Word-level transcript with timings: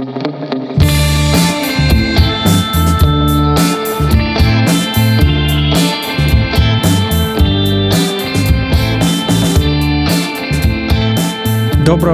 Доброго 0.00 0.16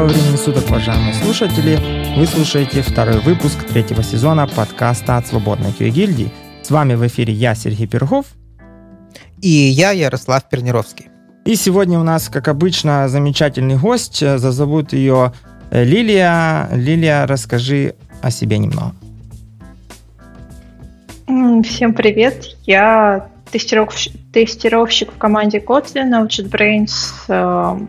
времени 0.07 0.37
суток, 0.37 0.65
уважаемые 0.69 1.15
слушатели! 1.15 1.79
Вы 2.17 2.27
слушаете 2.27 2.83
второй 2.83 3.21
выпуск 3.21 3.65
третьего 3.69 4.03
сезона 4.03 4.49
подкаста 4.49 5.19
от 5.19 5.29
Свободной 5.29 5.71
QA 5.71 5.91
гильдии. 5.91 6.33
С 6.65 6.73
вами 6.73 6.95
в 6.95 7.07
эфире 7.07 7.35
я, 7.35 7.55
Сергей 7.55 7.87
Пергов. 7.87 8.27
И 9.41 9.49
я, 9.49 9.93
Ярослав 9.93 10.49
Пернировский. 10.49 11.07
И 11.45 11.55
сегодня 11.55 12.01
у 12.01 12.03
нас, 12.03 12.29
как 12.29 12.49
обычно, 12.49 13.09
замечательный 13.09 13.77
гость. 13.77 14.19
Зовут 14.19 14.93
ее 14.93 15.33
Лилия. 15.71 16.69
Лилия, 16.73 17.27
расскажи 17.27 17.95
о 18.23 18.31
себе 18.31 18.59
немного. 18.59 18.95
Всем 21.65 21.95
привет. 21.95 22.57
Я 22.65 23.29
тестировщик, 23.51 24.13
тестировщик 24.33 25.13
в 25.13 25.19
команде 25.19 25.59
Kotlin 25.59 26.29
JetBrains 26.29 26.89
эм, 27.29 27.89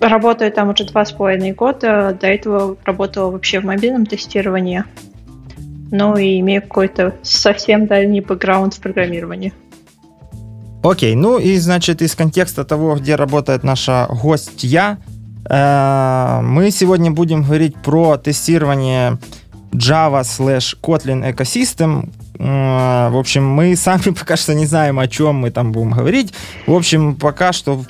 Работаю 0.00 0.52
там 0.52 0.68
уже 0.68 0.84
два 0.84 1.04
с 1.04 1.12
половиной 1.12 1.52
года. 1.52 2.16
До 2.20 2.26
этого 2.26 2.76
работала 2.84 3.30
вообще 3.30 3.60
в 3.60 3.64
мобильном 3.64 4.06
тестировании. 4.06 4.84
Ну 5.90 6.16
и 6.16 6.38
имею 6.38 6.62
какой-то 6.62 7.14
совсем 7.22 7.86
дальний 7.86 8.20
бэкграунд 8.20 8.74
в 8.74 8.80
программировании. 8.80 9.52
Окей, 10.84 11.16
ну 11.16 11.38
и 11.38 11.56
значит 11.56 12.02
из 12.02 12.14
контекста 12.14 12.64
того, 12.64 12.94
где 12.94 13.16
работает 13.16 13.64
наша 13.64 14.06
гостья, 14.22 14.98
э, 15.06 15.07
мы 15.48 16.70
сегодня 16.70 17.10
будем 17.10 17.42
говорить 17.42 17.76
про 17.76 18.16
тестирование 18.18 19.18
Java 19.72 20.22
slash 20.22 20.76
Kotlin 20.80 21.30
экосистем, 21.30 22.10
в 22.38 23.18
общем, 23.18 23.48
мы 23.48 23.74
сами 23.74 24.14
пока 24.18 24.36
что 24.36 24.54
не 24.54 24.66
знаем, 24.66 24.98
о 24.98 25.08
чем 25.08 25.36
мы 25.36 25.50
там 25.50 25.72
будем 25.72 25.90
говорить. 25.90 26.32
В 26.66 26.74
общем, 26.74 27.16
пока 27.16 27.52
что 27.52 27.82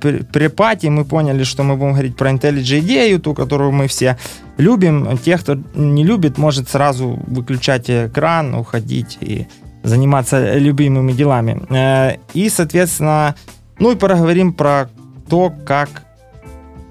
в 0.00 0.24
препате 0.32 0.90
мы 0.90 1.04
поняли, 1.04 1.42
что 1.42 1.64
мы 1.64 1.76
будем 1.76 1.92
говорить 1.92 2.16
про 2.16 2.30
IntelliJ 2.30 2.80
идею, 2.80 3.20
ту, 3.20 3.34
которую 3.34 3.72
мы 3.72 3.88
все 3.88 4.16
любим. 4.58 5.18
Те, 5.18 5.38
кто 5.38 5.58
не 5.74 6.04
любит, 6.04 6.38
может 6.38 6.68
сразу 6.68 7.18
выключать 7.26 7.90
экран, 7.90 8.54
уходить 8.54 9.18
и 9.20 9.48
заниматься 9.82 10.56
любимыми 10.56 11.12
делами. 11.12 11.62
Э, 11.70 12.18
и, 12.32 12.48
соответственно, 12.48 13.34
ну 13.78 13.92
и 13.92 13.96
поговорим 13.96 14.52
про 14.52 14.88
то, 15.28 15.52
как 15.64 16.05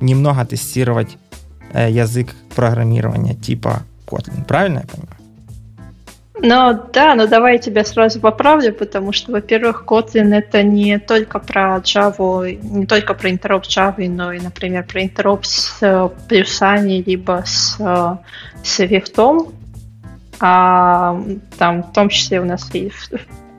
немного 0.06 0.46
тестировать 0.46 1.18
э, 1.74 1.92
язык 1.92 2.36
программирования 2.56 3.36
типа 3.36 3.84
Kotlin. 4.08 4.46
Правильно 4.46 4.80
я 4.80 4.88
понимаю? 4.88 5.16
Ну 6.42 6.80
да, 6.92 7.16
но 7.16 7.28
давай 7.28 7.54
я 7.54 7.60
тебя 7.60 7.86
сразу 7.86 8.20
поправлю, 8.20 8.74
потому 8.74 9.14
что, 9.14 9.32
во-первых, 9.32 9.86
Kotlin 9.88 10.36
это 10.36 10.64
не 10.64 11.00
только 11.00 11.40
про 11.40 11.78
Java, 11.78 12.52
не 12.62 12.86
только 12.86 13.14
про 13.14 13.32
интероп 13.32 13.64
Java, 13.64 14.08
но 14.10 14.34
и, 14.34 14.40
например, 14.40 14.86
про 14.86 15.04
интероп 15.04 15.46
с 15.46 15.78
э, 15.82 16.10
плюсами, 16.28 17.04
либо 17.06 17.44
с, 17.46 17.78
э, 17.80 18.18
с. 18.64 18.80
А 20.42 21.18
там 21.58 21.84
в 21.84 21.94
том 21.94 22.10
числе 22.10 22.42
у 22.42 22.46
нас 22.46 22.70
и 22.74 22.92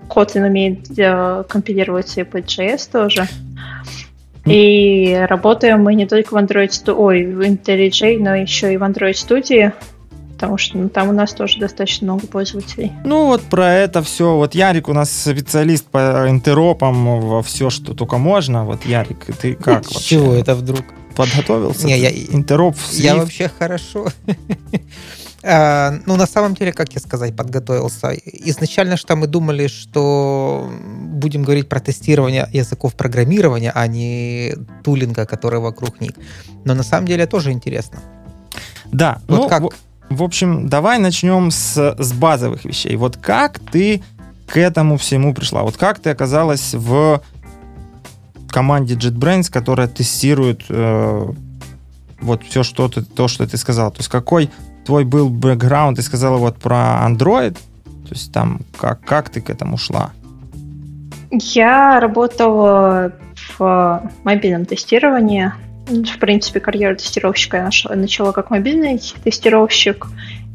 Kotlin 0.08 0.46
умеет 0.46 0.98
э, 0.98 1.44
компилировать 1.48 2.18
и 2.18 2.24
под 2.24 2.44
JS 2.44 2.90
тоже. 2.92 3.26
И 4.46 5.26
работаем 5.28 5.82
мы 5.82 5.94
не 5.94 6.06
только 6.06 6.34
в 6.34 6.36
Android, 6.36 6.92
ой, 6.92 7.26
в 7.26 7.40
IntelliJ, 7.40 8.18
но 8.20 8.34
еще 8.34 8.72
и 8.72 8.76
в 8.76 8.82
Android 8.82 9.12
Studio 9.12 9.72
потому 10.36 10.58
что 10.58 10.76
ну, 10.76 10.90
там 10.90 11.08
у 11.08 11.12
нас 11.12 11.32
тоже 11.32 11.58
достаточно 11.58 12.12
много 12.12 12.26
пользователей. 12.26 12.92
Ну 13.04 13.24
вот 13.24 13.40
про 13.40 13.72
это 13.72 14.02
все. 14.02 14.36
Вот 14.36 14.54
Ярик 14.54 14.88
у 14.88 14.92
нас 14.92 15.10
специалист 15.10 15.86
по 15.86 16.26
интеропам 16.28 17.20
во 17.22 17.42
все, 17.42 17.70
что 17.70 17.94
только 17.94 18.18
можно. 18.18 18.66
Вот 18.66 18.84
Ярик, 18.84 19.24
ты 19.40 19.54
как 19.54 19.90
вообще? 19.90 20.16
Чего 20.16 20.34
это 20.34 20.54
вдруг? 20.54 20.84
Подготовился? 21.16 21.86
Не, 21.86 21.98
я, 21.98 22.10
интероп, 22.10 22.76
Я 22.92 23.16
вообще 23.16 23.50
хорошо. 23.58 24.08
А, 25.42 25.94
ну, 26.06 26.16
на 26.16 26.26
самом 26.26 26.54
деле, 26.54 26.72
как 26.72 26.92
я 26.92 27.00
сказать, 27.00 27.36
подготовился. 27.36 28.12
Изначально 28.24 28.96
что 28.96 29.16
мы 29.16 29.26
думали, 29.26 29.66
что 29.68 30.70
будем 30.80 31.42
говорить 31.42 31.68
про 31.68 31.80
тестирование 31.80 32.48
языков 32.52 32.94
программирования, 32.94 33.72
а 33.74 33.86
не 33.86 34.54
тулинга, 34.82 35.26
который 35.26 35.60
вокруг 35.60 36.00
них. 36.00 36.12
Но 36.64 36.74
на 36.74 36.82
самом 36.82 37.06
деле 37.06 37.26
тоже 37.26 37.52
интересно. 37.52 38.00
Да. 38.86 39.20
Вот 39.28 39.42
ну, 39.42 39.48
как, 39.48 39.62
в 40.08 40.22
общем, 40.22 40.68
давай 40.68 40.98
начнем 40.98 41.50
с, 41.50 41.96
с 41.98 42.12
базовых 42.12 42.64
вещей. 42.64 42.96
Вот 42.96 43.16
как 43.16 43.58
ты 43.58 44.02
к 44.46 44.56
этому 44.56 44.96
всему 44.96 45.34
пришла? 45.34 45.62
Вот 45.62 45.76
как 45.76 45.98
ты 45.98 46.10
оказалась 46.10 46.74
в 46.74 47.22
команде 48.48 48.94
JetBrains, 48.94 49.50
которая 49.50 49.88
тестирует 49.88 50.62
э, 50.68 51.26
вот 52.20 52.42
все, 52.44 52.62
что 52.62 52.88
ты, 52.88 53.02
то, 53.02 53.28
что 53.28 53.46
ты 53.46 53.56
сказал? 53.56 53.90
То 53.90 53.98
есть 53.98 54.08
какой 54.08 54.50
твой 54.86 55.04
был 55.04 55.28
бэкграунд? 55.28 55.96
Ты 55.96 56.02
сказала 56.02 56.38
вот 56.38 56.56
про 56.56 57.02
Android. 57.06 57.52
То 57.52 58.12
есть 58.12 58.32
там 58.32 58.60
как, 58.78 59.00
как 59.00 59.28
ты 59.30 59.40
к 59.40 59.50
этому 59.50 59.76
шла? 59.76 60.12
Я 61.30 62.00
работала 62.00 63.12
в 63.58 64.10
мобильном 64.24 64.64
тестировании 64.64 65.52
в 65.88 66.18
принципе, 66.18 66.60
карьеру 66.60 66.96
тестировщика 66.96 67.58
я 67.58 67.64
нашла, 67.64 67.94
начала 67.94 68.32
как 68.32 68.50
мобильный 68.50 69.00
тестировщик, 69.22 70.06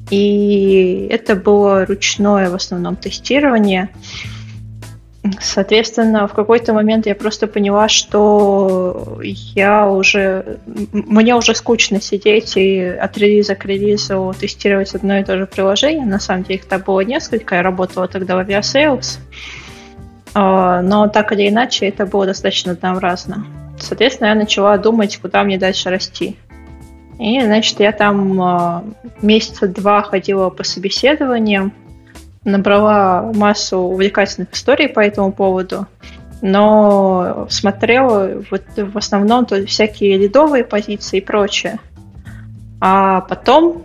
и 0.09 1.07
это 1.09 1.35
было 1.35 1.85
ручное 1.85 2.49
в 2.49 2.55
основном 2.55 2.95
тестирование. 2.97 3.89
Соответственно, 5.39 6.27
в 6.27 6.33
какой-то 6.33 6.73
момент 6.73 7.05
я 7.05 7.13
просто 7.13 7.45
поняла, 7.45 7.87
что 7.87 9.19
я 9.21 9.87
уже... 9.87 10.57
Мне 10.65 11.35
уже 11.35 11.53
скучно 11.53 12.01
сидеть 12.01 12.57
и 12.57 12.81
от 12.81 13.17
релиза 13.19 13.53
к 13.53 13.65
релизу 13.65 14.33
тестировать 14.39 14.95
одно 14.95 15.19
и 15.19 15.23
то 15.23 15.37
же 15.37 15.45
приложение. 15.45 16.05
На 16.05 16.19
самом 16.19 16.43
деле 16.43 16.55
их 16.55 16.65
там 16.65 16.81
было 16.81 17.01
несколько. 17.01 17.55
Я 17.55 17.61
работала 17.61 18.07
тогда 18.07 18.35
в 18.35 18.39
Aviasales. 18.39 19.19
А, 20.33 20.81
но 20.81 21.07
так 21.07 21.31
или 21.33 21.49
иначе 21.49 21.87
это 21.87 22.07
было 22.07 22.25
достаточно 22.25 22.71
однообразно. 22.71 23.45
Соответственно, 23.77 24.29
я 24.29 24.35
начала 24.35 24.77
думать, 24.77 25.17
куда 25.17 25.43
мне 25.43 25.59
дальше 25.59 25.89
расти. 25.89 26.35
И, 27.19 27.39
значит, 27.41 27.79
я 27.79 27.91
там 27.91 28.41
э, 28.41 28.81
месяца 29.21 29.67
два 29.67 30.01
ходила 30.01 30.49
по 30.49 30.63
собеседованиям, 30.63 31.71
набрала 32.44 33.31
массу 33.34 33.78
увлекательных 33.78 34.53
историй 34.53 34.90
по 34.90 35.00
этому 35.00 35.31
поводу, 35.31 35.88
но 36.41 37.47
смотрела 37.50 38.44
вот 38.50 38.63
в 38.75 38.97
основном 38.97 39.46
то 39.46 39.66
всякие 39.66 40.18
лидовые 40.18 40.63
позиции 40.63 41.18
и 41.18 41.22
прочее. 41.22 41.79
А 42.79 43.22
потом 43.22 43.84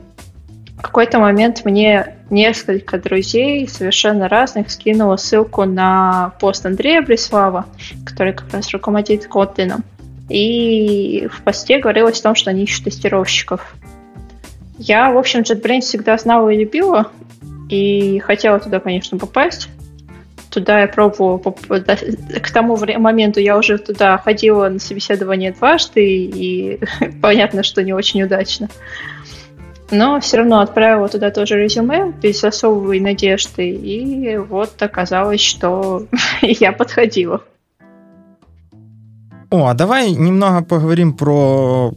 в 0.79 0.83
какой-то 0.83 1.19
момент 1.19 1.65
мне 1.65 2.17
несколько 2.31 2.99
друзей 2.99 3.69
совершенно 3.69 4.29
разных 4.29 4.71
скинуло 4.71 5.17
ссылку 5.17 5.65
на 5.65 6.33
пост 6.41 6.65
Андрея 6.65 7.03
Брислава, 7.03 7.67
который 8.05 8.33
как 8.33 8.53
раз 8.53 8.71
руководит 8.73 9.27
Kotlin. 9.27 9.83
И 10.29 11.29
в 11.31 11.43
посте 11.43 11.79
говорилось 11.79 12.21
о 12.21 12.25
том, 12.25 12.35
что 12.35 12.51
они 12.51 12.65
ищут 12.65 12.85
тестировщиков. 12.85 13.75
Я, 14.79 15.11
в 15.11 15.19
общем, 15.19 15.41
JetBrains 15.41 15.83
всегда 15.83 16.19
знала 16.19 16.49
и 16.51 16.59
любила, 16.59 17.11
и 17.69 18.19
хотела 18.21 18.59
туда, 18.59 18.81
конечно, 18.81 19.19
попасть. 19.19 19.69
Туда 20.51 20.81
я 20.81 20.89
пробовала, 20.89 21.39
к 21.39 22.51
тому 22.51 22.77
моменту 22.77 23.41
я 23.41 23.59
уже 23.59 23.79
туда 23.79 24.17
ходила 24.19 24.69
на 24.69 24.79
собеседование 24.79 25.53
дважды, 25.53 26.05
и 26.05 26.81
понятно, 27.23 27.63
что 27.63 27.83
не 27.83 27.93
очень 27.93 28.23
удачно 28.23 28.69
но 29.91 30.21
все 30.21 30.39
равно 30.39 30.61
отправила 30.61 31.09
туда 31.09 31.31
тоже 31.31 31.57
резюме 31.63 32.13
без 32.23 32.43
особой 32.45 33.01
надежды, 33.01 33.71
и 33.71 34.37
вот 34.37 34.81
оказалось, 34.83 35.41
что 35.41 36.07
я 36.43 36.73
подходила. 36.73 37.43
О, 39.51 39.67
а 39.69 39.75
давай 39.75 40.11
немного 40.11 40.65
поговорим 40.65 41.13
про 41.13 41.95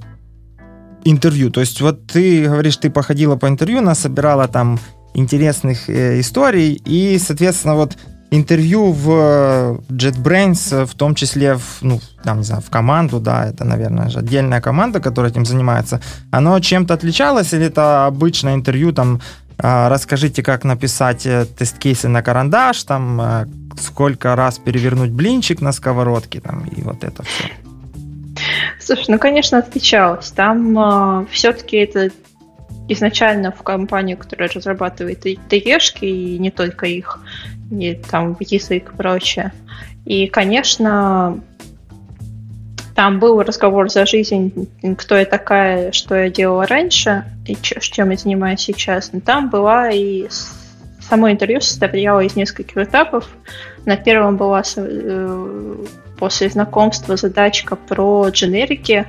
интервью. 1.04 1.50
То 1.50 1.62
есть 1.62 1.82
вот 1.82 2.06
ты 2.06 2.46
говоришь, 2.46 2.78
ты 2.78 2.92
походила 2.92 3.36
по 3.38 3.48
интервью, 3.48 3.82
насобирала 3.82 4.48
там 4.48 4.80
интересных 5.14 5.90
э, 5.90 6.20
историй, 6.20 6.82
и, 6.86 7.18
соответственно, 7.20 7.76
вот 7.76 7.98
интервью 8.32 8.92
в 8.92 9.10
э, 9.12 9.78
JetBrains, 9.90 10.82
э, 10.82 10.86
в 10.86 10.94
том 10.94 11.16
числе 11.16 11.56
в, 11.56 11.80
ну, 11.82 12.00
там, 12.24 12.40
не 12.40 12.44
знаю, 12.44 12.62
в 12.62 12.70
команду, 12.70 13.20
да, 13.20 13.48
это, 13.48 13.66
наверное, 13.66 14.10
же 14.10 14.20
отдельная 14.20 14.62
команда, 14.62 15.00
которая 15.00 15.32
этим 15.32 15.46
занимается, 15.46 16.00
оно 16.32 16.60
чем-то 16.60 16.94
отличалось 16.94 17.54
или 17.54 17.66
это 17.66 18.06
обычное 18.06 18.56
интервью, 18.56 18.92
там, 18.92 19.22
а, 19.58 19.90
расскажите, 19.90 20.44
как 20.44 20.64
написать 20.64 21.26
э, 21.26 21.46
тест-кейсы 21.58 22.08
на 22.08 22.22
карандаш, 22.22 22.84
там, 22.84 23.48
сколько 23.80 24.36
раз 24.36 24.58
перевернуть 24.60 25.12
блинчик 25.12 25.62
на 25.62 25.72
сковородке, 25.72 26.40
там, 26.40 26.66
и 26.66 26.82
вот 26.82 27.04
это 27.04 27.24
все. 27.24 27.50
Слушай, 28.80 29.06
ну, 29.10 29.20
конечно, 29.20 29.58
отличалось. 29.58 30.32
Там 30.32 30.78
э, 30.78 31.26
все-таки 31.32 31.78
это 31.78 32.10
изначально 32.90 33.52
в 33.52 33.64
компанию, 33.64 34.18
которая 34.18 34.50
разрабатывает 34.50 35.26
ТЕшки, 35.48 36.06
и 36.06 36.38
не 36.38 36.52
только 36.52 36.88
их, 36.88 37.20
и 37.72 37.94
там 38.10 38.36
язык 38.40 38.92
и 38.94 38.98
прочее. 38.98 39.54
И, 40.06 40.28
конечно, 40.28 41.40
там 42.96 43.20
был 43.20 43.42
разговор 43.42 43.90
за 43.90 44.06
жизнь, 44.06 44.68
кто 44.98 45.16
я 45.18 45.26
такая, 45.26 45.92
что 45.94 46.16
я 46.16 46.30
делала 46.30 46.66
раньше, 46.68 47.24
и 47.48 47.56
чем 47.56 48.10
я 48.10 48.18
занимаюсь 48.18 48.60
сейчас. 48.60 49.14
Но 49.14 49.22
там 49.22 49.50
была 49.50 49.90
и 49.90 50.28
само 51.00 51.32
интервью 51.32 51.62
состояло 51.62 52.20
из 52.20 52.36
нескольких 52.36 52.78
этапов. 52.78 53.30
На 53.86 53.96
первом 53.96 54.36
была 54.36 54.64
э, 54.76 55.86
после 56.18 56.50
знакомства 56.50 57.16
задачка 57.16 57.76
про 57.76 58.30
дженерики. 58.30 59.08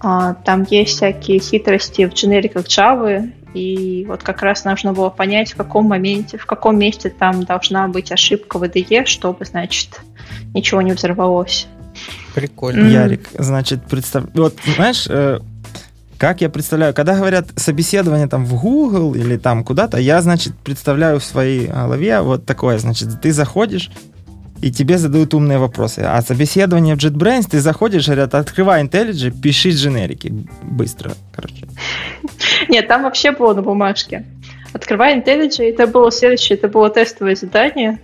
А, 0.00 0.34
там 0.34 0.66
есть 0.68 0.96
всякие 0.96 1.40
хитрости 1.40 2.06
в 2.06 2.14
дженериках 2.14 2.66
Java, 2.66 3.30
и 3.54 4.04
вот 4.06 4.22
как 4.22 4.42
раз 4.42 4.64
нужно 4.64 4.92
было 4.92 5.10
понять, 5.10 5.52
в 5.52 5.56
каком 5.56 5.86
моменте, 5.86 6.38
в 6.38 6.46
каком 6.46 6.78
месте 6.78 7.10
там 7.10 7.44
должна 7.44 7.88
быть 7.88 8.12
ошибка 8.12 8.58
в 8.58 8.62
IDE, 8.62 9.06
чтобы, 9.06 9.44
значит, 9.44 10.00
ничего 10.54 10.82
не 10.82 10.92
взорвалось. 10.92 11.66
Прикольно. 12.34 12.86
Mm-hmm. 12.86 12.92
Ярик, 12.92 13.28
значит, 13.36 13.84
представь... 13.86 14.26
Вот, 14.34 14.54
знаешь, 14.76 15.06
э, 15.08 15.40
как 16.18 16.40
я 16.40 16.48
представляю, 16.50 16.94
когда 16.94 17.16
говорят 17.16 17.46
собеседование 17.56 18.28
там 18.28 18.44
в 18.44 18.60
Google 18.60 19.14
или 19.14 19.36
там 19.36 19.64
куда-то, 19.64 19.98
я, 19.98 20.20
значит, 20.20 20.54
представляю 20.58 21.18
в 21.18 21.24
своей 21.24 21.66
голове 21.66 22.20
вот 22.20 22.44
такое, 22.44 22.78
значит, 22.78 23.20
ты 23.20 23.32
заходишь, 23.32 23.90
и 24.60 24.70
тебе 24.70 24.98
задают 24.98 25.34
умные 25.34 25.58
вопросы. 25.58 26.00
А 26.00 26.20
собеседование 26.22 26.94
в 26.94 26.98
JetBrains, 26.98 27.48
ты 27.50 27.60
заходишь, 27.60 28.06
говорят, 28.06 28.34
открывай 28.34 28.82
IntelliJ, 28.82 29.40
пиши 29.40 29.70
дженерики 29.70 30.32
быстро, 30.62 31.12
короче. 31.34 31.66
Нет, 32.68 32.88
там 32.88 33.02
вообще 33.04 33.32
было 33.32 33.54
на 33.54 33.62
бумажке. 33.62 34.24
Открывай 34.72 35.18
IntelliJ, 35.18 35.70
это 35.70 35.86
было 35.86 36.10
следующее, 36.10 36.58
это 36.58 36.68
было 36.68 36.90
тестовое 36.90 37.34
задание, 37.34 38.00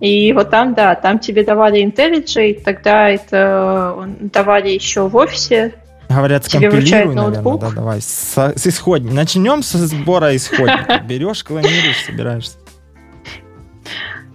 и 0.00 0.32
вот 0.32 0.50
там, 0.50 0.74
да, 0.74 0.94
там 0.94 1.18
тебе 1.18 1.42
давали 1.44 1.84
IntelliJ, 1.84 2.62
тогда 2.62 3.08
это 3.08 4.08
давали 4.20 4.70
еще 4.70 5.08
в 5.08 5.16
офисе, 5.16 5.74
Говорят, 6.08 6.44
скомпилируй, 6.44 7.14
наверное, 7.14 7.58
да, 7.58 7.70
давай. 7.70 8.00
С, 8.00 8.36
с 8.36 8.66
исходника. 8.66 9.12
Начнем 9.12 9.62
со 9.64 9.78
сбора 9.86 10.36
исходника. 10.36 11.02
Берешь, 11.08 11.42
клонируешь, 11.42 12.04
собираешься. 12.06 12.52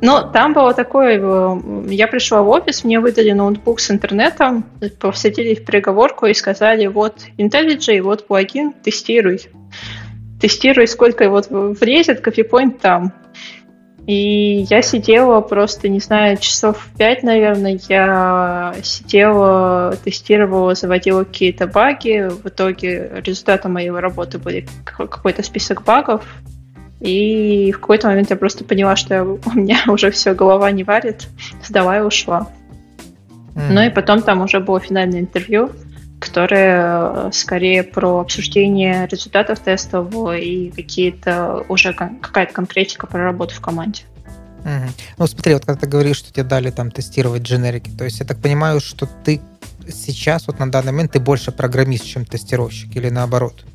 Ну, 0.02 0.32
там 0.34 0.54
было 0.54 0.74
такое, 0.74 1.20
э, 1.22 1.84
я 1.90 2.08
пришла 2.08 2.42
в 2.42 2.50
офис, 2.50 2.84
мне 2.84 3.00
выдали 3.00 3.32
ноутбук 3.32 3.80
с 3.80 3.92
интернетом, 3.92 4.66
посадили 5.00 5.54
в 5.54 5.64
переговорку 5.64 6.26
и 6.26 6.34
сказали, 6.34 6.88
вот 6.88 7.22
IntelliJ, 7.38 8.02
вот 8.02 8.26
плагин, 8.26 8.74
тестируй. 8.74 9.42
Тестируй, 10.42 10.88
сколько 10.88 11.30
вот 11.30 11.48
влезет, 11.50 12.22
кофепоинт 12.22 12.80
там. 12.80 13.14
И 14.08 14.66
я 14.70 14.82
сидела 14.82 15.42
просто, 15.42 15.88
не 15.88 16.00
знаю, 16.00 16.38
часов 16.38 16.88
пять, 16.98 17.22
наверное, 17.22 17.80
я 17.88 18.74
сидела, 18.82 19.96
тестировала, 20.04 20.74
заводила 20.74 21.24
какие-то 21.24 21.68
баги. 21.68 22.28
В 22.30 22.48
итоге 22.48 23.22
результатом 23.24 23.74
моей 23.74 23.92
работы 23.92 24.40
были 24.40 24.68
какой-то 24.84 25.44
список 25.44 25.84
багов. 25.84 26.26
И 27.02 27.72
в 27.72 27.80
какой-то 27.80 28.08
момент 28.08 28.30
я 28.30 28.36
просто 28.36 28.64
поняла, 28.64 28.96
что 28.96 29.14
я, 29.14 29.24
у 29.24 29.40
меня 29.54 29.80
уже 29.88 30.12
все, 30.12 30.34
голова 30.34 30.72
не 30.72 30.84
варит. 30.84 31.28
Сдала 31.64 31.98
и 31.98 32.02
ушла. 32.02 32.48
Mm. 33.56 33.72
Ну 33.72 33.82
и 33.82 33.90
потом 33.90 34.22
там 34.22 34.42
уже 34.42 34.60
было 34.60 34.80
финальное 34.80 35.20
интервью, 35.20 35.72
которое 36.20 37.28
э, 37.28 37.30
скорее 37.34 37.84
про 37.84 38.20
обсуждение 38.20 39.08
результатов 39.08 39.60
тестов 39.60 40.14
и 40.32 40.72
какие-то 40.74 41.66
уже 41.68 41.94
какая-то 41.94 42.54
конкретика 42.54 43.08
про 43.08 43.24
работу 43.24 43.56
в 43.56 43.62
команде. 43.62 44.04
Угу. 44.60 44.92
Ну, 45.18 45.28
смотри, 45.28 45.54
вот 45.56 45.66
когда 45.66 45.82
ты 45.82 45.88
говоришь, 45.88 46.18
что 46.18 46.32
тебе 46.32 46.44
дали 46.44 46.70
там 46.70 46.92
тестировать 46.92 47.42
дженерики, 47.42 47.90
то 47.90 48.06
есть 48.06 48.20
я 48.20 48.26
так 48.28 48.38
понимаю, 48.38 48.80
что 48.80 49.08
ты 49.26 49.42
сейчас, 49.92 50.46
вот 50.46 50.60
на 50.60 50.72
данный 50.72 50.92
момент, 50.92 51.14
ты 51.14 51.20
больше 51.20 51.52
программист, 51.52 52.06
чем 52.06 52.26
тестировщик, 52.26 52.96
или 52.96 53.10
наоборот? 53.10 53.66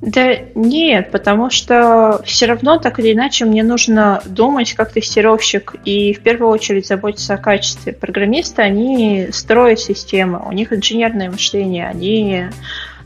Да 0.00 0.36
нет, 0.54 1.10
потому 1.10 1.50
что 1.50 2.22
все 2.24 2.46
равно 2.46 2.78
так 2.78 3.00
или 3.00 3.12
иначе 3.12 3.44
мне 3.44 3.64
нужно 3.64 4.22
думать 4.26 4.74
как 4.74 4.92
тестировщик 4.92 5.74
и 5.84 6.12
в 6.12 6.20
первую 6.20 6.50
очередь 6.52 6.86
заботиться 6.86 7.34
о 7.34 7.38
качестве. 7.38 7.92
Программисты, 7.92 8.62
они 8.62 9.28
строят 9.32 9.80
системы, 9.80 10.40
у 10.46 10.52
них 10.52 10.72
инженерное 10.72 11.30
мышление, 11.30 11.88
они 11.88 12.44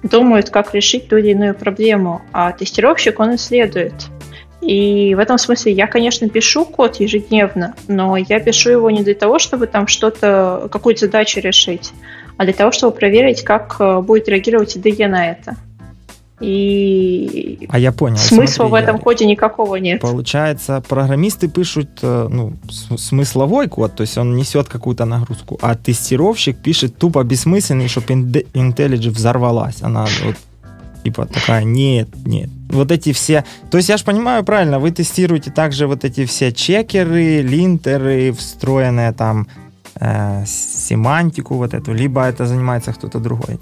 думают, 0.03 0.51
как 0.51 0.75
решить 0.75 1.09
ту 1.09 1.17
или 1.17 1.31
иную 1.31 1.55
проблему, 1.55 2.23
а 2.33 2.53
тестировщик, 2.53 3.21
он 3.21 3.37
исследует. 3.37 3.95
И 4.61 5.15
в 5.15 5.19
этом 5.19 5.39
смысле 5.39 5.73
я, 5.73 5.87
конечно, 5.87 6.29
пишу 6.29 6.65
код 6.65 7.01
ежедневно, 7.01 7.75
но 7.89 8.17
я 8.17 8.39
пишу 8.39 8.71
его 8.71 8.91
не 8.91 9.03
для 9.03 9.15
того, 9.15 9.39
чтобы 9.39 9.67
там 9.67 9.87
что-то, 9.87 10.69
какую-то 10.71 11.07
задачу 11.07 11.41
решить, 11.41 11.93
а 12.37 12.45
для 12.45 12.53
того, 12.53 12.71
чтобы 12.71 12.95
проверить, 12.95 13.43
как 13.43 13.77
э, 13.81 14.01
будет 14.01 14.29
реагировать 14.29 14.77
IDE 14.77 15.09
на 15.09 15.31
это. 15.31 15.57
И 16.43 17.67
а 17.69 17.79
я 17.79 17.93
понял. 17.93 18.17
Смысла 18.17 18.67
смотри, 18.67 18.71
в 18.71 18.75
этом 18.75 18.97
я... 18.97 19.03
коде 19.03 19.27
никакого 19.27 19.77
нет. 19.77 20.01
Получается, 20.01 20.83
программисты 20.87 21.49
пишут 21.49 21.89
э, 22.03 22.29
ну, 22.31 22.53
смысловой 22.69 23.69
код, 23.69 23.95
то 23.95 24.03
есть 24.03 24.19
он 24.19 24.37
несет 24.37 24.69
какую-то 24.69 25.05
нагрузку, 25.05 25.59
а 25.63 25.75
тестировщик 25.75 26.57
пишет 26.59 26.99
тупо 26.99 27.23
бессмысленный, 27.23 27.89
чтобы 27.89 28.15
IntelliJ 28.15 29.11
взорвалась. 29.11 29.83
Она 29.83 30.07
вот 30.25 30.37
типа 31.05 31.27
такая, 31.27 31.65
нет, 31.65 32.09
нет. 32.27 32.51
Вот 32.69 32.91
эти 32.91 33.13
все... 33.13 33.45
То 33.71 33.79
есть 33.79 33.89
я 33.89 33.97
же 33.97 34.05
понимаю 34.05 34.45
правильно, 34.45 34.79
вы 34.79 34.91
тестируете 34.91 35.51
также 35.51 35.87
вот 35.87 36.05
эти 36.05 36.25
все 36.25 36.53
чекеры, 36.53 37.43
линтеры, 37.43 38.33
встроенные 38.33 39.13
там 39.13 39.47
э, 40.01 40.45
семантику 40.47 41.55
вот 41.57 41.75
эту, 41.75 41.93
либо 41.93 42.23
это 42.23 42.47
занимается 42.47 42.93
кто-то 42.93 43.19
другой? 43.19 43.59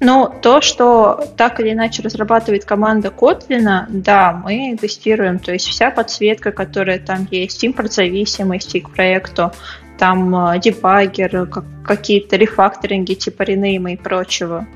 Ну, 0.00 0.30
то, 0.42 0.60
что 0.60 1.24
так 1.36 1.60
или 1.60 1.72
иначе 1.72 2.02
разрабатывает 2.02 2.64
команда 2.64 3.08
Kotlin, 3.08 3.86
да, 3.88 4.32
мы 4.32 4.76
тестируем. 4.78 5.38
То 5.38 5.52
есть 5.52 5.66
вся 5.66 5.90
подсветка, 5.90 6.52
которая 6.52 6.98
там 6.98 7.26
есть, 7.30 7.62
импорт 7.64 7.92
зависимости 7.92 8.80
к 8.80 8.90
проекту, 8.90 9.52
там 9.98 10.34
э, 10.36 10.58
дебаггер, 10.58 11.48
какие-то 11.84 12.36
рефакторинги 12.36 13.14
типа 13.14 13.44
ренейма 13.44 13.92
и 13.92 13.96
прочего. 13.96 14.66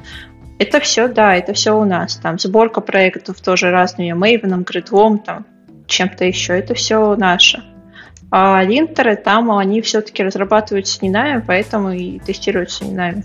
Это 0.58 0.80
все, 0.80 1.08
да, 1.08 1.34
это 1.36 1.52
все 1.52 1.78
у 1.78 1.84
нас. 1.84 2.16
Там 2.16 2.38
сборка 2.38 2.80
проектов 2.80 3.40
тоже 3.40 3.70
разными, 3.70 4.10
Maven, 4.10 4.64
Gridlom, 4.64 5.18
там 5.18 5.46
чем-то 5.86 6.24
еще. 6.24 6.58
Это 6.58 6.74
все 6.74 7.16
наше. 7.16 7.62
А 8.30 8.62
линтеры 8.62 9.16
там 9.16 9.50
они 9.50 9.80
все-таки 9.80 10.22
разрабатываются 10.22 10.98
не 11.02 11.10
нами, 11.10 11.42
поэтому 11.46 11.92
и 11.92 12.18
тестируются 12.18 12.84
не 12.84 12.94
нами. 12.94 13.24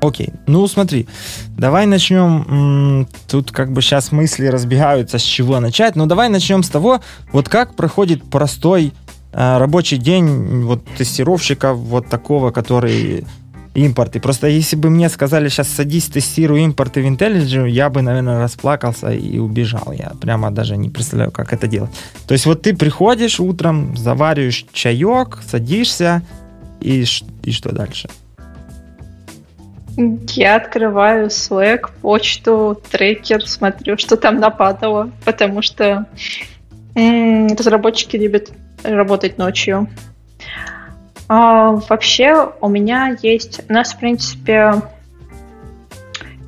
Окей, 0.00 0.30
ну 0.46 0.66
смотри, 0.66 1.08
давай 1.56 1.86
начнем, 1.86 3.08
тут 3.28 3.50
как 3.50 3.72
бы 3.72 3.80
сейчас 3.80 4.12
мысли 4.12 4.46
разбегаются, 4.46 5.18
с 5.18 5.22
чего 5.22 5.58
начать, 5.58 5.96
но 5.96 6.06
давай 6.06 6.28
начнем 6.28 6.62
с 6.62 6.68
того, 6.68 7.00
вот 7.32 7.48
как 7.48 7.74
проходит 7.74 8.22
простой 8.22 8.92
э, 9.32 9.58
рабочий 9.58 9.96
день 9.96 10.64
вот 10.64 10.84
тестировщика 10.96 11.72
вот 11.72 12.08
такого, 12.08 12.50
который 12.50 13.24
импорты. 13.76 14.20
Просто 14.20 14.48
если 14.48 14.76
бы 14.76 14.90
мне 14.90 15.08
сказали, 15.08 15.48
сейчас 15.48 15.68
садись, 15.68 16.06
тестируй 16.06 16.62
импорты 16.62 17.02
в 17.02 17.06
IntelliJ, 17.06 17.68
я 17.68 17.90
бы, 17.90 18.02
наверное, 18.02 18.38
расплакался 18.38 19.12
и 19.12 19.38
убежал. 19.38 19.92
Я 19.92 20.12
прямо 20.20 20.50
даже 20.50 20.76
не 20.76 20.88
представляю, 20.88 21.30
как 21.30 21.52
это 21.52 21.66
делать. 21.66 21.90
То 22.26 22.32
есть 22.32 22.46
вот 22.46 22.62
ты 22.62 22.74
приходишь 22.74 23.40
утром, 23.40 23.96
завариваешь 23.96 24.66
чаек, 24.72 25.42
садишься, 25.46 26.22
и, 26.80 27.04
и 27.42 27.52
что 27.52 27.72
дальше? 27.72 28.08
Я 29.96 30.56
открываю 30.56 31.28
Slack, 31.28 31.90
почту, 32.02 32.80
трекер, 32.90 33.46
смотрю, 33.46 33.96
что 33.96 34.16
там 34.16 34.36
нападало, 34.36 35.10
потому 35.24 35.62
что 35.62 36.06
м- 36.94 37.48
разработчики 37.48 38.16
любят 38.16 38.50
работать 38.82 39.38
ночью. 39.38 39.88
А, 41.28 41.72
вообще 41.88 42.52
у 42.60 42.68
меня 42.68 43.16
есть, 43.22 43.62
у 43.68 43.72
нас 43.72 43.94
в 43.94 43.98
принципе 43.98 44.74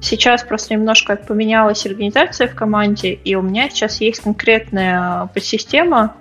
сейчас 0.00 0.42
просто 0.44 0.74
немножко 0.74 1.16
поменялась 1.16 1.86
организация 1.86 2.48
в 2.48 2.54
команде, 2.54 3.12
и 3.12 3.34
у 3.34 3.42
меня 3.42 3.70
сейчас 3.70 4.00
есть 4.00 4.20
конкретная 4.20 5.26
подсистема, 5.32 6.14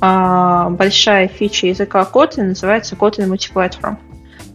а, 0.00 0.70
большая 0.70 1.28
фича 1.28 1.68
языка 1.68 2.08
Kotlin, 2.10 2.44
называется 2.44 2.96
Kotlin 2.96 3.28
Multiplatform. 3.28 3.98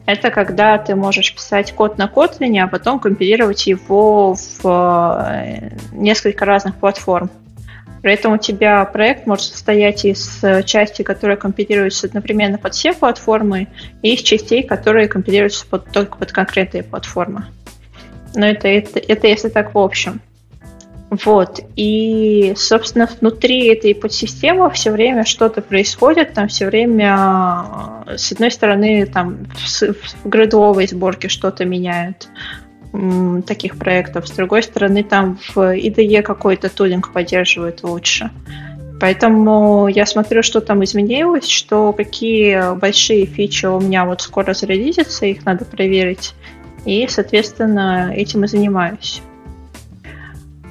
Это 0.05 0.31
когда 0.31 0.77
ты 0.77 0.95
можешь 0.95 1.33
писать 1.33 1.73
код 1.73 1.97
на 1.97 2.05
Kotlin, 2.05 2.59
а 2.59 2.67
потом 2.67 2.99
компилировать 2.99 3.67
его 3.67 4.33
в 4.33 4.61
э, 4.63 5.69
несколько 5.91 6.45
разных 6.45 6.75
платформ. 6.75 7.29
При 8.01 8.13
этом 8.13 8.33
у 8.33 8.37
тебя 8.37 8.83
проект 8.85 9.27
может 9.27 9.45
состоять 9.45 10.05
из 10.05 10.43
э, 10.43 10.63
части, 10.63 11.03
которые 11.03 11.37
компилируются 11.37 12.07
одновременно 12.07 12.57
под 12.57 12.73
все 12.73 12.93
платформы, 12.93 13.67
и 14.01 14.15
из 14.15 14.21
частей, 14.21 14.63
которые 14.63 15.07
компилируются 15.07 15.67
под, 15.67 15.91
только 15.91 16.17
под 16.17 16.31
конкретные 16.31 16.83
платформы. 16.83 17.45
Но 18.33 18.47
это, 18.47 18.67
это, 18.67 18.99
это 18.99 19.27
если 19.27 19.49
так 19.49 19.75
в 19.75 19.77
общем. 19.77 20.19
Вот. 21.11 21.59
И, 21.75 22.53
собственно, 22.55 23.07
внутри 23.19 23.67
этой 23.67 23.93
подсистемы 23.93 24.71
все 24.71 24.91
время 24.91 25.25
что-то 25.25 25.61
происходит, 25.61 26.33
там 26.33 26.47
все 26.47 26.67
время, 26.67 27.65
э, 28.07 28.17
с 28.17 28.31
одной 28.31 28.49
стороны, 28.49 29.05
там 29.05 29.45
в, 29.53 29.81
в 30.23 30.29
градовой 30.29 30.87
сборке 30.87 31.27
что-то 31.27 31.65
меняют 31.65 32.29
таких 33.47 33.77
проектов, 33.77 34.27
с 34.27 34.31
другой 34.31 34.63
стороны, 34.63 35.01
там 35.01 35.39
в 35.55 35.57
IDE 35.57 36.21
какой-то 36.21 36.67
тулинг 36.67 37.13
поддерживает 37.13 37.83
лучше. 37.83 38.31
Поэтому 38.99 39.87
я 39.87 40.05
смотрю, 40.05 40.43
что 40.43 40.59
там 40.59 40.83
изменилось, 40.83 41.47
что 41.47 41.93
какие 41.93 42.77
большие 42.77 43.25
фичи 43.25 43.65
у 43.65 43.79
меня 43.79 44.05
вот 44.05 44.21
скоро 44.21 44.53
зарелизятся, 44.53 45.25
их 45.25 45.45
надо 45.45 45.63
проверить. 45.63 46.33
И, 46.85 47.07
соответственно, 47.07 48.11
этим 48.13 48.43
и 48.43 48.47
занимаюсь. 48.47 49.21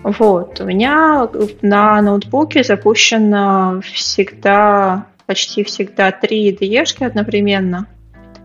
Вот. 0.02 0.60
У 0.60 0.64
меня 0.64 1.28
на 1.62 2.00
ноутбуке 2.00 2.62
запущено 2.64 3.80
всегда, 3.82 5.06
почти 5.26 5.62
всегда 5.62 6.10
три 6.10 6.50
IDE 6.50 7.04
одновременно. 7.04 7.86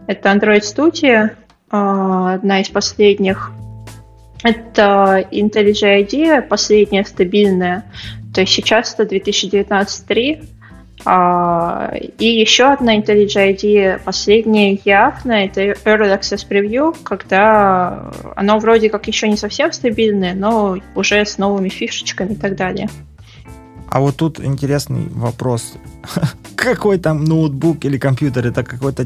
Это 0.07 0.29
Android 0.29 0.61
Studio, 0.61 1.31
а, 1.71 2.33
одна 2.35 2.61
из 2.61 2.69
последних. 2.69 3.51
Это 4.43 5.25
IntelliJ 5.31 6.05
IDEA, 6.05 6.41
последняя 6.41 7.05
стабильная. 7.05 7.85
То 8.33 8.41
есть 8.41 8.53
сейчас 8.53 8.93
это 8.93 9.15
2019.3, 9.15 10.43
а, 10.43 10.54
и 11.01 12.25
еще 12.25 12.65
одна 12.65 12.97
IntelliJ 12.97 13.55
IDEA, 13.55 14.01
последняя 14.03 14.79
явная, 14.85 15.45
это 15.45 15.61
Early 15.61 16.19
Access 16.19 16.47
Preview, 16.49 16.95
когда 17.03 18.11
оно 18.35 18.57
вроде 18.59 18.89
как 18.89 19.07
еще 19.07 19.27
не 19.27 19.37
совсем 19.37 19.71
стабильное, 19.71 20.33
но 20.33 20.77
уже 20.95 21.25
с 21.25 21.37
новыми 21.37 21.69
фишечками 21.69 22.33
и 22.33 22.35
так 22.35 22.55
далее. 22.55 22.89
А 23.89 23.99
вот 23.99 24.17
тут 24.17 24.39
интересный 24.39 25.07
вопрос. 25.09 25.73
Какой 26.55 26.97
там 26.97 27.23
ноутбук 27.23 27.85
или 27.85 27.97
компьютер? 27.97 28.47
Это 28.47 28.63
какой-то 28.63 29.05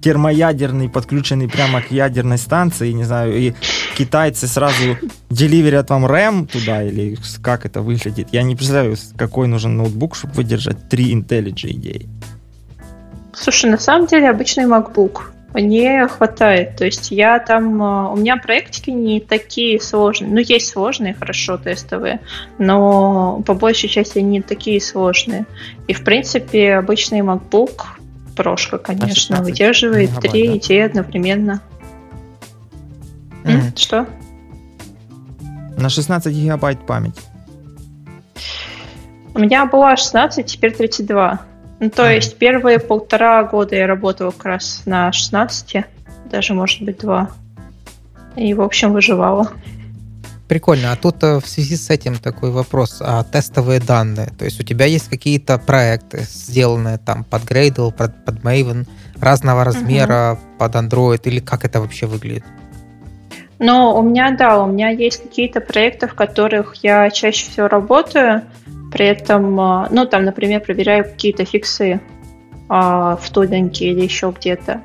термоядерный, 0.00 0.88
подключенный 0.88 1.48
прямо 1.48 1.80
к 1.80 1.90
ядерной 1.90 2.38
станции, 2.38 2.92
не 2.92 3.04
знаю, 3.04 3.36
и 3.36 3.54
китайцы 3.96 4.46
сразу 4.46 4.96
деливерят 5.30 5.90
вам 5.90 6.06
RAM 6.06 6.46
туда, 6.46 6.82
или 6.82 7.16
как 7.42 7.66
это 7.66 7.82
выглядит. 7.82 8.28
Я 8.32 8.42
не 8.42 8.56
представляю, 8.56 8.96
какой 9.16 9.48
нужен 9.48 9.76
ноутбук, 9.76 10.16
чтобы 10.16 10.34
выдержать 10.34 10.88
три 10.88 11.14
IntelliJ 11.14 11.72
идеи. 11.72 12.08
Слушай, 13.32 13.70
на 13.70 13.78
самом 13.78 14.06
деле 14.06 14.30
обычный 14.30 14.64
MacBook 14.64 15.22
мне 15.54 16.06
хватает. 16.08 16.76
То 16.76 16.84
есть 16.84 17.10
я 17.10 17.38
там... 17.38 17.82
Э, 17.82 18.12
у 18.12 18.16
меня 18.16 18.36
проектики 18.36 18.90
не 18.90 19.20
такие 19.20 19.80
сложные. 19.80 20.30
Ну, 20.30 20.38
есть 20.40 20.68
сложные, 20.68 21.14
хорошо, 21.14 21.56
тестовые, 21.56 22.20
но 22.58 23.42
по 23.46 23.54
большей 23.54 23.88
части 23.88 24.18
они 24.18 24.28
не 24.28 24.42
такие 24.42 24.80
сложные. 24.80 25.46
И, 25.86 25.94
в 25.94 26.04
принципе, 26.04 26.74
обычный 26.74 27.20
MacBook 27.20 27.82
прошка, 28.36 28.78
конечно, 28.78 29.42
выдерживает 29.42 30.10
три 30.20 30.48
да? 30.48 30.56
идеи 30.56 30.80
одновременно. 30.80 31.62
Mm. 33.44 33.76
Что? 33.76 34.06
На 35.76 35.88
16 35.88 36.32
гигабайт 36.32 36.84
память. 36.86 37.16
У 39.34 39.38
меня 39.40 39.66
была 39.66 39.96
16, 39.96 40.44
теперь 40.46 40.74
32. 40.74 41.40
Ну, 41.80 41.90
то 41.90 42.10
есть 42.10 42.38
первые 42.38 42.78
полтора 42.80 43.44
года 43.44 43.76
я 43.76 43.86
работала 43.86 44.30
как 44.32 44.44
раз 44.44 44.82
на 44.84 45.12
16, 45.12 45.84
даже, 46.30 46.54
может 46.54 46.82
быть, 46.82 46.98
два. 46.98 47.30
И, 48.36 48.52
в 48.54 48.60
общем, 48.60 48.92
выживала. 48.92 49.52
Прикольно. 50.48 50.92
А 50.92 50.96
тут 50.96 51.22
э, 51.22 51.40
в 51.40 51.46
связи 51.46 51.76
с 51.76 51.90
этим 51.90 52.16
такой 52.16 52.50
вопрос. 52.50 52.98
А 53.00 53.22
тестовые 53.22 53.80
данные? 53.80 54.28
То 54.38 54.46
есть 54.46 54.58
у 54.58 54.64
тебя 54.64 54.86
есть 54.86 55.08
какие-то 55.08 55.58
проекты, 55.58 56.20
сделанные 56.20 56.96
там 56.98 57.22
под 57.22 57.42
Gradle, 57.42 57.92
под, 57.92 58.24
под 58.24 58.36
Maven, 58.42 58.86
разного 59.20 59.64
размера, 59.64 60.32
угу. 60.32 60.58
под 60.58 60.74
Android, 60.74 61.20
или 61.24 61.40
как 61.40 61.64
это 61.64 61.80
вообще 61.80 62.06
выглядит? 62.06 62.44
Ну, 63.58 63.94
у 63.94 64.02
меня, 64.02 64.30
да, 64.30 64.62
у 64.62 64.66
меня 64.66 64.88
есть 64.88 65.22
какие-то 65.22 65.60
проекты, 65.60 66.06
в 66.06 66.14
которых 66.14 66.76
я 66.76 67.10
чаще 67.10 67.50
всего 67.50 67.68
работаю, 67.68 68.42
при 68.92 69.06
этом, 69.06 69.58
э, 69.60 69.88
ну, 69.90 70.06
там, 70.06 70.24
например, 70.24 70.60
проверяю 70.60 71.04
какие-то 71.04 71.44
фиксы 71.44 72.00
а, 72.68 73.16
в 73.16 73.30
тудинге 73.30 73.92
или 73.92 74.02
еще 74.02 74.32
где-то. 74.36 74.82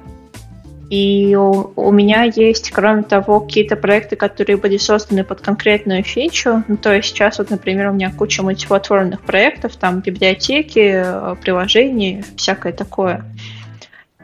И 0.90 1.36
у, 1.36 1.72
у 1.76 1.92
меня 1.92 2.24
есть, 2.24 2.70
кроме 2.70 3.04
того, 3.04 3.40
какие-то 3.40 3.76
проекты, 3.76 4.16
которые 4.16 4.58
были 4.58 4.78
созданы 4.78 5.24
под 5.24 5.42
конкретную 5.42 6.04
фичу. 6.04 6.64
Ну, 6.68 6.78
то 6.78 6.94
есть 6.94 7.10
сейчас, 7.10 7.40
вот, 7.40 7.50
например, 7.50 7.90
у 7.90 7.94
меня 7.94 8.12
куча 8.12 8.44
мультиплатформенных 8.44 9.22
проектов, 9.22 9.76
там 9.76 10.02
библиотеки, 10.02 11.02
э, 11.04 11.36
приложения, 11.42 12.24
всякое 12.38 12.74
такое. 12.74 13.26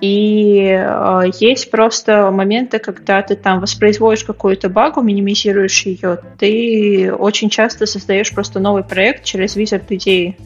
И 0.02 0.62
э, 0.70 1.22
есть 1.40 1.72
просто 1.72 2.32
моменты, 2.32 2.80
когда 2.80 3.22
ты 3.22 3.36
там 3.36 3.60
воспроизводишь 3.60 4.24
какую-то 4.24 4.70
багу, 4.70 5.02
минимизируешь 5.02 5.86
ее, 5.86 6.20
ты 6.38 7.14
очень 7.14 7.50
часто 7.50 7.86
создаешь 7.86 8.34
просто 8.34 8.60
новый 8.60 8.84
проект 8.84 9.26
через 9.26 9.58
визит 9.58 9.92
идеи. 9.92 10.38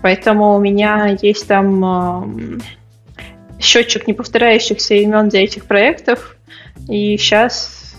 Поэтому 0.00 0.54
у 0.54 0.60
меня 0.60 1.16
есть 1.20 1.48
там 1.48 1.84
э, 1.84 2.60
счетчик 3.58 4.06
неповторяющихся 4.06 4.94
имен 4.94 5.28
для 5.28 5.42
этих 5.42 5.64
проектов. 5.64 6.36
И 6.88 7.16
сейчас, 7.16 7.96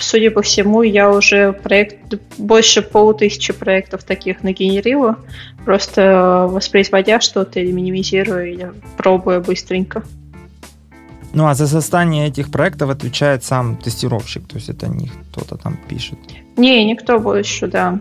судя 0.00 0.32
по 0.32 0.42
всему, 0.42 0.82
я 0.82 1.12
уже 1.12 1.52
проект 1.52 2.14
больше 2.38 2.82
полутысячи 2.82 3.52
проектов 3.52 4.02
таких 4.02 4.42
нагенерила, 4.42 5.18
просто 5.64 6.48
воспроизводя 6.50 7.20
что-то 7.20 7.60
или 7.60 7.70
минимизируя, 7.70 8.46
или 8.46 8.72
пробуя 8.96 9.38
быстренько. 9.38 10.02
Ну 11.34 11.46
а 11.48 11.54
за 11.54 11.66
создание 11.66 12.28
этих 12.28 12.50
проектов 12.50 12.90
отвечает 12.90 13.42
сам 13.44 13.76
тестировщик, 13.76 14.46
то 14.46 14.56
есть 14.56 14.68
это 14.68 14.86
не 14.86 15.08
кто-то 15.08 15.56
там 15.56 15.76
пишет. 15.88 16.18
Не, 16.56 16.84
никто 16.84 17.18
больше, 17.18 17.66
да. 17.66 17.98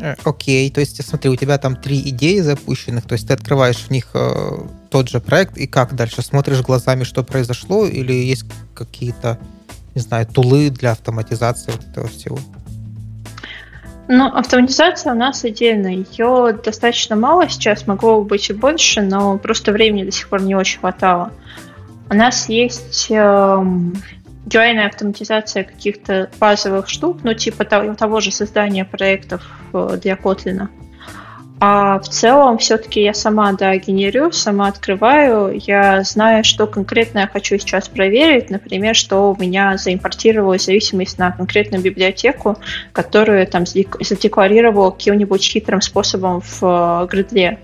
Э, 0.00 0.16
окей, 0.24 0.68
то 0.70 0.80
есть 0.80 1.04
смотри, 1.04 1.30
у 1.30 1.36
тебя 1.36 1.58
там 1.58 1.76
три 1.76 2.00
идеи 2.08 2.40
запущенных, 2.40 3.04
то 3.06 3.14
есть 3.14 3.28
ты 3.28 3.34
открываешь 3.34 3.78
в 3.78 3.90
них 3.90 4.10
э, 4.14 4.58
тот 4.90 5.08
же 5.08 5.20
проект, 5.20 5.56
и 5.56 5.68
как 5.68 5.94
дальше? 5.94 6.22
Смотришь 6.22 6.62
глазами, 6.62 7.04
что 7.04 7.22
произошло, 7.22 7.86
или 7.86 8.12
есть 8.12 8.44
какие-то, 8.74 9.38
не 9.94 10.00
знаю, 10.00 10.26
тулы 10.26 10.70
для 10.70 10.92
автоматизации 10.92 11.70
вот 11.70 11.84
этого 11.84 12.08
всего? 12.08 12.38
Ну, 14.08 14.26
автоматизация 14.26 15.12
у 15.12 15.16
нас 15.16 15.44
отдельно. 15.44 15.88
Ее 15.88 16.58
достаточно 16.64 17.14
мало 17.14 17.48
сейчас, 17.48 17.86
могло 17.86 18.20
бы 18.20 18.24
быть 18.24 18.48
и 18.48 18.54
больше, 18.54 19.02
но 19.02 19.36
просто 19.36 19.70
времени 19.70 20.04
до 20.04 20.12
сих 20.12 20.28
пор 20.28 20.42
не 20.42 20.54
очень 20.54 20.80
хватало. 20.80 21.30
У 22.10 22.14
нас 22.14 22.48
есть 22.48 23.08
эм, 23.10 23.94
UI 24.46 24.78
автоматизация 24.78 25.64
каких-то 25.64 26.30
базовых 26.40 26.88
штук, 26.88 27.18
ну, 27.22 27.34
типа 27.34 27.64
того, 27.64 27.94
того 27.94 28.20
же 28.20 28.32
создания 28.32 28.84
проектов 28.84 29.42
э, 29.74 29.98
для 30.00 30.14
Kotlin. 30.14 30.68
А 31.60 31.98
в 31.98 32.08
целом 32.08 32.56
все-таки 32.58 33.02
я 33.02 33.12
сама, 33.12 33.52
да, 33.52 33.76
генерю, 33.76 34.30
сама 34.30 34.68
открываю. 34.68 35.60
Я 35.66 36.02
знаю, 36.02 36.44
что 36.44 36.68
конкретно 36.68 37.18
я 37.20 37.26
хочу 37.26 37.58
сейчас 37.58 37.88
проверить. 37.88 38.48
Например, 38.48 38.94
что 38.94 39.32
у 39.32 39.36
меня 39.36 39.76
заимпортировалась 39.76 40.66
зависимость 40.66 41.18
на 41.18 41.32
конкретную 41.32 41.82
библиотеку, 41.82 42.56
которую 42.92 43.44
там 43.48 43.66
задекларировал 43.66 44.92
каким-нибудь 44.92 45.42
хитрым 45.42 45.80
способом 45.80 46.40
в 46.40 46.62
Gradle. 46.62 47.58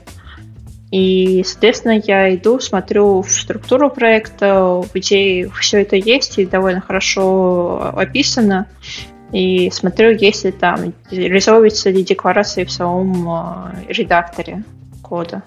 И, 0.95 1.43
соответственно, 1.45 2.01
я 2.07 2.33
иду, 2.37 2.61
смотрю 2.61 3.23
в 3.23 3.29
структуру 3.29 3.91
проекта, 3.91 4.81
где 4.95 5.51
все 5.59 5.83
это 5.83 5.97
есть 5.97 6.39
и 6.39 6.47
довольно 6.47 6.81
хорошо 6.81 7.93
описано. 7.97 8.69
И 9.33 9.73
смотрю, 9.73 10.13
есть 10.13 10.45
ли 10.45 10.53
там, 10.53 10.93
реализовываются 11.11 11.91
ли 11.91 12.05
декларации 12.05 12.63
в 12.63 12.71
самом 12.71 13.29
э, 13.29 13.93
редакторе 13.93 14.63
кода. 15.03 15.43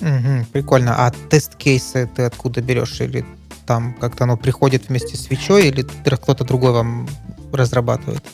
Угу, 0.00 0.46
прикольно. 0.52 0.96
А 1.06 1.12
тест-кейсы 1.30 2.10
ты 2.16 2.22
откуда 2.22 2.60
берешь? 2.60 3.00
Или 3.00 3.24
там 3.66 3.94
как-то 4.00 4.24
оно 4.24 4.36
приходит 4.36 4.88
вместе 4.88 5.16
с 5.16 5.26
свечой, 5.26 5.68
или 5.68 5.86
кто-то 6.04 6.42
другой 6.42 6.72
вам 6.72 7.08
разрабатывает? 7.52 8.24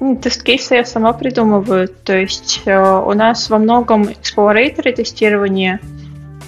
Тест-кейсы 0.00 0.76
я 0.76 0.84
сама 0.86 1.12
придумываю. 1.12 1.88
То 1.88 2.16
есть 2.16 2.62
э, 2.64 2.74
у 2.74 3.12
нас 3.12 3.50
во 3.50 3.58
многом 3.58 4.10
эксплораторы 4.10 4.92
тестирования, 4.92 5.78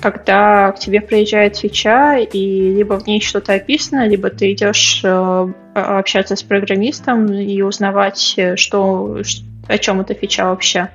когда 0.00 0.72
к 0.72 0.78
тебе 0.78 1.02
приезжает 1.02 1.58
фича, 1.58 2.16
и 2.16 2.74
либо 2.74 2.98
в 2.98 3.06
ней 3.06 3.20
что-то 3.20 3.52
описано, 3.52 4.08
либо 4.08 4.30
ты 4.30 4.52
идешь 4.52 5.02
э, 5.04 5.52
общаться 5.74 6.34
с 6.34 6.42
программистом 6.42 7.30
и 7.30 7.60
узнавать, 7.60 8.34
э, 8.38 8.56
что, 8.56 9.20
о 9.68 9.78
чем 9.78 10.00
эта 10.00 10.14
фича 10.14 10.46
вообще. 10.46 10.88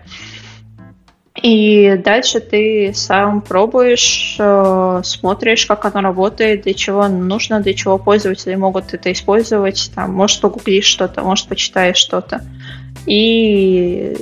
И 1.41 1.95
дальше 2.03 2.39
ты 2.39 2.91
сам 2.95 3.41
пробуешь, 3.41 4.37
э, 4.39 5.01
смотришь, 5.03 5.67
как 5.67 5.85
оно 5.85 6.01
работает, 6.01 6.63
для 6.63 6.73
чего 6.73 7.07
нужно, 7.07 7.59
для 7.59 7.73
чего 7.73 7.99
пользователи 7.99 8.55
могут 8.55 8.93
это 8.93 9.11
использовать. 9.11 9.91
Там, 9.93 10.13
может, 10.13 10.41
погуглишь 10.41 10.85
что-то, 10.85 11.21
может, 11.21 11.47
почитаешь 11.47 11.97
что-то. 11.97 12.43
И 13.05 14.15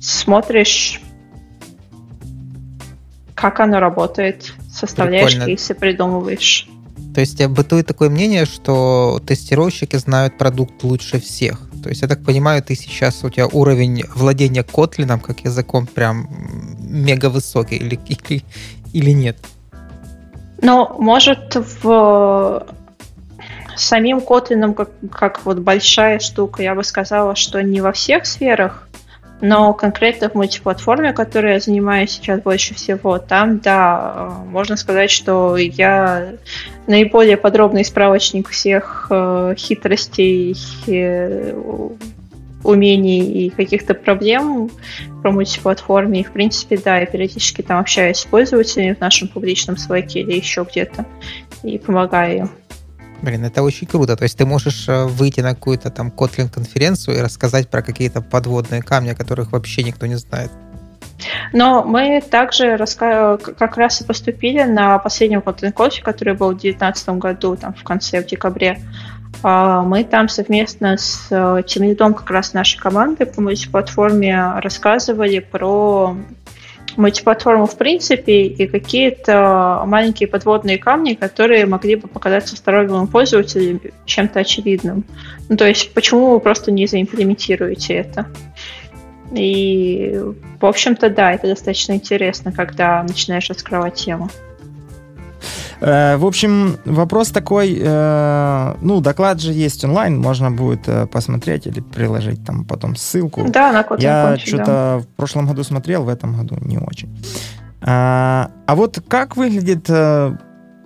смотришь, 0.00 1.00
как 3.34 3.58
оно 3.60 3.80
работает, 3.80 4.52
составляешь 4.70 5.32
Прикольно. 5.32 5.46
кейсы, 5.46 5.74
придумываешь. 5.74 6.68
То 7.14 7.20
есть 7.20 7.44
бытует 7.46 7.86
такое 7.86 8.08
мнение, 8.08 8.44
что 8.44 9.20
тестировщики 9.26 9.96
знают 9.96 10.38
продукт 10.38 10.84
лучше 10.84 11.20
всех. 11.20 11.65
То 11.86 11.90
есть, 11.90 12.02
я 12.02 12.08
так 12.08 12.24
понимаю, 12.24 12.64
ты 12.64 12.74
сейчас, 12.74 13.22
у 13.22 13.30
тебя 13.30 13.46
уровень 13.46 14.02
владения 14.16 14.62
Kotlin 14.62 15.20
как 15.20 15.44
языком 15.44 15.86
прям 15.86 16.28
мега 16.80 17.30
высокий 17.30 17.76
или, 17.76 17.96
или, 18.08 18.42
или 18.92 19.10
нет? 19.12 19.36
Ну, 20.60 20.96
может, 20.98 21.54
в 21.54 22.66
самим 23.76 24.18
Kotlin 24.18 24.74
как, 24.74 24.90
как 25.12 25.44
вот 25.44 25.58
большая 25.58 26.18
штука, 26.18 26.60
я 26.64 26.74
бы 26.74 26.82
сказала, 26.82 27.36
что 27.36 27.62
не 27.62 27.80
во 27.80 27.92
всех 27.92 28.26
сферах, 28.26 28.88
но 29.40 29.74
конкретно 29.74 30.30
в 30.30 30.34
мультиплатформе, 30.34 31.12
которой 31.12 31.54
я 31.54 31.60
занимаюсь 31.60 32.12
сейчас 32.12 32.40
больше 32.40 32.74
всего, 32.74 33.18
там, 33.18 33.58
да, 33.58 34.32
можно 34.46 34.76
сказать, 34.76 35.10
что 35.10 35.56
я 35.56 36.34
наиболее 36.86 37.36
подробный 37.36 37.84
справочник 37.84 38.48
всех 38.48 39.08
э, 39.10 39.54
хитростей, 39.56 40.56
э, 40.86 41.54
умений 42.64 43.46
и 43.46 43.50
каких-то 43.50 43.94
проблем 43.94 44.70
про 45.22 45.30
мультиплатформе. 45.30 46.20
И, 46.20 46.24
в 46.24 46.32
принципе, 46.32 46.78
да, 46.78 46.98
я 46.98 47.06
периодически 47.06 47.62
там 47.62 47.78
общаюсь 47.78 48.18
с 48.18 48.24
пользователями 48.24 48.94
в 48.94 49.00
нашем 49.00 49.28
публичном 49.28 49.76
слэке 49.76 50.20
или 50.20 50.32
еще 50.32 50.66
где-то 50.68 51.04
и 51.62 51.78
помогаю 51.78 52.38
им. 52.38 52.50
Блин, 53.22 53.44
это 53.44 53.62
очень 53.62 53.86
круто. 53.86 54.16
То 54.16 54.24
есть 54.24 54.36
ты 54.36 54.44
можешь 54.44 54.88
э, 54.88 55.04
выйти 55.04 55.40
на 55.40 55.54
какую-то 55.54 55.90
там 55.90 56.08
Kotlin-конференцию 56.08 57.18
и 57.18 57.20
рассказать 57.20 57.68
про 57.68 57.82
какие-то 57.82 58.20
подводные 58.20 58.82
камни, 58.82 59.10
о 59.10 59.14
которых 59.14 59.52
вообще 59.52 59.82
никто 59.82 60.06
не 60.06 60.16
знает. 60.16 60.50
Но 61.52 61.82
мы 61.82 62.20
также 62.20 62.76
как 62.76 63.76
раз 63.76 64.00
и 64.00 64.04
поступили 64.04 64.62
на 64.64 64.98
последнем 64.98 65.40
Kotlin 65.40 65.72
Conf, 65.72 66.02
который 66.02 66.34
был 66.34 66.48
в 66.48 66.58
2019 66.58 67.08
году, 67.10 67.56
там 67.56 67.74
в 67.74 67.82
конце, 67.82 68.22
в 68.22 68.26
декабре. 68.26 68.78
А, 69.42 69.82
мы 69.82 70.04
там 70.04 70.28
совместно 70.28 70.96
с 70.96 71.28
э, 71.30 71.62
тимлидом 71.66 72.14
как 72.14 72.30
раз 72.30 72.52
нашей 72.52 72.78
команды 72.78 73.26
по 73.26 73.40
мультиплатформе 73.40 74.60
рассказывали 74.60 75.40
про 75.40 76.16
мультиплатформу 76.96 77.66
в 77.66 77.76
принципе 77.76 78.44
и 78.46 78.66
какие-то 78.66 79.82
маленькие 79.86 80.28
подводные 80.28 80.78
камни, 80.78 81.14
которые 81.14 81.66
могли 81.66 81.96
бы 81.96 82.08
показаться 82.08 82.56
стороннему 82.56 83.06
пользователю 83.06 83.80
чем-то 84.04 84.40
очевидным. 84.40 85.04
Ну, 85.48 85.56
то 85.56 85.66
есть, 85.66 85.92
почему 85.94 86.30
вы 86.30 86.40
просто 86.40 86.72
не 86.72 86.86
заимплементируете 86.86 87.94
это? 87.94 88.26
И, 89.32 90.20
в 90.60 90.66
общем-то, 90.66 91.10
да, 91.10 91.32
это 91.32 91.48
достаточно 91.48 91.92
интересно, 91.92 92.52
когда 92.52 93.02
начинаешь 93.02 93.48
раскрывать 93.48 93.94
тему. 93.94 94.30
Э, 95.80 96.16
в 96.16 96.24
общем, 96.24 96.76
вопрос 96.84 97.28
такой, 97.28 97.78
э, 97.80 98.74
ну, 98.80 99.00
доклад 99.00 99.40
же 99.40 99.52
есть 99.52 99.84
онлайн, 99.84 100.18
можно 100.18 100.50
будет 100.50 100.88
э, 100.88 101.06
посмотреть 101.06 101.66
или 101.66 101.80
приложить 101.80 102.44
там 102.44 102.64
потом 102.64 102.96
ссылку. 102.96 103.44
Да, 103.48 103.72
на 103.72 103.82
Kotlin 103.82 104.02
Я 104.02 104.36
что-то 104.38 104.64
да. 104.64 104.98
в 104.98 105.06
прошлом 105.16 105.46
году 105.46 105.62
смотрел, 105.64 106.04
в 106.04 106.08
этом 106.08 106.36
году 106.36 106.56
не 106.60 106.78
очень. 106.78 107.08
А, 107.82 108.50
а 108.66 108.74
вот 108.74 109.02
как 109.06 109.36
выглядит 109.36 109.90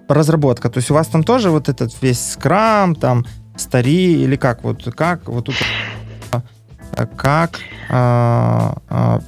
разработка? 0.09 0.69
То 0.69 0.79
есть 0.79 0.91
у 0.91 0.95
вас 0.95 1.07
там 1.07 1.23
тоже 1.23 1.51
вот 1.51 1.69
этот 1.69 1.93
весь 2.03 2.33
скрам, 2.33 2.95
там, 2.95 3.25
стари 3.57 4.23
или 4.23 4.37
как? 4.37 4.65
Вот 4.65 4.85
как 4.95 5.29
вот 5.29 5.47
тут 5.47 5.55
как 7.17 7.61
а, 7.89 8.77
а, 8.89 9.21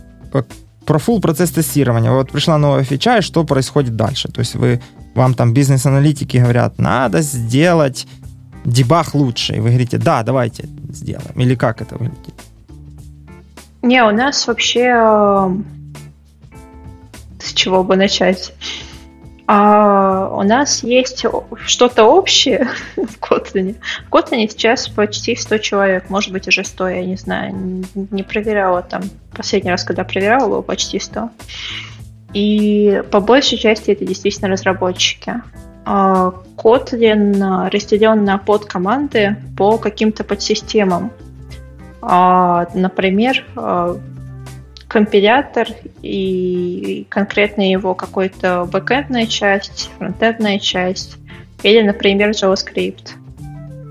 про 0.84 0.99
full 0.99 1.21
процесс 1.21 1.50
тестирования. 1.50 2.10
Вот 2.10 2.32
пришла 2.32 2.58
новая 2.58 2.82
фича, 2.82 3.19
и 3.19 3.21
что 3.21 3.45
происходит 3.45 3.97
дальше? 3.97 4.28
То 4.28 4.41
есть 4.41 4.56
вы 4.56 4.80
вам 5.14 5.34
там 5.34 5.52
бизнес-аналитики 5.52 6.38
говорят, 6.38 6.78
надо 6.78 7.20
сделать 7.22 8.06
дебаг 8.64 9.14
лучше. 9.14 9.56
И 9.56 9.60
вы 9.60 9.68
говорите, 9.70 9.98
да, 9.98 10.22
давайте 10.22 10.68
сделаем. 10.90 11.34
Или 11.36 11.54
как 11.54 11.82
это 11.82 11.96
выглядит? 11.96 12.34
Не, 13.82 14.04
у 14.04 14.10
нас 14.10 14.46
вообще... 14.46 14.92
Э, 14.94 15.50
с 17.40 17.52
чего 17.52 17.82
бы 17.82 17.96
начать? 17.96 18.54
А 19.48 20.28
у 20.32 20.42
нас 20.42 20.84
есть 20.84 21.26
что-то 21.66 22.04
общее 22.04 22.68
в 22.96 23.18
Kotlin. 23.18 23.76
В 24.08 24.14
Kotlin 24.14 24.48
сейчас 24.48 24.88
почти 24.88 25.34
100 25.34 25.58
человек, 25.58 26.10
может 26.10 26.32
быть, 26.32 26.46
уже 26.46 26.64
100, 26.64 26.88
я 26.88 27.04
не 27.04 27.16
знаю, 27.16 27.84
не 27.94 28.22
проверяла 28.22 28.82
там. 28.82 29.02
Последний 29.36 29.70
раз, 29.70 29.82
когда 29.82 30.04
проверяла, 30.04 30.48
было 30.48 30.62
почти 30.62 31.00
100. 31.00 31.30
И 32.34 33.02
по 33.10 33.21
большей 33.21 33.58
части 33.58 33.90
это 33.90 34.04
действительно 34.04 34.49
разработчики. 34.49 35.42
А, 35.84 36.32
Kotlin 36.56 37.68
разделен 37.71 38.25
на 38.25 38.38
подкоманды 38.38 39.36
по 39.56 39.78
каким-то 39.78 40.25
подсистемам. 40.25 41.12
А, 42.00 42.66
например, 42.75 43.45
а, 43.56 43.97
компилятор 44.88 45.68
и 46.02 47.06
конкретно 47.08 47.71
его 47.71 47.95
какой-то 47.95 48.68
бэкэндная 48.71 49.26
часть, 49.26 49.90
фронтендная 49.99 50.58
часть 50.58 51.16
или, 51.62 51.80
например, 51.80 52.30
JavaScript. 52.30 53.12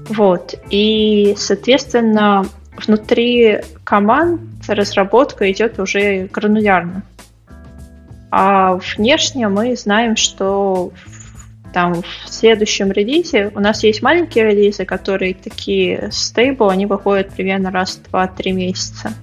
Вот. 0.09 0.55
И, 0.69 1.35
соответственно, 1.37 2.45
внутри 2.77 3.61
команд 3.83 4.41
разработка 4.67 5.51
идет 5.51 5.79
уже 5.79 6.27
гранулярно. 6.31 7.03
А 8.31 8.79
внешне 8.95 9.47
мы 9.49 9.75
знаем, 9.75 10.15
что 10.15 10.91
там 11.73 12.01
в 12.01 12.29
следующем 12.29 12.91
релизе 12.91 13.51
у 13.53 13.59
нас 13.59 13.83
есть 13.83 14.01
маленькие 14.01 14.45
релизы, 14.45 14.85
которые 14.85 15.33
такие 15.33 16.09
стейбл, 16.11 16.69
они 16.69 16.85
выходят 16.85 17.29
примерно 17.29 17.71
раз 17.71 18.01
в 18.03 18.13
2-3 18.13 18.51
месяца. 18.51 19.13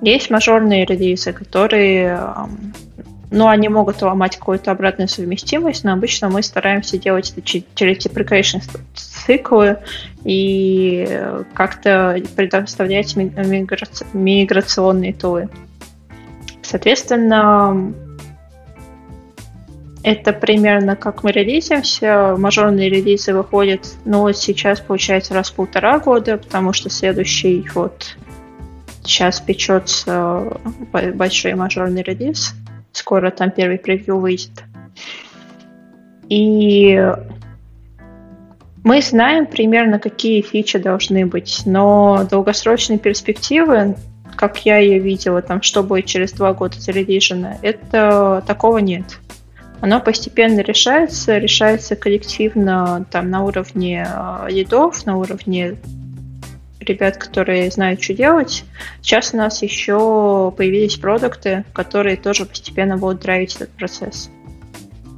Есть 0.00 0.30
мажорные 0.30 0.84
релизы, 0.84 1.32
которые 1.32 2.20
ну, 3.32 3.48
они 3.48 3.68
могут 3.68 4.02
ломать 4.02 4.36
какую-то 4.36 4.70
обратную 4.70 5.08
совместимость, 5.08 5.84
но 5.84 5.94
обычно 5.94 6.28
мы 6.28 6.42
стараемся 6.42 6.98
делать 6.98 7.32
это 7.34 7.40
через 7.74 8.04
deprecation 8.04 8.60
циклы 8.94 9.78
и 10.24 11.18
как-то 11.54 12.20
предоставлять 12.36 13.16
миграционные 13.16 15.14
тулы. 15.14 15.48
Соответственно, 16.60 17.94
это 20.02 20.32
примерно 20.32 20.96
как 20.96 21.22
мы 21.22 21.30
релизимся. 21.32 22.34
Мажорные 22.36 22.90
релизы 22.90 23.32
выходят, 23.32 23.94
ну 24.04 24.32
сейчас 24.32 24.80
получается 24.80 25.34
раз 25.34 25.50
в 25.50 25.54
полтора 25.54 25.98
года, 25.98 26.38
потому 26.38 26.72
что 26.72 26.90
следующий 26.90 27.66
вот 27.74 28.16
сейчас 29.04 29.40
печется 29.40 30.58
большой 31.14 31.54
мажорный 31.54 32.02
релиз. 32.02 32.54
Скоро 32.92 33.30
там 33.30 33.50
первый 33.50 33.78
превью 33.78 34.18
выйдет. 34.18 34.64
И 36.28 37.00
мы 38.84 39.00
знаем 39.00 39.46
примерно, 39.46 39.98
какие 39.98 40.42
фичи 40.42 40.78
должны 40.78 41.26
быть, 41.26 41.62
но 41.64 42.26
долгосрочные 42.28 42.98
перспективы, 42.98 43.96
как 44.36 44.58
я 44.66 44.78
ее 44.78 44.98
видела, 44.98 45.42
там, 45.42 45.62
что 45.62 45.82
будет 45.82 46.06
через 46.06 46.32
два 46.32 46.52
года 46.52 46.80
зарелижено, 46.80 47.58
это 47.62 48.42
такого 48.46 48.78
нет 48.78 49.04
оно 49.82 50.00
постепенно 50.00 50.60
решается, 50.60 51.38
решается 51.38 51.96
коллективно 51.96 53.04
там 53.10 53.30
на 53.30 53.42
уровне 53.42 54.06
э, 54.08 54.46
лидов, 54.48 55.04
на 55.06 55.16
уровне 55.16 55.76
ребят, 56.78 57.16
которые 57.16 57.68
знают, 57.68 58.00
что 58.00 58.14
делать. 58.14 58.64
Сейчас 59.00 59.34
у 59.34 59.38
нас 59.38 59.60
еще 59.60 60.54
появились 60.56 60.96
продукты, 60.98 61.64
которые 61.72 62.16
тоже 62.16 62.46
постепенно 62.46 62.96
будут 62.96 63.22
драйвить 63.22 63.56
этот 63.56 63.70
процесс. 63.70 64.30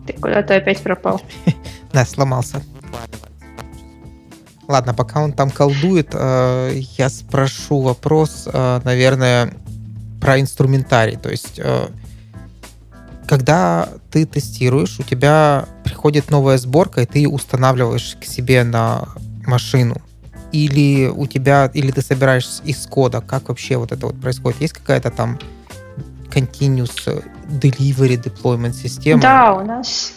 Ты 0.07 0.15
куда-то 0.15 0.57
опять 0.57 0.81
пропал. 0.81 1.21
Да, 1.93 2.05
сломался. 2.05 2.61
Ладно, 4.67 4.95
пока 4.95 5.23
он 5.23 5.33
там 5.33 5.51
колдует, 5.51 6.09
э, 6.15 6.73
я 6.97 7.11
спрошу 7.11 7.83
вопрос, 7.83 8.49
э, 8.51 8.81
наверное, 8.83 9.53
про 10.23 10.41
инструментарий. 10.41 11.17
То 11.19 11.31
есть 11.31 11.61
когда 13.27 13.89
ты 14.11 14.27
тестируешь, 14.27 14.99
у 14.99 15.03
тебя 15.03 15.67
приходит 15.85 16.31
новая 16.31 16.59
сборка, 16.59 17.03
и 17.03 17.07
ты 17.07 17.29
устанавливаешь 17.29 18.17
к 18.21 18.25
себе 18.25 18.65
на 18.65 19.09
машину. 19.47 19.97
Или 20.53 21.09
у 21.09 21.27
тебя, 21.27 21.71
или 21.73 21.91
ты 21.91 22.01
собираешь 22.03 22.61
из 22.65 22.87
кода, 22.87 23.21
как 23.21 23.49
вообще 23.49 23.77
вот 23.77 23.93
это 23.93 24.07
вот 24.07 24.21
происходит? 24.21 24.61
Есть 24.61 24.75
какая-то 24.75 25.11
там 25.11 25.39
continuous 26.31 27.25
delivery 27.49 28.23
deployment 28.23 28.75
система. 28.75 29.21
Да, 29.21 29.55
у 29.55 29.65
нас 29.65 30.15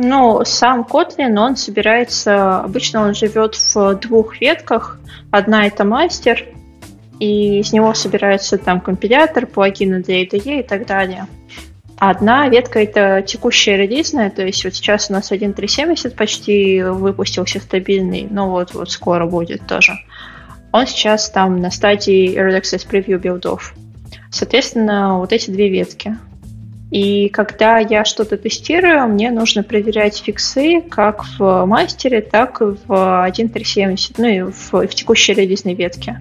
ну, 0.00 0.44
сам 0.44 0.86
Kotlin, 0.88 1.36
он 1.38 1.56
собирается, 1.56 2.60
обычно 2.60 3.02
он 3.02 3.14
живет 3.14 3.56
в 3.56 3.94
двух 3.96 4.40
ветках. 4.40 4.98
Одна 5.32 5.66
это 5.66 5.84
мастер, 5.84 6.44
и 7.18 7.58
из 7.58 7.72
него 7.72 7.94
собирается 7.94 8.58
там 8.58 8.80
компилятор, 8.80 9.46
плагины 9.46 10.00
для 10.00 10.22
IDE 10.22 10.60
и 10.60 10.62
так 10.62 10.86
далее. 10.86 11.26
Одна 12.00 12.48
ветка 12.48 12.80
это 12.80 13.22
текущая 13.22 13.76
релизная, 13.76 14.30
то 14.30 14.44
есть 14.44 14.62
вот 14.64 14.74
сейчас 14.74 15.10
у 15.10 15.14
нас 15.14 15.32
1.370 15.32 16.14
почти 16.14 16.82
выпустился 16.82 17.58
стабильный, 17.58 18.28
но 18.30 18.50
вот, 18.50 18.72
вот 18.72 18.90
скоро 18.90 19.26
будет 19.26 19.66
тоже. 19.66 19.94
Он 20.70 20.86
сейчас 20.86 21.28
там 21.30 21.60
на 21.60 21.72
стадии 21.72 22.38
Early 22.38 22.60
Access 22.60 22.88
Preview 22.88 23.18
билдов. 23.18 23.74
Соответственно, 24.30 25.18
вот 25.18 25.32
эти 25.32 25.50
две 25.50 25.68
ветки. 25.70 26.16
И 26.92 27.28
когда 27.30 27.78
я 27.78 28.04
что-то 28.04 28.36
тестирую, 28.36 29.08
мне 29.08 29.30
нужно 29.30 29.62
проверять 29.62 30.18
фиксы 30.18 30.80
как 30.80 31.24
в 31.38 31.66
мастере, 31.66 32.20
так 32.20 32.62
и 32.62 32.64
в 32.64 32.86
1.370, 32.86 34.14
ну 34.18 34.26
и 34.26 34.40
в, 34.42 34.72
в 34.72 34.94
текущей 34.94 35.34
релизной 35.34 35.74
ветке. 35.74 36.20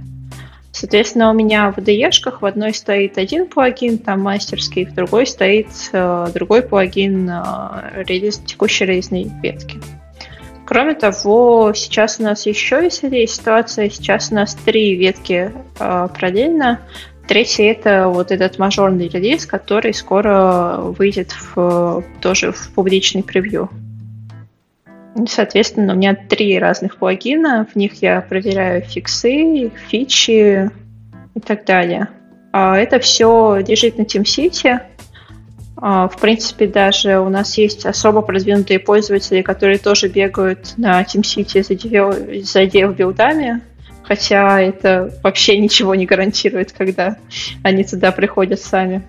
Соответственно, 0.80 1.32
у 1.32 1.34
меня 1.34 1.72
в 1.72 1.80
IDE-шках 1.80 2.42
в 2.42 2.46
одной 2.46 2.72
стоит 2.72 3.18
один 3.18 3.48
плагин, 3.48 3.98
там 3.98 4.22
мастерский, 4.22 4.86
в 4.86 4.94
другой 4.94 5.26
стоит 5.26 5.70
э, 5.92 6.28
другой 6.36 6.62
плагин 6.62 7.28
э, 7.28 8.04
релиз, 8.04 8.38
текущей 8.38 8.86
релизной 8.86 9.28
ветки. 9.42 9.80
Кроме 10.68 10.94
того, 10.94 11.74
сейчас 11.74 12.20
у 12.20 12.24
нас 12.24 12.46
еще 12.46 12.80
веселее 12.80 13.26
ситуация. 13.26 13.90
Сейчас 13.90 14.32
у 14.32 14.36
нас 14.36 14.54
три 14.54 14.94
ветки 14.94 15.52
э, 15.80 16.08
параллельно. 16.14 16.82
Третий 17.28 17.64
это 17.64 18.10
вот 18.10 18.32
этот 18.32 18.60
мажорный 18.60 19.08
релиз, 19.08 19.48
который 19.48 19.96
скоро 19.96 20.76
выйдет 20.80 21.32
в, 21.32 22.04
тоже 22.22 22.52
в 22.52 22.72
публичный 22.76 23.24
превью. 23.24 23.72
Соответственно, 25.26 25.94
у 25.94 25.96
меня 25.98 26.16
три 26.16 26.60
разных 26.60 26.98
плагина, 26.98 27.68
в 27.72 27.76
них 27.76 28.02
я 28.02 28.22
проверяю 28.22 28.82
фиксы, 28.84 29.72
фичи 29.90 30.70
и 31.34 31.40
так 31.40 31.66
далее. 31.66 32.10
А 32.52 32.78
это 32.78 33.00
все 33.00 33.58
лежит 33.68 33.98
на 33.98 34.04
TeamCity. 34.04 34.80
А, 35.80 36.08
в 36.08 36.20
принципе, 36.20 36.68
даже 36.68 37.20
у 37.20 37.30
нас 37.30 37.58
есть 37.58 37.86
особо 37.86 38.22
продвинутые 38.22 38.80
пользователи, 38.80 39.42
которые 39.42 39.78
тоже 39.78 40.08
бегают 40.08 40.74
на 40.78 41.02
TeamCity 41.02 41.64
за, 41.64 41.74
dev, 41.74 42.44
за 42.44 42.64
dev-билдами, 42.64 43.62
хотя 44.04 44.62
это 44.62 45.14
вообще 45.24 45.58
ничего 45.58 45.96
не 45.96 46.06
гарантирует, 46.06 46.72
когда 46.72 47.18
они 47.64 47.84
туда 47.84 48.12
приходят 48.12 48.60
сами. 48.60 49.04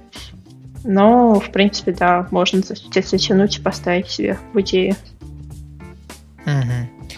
Но, 0.84 1.40
в 1.40 1.50
принципе, 1.50 1.92
да, 1.92 2.28
можно 2.30 2.60
затянуть 2.60 3.58
и 3.58 3.62
поставить 3.62 4.08
себе 4.08 4.38
в 4.52 4.60
идее. 4.60 4.96
Угу. 6.48 7.08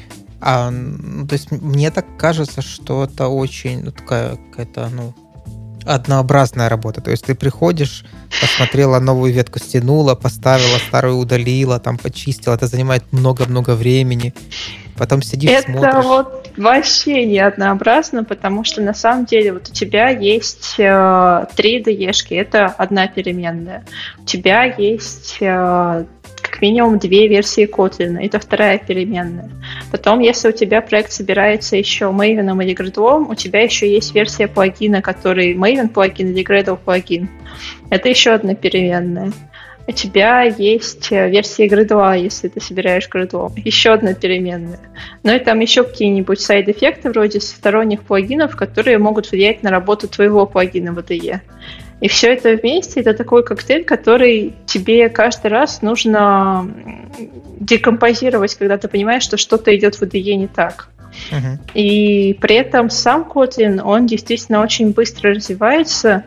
А, 0.41 0.71
ну, 0.71 1.27
то 1.27 1.35
есть 1.35 1.51
мне 1.51 1.91
так 1.91 2.07
кажется, 2.17 2.63
что 2.63 3.05
это 3.05 3.29
очень 3.29 3.85
ну, 3.85 3.93
такая 3.93 4.37
какая-то, 4.37 4.89
ну, 4.89 5.15
однообразная 5.85 6.69
работа. 6.69 7.01
То 7.01 7.11
есть 7.11 7.25
ты 7.25 7.35
приходишь, 7.35 8.05
посмотрела 8.41 8.99
новую 9.01 9.33
ветку, 9.33 9.59
стянула, 9.59 10.15
поставила, 10.15 10.79
старую 10.79 11.17
удалила, 11.17 11.79
там 11.79 11.99
почистила. 11.99 12.55
Это 12.55 12.67
занимает 12.67 13.05
много-много 13.13 13.75
времени. 13.75 14.35
Потом 15.01 15.23
сидишь, 15.23 15.51
это 15.51 15.73
смотришь. 15.73 15.89
Это 15.89 16.03
вот 16.03 16.51
вообще 16.59 17.25
не 17.25 17.39
однообразно, 17.39 18.23
потому 18.23 18.65
что 18.65 18.83
на 18.83 18.93
самом 18.93 19.25
деле 19.25 19.55
вот 19.55 19.71
у 19.71 19.73
тебя 19.73 20.11
есть 20.11 20.75
э, 20.77 21.47
три 21.57 21.83
ДЕшки, 21.83 22.35
это 22.35 22.67
одна 22.67 23.07
переменная. 23.09 23.87
У 24.19 24.27
тебя 24.27 24.65
есть 24.65 25.39
э, 25.41 26.05
как 26.43 26.61
минимум 26.61 26.99
две 26.99 27.29
версии 27.29 27.67
Kotlin, 27.67 28.23
это 28.23 28.39
вторая 28.39 28.77
переменная. 28.77 29.49
Потом, 29.91 30.21
если 30.21 30.51
у 30.51 30.53
тебя 30.53 30.83
проект 30.83 31.13
собирается 31.13 31.77
еще 31.79 32.11
Maven 32.11 32.63
или 32.63 32.75
Gradle, 32.75 33.27
у 33.27 33.35
тебя 33.35 33.63
еще 33.63 33.91
есть 33.91 34.15
версия 34.15 34.49
плагина, 34.49 35.01
который 35.01 35.55
Maven 35.55 35.89
плагин 35.89 36.29
или 36.29 36.47
Gradle 36.47 36.77
плагин. 36.77 37.31
Это 37.89 38.11
еще 38.11 38.33
одна 38.33 38.55
переменная. 38.55 39.33
У 39.91 39.93
тебя 39.93 40.43
есть 40.43 41.11
э, 41.11 41.29
версия 41.29 41.67
Gradle, 41.67 42.17
если 42.17 42.47
ты 42.47 42.61
собираешь 42.61 43.09
Gradle. 43.13 43.51
Еще 43.57 43.91
одна 43.91 44.15
переменная. 44.15 44.79
Ну 45.25 45.35
и 45.35 45.41
там 45.41 45.59
еще 45.59 45.83
какие-нибудь 45.83 46.41
сайд-эффекты 46.41 47.11
вроде 47.11 47.41
сторонних 47.41 48.03
плагинов, 48.03 48.55
которые 48.55 48.99
могут 48.99 49.29
влиять 49.33 49.65
на 49.65 49.71
работу 49.71 50.07
твоего 50.07 50.47
плагина 50.47 50.93
в 50.93 50.99
IDE. 50.99 51.41
И 52.01 52.07
все 52.07 52.35
это 52.35 52.55
вместе 52.55 53.01
это 53.01 53.15
такой 53.15 53.43
коктейль, 53.43 53.83
который 53.83 54.55
тебе 54.65 55.09
каждый 55.09 55.51
раз 55.51 55.83
нужно 55.83 56.73
декомпозировать, 57.59 58.55
когда 58.55 58.79
ты 58.79 58.87
понимаешь, 58.87 59.25
что 59.25 59.39
что-то 59.39 59.75
идет 59.77 59.97
в 59.97 60.03
IDE 60.05 60.35
не 60.37 60.47
так. 60.47 60.91
Uh-huh. 61.33 61.59
И 61.75 62.39
при 62.41 62.55
этом 62.55 62.91
сам 62.91 63.29
Kotlin, 63.29 63.83
он 63.83 64.07
действительно 64.07 64.63
очень 64.63 64.93
быстро 64.93 65.35
развивается. 65.35 66.23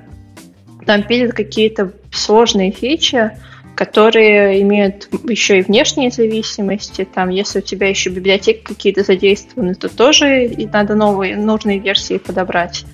Там 0.86 1.04
пилят 1.04 1.32
какие-то 1.32 1.94
сложные 2.12 2.72
фичи, 2.72 3.32
которые 3.76 4.62
имеют 4.62 5.10
еще 5.28 5.60
и 5.60 5.62
внешние 5.62 6.12
зависимости. 6.12 7.08
Там, 7.12 7.30
если 7.30 7.60
у 7.60 7.62
тебя 7.62 7.90
еще 7.90 8.10
библиотеки 8.10 8.64
какие-то 8.64 9.04
задействованы, 9.04 9.76
то 9.76 9.90
тоже 9.90 10.52
надо 10.72 10.96
новые, 10.96 11.36
нужные 11.36 11.80
версии 11.80 12.18
подобрать. 12.18 12.86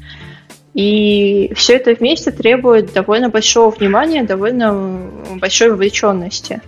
И 0.74 1.52
все 1.56 1.76
это 1.76 1.94
вместе 1.94 2.32
требует 2.32 2.94
довольно 2.94 3.30
большого 3.30 3.72
внимания, 3.72 4.24
довольно 4.24 5.10
большой 5.36 5.72
вовлеченности. 5.72 6.62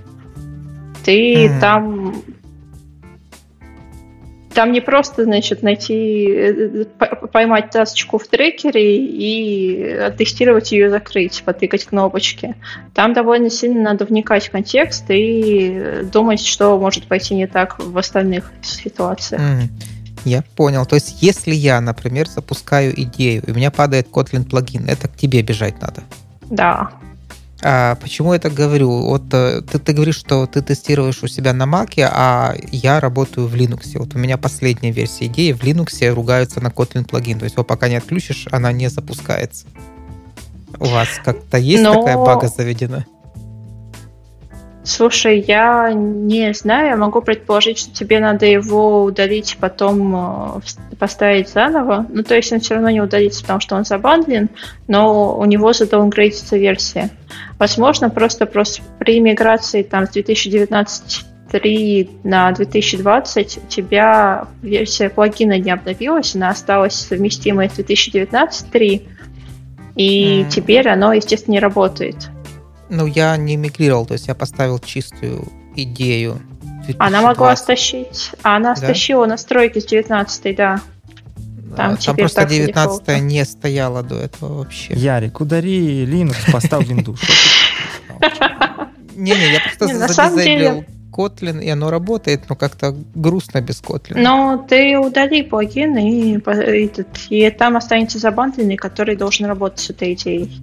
Ты 1.05 1.45
mm. 1.45 1.59
там 1.59 2.23
там 4.53 4.71
не 4.71 4.81
просто, 4.81 5.23
значит, 5.23 5.63
найти, 5.63 6.27
э, 6.29 6.85
поймать 7.31 7.69
тасочку 7.71 8.17
в 8.17 8.27
трекере 8.27 8.97
и 8.97 10.11
тестировать 10.17 10.71
ее 10.71 10.89
закрыть, 10.89 11.41
потыкать 11.45 11.85
кнопочки. 11.85 12.55
Там 12.93 13.13
довольно 13.13 13.49
сильно 13.49 13.81
надо 13.81 14.05
вникать 14.05 14.47
в 14.47 14.51
контекст 14.51 15.05
и 15.09 16.03
думать, 16.11 16.45
что 16.45 16.77
может 16.77 17.05
пойти 17.05 17.35
не 17.35 17.47
так 17.47 17.79
в 17.79 17.97
остальных 17.97 18.51
ситуациях. 18.61 19.41
Mm. 19.41 19.69
Я 20.25 20.43
понял. 20.55 20.85
То 20.85 20.95
есть, 20.95 21.21
если 21.21 21.53
я, 21.53 21.81
например, 21.81 22.27
запускаю 22.27 22.93
идею, 23.01 23.43
и 23.45 23.51
у 23.51 23.55
меня 23.55 23.71
падает 23.71 24.07
Kotlin 24.07 24.47
плагин, 24.47 24.85
это 24.87 25.07
к 25.07 25.15
тебе 25.15 25.41
бежать 25.41 25.81
надо? 25.81 26.03
Да. 26.49 26.91
А 27.63 27.95
почему 27.95 28.33
я 28.33 28.39
так 28.39 28.53
говорю? 28.53 28.89
Вот 28.89 29.23
э, 29.33 29.61
ты, 29.61 29.77
ты 29.77 29.93
говоришь, 29.93 30.15
что 30.15 30.47
ты 30.47 30.61
тестируешь 30.61 31.21
у 31.21 31.27
себя 31.27 31.53
на 31.53 31.63
Mac, 31.63 31.93
а 31.99 32.55
я 32.71 32.99
работаю 32.99 33.47
в 33.47 33.55
Linux. 33.55 33.97
Вот 33.99 34.15
у 34.15 34.17
меня 34.17 34.37
последняя 34.37 34.91
версия 34.91 35.27
идеи 35.27 35.51
в 35.51 35.63
Linux 35.63 36.09
ругаются 36.09 36.59
на 36.59 36.67
Kotlin 36.67 37.05
плагин. 37.07 37.37
То 37.37 37.45
есть 37.45 37.55
его 37.55 37.63
пока 37.63 37.87
не 37.87 37.95
отключишь, 37.95 38.47
она 38.51 38.71
не 38.71 38.89
запускается. 38.89 39.65
У 40.79 40.85
вас 40.85 41.07
как-то 41.23 41.57
есть 41.57 41.83
Но... 41.83 41.93
такая 41.93 42.17
бага 42.17 42.47
заведена? 42.47 43.05
Слушай, 44.83 45.39
я 45.47 45.93
не 45.93 46.53
знаю, 46.53 46.87
я 46.87 46.97
могу 46.97 47.21
предположить, 47.21 47.77
что 47.77 47.93
тебе 47.93 48.19
надо 48.19 48.47
его 48.47 49.03
удалить, 49.03 49.57
потом 49.59 50.57
э, 50.57 50.95
поставить 50.97 51.49
заново. 51.49 52.07
Ну, 52.09 52.23
то 52.23 52.35
есть 52.35 52.51
он 52.51 52.61
все 52.61 52.73
равно 52.73 52.89
не 52.89 52.99
удалится, 52.99 53.41
потому 53.41 53.59
что 53.59 53.75
он 53.75 53.85
забандлен, 53.85 54.49
но 54.87 55.37
у 55.37 55.45
него 55.45 55.71
задаунгрейдится 55.73 56.57
версия. 56.57 57.11
Возможно, 57.59 58.09
просто, 58.09 58.47
просто 58.47 58.81
при 58.97 59.19
миграции 59.19 59.83
там 59.83 60.07
с 60.07 60.11
2019 60.11 61.25
3 61.51 62.09
на 62.23 62.51
2020 62.51 63.59
у 63.63 63.67
тебя 63.67 64.47
версия 64.61 65.09
плагина 65.09 65.59
не 65.59 65.71
обновилась, 65.71 66.33
она 66.33 66.49
осталась 66.49 66.95
совместимой 66.95 67.69
с 67.69 67.77
2019.3, 67.77 69.07
и 69.95 70.41
mm. 70.41 70.49
теперь 70.49 70.87
оно, 70.87 71.13
естественно, 71.13 71.53
не 71.53 71.59
работает. 71.59 72.15
Ну, 72.91 73.05
я 73.05 73.37
не 73.37 73.55
мигрировал, 73.55 74.05
то 74.05 74.13
есть 74.13 74.27
я 74.27 74.35
поставил 74.35 74.77
чистую 74.77 75.47
идею. 75.77 76.41
2020. 76.85 76.97
Она 76.99 77.21
могла 77.21 77.55
стащить. 77.55 78.31
Она 78.41 78.75
да? 78.75 78.75
стащила 78.75 79.25
настройки 79.25 79.79
с 79.79 79.85
19 79.85 80.55
да. 80.57 80.81
Там, 81.77 81.95
Там 81.95 82.17
просто 82.17 82.43
19 82.43 83.21
не 83.21 83.45
стояла 83.45 84.03
до 84.03 84.15
этого 84.15 84.57
вообще. 84.57 84.93
Ярик, 84.93 85.39
удари 85.39 86.03
Linux, 86.03 86.51
поставь 86.51 86.89
Windows. 86.89 87.19
Не-не, 89.15 89.53
я 89.53 89.61
просто 89.61 89.87
задизайнил 89.87 90.83
Kotlin, 91.13 91.63
и 91.63 91.69
оно 91.69 91.91
работает, 91.91 92.49
но 92.49 92.57
как-то 92.57 92.93
грустно 93.15 93.61
без 93.61 93.81
Kotlin. 93.81 94.15
Ну, 94.17 94.65
ты 94.67 94.97
удали 94.97 95.43
плагин, 95.43 95.97
и, 95.97 96.37
и, 96.37 96.91
и 97.29 97.49
там 97.51 97.77
останется 97.77 98.19
забандлинный, 98.19 98.75
который 98.75 99.15
должен 99.15 99.45
работать 99.45 99.79
с 99.79 99.89
этой 99.91 100.13
идеей 100.13 100.61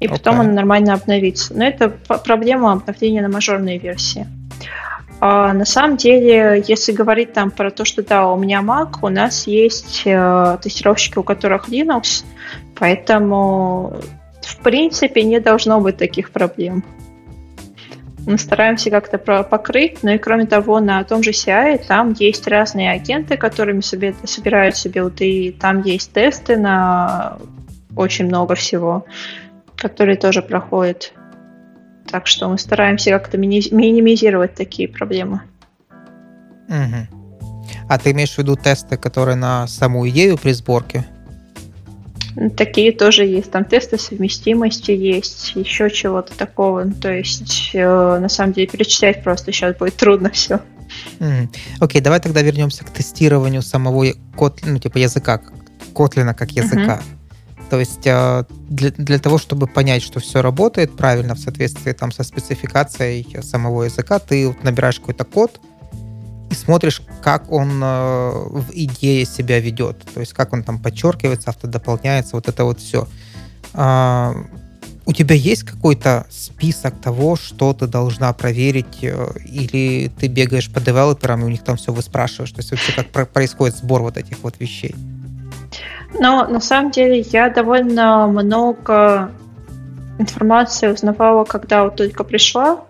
и 0.00 0.06
okay. 0.06 0.10
потом 0.10 0.40
он 0.40 0.54
нормально 0.54 0.94
обновится. 0.94 1.54
Но 1.54 1.64
это 1.64 1.88
проблема 1.88 2.72
обновления 2.72 3.22
на 3.22 3.28
мажорной 3.28 3.78
версии. 3.78 4.26
А 5.20 5.52
на 5.52 5.66
самом 5.66 5.98
деле, 5.98 6.64
если 6.66 6.92
говорить 6.92 7.34
там 7.34 7.50
про 7.50 7.70
то, 7.70 7.84
что 7.84 8.02
да, 8.02 8.26
у 8.28 8.38
меня 8.38 8.60
Mac, 8.60 9.00
у 9.02 9.08
нас 9.08 9.46
есть 9.46 10.02
э, 10.06 10.58
тестировщики, 10.62 11.18
у 11.18 11.22
которых 11.22 11.68
Linux, 11.68 12.24
поэтому 12.74 14.00
в 14.42 14.56
принципе, 14.58 15.22
не 15.22 15.40
должно 15.40 15.80
быть 15.80 15.96
таких 15.96 16.30
проблем. 16.30 16.84
Мы 18.26 18.36
стараемся 18.36 18.90
как-то 18.90 19.18
покрыть, 19.42 20.02
но 20.02 20.12
и 20.12 20.18
кроме 20.18 20.46
того, 20.46 20.80
на 20.80 21.02
том 21.04 21.22
же 21.22 21.30
CI 21.30 21.86
там 21.86 22.12
есть 22.18 22.46
разные 22.46 22.90
агенты, 22.90 23.36
которыми 23.36 23.80
себе, 23.80 24.14
собирают 24.24 24.76
себе 24.76 25.00
UTI, 25.00 25.52
там 25.58 25.82
есть 25.82 26.12
тесты 26.12 26.56
на 26.56 27.38
очень 27.96 28.26
много 28.26 28.54
всего, 28.54 29.06
которые 29.80 30.16
тоже 30.16 30.42
проходят. 30.42 31.12
Так 32.06 32.26
что 32.26 32.48
мы 32.48 32.58
стараемся 32.58 33.10
как-то 33.10 33.38
минимизировать 33.38 34.54
такие 34.54 34.88
проблемы. 34.88 35.42
Угу. 36.68 37.18
А 37.88 37.98
ты 37.98 38.12
имеешь 38.12 38.34
в 38.34 38.38
виду 38.38 38.56
тесты, 38.56 38.96
которые 38.96 39.36
на 39.36 39.66
саму 39.66 40.08
идею 40.08 40.38
при 40.38 40.52
сборке? 40.52 41.04
Такие 42.56 42.92
тоже 42.92 43.24
есть. 43.24 43.50
Там 43.50 43.64
тесты 43.64 43.98
совместимости 43.98 44.92
есть, 44.92 45.52
еще 45.56 45.90
чего-то 45.90 46.36
такого. 46.36 46.90
То 46.92 47.12
есть, 47.12 47.70
э, 47.74 48.18
на 48.20 48.28
самом 48.28 48.52
деле, 48.52 48.68
перечислять 48.68 49.22
просто 49.22 49.52
сейчас 49.52 49.76
будет 49.76 49.96
трудно 49.96 50.30
все. 50.32 50.60
Mm. 51.18 51.48
Окей, 51.80 52.00
давай 52.00 52.20
тогда 52.20 52.42
вернемся 52.42 52.84
к 52.84 52.90
тестированию 52.90 53.62
самого 53.62 54.06
кот, 54.36 54.60
ну, 54.62 54.78
типа 54.78 54.98
языка, 54.98 55.40
Котлина 55.94 56.34
как 56.34 56.50
языка. 56.52 57.00
Mm-hmm. 57.02 57.19
То 57.70 57.78
есть 57.78 58.04
э, 58.04 58.44
для, 58.68 58.90
для 58.90 59.18
того, 59.20 59.38
чтобы 59.38 59.68
понять, 59.68 60.02
что 60.02 60.18
все 60.18 60.42
работает 60.42 60.96
правильно 60.96 61.36
в 61.36 61.38
соответствии 61.38 61.92
там, 61.92 62.10
со 62.10 62.24
спецификацией 62.24 63.42
самого 63.42 63.84
языка, 63.84 64.18
ты 64.18 64.56
набираешь 64.62 64.98
какой-то 64.98 65.24
код, 65.24 65.60
и 66.50 66.54
смотришь, 66.54 67.00
как 67.22 67.50
он 67.52 67.80
э, 67.80 68.30
в 68.50 68.70
идее 68.72 69.24
себя 69.24 69.60
ведет. 69.60 70.04
То 70.12 70.18
есть 70.18 70.32
как 70.32 70.52
он 70.52 70.64
там 70.64 70.80
подчеркивается, 70.80 71.50
автодополняется, 71.50 72.34
вот 72.34 72.48
это 72.48 72.64
вот 72.64 72.80
все. 72.80 73.06
А, 73.72 74.34
у 75.06 75.12
тебя 75.12 75.36
есть 75.36 75.62
какой-то 75.62 76.26
список 76.28 77.00
того, 77.00 77.36
что 77.36 77.72
ты 77.72 77.86
должна 77.86 78.32
проверить, 78.32 78.98
э, 79.02 79.32
или 79.44 80.10
ты 80.18 80.26
бегаешь 80.26 80.72
по 80.72 80.80
девелоперам, 80.80 81.42
и 81.42 81.44
у 81.44 81.48
них 81.48 81.62
там 81.62 81.76
все 81.76 81.92
выспрашиваешь? 81.92 82.50
То 82.50 82.58
есть 82.58 82.72
вообще 82.72 82.92
как 82.92 83.30
происходит 83.30 83.76
сбор 83.76 84.02
вот 84.02 84.16
этих 84.16 84.42
вот 84.42 84.56
вещей? 84.58 84.96
Но 86.18 86.46
на 86.46 86.60
самом 86.60 86.90
деле 86.90 87.20
я 87.20 87.48
довольно 87.48 88.26
много 88.26 89.30
информации 90.18 90.88
узнавала, 90.88 91.44
когда 91.44 91.84
вот 91.84 91.96
только 91.96 92.24
пришла 92.24 92.80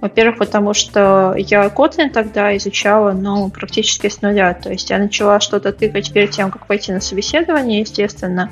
во-первых, 0.00 0.38
потому 0.38 0.72
что 0.72 1.34
я 1.36 1.66
Kotlin 1.66 2.08
тогда 2.08 2.56
изучала, 2.56 3.12
ну, 3.12 3.50
практически 3.50 4.08
с 4.08 4.22
нуля. 4.22 4.54
То 4.54 4.70
есть 4.70 4.88
я 4.88 4.98
начала 4.98 5.40
что-то 5.40 5.72
тыкать 5.72 6.12
перед 6.12 6.30
тем, 6.30 6.50
как 6.50 6.66
пойти 6.66 6.92
на 6.92 7.00
собеседование, 7.00 7.80
естественно. 7.80 8.50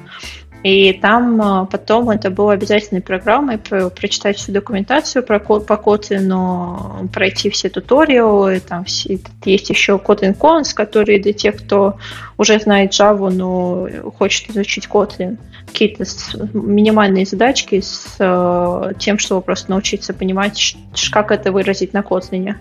И 0.64 0.92
там 0.92 1.40
а, 1.40 1.66
потом 1.66 2.11
это 2.11 2.31
было 2.31 2.53
обязательной 2.53 3.01
программой 3.01 3.59
про, 3.59 3.90
прочитать 3.90 4.38
всю 4.38 4.51
документацию 4.51 5.23
про, 5.23 5.38
по 5.38 5.75
Kotlin, 5.75 7.09
пройти 7.09 7.49
все 7.51 7.68
туториалы, 7.68 8.61
там 8.61 8.85
все, 8.85 9.21
есть 9.44 9.71
еще 9.71 10.01
Kotlin 10.05 10.37
Cons, 10.37 10.75
который 10.75 11.21
для 11.21 11.33
тех, 11.33 11.57
кто 11.59 11.97
уже 12.37 12.59
знает 12.59 12.90
Java, 12.90 13.31
но 13.31 13.88
хочет 14.18 14.51
изучить 14.51 14.88
Kotlin, 14.90 15.38
какие-то 15.66 16.05
минимальные 16.53 17.25
задачки 17.25 17.81
с 17.81 18.16
э, 18.18 18.92
тем, 18.99 19.18
чтобы 19.18 19.42
просто 19.42 19.71
научиться 19.71 20.12
понимать, 20.12 20.77
как 21.12 21.31
это 21.31 21.53
выразить 21.53 21.92
на 21.92 22.01
Kotlin. 22.01 22.57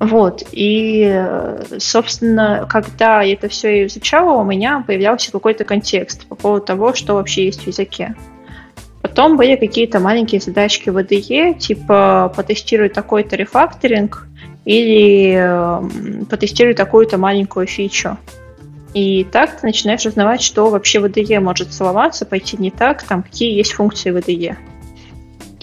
Вот, 0.00 0.42
и, 0.50 1.24
собственно, 1.78 2.66
когда 2.68 3.24
это 3.24 3.48
все 3.48 3.86
изучала, 3.86 4.40
у 4.40 4.44
меня 4.44 4.82
появлялся 4.86 5.30
какой-то 5.30 5.64
контекст 5.64 6.26
по 6.26 6.34
поводу 6.34 6.66
того, 6.66 6.94
что 6.94 7.14
вообще 7.14 7.46
есть 7.46 7.62
в 7.62 7.66
языке. 7.68 8.14
Потом 9.04 9.36
были 9.36 9.56
какие-то 9.56 10.00
маленькие 10.00 10.40
задачки 10.40 10.90
в 10.90 10.96
IDE, 10.96 11.58
типа 11.58 12.32
потестируй 12.34 12.88
такой-то 12.88 13.36
рефакторинг 13.36 14.26
или 14.64 15.36
э, 15.38 16.24
потестируй 16.28 16.74
такую-то 16.74 17.18
маленькую 17.18 17.66
фичу. 17.66 18.16
И 18.94 19.24
так 19.24 19.60
ты 19.60 19.66
начинаешь 19.66 20.06
узнавать, 20.06 20.40
что 20.40 20.70
вообще 20.70 21.00
в 21.00 21.04
IDE 21.04 21.38
может 21.40 21.74
сломаться, 21.74 22.24
пойти 22.24 22.56
не 22.56 22.70
так, 22.70 23.02
там 23.02 23.22
какие 23.22 23.52
есть 23.52 23.72
функции 23.72 24.10
в 24.10 24.16
IDE. 24.16 24.56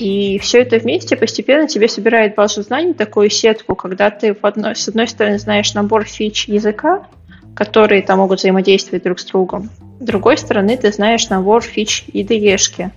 И 0.02 0.40
все 0.40 0.62
это 0.64 0.80
вместе 0.80 1.16
постепенно 1.16 1.68
тебе 1.68 1.88
собирает 1.88 2.34
базу 2.34 2.64
знаний, 2.64 2.96
такую 2.96 3.30
сетку, 3.30 3.76
когда 3.76 4.10
ты 4.10 4.34
в 4.34 4.44
одной, 4.44 4.76
с 4.76 4.88
одной 4.88 5.08
стороны 5.08 5.38
знаешь 5.38 5.76
набор 5.76 6.06
фич 6.06 6.48
языка, 6.48 7.06
которые 7.54 8.02
там 8.02 8.18
могут 8.18 8.40
взаимодействовать 8.40 9.04
друг 9.04 9.20
с 9.20 9.26
другом. 9.26 9.70
С 10.00 10.04
другой 10.04 10.40
стороны, 10.40 10.76
ты 10.76 10.92
знаешь 10.92 11.30
набор 11.30 11.62
фич 11.62 12.06
IDE-шки, 12.16 12.90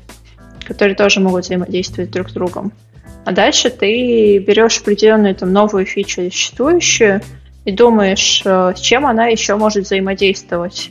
которые 0.67 0.95
тоже 0.97 1.21
могут 1.21 1.45
взаимодействовать 1.45 2.11
друг 2.11 2.31
с 2.31 2.33
другом. 2.33 2.73
А 3.27 3.33
дальше 3.33 3.69
ты 3.69 4.39
берешь 4.39 4.81
определенную 4.81 5.35
там 5.35 5.53
новую 5.53 5.85
фичу 5.85 6.23
существующую 6.23 7.21
и 7.67 7.73
думаешь, 7.73 8.41
э, 8.47 8.73
с 8.75 8.81
чем 8.81 9.05
она 9.05 9.27
еще 9.27 9.57
может 9.57 9.85
взаимодействовать 9.85 10.91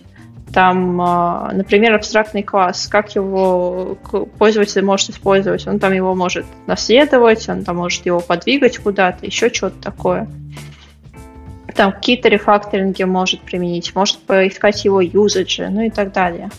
там, 0.54 1.02
а, 1.02 1.52
например, 1.52 1.96
абстрактный 1.96 2.44
класс, 2.44 2.88
как 2.88 3.16
его 3.16 3.98
пользователь 4.38 4.84
может 4.84 5.10
использовать. 5.10 5.66
Он 5.68 5.80
там 5.80 5.94
его 5.94 6.14
может 6.14 6.46
наследовать, 6.68 7.50
он 7.50 7.64
там 7.64 7.78
может 7.78 8.06
его 8.06 8.20
подвигать 8.20 8.78
куда-то, 8.78 9.26
еще 9.26 9.52
что-то 9.52 9.82
такое. 9.82 10.28
Там 11.76 11.92
какие-то 11.92 12.30
рефакторинги 12.30 13.02
может 13.04 13.42
применить, 13.42 13.96
может 13.96 14.20
поискать 14.20 14.86
его 14.86 15.02
юзаджи, 15.02 15.68
ну 15.70 15.82
и 15.82 15.90
так 15.90 16.14
далее. 16.14 16.52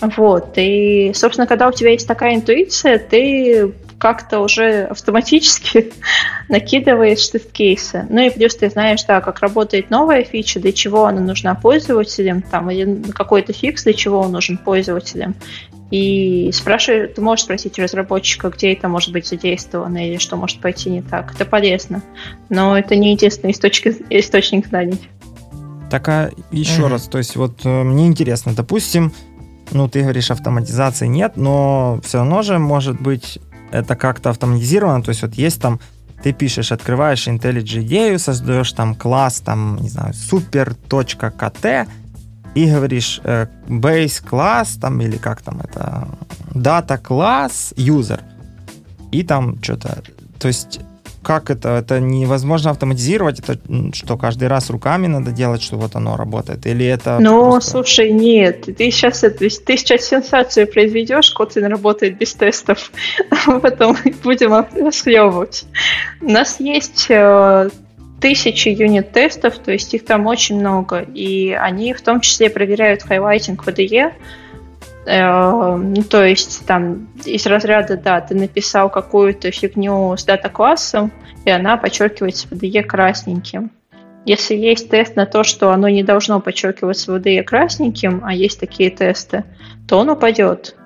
Вот, 0.00 0.52
и, 0.56 1.12
собственно, 1.14 1.46
когда 1.46 1.68
у 1.68 1.72
тебя 1.72 1.90
есть 1.90 2.08
такая 2.08 2.34
интуиция, 2.34 2.98
ты 2.98 3.74
как-то 4.00 4.40
уже 4.40 4.84
автоматически 4.84 5.92
накидываешь 6.48 7.28
тест-кейсы. 7.28 8.06
Ну 8.08 8.22
и 8.22 8.30
плюс 8.30 8.56
ты 8.56 8.70
знаешь, 8.70 9.04
да, 9.04 9.20
как 9.20 9.40
работает 9.40 9.90
новая 9.90 10.24
фича, 10.24 10.58
для 10.58 10.72
чего 10.72 11.04
она 11.04 11.20
нужна 11.20 11.54
пользователям, 11.54 12.40
там, 12.40 12.70
или 12.70 13.02
какой-то 13.12 13.52
фикс, 13.52 13.84
для 13.84 13.92
чего 13.92 14.20
он 14.20 14.32
нужен 14.32 14.56
пользователям. 14.56 15.36
И 15.90 16.50
спрашивай, 16.52 17.08
ты 17.08 17.20
можешь 17.20 17.44
спросить 17.44 17.78
у 17.78 17.82
разработчика, 17.82 18.48
где 18.48 18.72
это 18.72 18.88
может 18.88 19.12
быть 19.12 19.26
задействовано 19.26 20.08
или 20.08 20.16
что 20.16 20.36
может 20.36 20.60
пойти 20.60 20.88
не 20.88 21.02
так. 21.02 21.34
Это 21.34 21.44
полезно. 21.44 22.02
Но 22.48 22.78
это 22.78 22.96
не 22.96 23.12
единственный 23.12 23.50
источник, 23.50 23.96
источник 24.08 24.66
знаний. 24.68 25.00
Так, 25.90 26.08
а 26.08 26.30
еще 26.52 26.82
mm-hmm. 26.82 26.88
раз, 26.88 27.08
то 27.08 27.18
есть 27.18 27.36
вот 27.36 27.66
э, 27.66 27.82
мне 27.82 28.06
интересно, 28.06 28.54
допустим, 28.54 29.12
ну, 29.72 29.88
ты 29.88 30.02
говоришь, 30.02 30.30
автоматизации 30.30 31.06
нет, 31.06 31.36
но 31.36 32.00
все 32.02 32.18
равно 32.18 32.42
же 32.42 32.58
может 32.58 33.00
быть 33.00 33.40
это 33.72 33.96
как-то 33.96 34.30
автоматизировано, 34.30 35.02
то 35.02 35.10
есть 35.10 35.22
вот 35.22 35.34
есть 35.34 35.60
там 35.60 35.80
ты 36.22 36.32
пишешь, 36.32 36.70
открываешь 36.70 37.26
IntelliJ 37.26 37.80
идею, 37.82 38.18
создаешь 38.18 38.72
там 38.72 38.94
класс, 38.94 39.40
там, 39.40 39.78
не 39.80 39.88
знаю, 39.88 40.12
super.kt 40.12 41.88
и 42.54 42.70
говоришь 42.70 43.20
э, 43.24 43.46
base 43.68 44.22
класс, 44.26 44.76
там, 44.80 45.00
или 45.00 45.16
как 45.16 45.40
там 45.40 45.60
это, 45.60 46.08
data 46.50 46.98
класс, 46.98 47.72
user. 47.76 48.20
И 49.12 49.22
там 49.22 49.62
что-то, 49.62 50.02
то 50.38 50.48
есть 50.48 50.80
как 51.22 51.50
это? 51.50 51.70
Это 51.70 52.00
невозможно 52.00 52.70
автоматизировать? 52.70 53.40
Это 53.40 53.58
что, 53.94 54.16
каждый 54.16 54.48
раз 54.48 54.70
руками 54.70 55.06
надо 55.06 55.32
делать, 55.32 55.62
что 55.62 55.76
вот 55.76 55.94
оно 55.94 56.16
работает? 56.16 56.66
Или 56.66 56.86
это... 56.86 57.18
Ну, 57.20 57.52
просто... 57.52 57.70
слушай, 57.70 58.10
нет. 58.10 58.64
Ты 58.76 58.90
сейчас, 58.90 59.20
ты 59.20 59.50
сейчас 59.50 60.04
сенсацию 60.04 60.66
произведешь, 60.66 61.34
Kotlin 61.38 61.68
работает 61.68 62.16
без 62.18 62.34
тестов, 62.34 62.90
а 63.46 63.58
потом 63.58 63.96
будем 64.22 64.66
расхлебывать. 64.74 65.64
У 66.22 66.30
нас 66.30 66.58
есть 66.58 67.06
э, 67.10 67.68
тысячи 68.20 68.68
unit-тестов, 68.68 69.58
то 69.58 69.72
есть 69.72 69.92
их 69.94 70.04
там 70.04 70.26
очень 70.26 70.60
много, 70.60 71.00
и 71.00 71.52
они 71.52 71.94
в 71.94 72.02
том 72.02 72.20
числе 72.20 72.50
проверяют 72.50 73.02
highlighting 73.02 73.64
в 73.64 73.68
IDE, 73.68 74.12
ну, 75.06 76.02
то 76.02 76.24
есть 76.24 76.66
там 76.66 77.08
из 77.24 77.46
разряда, 77.46 77.96
да, 77.96 78.20
ты 78.20 78.34
написал 78.34 78.90
какую-то 78.90 79.50
фигню 79.50 80.16
с 80.16 80.24
data-классом, 80.24 81.10
и 81.44 81.50
она 81.50 81.76
подчеркивается 81.76 82.48
в 82.48 82.52
IDE 82.52 82.82
красненьким. 82.82 83.70
Если 84.26 84.54
есть 84.54 84.90
тест 84.90 85.16
на 85.16 85.24
то, 85.24 85.42
что 85.42 85.70
оно 85.70 85.88
не 85.88 86.02
должно 86.02 86.40
подчеркиваться 86.40 87.12
в 87.12 87.16
IDE 87.16 87.42
красненьким, 87.42 88.22
а 88.24 88.34
есть 88.34 88.60
такие 88.60 88.90
тесты, 88.90 89.44
то 89.88 89.98
он 89.98 90.10
упадет. 90.10 90.76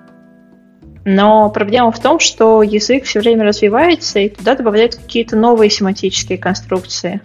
Но 1.03 1.49
проблема 1.51 1.91
в 1.91 1.99
том, 1.99 2.19
что 2.19 2.63
язык 2.63 3.03
все 3.03 3.19
время 3.19 3.43
развивается, 3.43 4.19
и 4.19 4.29
туда 4.29 4.55
добавляют 4.55 4.95
какие-то 4.95 5.35
новые 5.35 5.69
семантические 5.69 6.37
конструкции. 6.37 7.21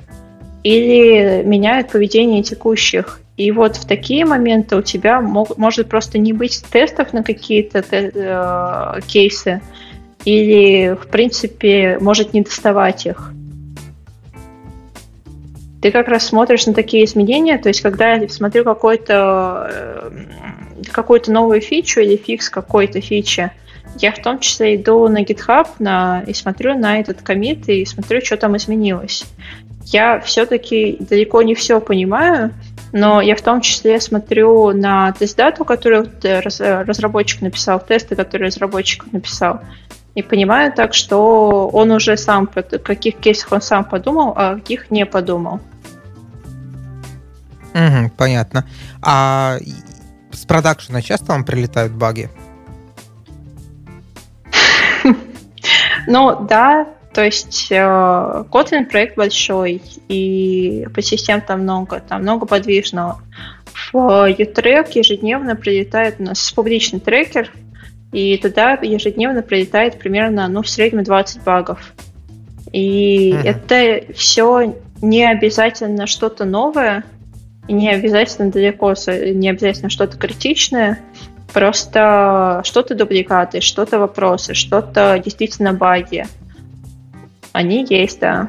Или 0.62 1.42
меняют 1.44 1.90
поведение 1.90 2.42
текущих. 2.42 3.20
И 3.36 3.50
вот 3.52 3.76
в 3.76 3.86
такие 3.86 4.26
моменты 4.26 4.76
у 4.76 4.82
тебя 4.82 5.20
мог, 5.20 5.56
может 5.56 5.88
просто 5.88 6.18
не 6.18 6.32
быть 6.32 6.62
тестов 6.70 7.14
на 7.14 7.22
какие-то 7.22 7.78
э, 7.90 9.00
кейсы, 9.06 9.62
или, 10.24 10.94
в 10.94 11.06
принципе, 11.06 11.98
может 12.00 12.34
не 12.34 12.42
доставать 12.42 13.06
их. 13.06 13.32
Ты 15.80 15.90
как 15.90 16.08
раз 16.08 16.26
смотришь 16.26 16.66
на 16.66 16.74
такие 16.74 17.04
изменения, 17.06 17.56
то 17.56 17.68
есть 17.68 17.80
когда 17.80 18.12
я 18.12 18.28
смотрю 18.28 18.64
какой-то 18.64 19.70
э, 19.72 20.10
какую-то 20.92 21.32
новую 21.32 21.62
фичу 21.62 22.00
или 22.00 22.16
фикс 22.16 22.50
какой-то 22.50 23.00
фичи, 23.00 23.50
я 23.96 24.12
в 24.12 24.20
том 24.20 24.38
числе 24.38 24.76
иду 24.76 25.08
на 25.08 25.22
GitHub 25.22 25.66
на, 25.78 26.22
и 26.26 26.34
смотрю 26.34 26.78
на 26.78 27.00
этот 27.00 27.22
комит 27.22 27.68
и 27.68 27.84
смотрю, 27.86 28.20
что 28.22 28.36
там 28.36 28.56
изменилось. 28.56 29.24
Я 29.84 30.20
все-таки 30.20 30.96
далеко 31.00 31.42
не 31.42 31.54
все 31.54 31.80
понимаю, 31.80 32.52
но 32.92 33.20
я 33.20 33.36
в 33.36 33.42
том 33.42 33.60
числе 33.60 34.00
смотрю 34.00 34.72
на 34.72 35.12
тест-дату, 35.12 35.64
которую 35.64 36.10
разработчик 36.22 37.42
написал, 37.42 37.80
тесты, 37.80 38.16
которые 38.16 38.48
разработчик 38.48 39.12
написал, 39.12 39.60
и 40.14 40.22
понимаю 40.22 40.72
так, 40.72 40.94
что 40.94 41.68
он 41.68 41.90
уже 41.92 42.16
сам, 42.16 42.48
в 42.48 42.78
каких 42.78 43.16
кейсах 43.16 43.52
он 43.52 43.62
сам 43.62 43.84
подумал, 43.84 44.32
а 44.36 44.54
каких 44.56 44.90
не 44.90 45.06
подумал. 45.06 45.60
Угу, 47.74 48.10
понятно. 48.16 48.66
А 49.00 49.58
с 50.32 50.44
продакшена 50.44 51.02
часто 51.02 51.26
вам 51.26 51.44
прилетают 51.44 51.92
баги? 51.92 52.28
Ну, 56.06 56.46
да, 56.48 56.86
то 57.12 57.24
есть 57.24 57.68
э, 57.70 57.76
Kotlin 57.76 58.86
проект 58.86 59.16
большой, 59.16 59.82
и 60.08 60.86
по 60.94 61.02
систем 61.02 61.40
там 61.40 61.62
много, 61.62 62.00
там 62.00 62.22
много 62.22 62.46
подвижного. 62.46 63.20
В 63.92 64.26
U-Track 64.28 64.92
ежедневно 64.94 65.56
прилетает 65.56 66.16
у 66.20 66.24
нас 66.24 66.50
публичный 66.52 67.00
трекер, 67.00 67.50
и 68.12 68.36
туда 68.36 68.72
ежедневно 68.74 69.42
прилетает 69.42 69.98
примерно, 69.98 70.48
ну, 70.48 70.62
в 70.62 70.68
среднем 70.68 71.02
20 71.02 71.42
багов. 71.42 71.92
И 72.72 73.32
uh-huh. 73.32 73.42
это 73.42 74.12
все 74.14 74.76
не 75.02 75.24
обязательно 75.24 76.06
что-то 76.06 76.44
новое, 76.44 77.04
и 77.66 77.72
не 77.72 77.90
обязательно 77.90 78.50
далеко, 78.50 78.94
не 79.06 79.48
обязательно 79.48 79.90
что-то 79.90 80.16
критичное, 80.16 81.00
просто 81.52 82.60
что-то 82.64 82.94
дубликаты, 82.94 83.60
что-то 83.60 83.98
вопросы, 83.98 84.54
что-то 84.54 85.20
действительно 85.24 85.72
баги. 85.72 86.26
Они 87.52 87.86
есть, 87.88 88.20
да. 88.20 88.48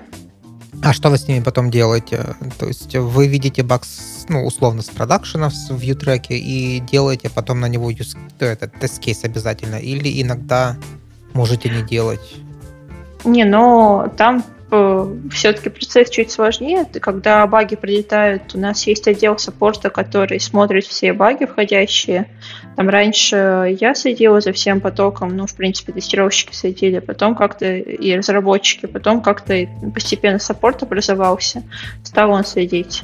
А 0.83 0.93
что 0.93 1.09
вы 1.09 1.17
с 1.17 1.27
ними 1.27 1.43
потом 1.43 1.69
делаете? 1.69 2.35
То 2.57 2.67
есть 2.67 2.95
вы 2.95 3.27
видите 3.27 3.61
баг, 3.61 3.83
ну, 4.29 4.45
условно, 4.45 4.81
с 4.81 4.89
продакшена 4.89 5.49
в 5.49 5.71
view 5.71 6.19
и 6.29 6.79
делаете 6.79 7.29
потом 7.29 7.59
на 7.59 7.67
него 7.67 7.91
use, 7.91 8.17
этот 8.39 8.73
тест-кейс 8.79 9.23
обязательно? 9.23 9.75
Или 9.75 10.21
иногда 10.21 10.77
можете 11.33 11.69
не 11.69 11.83
делать? 11.83 12.35
Не, 13.23 13.43
но 13.43 14.11
там 14.17 14.39
э, 14.39 14.43
все-таки 15.31 15.69
процесс 15.69 16.09
чуть 16.09 16.31
сложнее. 16.31 16.85
Когда 16.85 17.45
баги 17.45 17.75
прилетают, 17.75 18.55
у 18.55 18.57
нас 18.57 18.87
есть 18.87 19.07
отдел 19.07 19.37
саппорта, 19.37 19.89
который 19.89 20.39
смотрит 20.39 20.85
все 20.85 21.11
баги 21.13 21.45
входящие, 21.45 22.27
там 22.77 22.89
раньше 22.89 23.75
я 23.79 23.93
следила 23.93 24.39
за 24.39 24.53
всем 24.53 24.79
потоком, 24.79 25.35
ну, 25.35 25.45
в 25.45 25.55
принципе, 25.55 25.91
тестировщики 25.91 26.53
следили, 26.53 26.99
потом 26.99 27.35
как-то 27.35 27.75
и 27.75 28.15
разработчики, 28.15 28.85
потом 28.85 29.21
как-то 29.21 29.67
постепенно 29.93 30.39
саппорт 30.39 30.83
образовался, 30.83 31.63
стал 32.03 32.31
он 32.31 32.45
следить. 32.45 33.03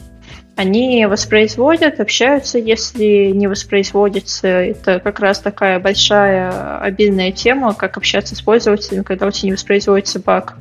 Они 0.58 1.06
воспроизводят, 1.06 2.00
общаются, 2.00 2.58
если 2.58 3.28
не 3.28 3.46
воспроизводится. 3.46 4.48
Это 4.48 5.00
как 5.00 5.20
раз 5.20 5.40
такая 5.40 5.80
большая 5.80 6.80
обидная 6.80 7.32
тема, 7.32 7.76
как 7.76 7.96
общаться 7.96 8.36
с 8.36 8.42
пользователем, 8.42 9.04
когда 9.04 9.28
у 9.28 9.32
тебя 9.32 9.50
не 9.50 9.54
воспроизводится 9.54 10.20
баг. 10.20 10.56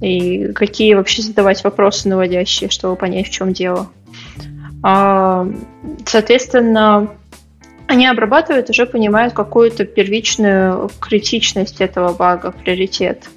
И 0.00 0.52
какие 0.52 0.94
вообще 0.94 1.22
задавать 1.22 1.64
вопросы 1.64 2.08
наводящие, 2.08 2.70
чтобы 2.70 2.94
понять, 2.94 3.26
в 3.26 3.32
чем 3.32 3.52
дело. 3.52 3.90
А, 4.84 5.48
соответственно, 6.06 7.10
они 7.88 8.06
обрабатывают, 8.06 8.70
уже 8.70 8.86
понимают 8.86 9.34
какую-то 9.34 9.84
первичную 9.84 10.88
критичность 11.00 11.80
этого 11.80 12.12
бага, 12.14 12.52
приоритет. 12.52 13.28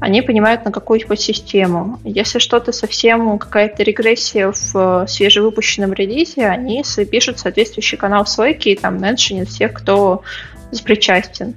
Они 0.00 0.22
понимают, 0.22 0.64
на 0.64 0.72
какую 0.72 1.06
подсистему. 1.06 2.00
Если 2.04 2.38
что-то 2.38 2.72
совсем, 2.72 3.38
какая-то 3.38 3.82
регрессия 3.82 4.50
в 4.50 5.06
свежевыпущенном 5.06 5.92
релизе, 5.92 6.46
они 6.46 6.82
пишут 7.10 7.38
соответствующий 7.38 7.98
канал 7.98 8.24
в 8.24 8.28
Slack 8.28 8.60
и 8.64 8.76
там 8.76 9.00
меншинят 9.00 9.48
всех, 9.48 9.74
кто 9.74 10.22
причастен. 10.84 11.54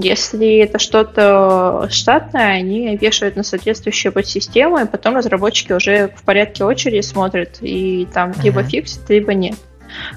Если 0.00 0.58
это 0.58 0.78
что-то 0.78 1.88
штатное, 1.90 2.52
они 2.52 2.96
вешают 2.96 3.34
на 3.34 3.42
соответствующие 3.42 4.12
подсистемы, 4.12 4.82
и 4.82 4.86
потом 4.86 5.16
разработчики 5.16 5.72
уже 5.72 6.08
в 6.14 6.22
порядке 6.22 6.64
очереди 6.64 7.00
смотрят 7.00 7.58
и 7.60 8.06
там 8.14 8.30
uh-huh. 8.30 8.44
либо 8.44 8.62
фиксят, 8.62 9.10
либо 9.10 9.34
нет. 9.34 9.56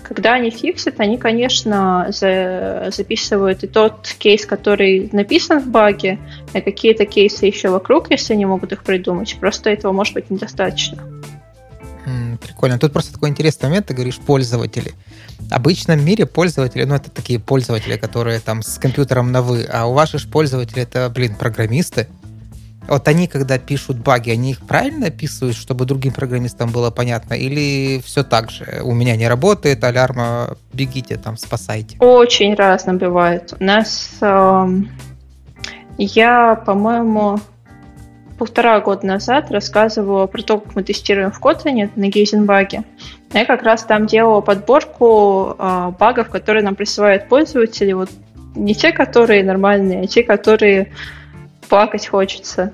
Когда 0.03 0.33
они 0.33 0.49
фиксят, 0.49 0.99
они, 0.99 1.17
конечно, 1.17 2.07
за, 2.09 2.89
записывают 2.95 3.63
и 3.63 3.67
тот 3.67 4.13
кейс, 4.17 4.45
который 4.45 5.09
написан 5.11 5.59
в 5.61 5.67
баге, 5.67 6.19
и 6.53 6.61
какие-то 6.61 7.05
кейсы 7.05 7.45
еще 7.45 7.69
вокруг, 7.69 8.11
если 8.11 8.33
они 8.33 8.45
могут 8.45 8.71
их 8.71 8.83
придумать. 8.83 9.37
Просто 9.39 9.69
этого 9.69 9.91
может 9.91 10.13
быть 10.13 10.29
недостаточно. 10.29 11.03
Прикольно. 12.41 12.79
Тут 12.79 12.93
просто 12.93 13.13
такой 13.13 13.29
интересный 13.29 13.69
момент, 13.69 13.87
ты 13.87 13.93
говоришь 13.93 14.17
пользователи. 14.17 14.93
В 15.39 15.53
обычном 15.53 16.03
мире 16.03 16.25
пользователи, 16.25 16.83
ну, 16.83 16.95
это 16.95 17.11
такие 17.11 17.39
пользователи, 17.39 17.97
которые 17.97 18.39
там 18.39 18.63
с 18.63 18.77
компьютером 18.77 19.31
на 19.31 19.41
«вы», 19.41 19.63
а 19.71 19.85
у 19.85 19.93
ваших 19.93 20.29
пользователей 20.29 20.83
это, 20.83 21.09
блин, 21.09 21.35
программисты, 21.35 22.07
вот 22.91 23.07
они, 23.07 23.27
когда 23.27 23.57
пишут 23.57 23.97
баги, 23.97 24.31
они 24.31 24.51
их 24.51 24.67
правильно 24.67 25.07
описывают, 25.07 25.55
чтобы 25.55 25.85
другим 25.85 26.11
программистам 26.11 26.71
было 26.71 26.91
понятно? 26.91 27.35
Или 27.35 28.01
все 28.03 28.23
так 28.23 28.51
же? 28.51 28.81
У 28.83 28.93
меня 28.93 29.15
не 29.15 29.29
работает, 29.29 29.81
алярма, 29.83 30.57
бегите 30.73 31.15
там, 31.15 31.37
спасайте. 31.37 31.95
Очень 31.99 32.53
разно 32.53 32.93
бывает. 32.95 33.53
У 33.57 33.63
нас... 33.63 34.17
Э, 34.19 34.67
я, 35.97 36.55
по-моему, 36.55 37.39
полтора 38.37 38.81
года 38.81 39.05
назад 39.05 39.51
рассказывала 39.51 40.27
про 40.27 40.41
то, 40.41 40.59
как 40.59 40.75
мы 40.75 40.83
тестируем 40.83 41.31
в 41.31 41.39
Kotlin 41.39 41.91
на 41.95 42.07
Гейзенбаге. 42.09 42.83
Я 43.31 43.45
как 43.45 43.63
раз 43.63 43.83
там 43.83 44.05
делала 44.05 44.41
подборку 44.41 45.55
э, 45.57 45.91
багов, 45.97 46.29
которые 46.29 46.63
нам 46.63 46.75
присылают 46.75 47.29
пользователи. 47.29 47.93
Вот 47.93 48.09
не 48.55 48.75
те, 48.75 48.91
которые 48.91 49.45
нормальные, 49.45 50.01
а 50.01 50.07
те, 50.07 50.23
которые 50.23 50.91
плакать 51.71 52.05
хочется. 52.05 52.73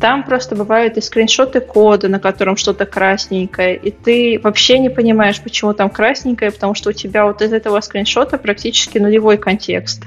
Там 0.00 0.24
просто 0.24 0.56
бывают 0.56 0.96
и 0.96 1.00
скриншоты 1.00 1.60
кода, 1.60 2.08
на 2.08 2.18
котором 2.18 2.56
что-то 2.56 2.84
красненькое, 2.84 3.76
и 3.76 3.92
ты 3.92 4.40
вообще 4.42 4.80
не 4.80 4.90
понимаешь, 4.90 5.40
почему 5.40 5.74
там 5.74 5.90
красненькое, 5.90 6.50
потому 6.50 6.74
что 6.74 6.90
у 6.90 6.92
тебя 6.92 7.24
вот 7.24 7.40
из 7.40 7.52
этого 7.52 7.80
скриншота 7.80 8.36
практически 8.36 8.98
нулевой 8.98 9.38
контекст. 9.38 10.02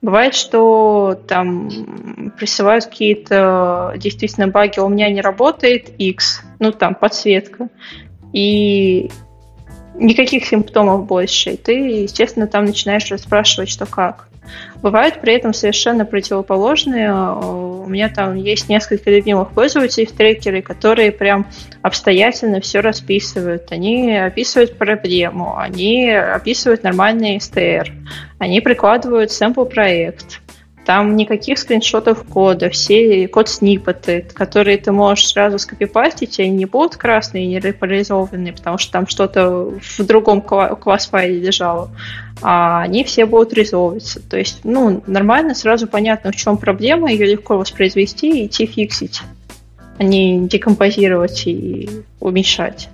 Бывает, 0.00 0.36
что 0.36 1.20
там 1.26 2.32
присылают 2.38 2.84
какие-то 2.84 3.94
действительно 3.96 4.46
баги, 4.46 4.78
у 4.78 4.88
меня 4.88 5.10
не 5.10 5.20
работает 5.20 5.88
X, 5.98 6.42
ну 6.60 6.70
там 6.70 6.94
подсветка, 6.94 7.70
и 8.32 9.10
никаких 9.96 10.46
симптомов 10.46 11.06
больше. 11.06 11.50
И 11.50 11.56
ты, 11.56 11.72
естественно, 12.02 12.46
там 12.46 12.66
начинаешь 12.66 13.10
расспрашивать, 13.10 13.68
что 13.68 13.84
как. 13.84 14.27
Бывают 14.82 15.20
при 15.20 15.34
этом 15.34 15.52
совершенно 15.52 16.04
противоположные. 16.04 17.12
У 17.12 17.86
меня 17.86 18.08
там 18.08 18.36
есть 18.36 18.68
несколько 18.68 19.10
любимых 19.10 19.50
пользователей 19.50 20.06
в 20.06 20.12
трекере, 20.12 20.62
которые 20.62 21.12
прям 21.12 21.46
обстоятельно 21.82 22.60
все 22.60 22.80
расписывают. 22.80 23.70
Они 23.72 24.16
описывают 24.16 24.78
проблему, 24.78 25.56
они 25.56 26.10
описывают 26.10 26.82
нормальный 26.82 27.38
STR, 27.38 27.88
они 28.38 28.60
прикладывают 28.60 29.32
сэмпл 29.32 29.64
проект 29.64 30.40
там 30.88 31.16
никаких 31.16 31.58
скриншотов 31.58 32.24
кода, 32.24 32.70
все 32.70 33.28
код 33.28 33.50
сниппеты, 33.50 34.24
которые 34.32 34.78
ты 34.78 34.90
можешь 34.90 35.28
сразу 35.28 35.58
скопипастить, 35.58 36.40
они 36.40 36.48
не 36.48 36.64
будут 36.64 36.96
красные 36.96 37.46
не 37.46 37.60
реполяризованные, 37.60 38.54
потому 38.54 38.78
что 38.78 38.92
там 38.92 39.06
что-то 39.06 39.70
в 39.78 40.06
другом 40.06 40.40
класс-файле 40.40 41.40
лежало, 41.40 41.90
а 42.40 42.80
они 42.80 43.04
все 43.04 43.26
будут 43.26 43.52
резолвиться. 43.52 44.22
То 44.26 44.38
есть, 44.38 44.60
ну, 44.64 45.02
нормально, 45.06 45.54
сразу 45.54 45.86
понятно, 45.86 46.32
в 46.32 46.36
чем 46.36 46.56
проблема, 46.56 47.12
ее 47.12 47.26
легко 47.26 47.58
воспроизвести 47.58 48.44
и 48.44 48.46
идти 48.46 48.64
фиксить, 48.64 49.20
а 49.98 50.04
не 50.04 50.48
декомпозировать 50.48 51.46
и 51.46 51.90
уменьшать. 52.18 52.88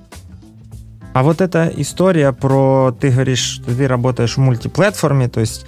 А 1.12 1.22
вот 1.22 1.40
эта 1.40 1.70
история 1.76 2.32
про, 2.32 2.92
ты 3.00 3.10
говоришь, 3.10 3.60
ты 3.64 3.86
работаешь 3.86 4.36
в 4.36 4.40
мультиплатформе, 4.40 5.28
то 5.28 5.38
есть 5.38 5.64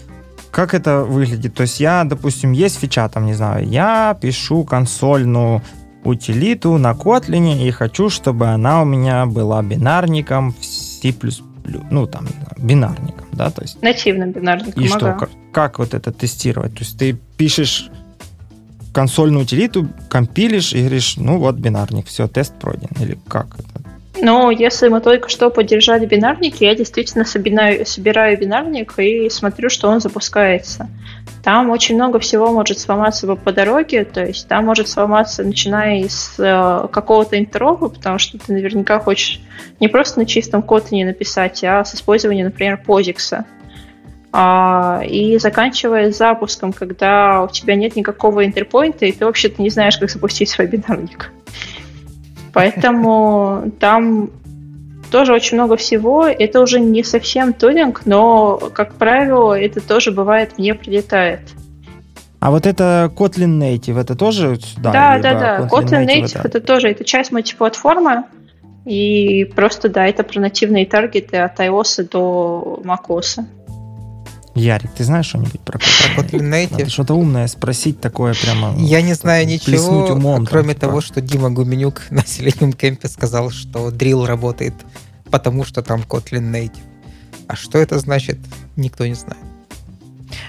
как 0.57 0.73
это 0.73 1.05
выглядит? 1.05 1.55
То 1.55 1.65
есть 1.65 1.81
я, 1.81 2.05
допустим, 2.05 2.53
есть 2.53 2.79
фича, 2.79 3.07
там, 3.11 3.27
не 3.27 3.35
знаю, 3.35 3.69
я 3.69 4.17
пишу 4.19 4.65
консольную 4.65 5.61
утилиту 6.03 6.79
на 6.79 6.93
Kotlin 6.93 7.63
и 7.63 7.71
хочу, 7.71 8.09
чтобы 8.09 8.47
она 8.47 8.81
у 8.81 8.87
меня 8.87 9.27
была 9.27 9.63
бинарником 9.63 10.55
в 10.55 10.65
C++, 10.65 11.13
ну, 11.91 12.07
там, 12.07 12.27
бинарником, 12.57 13.27
да, 13.33 13.51
то 13.51 13.61
есть... 13.61 13.83
Нативным 13.83 14.33
бинарником, 14.33 14.83
И 14.83 14.87
ага. 14.87 14.99
что, 14.99 15.13
как, 15.13 15.31
как 15.53 15.79
вот 15.79 15.93
это 15.93 16.11
тестировать? 16.11 16.73
То 16.73 16.85
есть 16.85 16.99
ты 16.99 17.19
пишешь 17.37 17.91
консольную 18.95 19.43
утилиту, 19.43 19.87
компилишь 20.09 20.73
и 20.73 20.79
говоришь, 20.79 21.19
ну 21.19 21.39
вот 21.39 21.57
бинарник, 21.57 22.07
все, 22.07 22.29
тест 22.29 22.55
пройден. 22.55 22.89
Или 22.99 23.19
как 23.29 23.49
это? 23.59 23.76
Но 24.21 24.51
если 24.51 24.89
мы 24.89 25.01
только 25.01 25.29
что 25.29 25.51
поддержали 25.51 26.07
бинарники, 26.07 26.65
я 26.65 26.75
действительно 26.75 27.25
собираю, 27.25 27.85
собираю 27.87 28.39
бинарник 28.39 28.99
и 28.99 29.29
смотрю, 29.31 29.69
что 29.69 29.89
он 29.89 30.01
запускается. 30.01 30.89
Там 31.43 31.71
очень 31.71 31.95
много 31.95 32.19
всего 32.19 32.51
может 32.51 32.79
сломаться 32.79 33.35
по 33.37 33.53
дороге, 33.53 34.05
то 34.05 34.25
есть 34.25 34.49
там 34.49 34.65
может 34.65 34.89
сломаться, 34.89 35.45
начиная 35.45 36.09
с 36.09 36.35
э, 36.39 36.89
какого-то 36.89 37.39
интеропа, 37.39 37.89
потому 37.89 38.19
что 38.19 38.39
ты 38.39 38.53
наверняка 38.53 38.99
хочешь 38.99 39.41
не 39.79 39.89
просто 39.89 40.21
на 40.21 40.27
чистом 40.27 40.63
Kotlin 40.63 41.05
написать, 41.05 41.63
а 41.63 41.85
с 41.85 41.95
использованием, 41.95 42.47
например, 42.47 42.81
POSIX. 42.85 43.45
А, 44.33 45.03
и 45.07 45.39
заканчивая 45.39 46.11
запуском, 46.11 46.73
когда 46.73 47.45
у 47.45 47.49
тебя 47.49 47.75
нет 47.75 47.97
никакого 47.97 48.45
интерпоинта, 48.45 49.07
и 49.07 49.13
ты 49.13 49.25
вообще-то 49.25 49.63
не 49.63 49.71
знаешь, 49.71 49.97
как 49.99 50.11
запустить 50.11 50.51
свой 50.51 50.67
бинарник. 50.67 51.31
Поэтому 52.57 53.71
там 53.81 54.31
тоже 55.11 55.35
очень 55.35 55.59
много 55.59 55.77
всего. 55.77 56.27
Это 56.27 56.63
уже 56.63 56.81
не 56.81 57.05
совсем 57.05 57.53
тулинг, 57.53 58.07
но, 58.07 58.57
как 58.73 58.95
правило, 58.95 59.53
это 59.53 59.87
тоже 59.87 60.11
бывает 60.11 60.57
мне 60.57 60.75
прилетает. 60.75 61.41
А 62.41 62.51
вот 62.51 62.65
это 62.65 63.13
Kotlin 63.15 63.59
Native, 63.59 64.01
это 64.01 64.15
тоже 64.15 64.57
сюда? 64.57 64.91
Да, 64.91 65.19
да, 65.19 65.35
да. 65.35 65.59
Kotlin, 65.67 65.69
Kotlin 65.69 66.07
Native, 66.07 66.23
Native 66.23 66.39
это... 66.39 66.49
это 66.49 66.61
тоже, 66.63 66.89
это 66.89 67.05
часть 67.05 67.31
мультиплатформы. 67.31 68.25
И 68.87 69.45
просто, 69.55 69.91
да, 69.91 70.07
это 70.07 70.23
про 70.23 70.41
нативные 70.41 70.87
таргеты 70.87 71.37
от 71.37 71.61
iOS 71.61 72.09
до 72.11 72.81
macOS. 72.83 73.45
Ярик, 74.57 74.91
ты 74.93 75.05
знаешь 75.05 75.27
что-нибудь 75.27 75.61
про, 75.61 75.79
про 75.79 76.23
Kotlin 76.23 76.51
Native? 76.51 76.89
что-то 76.89 77.15
умное 77.15 77.47
спросить 77.47 78.01
такое 78.01 78.35
прямо. 78.35 78.75
Я 78.79 79.03
не 79.03 79.13
знаю 79.13 79.47
ничего, 79.47 80.07
умом, 80.07 80.47
кроме 80.47 80.73
там, 80.73 80.89
того, 80.89 81.01
типа. 81.01 81.13
что 81.13 81.21
Дима 81.21 81.51
Гуменюк 81.51 82.03
на 82.11 82.21
Selenium 82.21 82.75
Camp 82.75 83.07
сказал, 83.09 83.51
что 83.51 83.91
drill 83.91 84.25
работает, 84.25 84.75
потому 85.31 85.65
что 85.65 85.83
там 85.83 86.01
Kotlin 86.01 86.51
Native. 86.51 86.81
А 87.49 87.55
что 87.55 87.79
это 87.79 87.99
значит, 87.99 88.39
никто 88.77 89.07
не 89.07 89.15
знает. 89.15 89.43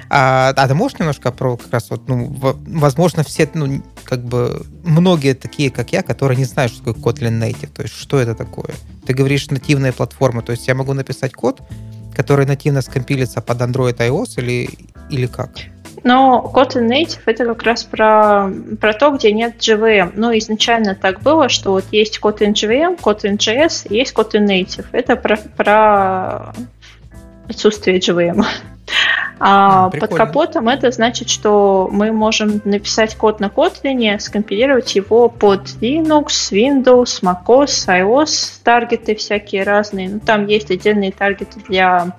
А, 0.10 0.54
а 0.56 0.68
ты 0.68 0.74
можешь 0.74 0.98
немножко 1.00 1.32
про 1.32 1.58
как 1.58 1.72
раз 1.72 1.90
вот, 1.90 2.08
ну, 2.08 2.34
возможно, 2.66 3.24
все, 3.24 3.50
ну, 3.54 3.84
как 4.06 4.24
бы, 4.24 4.66
многие 4.86 5.34
такие, 5.34 5.70
как 5.70 5.92
я, 5.92 6.02
которые 6.02 6.38
не 6.38 6.46
знают, 6.46 6.72
что 6.72 6.94
такое 6.94 7.14
Kotlin 7.14 7.40
Native, 7.40 7.70
то 7.74 7.82
есть 7.82 7.94
что 7.94 8.20
это 8.20 8.36
такое? 8.36 8.74
Ты 9.06 9.14
говоришь 9.14 9.50
нативная 9.50 9.92
платформа, 9.92 10.42
то 10.42 10.54
есть 10.54 10.68
я 10.68 10.76
могу 10.76 10.94
написать 10.94 11.34
код, 11.34 11.62
который 12.18 12.48
нативно 12.48 12.82
скомпилится 12.82 13.42
под 13.42 13.62
Android 13.62 13.96
iOS 13.98 14.42
или, 14.42 14.70
или 15.12 15.28
как? 15.28 15.52
Но 16.04 16.52
Kotlin 16.54 16.88
Native 16.88 17.20
это 17.26 17.46
как 17.46 17.64
раз 17.64 17.84
про, 17.84 18.50
про 18.82 18.94
то, 18.94 19.12
где 19.12 19.32
нет 19.32 19.58
JVM. 19.60 20.14
Ну, 20.16 20.36
изначально 20.38 20.96
так 20.96 21.22
было, 21.22 21.48
что 21.48 21.72
вот 21.72 21.86
есть 21.92 22.20
Kotlin 22.20 22.54
JVM, 22.54 23.00
Kotlin 23.00 23.38
JS, 23.38 23.94
есть 23.94 24.14
Kotlin 24.16 24.48
Native. 24.48 24.86
Это 24.94 25.16
про, 25.16 25.38
про 25.38 26.54
отсутствие 27.48 28.00
JVM. 28.00 28.44
А 29.40 29.90
под 29.90 30.14
капотом 30.16 30.68
это 30.68 30.92
значит, 30.92 31.30
что 31.30 31.90
мы 31.92 32.12
можем 32.12 32.62
написать 32.66 33.16
код 33.16 33.40
на 33.40 33.46
Kotlin, 33.46 34.20
скомпилировать 34.20 34.96
его 34.96 35.30
под 35.30 35.68
Linux, 35.82 36.52
Windows, 36.52 37.22
macOS, 37.22 37.88
iOS, 37.88 38.62
таргеты 38.64 39.16
всякие 39.16 39.64
разные. 39.64 40.10
Ну, 40.10 40.20
там 40.20 40.48
есть 40.48 40.72
отдельные 40.72 41.12
таргеты 41.12 41.60
для 41.68 42.16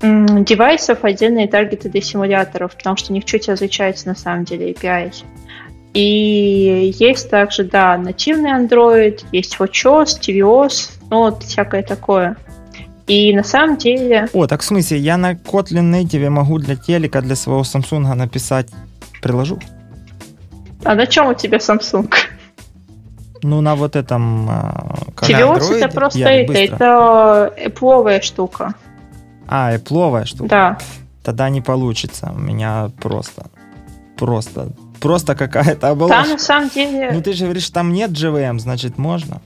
девайсов, 0.00 1.04
отдельные 1.04 1.48
таргеты 1.48 1.88
для 1.88 2.00
симуляторов, 2.00 2.76
потому 2.76 2.96
что 2.96 3.12
у 3.12 3.14
них 3.14 3.24
чуть 3.24 3.48
отличается 3.48 4.08
на 4.08 4.14
самом 4.14 4.44
деле 4.44 4.72
API. 4.72 5.12
И 5.92 6.94
есть 6.98 7.30
также, 7.30 7.64
да, 7.64 7.96
нативный 7.96 8.50
Android, 8.52 9.24
есть 9.32 9.56
WatchOS, 9.58 10.20
tvOS, 10.20 10.90
ну 11.10 11.18
вот 11.18 11.42
всякое 11.42 11.82
такое. 11.82 12.36
И 13.10 13.34
на 13.34 13.42
самом 13.42 13.76
деле... 13.76 14.28
О, 14.32 14.46
так 14.46 14.60
в 14.60 14.64
смысле, 14.64 14.98
я 14.98 15.16
на 15.16 15.32
Kotlin 15.32 15.90
Native 15.90 16.30
могу 16.30 16.58
для 16.58 16.76
телека, 16.76 17.20
для 17.20 17.34
своего 17.34 17.62
Samsung 17.62 18.14
написать 18.14 18.68
приложу? 19.20 19.58
А 20.84 20.94
на 20.94 21.06
чем 21.06 21.26
у 21.26 21.34
тебя 21.34 21.58
Samsung? 21.58 22.08
Ну, 23.42 23.60
на 23.62 23.74
вот 23.74 23.96
этом... 23.96 24.48
TVOS 25.16 25.74
это 25.74 25.88
просто 25.88 26.20
это, 26.20 26.52
это 26.52 27.52
Apple 27.66 28.22
штука. 28.22 28.74
А, 29.48 29.74
Apple 29.74 30.24
штука? 30.24 30.48
Да. 30.48 30.78
Тогда 31.24 31.50
не 31.50 31.60
получится. 31.60 32.32
У 32.32 32.38
меня 32.38 32.92
просто... 33.00 33.46
Просто... 34.16 34.68
Просто 35.00 35.34
какая-то 35.34 35.88
оболочка. 35.88 36.22
Там 36.22 36.30
на 36.30 36.38
самом 36.38 36.68
деле... 36.68 37.10
Ну, 37.12 37.22
ты 37.22 37.32
же 37.32 37.44
говоришь, 37.44 37.70
там 37.70 37.92
нет 37.92 38.12
JVM, 38.12 38.60
значит, 38.60 38.98
можно? 38.98 39.40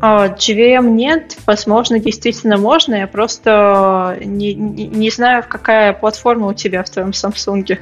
JVM 0.00 0.78
а, 0.78 0.80
нет, 0.80 1.38
возможно, 1.46 1.98
действительно 1.98 2.56
можно, 2.56 2.94
я 2.94 3.06
просто 3.08 4.16
не, 4.20 4.54
не, 4.54 4.86
не 4.86 5.10
знаю, 5.10 5.44
какая 5.48 5.92
платформа 5.92 6.46
у 6.46 6.54
тебя 6.54 6.84
в 6.84 6.90
твоем 6.90 7.10
Samsung. 7.10 7.78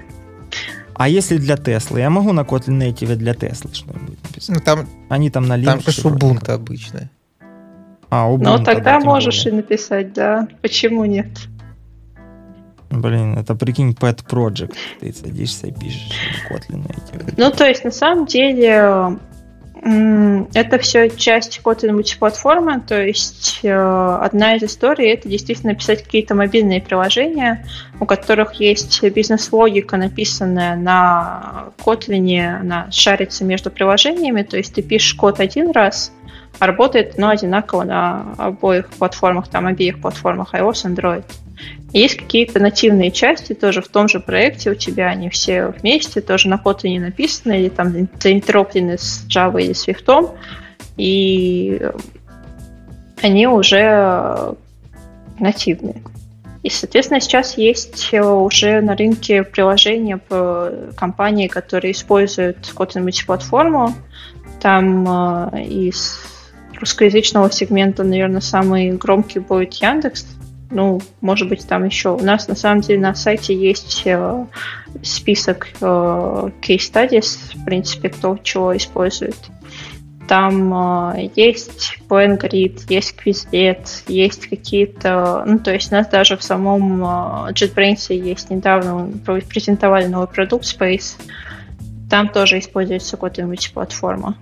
А 0.95 1.09
если 1.09 1.37
для 1.37 1.57
Теслы? 1.59 2.01
Я 2.01 2.09
могу 2.09 2.33
на 2.33 2.41
Kotlin 2.41 2.79
Native 2.81 3.17
для 3.17 3.35
Теслы 3.35 3.75
что-нибудь 3.75 4.23
написать? 4.23 4.57
Ну, 4.57 4.63
там, 4.65 4.89
Они 5.11 5.29
там 5.29 5.47
на 5.47 5.59
Linux. 5.59 5.65
Там 5.65 5.81
же 5.81 6.03
Ubuntu 6.03 6.53
обычно. 6.53 7.11
А, 8.09 8.31
Ubuntu, 8.31 8.45
Ну, 8.45 8.65
тогда 8.65 8.99
да, 8.99 9.01
можешь 9.01 9.45
более. 9.45 9.53
и 9.53 9.63
написать, 9.63 10.13
да. 10.15 10.49
Почему 10.63 11.05
нет? 11.05 11.29
Блин, 12.89 13.37
это 13.37 13.55
прикинь, 13.55 13.91
pet 13.91 14.25
project. 14.27 14.75
Ты 15.01 15.13
садишься 15.13 15.67
и 15.67 15.73
пишешь 15.73 16.11
Kotlin 16.51 16.87
Native. 16.87 17.35
Ну, 17.37 17.51
то 17.51 17.67
есть, 17.67 17.85
на 17.85 17.91
самом 17.91 18.25
деле, 18.25 19.19
это 19.87 20.79
все 20.79 21.09
часть 21.11 21.61
Kotlin 21.63 21.93
мультиплатформы, 21.93 22.81
то 22.81 23.01
есть 23.01 23.61
э, 23.63 23.73
одна 23.73 24.57
из 24.57 24.65
историй 24.65 25.13
это 25.13 25.29
действительно 25.29 25.77
писать 25.77 26.03
какие-то 26.03 26.35
мобильные 26.35 26.81
приложения, 26.81 27.65
у 28.01 28.07
которых 28.07 28.55
есть 28.55 29.01
бизнес-логика, 29.05 29.97
написанная 29.97 30.75
на 30.75 31.67
Kotlin, 31.85 32.61
она 32.61 32.91
шарится 32.91 33.45
между 33.45 33.71
приложениями, 33.71 34.43
то 34.43 34.57
есть 34.57 34.75
ты 34.75 34.83
пишешь 34.83 35.15
код 35.15 35.39
один 35.39 35.71
раз, 35.71 36.13
а 36.59 36.67
работает 36.67 37.17
но 37.17 37.29
одинаково 37.29 37.85
на 37.85 38.35
обоих 38.39 38.89
платформах, 38.89 39.47
там 39.49 39.67
обеих 39.67 40.01
платформах 40.01 40.53
iOS, 40.53 40.87
Android. 40.87 41.25
Есть 41.93 42.17
какие-то 42.17 42.59
нативные 42.59 43.11
части 43.11 43.55
тоже 43.55 43.81
в 43.81 43.89
том 43.89 44.09
же 44.09 44.21
проекте 44.21 44.71
у 44.71 44.75
тебя, 44.75 45.09
они 45.09 45.31
все 45.31 45.69
вместе, 45.69 46.21
тоже 46.21 46.49
на 46.49 46.61
не 46.85 46.99
написаны, 46.99 47.61
или 47.61 47.69
там 47.69 47.93
заинтероплены 48.21 48.99
с 48.99 49.25
Java 49.29 49.63
или 49.63 49.73
Swift, 49.73 50.37
и 50.97 51.81
они 53.23 53.47
уже 53.47 54.55
нативные. 55.39 56.03
И, 56.63 56.69
соответственно, 56.69 57.21
сейчас 57.21 57.57
есть 57.57 58.13
уже 58.13 58.81
на 58.81 58.97
рынке 58.97 59.45
приложения 59.45 60.17
по 60.17 60.73
компании, 60.97 61.47
которые 61.47 61.93
используют 61.93 62.59
Kotlin 62.75 63.03
мультиплатформу. 63.03 63.95
Там 64.61 65.07
э, 65.55 65.63
из 65.63 66.19
русскоязычного 66.81 67.53
сегмента, 67.53 68.03
наверное, 68.03 68.41
самый 68.41 68.91
громкий 68.93 69.39
будет 69.39 69.75
Яндекс, 69.75 70.27
ну, 70.71 71.01
может 71.21 71.49
быть, 71.49 71.67
там 71.67 71.85
еще. 71.85 72.11
У 72.11 72.23
нас 72.23 72.49
на 72.49 72.55
самом 72.55 72.81
деле 72.81 73.01
на 73.01 73.15
сайте 73.15 73.55
есть 73.55 74.03
э, 74.05 74.47
список 75.03 75.69
э, 75.81 75.85
case 75.85 76.51
studies, 76.93 77.57
в 77.57 77.65
принципе, 77.65 78.09
кто 78.09 78.39
чего 78.43 78.77
использует. 78.77 79.37
Там 80.27 81.15
э, 81.15 81.31
есть 81.37 81.99
PlanGrid, 82.09 82.83
есть 82.89 83.15
Quizlet, 83.17 83.87
есть 84.09 84.49
какие-то... 84.49 85.45
Ну, 85.47 85.59
то 85.61 85.73
есть 85.73 85.93
у 85.93 85.95
нас 85.95 86.09
даже 86.09 86.37
в 86.37 86.43
самом 86.43 87.03
э, 87.03 87.53
JetBrains 87.53 88.13
есть 88.13 88.51
недавно 88.51 89.11
презентовали 89.25 90.07
новый 90.07 90.29
продукт 90.29 90.65
Space. 90.65 91.21
Там 92.11 92.29
тоже 92.29 92.59
используется 92.59 93.17
какая-нибудь 93.17 93.73
платформа 93.73 94.37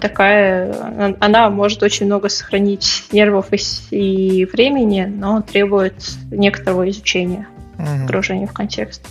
такая, 0.00 1.16
она 1.20 1.50
может 1.50 1.82
очень 1.82 2.06
много 2.06 2.28
сохранить 2.28 3.04
нервов 3.12 3.46
и, 3.52 3.58
и 3.90 4.44
времени, 4.44 5.04
но 5.04 5.42
требует 5.42 5.94
некоторого 6.30 6.88
изучения, 6.90 7.48
угу. 7.78 7.86
погружения 8.02 8.46
в 8.46 8.52
контекст. 8.52 9.06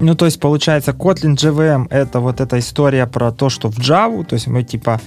Ну, 0.00 0.14
то 0.14 0.24
есть, 0.24 0.40
получается, 0.40 0.92
Kotlin 0.92 1.34
JVM— 1.36 1.86
это 1.90 2.20
вот 2.20 2.40
эта 2.40 2.58
история 2.58 3.06
про 3.06 3.32
то, 3.32 3.48
что 3.48 3.70
в 3.70 3.78
Java, 3.78 4.24
то 4.24 4.34
есть 4.34 4.46
мы 4.46 4.62
типа 4.62 5.00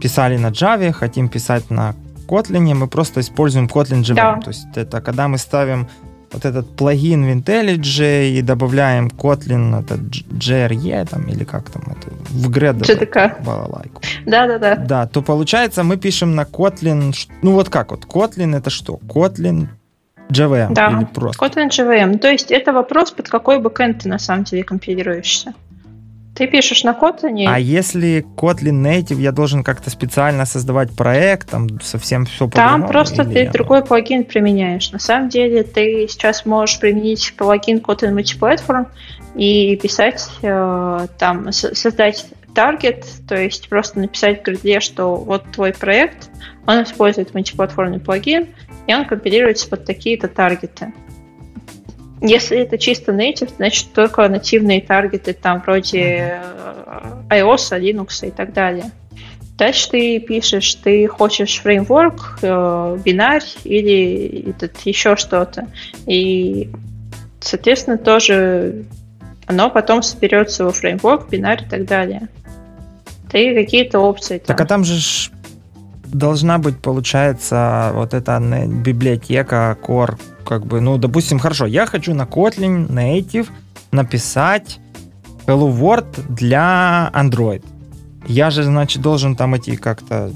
писали 0.00 0.36
на 0.36 0.48
Java, 0.48 0.92
хотим 0.92 1.28
писать 1.28 1.70
на 1.70 1.94
Kotlin, 2.28 2.74
мы 2.74 2.86
просто 2.86 3.20
используем 3.20 3.66
Kotlin 3.66 4.02
JVM. 4.02 4.14
Да. 4.14 4.40
То 4.40 4.48
есть 4.48 4.66
это 4.74 5.00
когда 5.00 5.28
мы 5.28 5.38
ставим 5.38 5.88
вот 6.34 6.44
этот 6.44 6.76
плагин 6.76 7.24
в 7.24 7.28
IntelliJ 7.28 8.30
и 8.30 8.42
добавляем 8.42 9.06
Kotlin, 9.06 9.80
это 9.80 9.94
JRE 9.94 11.08
там, 11.08 11.26
или 11.28 11.44
как 11.44 11.70
там 11.70 11.82
это, 11.86 12.10
в 12.30 12.50
Gradle. 12.50 12.82
GDK. 12.82 13.42
Балалайку. 13.44 14.02
Да-да-да. 14.26 14.76
Да, 14.76 15.06
то 15.06 15.22
получается 15.22 15.82
мы 15.84 15.96
пишем 15.96 16.34
на 16.34 16.42
Kotlin, 16.42 17.14
ну 17.42 17.52
вот 17.52 17.68
как 17.68 17.90
вот, 17.92 18.04
Kotlin 18.04 18.56
это 18.56 18.70
что? 18.70 18.98
Kotlin 19.08 19.68
JVM 20.28 20.74
да. 20.74 20.88
или 20.88 21.04
просто? 21.04 21.44
Kotlin 21.44 21.68
JVM. 21.68 22.18
То 22.18 22.28
есть 22.28 22.50
это 22.50 22.72
вопрос, 22.72 23.12
под 23.12 23.28
какой 23.28 23.58
бэкэнд 23.60 24.02
ты 24.02 24.08
на 24.08 24.18
самом 24.18 24.44
деле 24.44 24.64
компилируешься. 24.64 25.54
Ты 26.34 26.48
пишешь 26.48 26.82
на 26.82 26.92
Kotlin? 26.92 27.44
А 27.46 27.60
если 27.60 28.26
Kotlin 28.36 28.82
Native, 28.82 29.20
я 29.20 29.30
должен 29.30 29.62
как-то 29.62 29.90
специально 29.90 30.44
создавать 30.44 30.90
проект, 30.94 31.50
там 31.50 31.80
совсем 31.80 32.26
все 32.26 32.48
Там 32.50 32.88
просто 32.88 33.24
ты 33.24 33.48
другой 33.48 33.84
плагин 33.84 34.24
применяешь. 34.24 34.90
На 34.90 34.98
самом 34.98 35.28
деле 35.28 35.62
ты 35.62 36.08
сейчас 36.08 36.44
можешь 36.44 36.80
применить 36.80 37.34
плагин 37.36 37.78
Kotlin 37.78 38.14
Multiplatform 38.14 38.86
и 39.36 39.76
писать 39.76 40.28
э, 40.42 41.06
там, 41.18 41.52
создать 41.52 42.26
таргет, 42.54 43.04
то 43.28 43.36
есть 43.36 43.68
просто 43.68 43.98
написать 44.00 44.40
в 44.40 44.44
гридле, 44.44 44.80
что 44.80 45.16
вот 45.16 45.44
твой 45.52 45.72
проект, 45.72 46.30
он 46.66 46.82
использует 46.82 47.34
мультиплатформный 47.34 48.00
плагин, 48.00 48.48
и 48.86 48.94
он 48.94 49.04
компилируется 49.04 49.68
под 49.68 49.84
такие-то 49.84 50.28
таргеты. 50.28 50.92
Если 52.26 52.58
это 52.58 52.78
чисто 52.78 53.12
native, 53.12 53.52
значит 53.56 53.92
только 53.92 54.26
нативные 54.28 54.80
таргеты, 54.80 55.34
там 55.34 55.60
вроде 55.60 56.40
э, 56.40 57.12
iOS, 57.28 57.78
Linux 57.78 58.26
и 58.26 58.30
так 58.30 58.54
далее. 58.54 58.86
Дальше 59.58 59.90
ты 59.90 60.18
пишешь, 60.20 60.74
ты 60.76 61.06
хочешь 61.06 61.60
фреймворк, 61.60 62.38
э, 62.40 62.98
бинарь 63.04 63.44
или 63.64 64.50
этот, 64.50 64.80
еще 64.86 65.16
что-то. 65.16 65.68
И, 66.06 66.70
соответственно, 67.40 67.98
тоже 67.98 68.86
оно 69.46 69.68
потом 69.68 70.02
соберется 70.02 70.64
во 70.64 70.72
фреймворк, 70.72 71.28
бинарь 71.28 71.64
и 71.64 71.68
так 71.68 71.84
далее. 71.84 72.28
Ты 73.30 73.54
какие-то 73.54 73.98
опции. 73.98 74.38
Там. 74.38 74.56
Так 74.56 74.60
а 74.62 74.66
там 74.66 74.84
же 74.84 75.30
должна 76.06 76.56
быть, 76.56 76.78
получается, 76.78 77.90
вот 77.92 78.14
эта 78.14 78.40
библиотека 78.66 79.76
Core 79.82 80.18
как 80.44 80.66
бы, 80.66 80.80
ну, 80.80 80.98
допустим, 80.98 81.38
хорошо, 81.38 81.66
я 81.66 81.86
хочу 81.86 82.14
на 82.14 82.22
Kotlin 82.22 82.88
Native 82.88 83.48
написать 83.90 84.78
Hello 85.46 85.72
World 85.76 86.32
для 86.32 87.10
Android. 87.14 87.64
Я 88.26 88.50
же, 88.50 88.62
значит, 88.64 89.02
должен 89.02 89.36
там 89.36 89.56
идти 89.56 89.76
как-то 89.76 90.32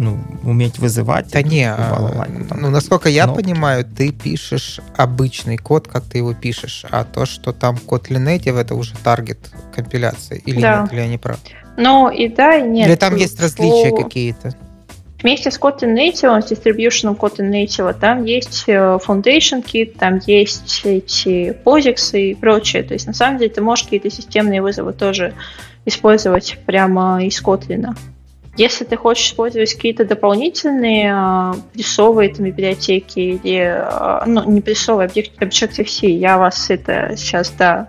ну, 0.00 0.18
уметь 0.44 0.78
вызывать. 0.78 1.30
Да 1.30 1.42
не, 1.42 1.70
а, 1.70 2.26
ну, 2.56 2.70
насколько 2.70 3.10
я 3.10 3.24
кнопки. 3.24 3.42
понимаю, 3.42 3.84
ты 3.84 4.12
пишешь 4.12 4.80
обычный 4.96 5.58
код, 5.58 5.88
как 5.88 6.04
ты 6.04 6.18
его 6.18 6.32
пишешь, 6.32 6.86
а 6.90 7.04
то, 7.04 7.26
что 7.26 7.52
там 7.52 7.76
Kotlin 7.76 8.24
Native, 8.24 8.58
это 8.58 8.74
уже 8.74 8.94
таргет 8.96 9.50
компиляции. 9.74 10.42
Или 10.46 10.62
да. 10.62 10.82
нет, 10.82 10.92
или 10.92 11.00
я 11.00 11.06
не 11.06 11.18
прав? 11.18 11.38
Ну, 11.76 12.10
и 12.10 12.28
да, 12.28 12.56
и 12.56 12.62
нет. 12.62 12.88
Или 12.88 12.96
там 12.96 13.14
есть 13.16 13.38
различия 13.40 13.90
по... 13.90 14.02
какие-то? 14.04 14.54
Вместе 15.22 15.50
с 15.50 15.58
Kotlin 15.58 15.94
Native, 15.94 16.40
с 16.40 16.50
distribution 16.50 17.16
Kotlin 17.16 17.50
Native, 17.50 17.94
там 18.00 18.24
есть 18.24 18.64
э, 18.66 18.98
Foundation 19.06 19.62
Kit, 19.62 19.98
там 19.98 20.18
есть 20.26 20.80
эти 20.84 21.54
POSIX 21.64 22.18
и 22.18 22.34
прочее. 22.34 22.82
То 22.82 22.94
есть, 22.94 23.06
на 23.06 23.12
самом 23.12 23.38
деле, 23.38 23.50
ты 23.50 23.60
можешь 23.60 23.84
какие-то 23.84 24.10
системные 24.10 24.62
вызовы 24.62 24.92
тоже 24.94 25.34
использовать 25.84 26.58
прямо 26.64 27.22
из 27.24 27.42
Kotlin. 27.42 27.94
Если 28.56 28.84
ты 28.84 28.96
хочешь 28.96 29.26
использовать 29.26 29.72
какие-то 29.74 30.04
дополнительные 30.06 31.14
э, 31.14 31.52
плюсовые 31.74 32.34
там, 32.34 32.46
библиотеки 32.46 33.18
или, 33.18 33.58
э, 33.58 34.22
ну, 34.26 34.50
не 34.50 34.62
плюсовые, 34.62 35.08
Objective-C, 35.08 36.06
я 36.06 36.38
вас 36.38 36.70
это 36.70 37.12
сейчас, 37.16 37.50
да, 37.50 37.88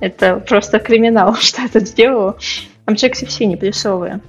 это 0.00 0.36
просто 0.36 0.80
криминал, 0.80 1.34
что 1.40 1.62
я 1.62 1.68
тут 1.68 1.86
сделаю. 1.86 2.36
Objective-C 2.86 3.44
не 3.44 3.56
плюсовые. 3.56 4.20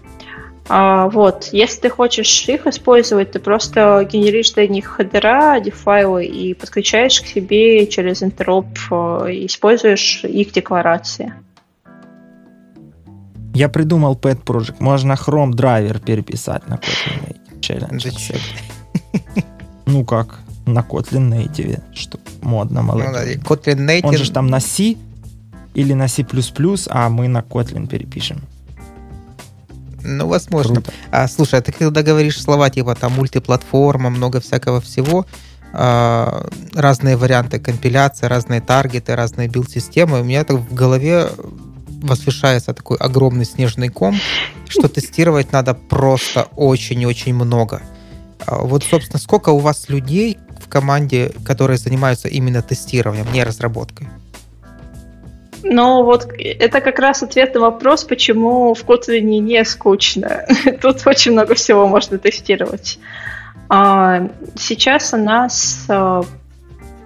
А, 0.68 1.10
вот, 1.10 1.50
если 1.52 1.82
ты 1.82 1.90
хочешь 1.90 2.50
их 2.50 2.66
использовать, 2.66 3.32
ты 3.32 3.40
просто 3.40 4.08
генеришь 4.12 4.52
для 4.54 4.68
них 4.68 4.88
хедера, 4.88 5.60
def 5.60 5.84
файлы 5.84 6.26
и 6.26 6.54
подключаешь 6.56 7.22
к 7.22 7.28
себе 7.28 7.86
через 7.86 8.24
interop, 8.24 8.66
э, 8.90 9.32
и 9.32 9.46
используешь 9.46 10.24
их 10.24 10.52
декларации. 10.52 11.34
Я 13.54 13.70
придумал 13.70 14.16
Pet 14.16 14.44
Project. 14.44 14.78
Можно 14.80 15.14
Chrome 15.14 15.54
драйвер 15.54 16.00
переписать 16.00 16.68
на 16.68 16.76
Kotlin 16.76 17.38
Native. 17.62 18.00
Зачем? 18.00 18.38
Ну 19.88 20.04
как, 20.04 20.40
на 20.66 20.80
Kotlin 20.80 21.30
Native, 21.30 21.80
что 21.94 22.20
модно, 22.42 22.82
молодец. 22.82 23.08
Ну, 23.08 23.14
да, 23.14 23.56
Kotlin 23.56 23.86
Native... 23.86 24.08
Он 24.08 24.18
же 24.18 24.32
там 24.32 24.48
на 24.48 24.60
C 24.60 24.96
или 25.76 25.94
на 25.94 26.08
C++, 26.08 26.26
а 26.90 27.10
мы 27.10 27.28
на 27.28 27.42
Kotlin 27.42 27.88
перепишем. 27.88 28.42
Ну, 30.06 30.28
возможно. 30.28 30.84
А, 31.12 31.28
слушай, 31.28 31.60
а 31.60 31.62
ты 31.62 31.72
когда 31.72 32.04
говоришь 32.04 32.42
слова 32.42 32.70
типа 32.70 32.96
там 32.96 33.14
мультиплатформа, 33.14 34.10
много 34.10 34.40
всякого 34.40 34.80
всего, 34.80 35.26
а, 35.74 36.48
разные 36.74 37.18
варианты 37.18 37.60
компиляции, 37.60 38.28
разные 38.28 38.62
таргеты, 38.62 39.16
разные 39.16 39.48
билд-системы, 39.48 40.22
у 40.22 40.24
меня 40.24 40.44
так 40.44 40.58
в 40.58 40.74
голове 40.74 41.30
возвышается 42.04 42.74
такой 42.74 42.98
огромный 42.98 43.46
снежный 43.46 43.90
ком, 43.90 44.16
что 44.70 44.88
тестировать 44.88 45.52
надо 45.52 45.74
просто 45.74 46.48
очень-очень 46.56 47.34
много. 47.34 47.82
А 48.46 48.58
вот, 48.58 48.84
собственно, 48.84 49.20
сколько 49.20 49.50
у 49.50 49.58
вас 49.58 49.90
людей 49.90 50.38
в 50.64 50.70
команде, 50.70 51.32
которые 51.44 51.78
занимаются 51.78 52.28
именно 52.28 52.62
тестированием, 52.62 53.32
не 53.34 53.44
разработкой? 53.44 54.08
Ну, 55.68 56.04
вот 56.04 56.28
это 56.38 56.80
как 56.80 57.00
раз 57.00 57.24
ответ 57.24 57.56
на 57.56 57.60
вопрос, 57.62 58.04
почему 58.04 58.76
в 58.76 58.84
Kotlin 58.84 59.22
не 59.22 59.66
скучно. 59.66 60.46
Тут 60.82 61.06
очень 61.08 61.32
много 61.32 61.56
всего 61.56 61.88
можно 61.88 62.20
тестировать. 62.20 63.00
А, 63.68 64.30
сейчас 64.56 65.12
у 65.14 65.18
нас 65.18 65.86
а, 65.90 66.22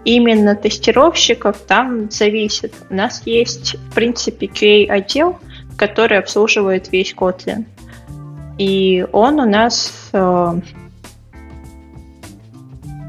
именно 0.04 0.56
тестировщиков 0.56 1.58
там 1.60 2.12
зависит. 2.12 2.74
У 2.90 2.96
нас 2.96 3.22
есть, 3.26 3.76
в 3.76 3.94
принципе, 3.96 4.48
QA-отдел, 4.48 5.40
который 5.78 6.18
обслуживает 6.18 6.92
весь 6.92 7.14
Kotlin. 7.14 7.64
И 8.58 9.08
он 9.14 9.40
у 9.40 9.50
нас 9.50 10.10
а, 10.12 10.60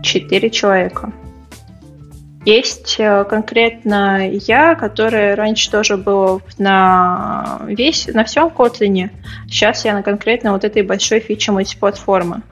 4 0.04 0.50
человека. 0.50 1.12
Есть 2.44 2.96
э, 2.98 3.24
конкретно 3.24 4.26
я, 4.26 4.74
которая 4.74 5.36
раньше 5.36 5.70
тоже 5.70 5.98
была 5.98 6.40
на 6.56 7.60
весь, 7.66 8.06
на 8.06 8.24
всем 8.24 8.48
Kotlin. 8.48 9.10
Сейчас 9.46 9.84
я 9.84 9.92
на 9.92 10.02
конкретно 10.02 10.52
вот 10.52 10.64
этой 10.64 10.82
большой 10.82 11.20
фиче 11.20 11.52
мультиплатформы. 11.52 12.42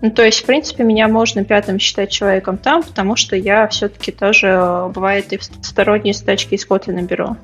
Ну, 0.00 0.10
то 0.10 0.24
есть, 0.24 0.42
в 0.42 0.46
принципе, 0.46 0.82
меня 0.82 1.08
можно 1.08 1.44
пятым 1.44 1.78
считать 1.78 2.10
человеком 2.10 2.56
там, 2.56 2.82
потому 2.82 3.16
что 3.16 3.36
я 3.36 3.68
все-таки 3.68 4.12
тоже, 4.12 4.48
э, 4.48 4.88
бывает, 4.88 5.32
и 5.34 5.38
сторонние 5.62 6.14
задачки 6.14 6.54
из 6.54 6.66
Kotlin 6.66 7.02
беру. 7.02 7.36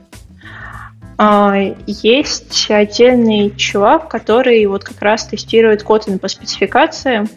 А, 1.18 1.54
есть 1.86 2.70
отдельный 2.70 3.54
чувак, 3.54 4.08
который 4.08 4.64
вот 4.64 4.84
как 4.84 5.02
раз 5.02 5.26
тестирует 5.26 5.82
Kotlin 5.82 6.18
по 6.18 6.28
спецификации. 6.28 7.28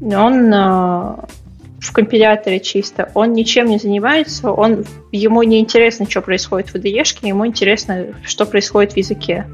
Он 0.00 0.54
э, 0.54 1.16
в 1.86 1.92
компиляторе 1.92 2.60
чисто, 2.60 3.10
он 3.14 3.32
ничем 3.32 3.66
не 3.66 3.78
занимается, 3.78 4.50
он, 4.50 4.84
ему 5.12 5.42
не 5.42 5.60
интересно, 5.60 6.08
что 6.08 6.20
происходит 6.20 6.70
в 6.70 6.74
IDE, 6.74 7.04
ему 7.22 7.46
интересно, 7.46 8.08
что 8.22 8.44
происходит 8.46 8.94
в 8.94 8.96
языке. 8.96 9.46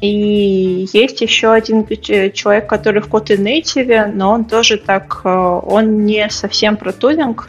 И 0.00 0.88
есть 0.92 1.20
еще 1.20 1.52
один 1.52 1.86
человек, 1.86 2.68
который 2.68 3.00
в 3.00 3.08
Kotlin 3.08 3.44
Native, 3.44 4.10
но 4.12 4.32
он 4.32 4.44
тоже 4.44 4.76
так, 4.76 5.20
э, 5.22 5.28
он 5.28 6.04
не 6.04 6.28
совсем 6.28 6.76
про 6.76 6.92
тулинг, 6.92 7.48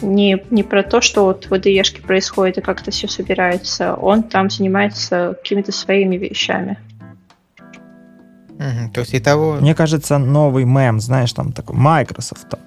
не, 0.00 0.40
не 0.50 0.62
про 0.62 0.84
то, 0.84 1.00
что 1.00 1.24
вот 1.24 1.46
в 1.46 1.52
IDE 1.52 2.00
происходит 2.02 2.58
и 2.58 2.60
как 2.60 2.80
это 2.80 2.92
все 2.92 3.08
собирается. 3.08 3.94
Он 3.94 4.22
там 4.22 4.50
занимается 4.50 5.36
какими-то 5.42 5.72
своими 5.72 6.16
вещами. 6.16 6.78
Угу, 8.60 8.90
то 8.92 9.00
есть 9.00 9.14
и 9.14 9.20
того... 9.20 9.54
Мне 9.54 9.74
кажется, 9.74 10.18
новый 10.18 10.64
мем, 10.64 11.00
знаешь, 11.00 11.32
там 11.32 11.52
такой 11.52 11.76
Microsoft, 11.76 12.46
там, 12.50 12.60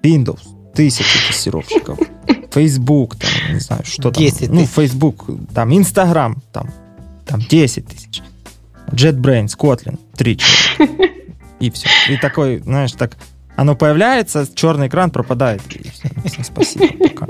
Windows, 0.00 0.42
тысячи 0.74 1.26
тестировщиков, 1.26 1.98
Facebook, 2.52 3.16
там, 3.16 3.30
не 3.52 3.58
знаю, 3.58 3.82
что 3.84 4.12
там. 4.12 4.12
10 4.12 4.48
ну, 4.48 4.64
Facebook, 4.64 5.26
там, 5.52 5.70
Instagram, 5.70 6.40
там, 6.52 6.70
там 7.26 7.40
10 7.40 7.84
тысяч. 7.84 8.22
JetBrains, 8.92 9.56
Kotlin, 9.58 9.98
3 10.16 10.38
человека. 10.38 11.14
И 11.58 11.70
все. 11.70 11.88
И 12.08 12.16
такой, 12.16 12.58
знаешь, 12.60 12.92
так, 12.92 13.16
оно 13.56 13.74
появляется, 13.74 14.48
черный 14.54 14.86
экран 14.86 15.10
пропадает. 15.10 15.62
И 15.74 15.90
все, 15.90 16.08
все 16.26 16.44
спасибо, 16.44 17.08
пока. 17.08 17.26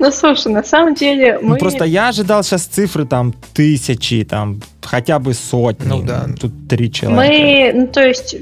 Ну, 0.00 0.10
слушай, 0.10 0.50
на 0.50 0.64
самом 0.64 0.94
деле 0.94 1.38
ну, 1.42 1.48
мы... 1.48 1.54
Ну, 1.54 1.58
просто 1.58 1.84
я 1.84 2.08
ожидал 2.08 2.42
сейчас 2.42 2.64
цифры 2.64 3.04
там 3.04 3.34
тысячи, 3.52 4.24
там 4.24 4.60
хотя 4.82 5.18
бы 5.18 5.34
сотни. 5.34 5.86
Ну, 5.86 6.02
да. 6.02 6.26
Тут 6.40 6.52
три 6.68 6.90
человека. 6.90 7.22
Мы, 7.22 7.72
ну, 7.74 7.86
то 7.86 8.00
есть 8.00 8.36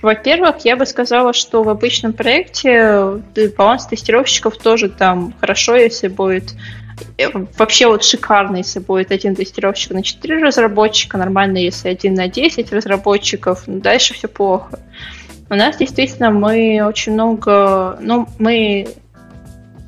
во-первых, 0.00 0.64
я 0.64 0.76
бы 0.76 0.86
сказала, 0.86 1.34
что 1.34 1.62
в 1.62 1.68
обычном 1.68 2.14
проекте 2.14 3.20
баланс 3.58 3.86
тестировщиков 3.86 4.56
тоже 4.56 4.88
там 4.88 5.34
хорошо, 5.38 5.76
если 5.76 6.08
будет 6.08 6.54
э, 7.18 7.26
вообще 7.58 7.88
вот 7.88 8.04
шикарно, 8.04 8.56
если 8.56 8.78
будет 8.78 9.12
один 9.12 9.36
тестировщик 9.36 9.92
на 9.92 10.02
4 10.02 10.42
разработчика, 10.42 11.18
нормально, 11.18 11.58
если 11.58 11.90
один 11.90 12.14
на 12.14 12.28
10 12.28 12.72
разработчиков, 12.72 13.64
ну, 13.66 13.80
дальше 13.80 14.14
все 14.14 14.28
плохо. 14.28 14.78
У 15.50 15.54
нас 15.54 15.76
действительно 15.76 16.30
мы 16.30 16.82
очень 16.86 17.12
много, 17.12 17.98
ну, 18.00 18.26
мы 18.38 18.88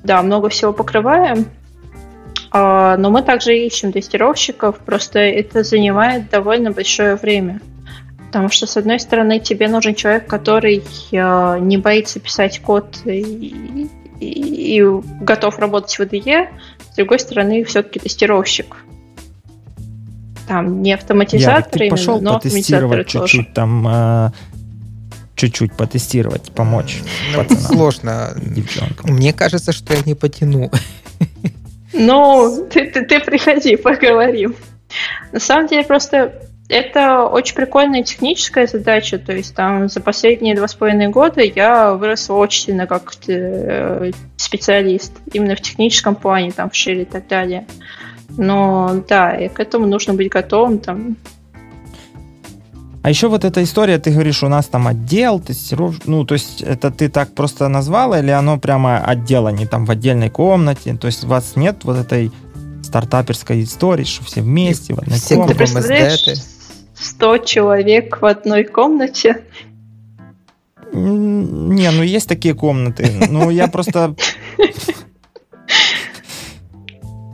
да, 0.04 0.22
много 0.22 0.48
всего 0.48 0.72
покрываем. 0.72 1.46
А, 2.52 2.96
но 2.96 3.10
мы 3.10 3.22
также 3.22 3.56
ищем 3.56 3.92
тестировщиков, 3.92 4.78
просто 4.78 5.20
это 5.20 5.62
занимает 5.62 6.30
довольно 6.30 6.72
большое 6.72 7.16
время. 7.16 7.60
Потому 8.26 8.48
что, 8.48 8.66
с 8.66 8.76
одной 8.76 9.00
стороны, 9.00 9.40
тебе 9.40 9.68
нужен 9.68 9.94
человек, 9.94 10.26
который 10.26 10.82
э, 11.10 11.58
не 11.60 11.78
боится 11.78 12.20
писать 12.20 12.60
код 12.60 12.98
и, 13.04 13.88
и, 14.20 14.76
и 14.78 14.82
готов 15.20 15.58
работать 15.58 15.98
в 15.98 16.00
IDE, 16.00 16.46
с 16.92 16.96
другой 16.96 17.18
стороны, 17.18 17.64
все-таки 17.64 17.98
тестировщик. 17.98 18.76
Там 20.46 20.82
не 20.82 20.92
автоматизатор, 20.92 21.82
Я, 21.82 21.88
ты 21.88 21.90
пошел 21.90 22.20
но 22.20 22.34
потестировать 22.34 23.08
чуть-чуть 23.08 23.46
тоже. 23.46 23.54
там 23.54 23.86
э, 23.88 24.30
чуть-чуть 25.40 25.72
потестировать, 25.72 26.52
помочь 26.52 27.00
ну, 27.32 27.42
пацанам. 27.42 27.62
Сложно. 27.62 28.32
Девчонкам. 28.36 29.14
Мне 29.14 29.32
кажется, 29.32 29.72
что 29.72 29.94
я 29.94 30.00
не 30.04 30.14
потяну. 30.14 30.70
Ну, 31.92 32.68
ты, 32.70 32.90
ты, 32.90 33.04
ты 33.04 33.20
приходи, 33.20 33.76
поговорим. 33.76 34.54
На 35.32 35.40
самом 35.40 35.66
деле, 35.66 35.82
просто 35.82 36.34
это 36.68 37.24
очень 37.24 37.56
прикольная 37.56 38.02
техническая 38.02 38.66
задача, 38.66 39.18
то 39.18 39.32
есть 39.32 39.54
там 39.54 39.88
за 39.88 40.00
последние 40.00 40.54
два 40.54 40.68
с 40.68 40.74
половиной 40.74 41.08
года 41.08 41.40
я 41.40 41.94
выросла 41.94 42.34
очень 42.34 42.62
сильно 42.66 42.86
как 42.86 43.12
э, 43.26 44.12
специалист, 44.36 45.12
именно 45.32 45.56
в 45.56 45.60
техническом 45.62 46.14
плане, 46.14 46.52
там, 46.52 46.70
в 46.70 46.76
шире 46.76 47.02
и 47.02 47.06
так 47.06 47.26
далее. 47.26 47.66
Но 48.28 49.02
да, 49.08 49.34
и 49.34 49.48
к 49.48 49.58
этому 49.58 49.86
нужно 49.86 50.14
быть 50.14 50.28
готовым, 50.28 50.78
там, 50.78 51.16
а 53.02 53.08
еще 53.08 53.28
вот 53.28 53.44
эта 53.44 53.62
история, 53.62 53.98
ты 53.98 54.10
говоришь, 54.10 54.42
у 54.42 54.48
нас 54.48 54.66
там 54.66 54.86
отдел, 54.86 55.40
тестиров... 55.40 56.06
ну, 56.06 56.24
то 56.24 56.34
есть 56.34 56.60
это 56.60 56.90
ты 56.90 57.08
так 57.08 57.34
просто 57.34 57.68
назвала, 57.68 58.18
или 58.18 58.30
оно 58.30 58.58
прямо 58.58 58.98
отдел, 58.98 59.46
а 59.46 59.52
не 59.52 59.66
там 59.66 59.86
в 59.86 59.90
отдельной 59.90 60.28
комнате? 60.28 60.94
То 60.96 61.06
есть 61.06 61.24
у 61.24 61.28
вас 61.28 61.56
нет 61.56 61.78
вот 61.84 61.96
этой 61.96 62.30
стартаперской 62.82 63.62
истории, 63.62 64.04
что 64.04 64.24
все 64.24 64.42
вместе 64.42 64.94
в 64.94 64.98
одной 64.98 65.18
все 65.18 65.36
комнате? 65.36 65.52
Ты 65.52 65.58
представляешь, 65.58 66.28
100 66.94 67.38
человек 67.38 68.20
в 68.20 68.26
одной 68.26 68.64
комнате? 68.64 69.44
Не, 70.92 71.90
ну 71.90 72.02
есть 72.02 72.28
такие 72.28 72.54
комнаты. 72.54 73.10
Ну, 73.30 73.48
я 73.50 73.68
просто... 73.68 74.14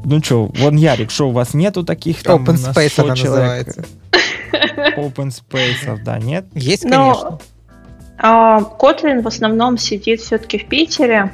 Ну 0.05 0.23
что, 0.23 0.47
вон 0.59 0.77
Ярик, 0.77 1.11
что 1.11 1.29
у 1.29 1.33
вас 1.33 1.55
нету 1.55 1.83
таких 1.83 2.23
там 2.23 2.45
Open 2.45 2.55
Space 2.55 3.03
она 3.03 3.17
человек? 3.17 3.67
называется. 3.67 3.85
Open 4.97 5.31
Space, 5.31 6.03
да, 6.05 6.19
нет? 6.19 6.47
Есть, 6.55 6.83
конечно. 6.83 7.39
А, 8.19 8.61
Kotlin 8.61 9.23
в 9.23 9.27
основном 9.27 9.79
сидит 9.79 10.21
все-таки 10.21 10.59
в 10.59 10.67
Питере. 10.67 11.33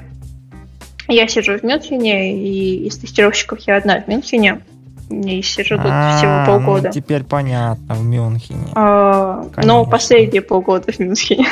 Я 1.09 1.29
сижу 1.29 1.59
в 1.59 1.63
Мюнхене, 1.63 2.37
и 2.37 2.87
из 2.87 2.99
тестировщиков 2.99 3.61
я 3.61 3.77
одна 3.77 4.01
в 4.01 4.09
Мюнхене. 4.09 4.63
И 5.11 5.43
сижу 5.43 5.77
тут 5.77 5.87
а, 5.89 6.17
всего 6.17 6.47
полгода. 6.47 6.89
Ну, 6.89 6.93
теперь 6.93 7.23
понятно, 7.23 7.95
в 7.95 8.05
Мюнхене. 8.05 8.73
А, 8.75 9.45
ну, 9.63 9.85
последние 9.87 10.43
полгода 10.43 10.91
в 10.91 10.99
Мюнхене. 10.99 11.47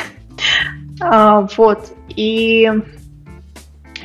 а, 0.99 1.47
вот. 1.57 1.93
И 2.09 2.69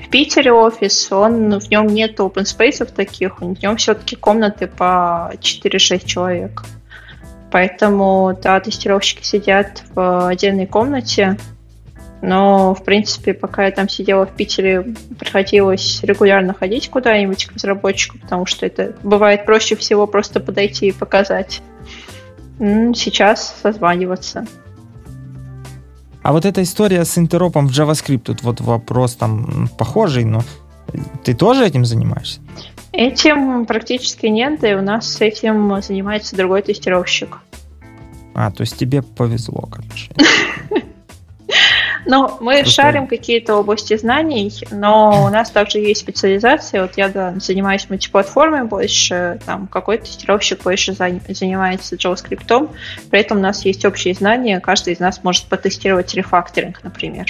в 0.05 0.09
Питере 0.11 0.53
офис, 0.53 1.11
он, 1.11 1.59
в 1.59 1.71
нем 1.71 1.87
нет 1.87 2.19
open 2.21 2.45
space 2.45 2.85
таких, 2.85 3.41
в 3.41 3.63
нем 3.63 3.77
все-таки 3.77 4.15
комнаты 4.15 4.67
по 4.67 5.33
4-6 5.41 6.05
человек. 6.05 6.63
Поэтому, 7.57 8.39
да, 8.43 8.61
тестировщики 8.61 9.25
сидят 9.25 9.83
в 9.95 10.29
отдельной 10.29 10.67
комнате, 10.67 11.39
но, 12.21 12.75
в 12.75 12.85
принципе, 12.85 13.33
пока 13.33 13.65
я 13.65 13.71
там 13.71 13.89
сидела 13.89 14.27
в 14.27 14.33
Питере, 14.33 14.95
приходилось 15.19 16.03
регулярно 16.03 16.53
ходить 16.53 16.91
куда-нибудь 16.91 17.47
к 17.47 17.53
разработчику, 17.55 18.19
потому 18.19 18.45
что 18.45 18.67
это 18.67 18.95
бывает 19.03 19.47
проще 19.47 19.75
всего 19.75 20.07
просто 20.07 20.39
подойти 20.39 20.89
и 20.89 20.93
показать. 20.93 21.63
Сейчас 22.59 23.57
созваниваться. 23.63 24.47
А 26.23 26.33
вот 26.33 26.45
эта 26.45 26.63
история 26.63 27.07
с 27.07 27.17
интеропом 27.17 27.69
в 27.69 27.71
JavaScript, 27.71 28.19
тут 28.19 28.43
вот 28.43 28.61
вопрос 28.61 29.17
там 29.17 29.71
похожий, 29.79 30.25
но 30.25 30.43
ты 31.25 31.33
тоже 31.33 31.67
этим 31.67 31.87
занимаешься? 31.87 32.41
Этим 32.93 33.67
практически 33.67 34.25
нет, 34.25 34.65
и 34.65 34.75
у 34.75 34.81
нас 34.81 35.13
с 35.13 35.21
этим 35.21 35.83
занимается 35.83 36.35
другой 36.35 36.63
тестировщик. 36.63 37.41
А, 38.39 38.51
то 38.51 38.61
есть 38.61 38.77
тебе 38.77 39.01
повезло, 39.03 39.69
короче. 39.71 40.11
Ну, 42.09 42.37
мы 42.41 42.61
Просто... 42.61 42.83
шарим 42.83 43.09
какие-то 43.09 43.57
области 43.57 43.97
знаний, 43.97 44.53
но 44.71 45.25
у 45.27 45.29
нас 45.29 45.51
также 45.51 45.79
есть 45.79 46.03
специализация. 46.03 46.83
Вот 46.83 46.93
я 46.97 47.09
да, 47.09 47.35
занимаюсь 47.41 47.91
мультиплатформой 47.91 48.63
больше, 48.63 49.41
там 49.45 49.67
какой-то 49.67 50.05
тестировщик 50.05 50.63
больше 50.63 50.93
занимается 50.93 51.97
JavaScript. 51.97 52.71
При 53.11 53.21
этом 53.21 53.39
у 53.39 53.41
нас 53.41 53.65
есть 53.65 53.85
общие 53.85 54.15
знания, 54.15 54.61
каждый 54.61 54.95
из 54.95 55.01
нас 55.01 55.25
может 55.25 55.47
потестировать 55.47 56.15
рефакторинг, 56.15 56.85
например. 56.85 57.27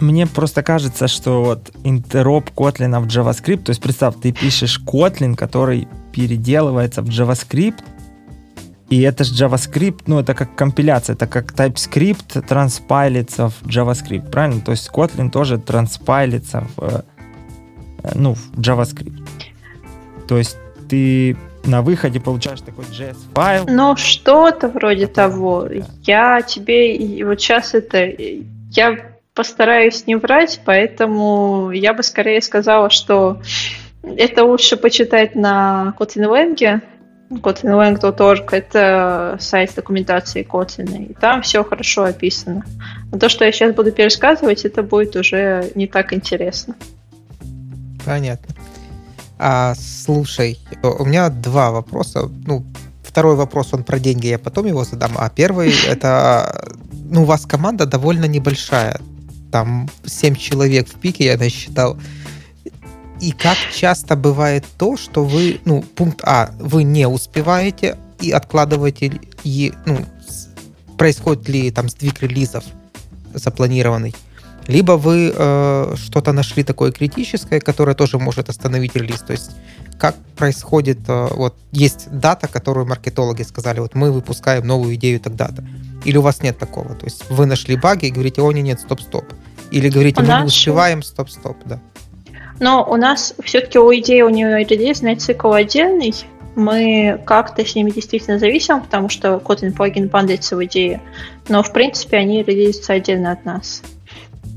Мне 0.00 0.26
просто 0.26 0.62
кажется, 0.62 1.08
что 1.08 1.42
вот 1.42 1.70
интероп 1.82 2.50
Kotlin 2.50 3.00
в 3.00 3.06
JavaScript, 3.06 3.64
то 3.64 3.70
есть 3.70 3.80
представь, 3.80 4.16
ты 4.20 4.32
пишешь 4.32 4.78
Kotlin, 4.84 5.34
который 5.34 5.88
переделывается 6.12 7.00
в 7.00 7.08
JavaScript, 7.08 7.82
и 8.90 9.02
это 9.02 9.22
же 9.22 9.32
JavaScript, 9.32 10.02
ну, 10.06 10.18
это 10.18 10.34
как 10.34 10.56
компиляция, 10.56 11.14
это 11.14 11.28
как 11.28 11.52
TypeScript 11.52 12.42
транспайлится 12.46 13.48
в 13.48 13.62
JavaScript, 13.62 14.30
правильно? 14.30 14.60
То 14.60 14.72
есть 14.72 14.90
Kotlin 14.92 15.30
тоже 15.30 15.58
транспайлится 15.58 16.66
в, 16.76 16.82
э, 16.82 17.02
ну, 18.16 18.34
в 18.34 18.58
JavaScript. 18.58 19.22
То 20.26 20.38
есть 20.38 20.56
ты 20.88 21.36
на 21.64 21.82
выходе 21.82 22.18
получаешь 22.20 22.62
такой 22.62 22.84
JS-файл. 22.86 23.66
Ну, 23.68 23.96
что-то 23.96 24.68
вроде 24.68 25.04
это, 25.04 25.14
того. 25.14 25.68
Да. 25.68 25.86
Я 26.02 26.42
тебе 26.42 27.24
вот 27.24 27.40
сейчас 27.40 27.74
это... 27.74 28.12
Я 28.72 28.98
постараюсь 29.34 30.06
не 30.08 30.16
врать, 30.16 30.62
поэтому 30.64 31.70
я 31.70 31.94
бы 31.94 32.02
скорее 32.02 32.42
сказала, 32.42 32.90
что 32.90 33.40
это 34.02 34.44
лучше 34.44 34.76
почитать 34.76 35.36
на 35.36 35.94
Kotlin 35.98 36.28
Lang, 36.28 36.82
Kotlin 37.30 38.48
это 38.52 39.36
сайт 39.38 39.74
документации 39.76 40.44
Kotlin, 40.44 41.10
и 41.10 41.14
там 41.14 41.42
все 41.42 41.62
хорошо 41.62 42.04
описано. 42.04 42.64
Но 43.12 43.18
то, 43.18 43.28
что 43.28 43.44
я 43.44 43.52
сейчас 43.52 43.74
буду 43.74 43.92
пересказывать, 43.92 44.64
это 44.64 44.82
будет 44.82 45.14
уже 45.14 45.70
не 45.76 45.86
так 45.86 46.12
интересно. 46.12 46.74
Понятно. 48.04 48.54
А, 49.38 49.74
слушай, 49.76 50.58
у 50.82 51.04
меня 51.04 51.30
два 51.30 51.70
вопроса. 51.70 52.28
Ну, 52.46 52.64
второй 53.02 53.36
вопрос, 53.36 53.72
он 53.72 53.84
про 53.84 54.00
деньги, 54.00 54.26
я 54.26 54.38
потом 54.38 54.66
его 54.66 54.84
задам. 54.84 55.12
А 55.16 55.30
первый, 55.30 55.72
это, 55.86 56.68
ну, 56.92 57.22
у 57.22 57.26
вас 57.26 57.46
команда 57.46 57.86
довольно 57.86 58.24
небольшая. 58.24 59.00
Там 59.52 59.88
7 60.04 60.34
человек 60.34 60.88
в 60.88 60.94
пике, 60.94 61.24
я 61.26 61.36
насчитал. 61.36 61.96
считал 61.96 62.19
и 63.20 63.32
как 63.32 63.56
часто 63.74 64.16
бывает 64.16 64.64
то, 64.78 64.96
что 64.96 65.24
вы, 65.24 65.60
ну, 65.64 65.82
пункт 65.82 66.20
А, 66.24 66.50
вы 66.58 66.84
не 66.84 67.06
успеваете 67.06 67.96
и 68.20 68.30
откладываете, 68.30 69.20
и, 69.44 69.72
ну, 69.86 69.98
происходит 70.96 71.48
ли 71.48 71.70
там 71.70 71.88
сдвиг 71.88 72.22
релизов 72.22 72.64
запланированный, 73.34 74.14
либо 74.66 74.92
вы 74.92 75.32
э, 75.34 75.94
что-то 75.96 76.32
нашли 76.32 76.62
такое 76.62 76.92
критическое, 76.92 77.60
которое 77.60 77.94
тоже 77.94 78.18
может 78.18 78.48
остановить 78.48 78.94
релиз. 78.94 79.20
То 79.20 79.32
есть 79.32 79.50
как 79.98 80.14
происходит, 80.36 81.00
э, 81.08 81.28
вот 81.34 81.56
есть 81.72 82.08
дата, 82.10 82.48
которую 82.48 82.86
маркетологи 82.86 83.42
сказали, 83.42 83.80
вот 83.80 83.94
мы 83.94 84.12
выпускаем 84.12 84.66
новую 84.66 84.94
идею 84.94 85.20
тогда-то. 85.20 85.64
Или 86.04 86.16
у 86.16 86.22
вас 86.22 86.42
нет 86.42 86.58
такого? 86.58 86.94
То 86.94 87.04
есть 87.04 87.28
вы 87.30 87.46
нашли 87.46 87.76
баги 87.76 88.06
и 88.06 88.10
говорите, 88.10 88.42
о, 88.42 88.52
нет, 88.52 88.64
нет, 88.64 88.80
стоп-стоп. 88.80 89.24
Или 89.70 89.88
говорите, 89.88 90.22
мы 90.22 90.28
не 90.28 90.44
успеваем, 90.44 91.02
стоп-стоп, 91.02 91.56
да. 91.64 91.80
Но 92.60 92.86
у 92.88 92.96
нас 92.96 93.34
все-таки 93.42 93.78
у 93.78 93.92
идеи 93.94 94.20
у 94.20 94.28
нее 94.28 94.62
релизный 94.64 95.16
цикл 95.16 95.52
отдельный. 95.52 96.14
Мы 96.54 97.20
как-то 97.24 97.64
с 97.64 97.74
ними 97.74 97.90
действительно 97.90 98.38
зависим, 98.38 98.82
потому 98.82 99.08
что 99.08 99.40
Kotlin 99.42 99.72
плагин 99.72 100.08
бандлится 100.08 100.56
в 100.56 100.64
идее. 100.64 101.00
Но, 101.48 101.62
в 101.62 101.72
принципе, 101.72 102.18
они 102.18 102.42
релизятся 102.42 102.92
отдельно 102.92 103.32
от 103.32 103.44
нас. 103.44 103.82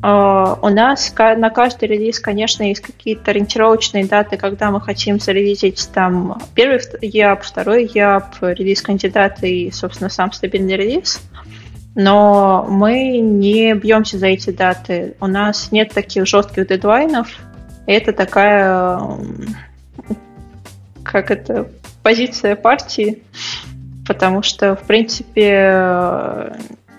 Uh, 0.01 0.59
у 0.61 0.67
нас 0.67 1.13
на 1.15 1.49
каждый 1.49 1.87
релиз, 1.87 2.19
конечно, 2.19 2.63
есть 2.63 2.81
какие-то 2.81 3.31
ориентировочные 3.31 4.05
даты, 4.05 4.35
когда 4.35 4.69
мы 4.69 4.81
хотим 4.81 5.17
зарелизить 5.17 5.87
там 5.93 6.41
первый 6.55 6.81
ЯП, 7.01 7.41
второй 7.41 7.89
ЯП, 7.93 8.35
релиз 8.41 8.81
кандидата 8.81 9.47
и, 9.47 9.71
собственно, 9.71 10.09
сам 10.09 10.33
стабильный 10.33 10.75
релиз. 10.75 11.21
Но 11.95 12.65
мы 12.69 13.19
не 13.19 13.75
бьемся 13.75 14.17
за 14.17 14.27
эти 14.27 14.49
даты. 14.49 15.15
У 15.21 15.27
нас 15.27 15.71
нет 15.71 15.93
таких 15.93 16.27
жестких 16.27 16.67
дедлайнов, 16.67 17.29
это 17.85 18.13
такая, 18.13 18.99
как 21.03 21.31
это, 21.31 21.67
позиция 22.01 22.55
партии, 22.55 23.23
потому 24.05 24.41
что, 24.41 24.75
в 24.75 24.83
принципе, 24.83 26.53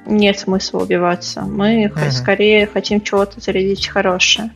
нет 0.07 0.39
смысла 0.39 0.81
убиваться. 0.81 1.43
Мы 1.43 1.87
угу. 1.87 2.11
скорее 2.11 2.67
хотим 2.67 3.01
чего-то 3.01 3.41
зарядить 3.41 3.89
хорошее. 3.89 4.51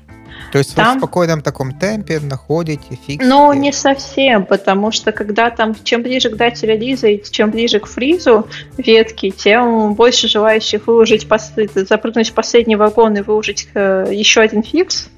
То 0.53 0.59
есть 0.59 0.74
там... 0.74 0.87
вы 0.87 0.95
в 0.95 0.99
спокойном 0.99 1.43
таком 1.43 1.72
темпе 1.72 2.20
находите, 2.20 2.83
фиксите? 2.91 3.24
Ну, 3.24 3.53
не 3.53 3.72
совсем, 3.72 4.47
потому 4.47 4.91
что 4.93 5.12
когда 5.12 5.51
там, 5.51 5.74
чем 5.83 6.03
ближе 6.03 6.31
к 6.31 6.37
дате 6.37 6.66
релиза 6.66 7.09
и 7.09 7.22
чем 7.31 7.51
ближе 7.51 7.81
к 7.81 7.87
фризу 7.87 8.49
ветки, 8.76 9.31
тем 9.31 9.95
больше 9.95 10.29
желающих 10.29 10.87
выложить, 10.87 11.26
запрыгнуть 11.74 12.31
в 12.31 12.35
последний 12.35 12.76
вагон 12.76 13.16
и 13.16 13.20
выложить 13.20 13.68
э, 13.74 14.07
еще 14.11 14.41
один 14.41 14.62
фикс, 14.62 15.11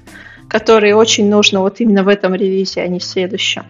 который 0.51 0.91
очень 0.91 1.29
нужно 1.29 1.61
вот 1.61 1.79
именно 1.79 2.03
в 2.03 2.09
этом 2.09 2.35
релизе, 2.35 2.81
а 2.81 2.87
не 2.87 2.99
в 2.99 3.05
следующем. 3.05 3.63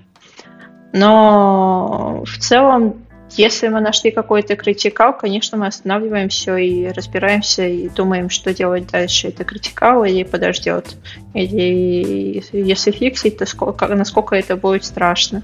Но 0.93 2.23
в 2.25 2.39
целом 2.39 2.95
если 3.37 3.69
мы 3.69 3.79
нашли 3.79 4.11
какой-то 4.11 4.55
критикал, 4.57 5.15
конечно, 5.17 5.57
мы 5.57 5.67
останавливаем 5.67 6.27
все 6.27 6.57
и 6.57 6.87
разбираемся 6.87 7.65
и 7.65 7.87
думаем, 7.87 8.29
что 8.29 8.53
делать 8.53 8.87
дальше. 8.91 9.29
Это 9.29 9.45
критикал 9.45 10.03
или 10.03 10.23
подождет. 10.23 10.97
Или 11.33 12.43
если 12.51 12.91
фиксить, 12.91 13.37
то 13.37 13.45
сколько, 13.45 13.87
насколько 13.87 14.35
это 14.35 14.57
будет 14.57 14.83
страшно. 14.83 15.43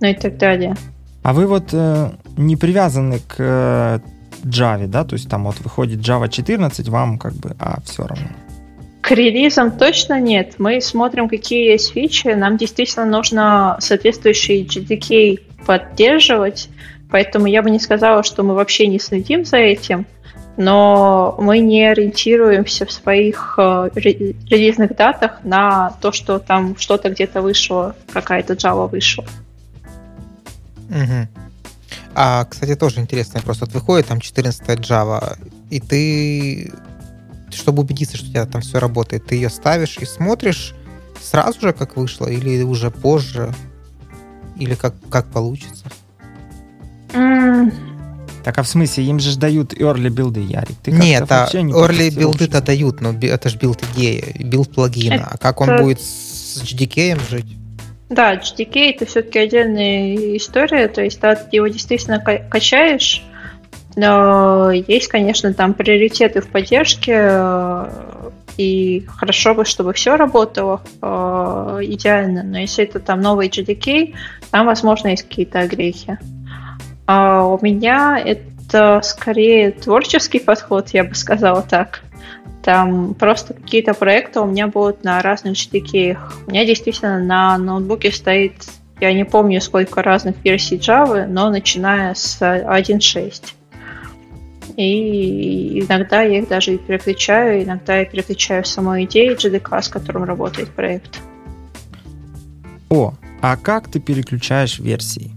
Ну 0.00 0.08
и 0.08 0.14
так 0.14 0.38
далее. 0.38 0.74
А 1.22 1.34
вы 1.34 1.46
вот 1.46 1.70
э, 1.72 2.12
не 2.38 2.56
привязаны 2.56 3.18
к 3.18 3.34
э, 3.38 3.98
Java, 4.44 4.86
да? 4.86 5.04
То 5.04 5.14
есть 5.14 5.28
там 5.28 5.44
вот 5.44 5.60
выходит 5.60 5.98
Java 5.98 6.30
14, 6.30 6.88
вам 6.88 7.18
как 7.18 7.34
бы, 7.34 7.54
а, 7.58 7.80
все 7.84 8.06
равно. 8.06 8.28
К 9.08 9.12
релизам 9.12 9.70
точно 9.70 10.20
нет. 10.20 10.56
Мы 10.58 10.82
смотрим, 10.82 11.30
какие 11.30 11.70
есть 11.70 11.94
фичи. 11.94 12.26
Нам 12.26 12.58
действительно 12.58 13.06
нужно 13.06 13.78
соответствующий 13.80 14.64
GDK 14.64 15.40
поддерживать. 15.64 16.68
Поэтому 17.10 17.46
я 17.46 17.62
бы 17.62 17.70
не 17.70 17.80
сказала, 17.80 18.22
что 18.22 18.42
мы 18.42 18.54
вообще 18.54 18.86
не 18.86 18.98
следим 18.98 19.46
за 19.46 19.56
этим, 19.56 20.04
но 20.58 21.34
мы 21.40 21.60
не 21.60 21.86
ориентируемся 21.86 22.84
в 22.84 22.92
своих 22.92 23.54
э, 23.56 23.88
релизных 23.94 24.94
датах 24.94 25.38
на 25.42 25.96
то, 26.02 26.12
что 26.12 26.38
там 26.38 26.76
что-то 26.76 27.08
где-то 27.08 27.40
вышло, 27.40 27.96
какая-то 28.12 28.52
Java 28.52 28.90
вышла. 28.90 29.24
Угу. 30.90 31.28
А, 32.14 32.44
кстати, 32.44 32.74
тоже 32.74 33.00
интересно, 33.00 33.40
просто 33.40 33.64
выходит 33.64 34.08
там 34.08 34.20
14 34.20 34.68
Java, 34.80 35.38
и 35.70 35.80
ты, 35.80 36.74
чтобы 37.54 37.82
убедиться, 37.82 38.16
что 38.16 38.26
у 38.26 38.30
тебя 38.30 38.46
там 38.46 38.60
все 38.60 38.78
работает, 38.78 39.26
ты 39.26 39.34
ее 39.34 39.50
ставишь 39.50 39.98
и 39.98 40.04
смотришь 40.04 40.74
сразу 41.20 41.60
же, 41.60 41.72
как 41.72 41.96
вышло, 41.96 42.26
или 42.26 42.62
уже 42.62 42.90
позже, 42.90 43.54
или 44.56 44.74
как, 44.74 44.94
как 45.10 45.26
получится? 45.26 45.84
Так 48.44 48.58
а 48.58 48.62
в 48.62 48.68
смысле, 48.68 49.04
им 49.04 49.20
же 49.20 49.36
дают 49.36 49.74
early 49.74 50.08
билды, 50.08 50.40
Ярик? 50.40 50.76
Ты 50.82 50.92
Нет, 50.92 51.30
а 51.30 51.48
не 51.52 51.72
early 51.72 52.10
билды-то 52.10 52.62
дают, 52.62 53.00
но 53.00 53.12
это 53.12 53.48
же 53.48 53.58
билд 53.58 53.82
идея, 53.92 54.24
билд 54.38 54.72
плагина. 54.72 55.14
Это... 55.14 55.28
А 55.32 55.36
как 55.36 55.60
он 55.60 55.76
будет 55.78 56.00
с 56.00 56.62
JDK 56.62 57.20
жить? 57.28 57.56
Да, 58.08 58.36
JDK 58.36 58.94
это 58.94 59.04
все-таки 59.04 59.38
отдельная 59.38 60.36
история, 60.36 60.88
то 60.88 61.02
есть 61.02 61.20
да, 61.20 61.34
ты 61.34 61.56
его 61.56 61.68
действительно 61.68 62.20
качаешь, 62.20 63.22
но 63.98 64.70
есть, 64.70 65.08
конечно, 65.08 65.52
там 65.52 65.74
приоритеты 65.74 66.40
в 66.40 66.46
поддержке, 66.46 67.16
э, 67.16 67.86
и 68.56 69.04
хорошо 69.08 69.54
бы, 69.54 69.64
чтобы 69.64 69.92
все 69.92 70.14
работало 70.14 70.82
э, 71.02 71.78
идеально, 71.82 72.44
но 72.44 72.58
если 72.58 72.84
это 72.84 73.00
там 73.00 73.20
новый 73.20 73.48
JDK, 73.48 74.14
там, 74.52 74.66
возможно, 74.66 75.08
есть 75.08 75.24
какие-то 75.24 75.58
огрехи. 75.58 76.16
А 77.08 77.44
у 77.44 77.58
меня 77.60 78.22
это 78.24 79.00
скорее 79.02 79.72
творческий 79.72 80.38
подход, 80.38 80.90
я 80.90 81.02
бы 81.02 81.16
сказала 81.16 81.62
так. 81.62 82.02
Там 82.62 83.14
просто 83.14 83.54
какие-то 83.54 83.94
проекты 83.94 84.38
у 84.38 84.46
меня 84.46 84.68
будут 84.68 85.02
на 85.02 85.20
разных 85.22 85.54
JDK. 85.54 86.16
У 86.46 86.50
меня 86.52 86.64
действительно 86.64 87.18
на 87.18 87.58
ноутбуке 87.58 88.12
стоит, 88.12 88.64
я 89.00 89.12
не 89.12 89.24
помню 89.24 89.60
сколько 89.60 90.02
разных 90.02 90.36
версий 90.44 90.76
Java, 90.76 91.26
но 91.26 91.50
начиная 91.50 92.14
с 92.14 92.40
1.6. 92.40 93.54
И 94.78 95.80
иногда 95.80 96.22
я 96.22 96.38
их 96.38 96.48
даже 96.48 96.74
и 96.74 96.78
переключаю, 96.78 97.64
иногда 97.64 97.98
я 97.98 98.04
переключаю 98.04 98.64
саму 98.64 99.02
идею 99.02 99.36
JDK, 99.36 99.82
с 99.82 99.88
которым 99.88 100.22
работает 100.22 100.68
проект. 100.68 101.18
О, 102.88 103.12
а 103.42 103.56
как 103.56 103.88
ты 103.88 103.98
переключаешь 103.98 104.78
версии? 104.78 105.32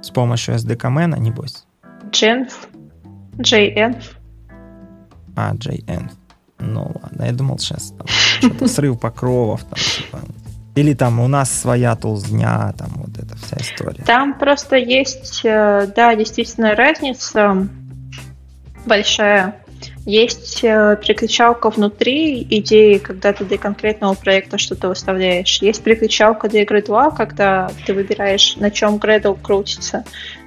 С 0.00 0.10
помощью 0.10 0.56
SDK-мена, 0.56 1.20
небось? 1.20 1.64
Genf. 2.10 2.50
JNF. 3.38 4.02
А, 5.36 5.54
JNF. 5.54 6.10
Ну 6.58 6.96
ладно, 7.00 7.24
я 7.24 7.32
думал 7.32 7.60
сейчас 7.60 7.92
там 7.92 8.08
что-то 8.08 8.66
срыв 8.66 8.98
покровов 8.98 9.62
там, 9.62 9.78
типа. 9.78 10.18
Или 10.74 10.94
там 10.94 11.20
у 11.20 11.28
нас 11.28 11.52
своя 11.52 11.94
толзня, 11.94 12.72
там 12.76 12.88
вот 12.96 13.16
эта 13.18 13.36
вся 13.36 13.58
история. 13.60 14.02
Там 14.04 14.36
просто 14.36 14.76
есть, 14.76 15.42
э, 15.44 15.86
да, 15.94 16.16
действительно 16.16 16.74
разница 16.74 17.68
большая. 18.86 19.62
Есть 20.04 20.64
э, 20.64 20.98
переключалка 21.00 21.70
внутри 21.70 22.42
идеи, 22.42 22.98
когда 22.98 23.32
ты 23.32 23.44
для 23.44 23.58
конкретного 23.58 24.14
проекта 24.14 24.58
что-то 24.58 24.88
выставляешь. 24.88 25.62
Есть 25.62 25.82
переключалка 25.82 26.48
для 26.48 26.64
2, 26.64 27.10
когда 27.12 27.70
ты 27.86 27.94
выбираешь, 27.94 28.56
на 28.56 28.70
чем 28.70 28.96
Gradle 28.96 29.38
крутится. 29.40 30.04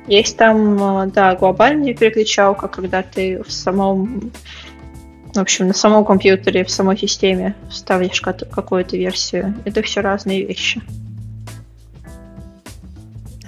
Есть 0.08 0.38
там, 0.38 1.04
э, 1.04 1.12
да, 1.12 1.36
глобальная 1.36 1.94
переключалка, 1.94 2.68
когда 2.68 3.02
ты 3.02 3.42
в 3.44 3.52
самом 3.52 4.32
в 5.34 5.40
общем, 5.40 5.68
на 5.68 5.74
самом 5.74 6.06
компьютере, 6.06 6.64
в 6.64 6.72
самой 6.72 6.98
системе 6.98 7.56
ставишь 7.70 8.22
какую-то 8.22 8.96
версию. 8.96 9.54
Это 9.66 9.82
все 9.82 10.00
разные 10.00 10.46
вещи. 10.46 10.82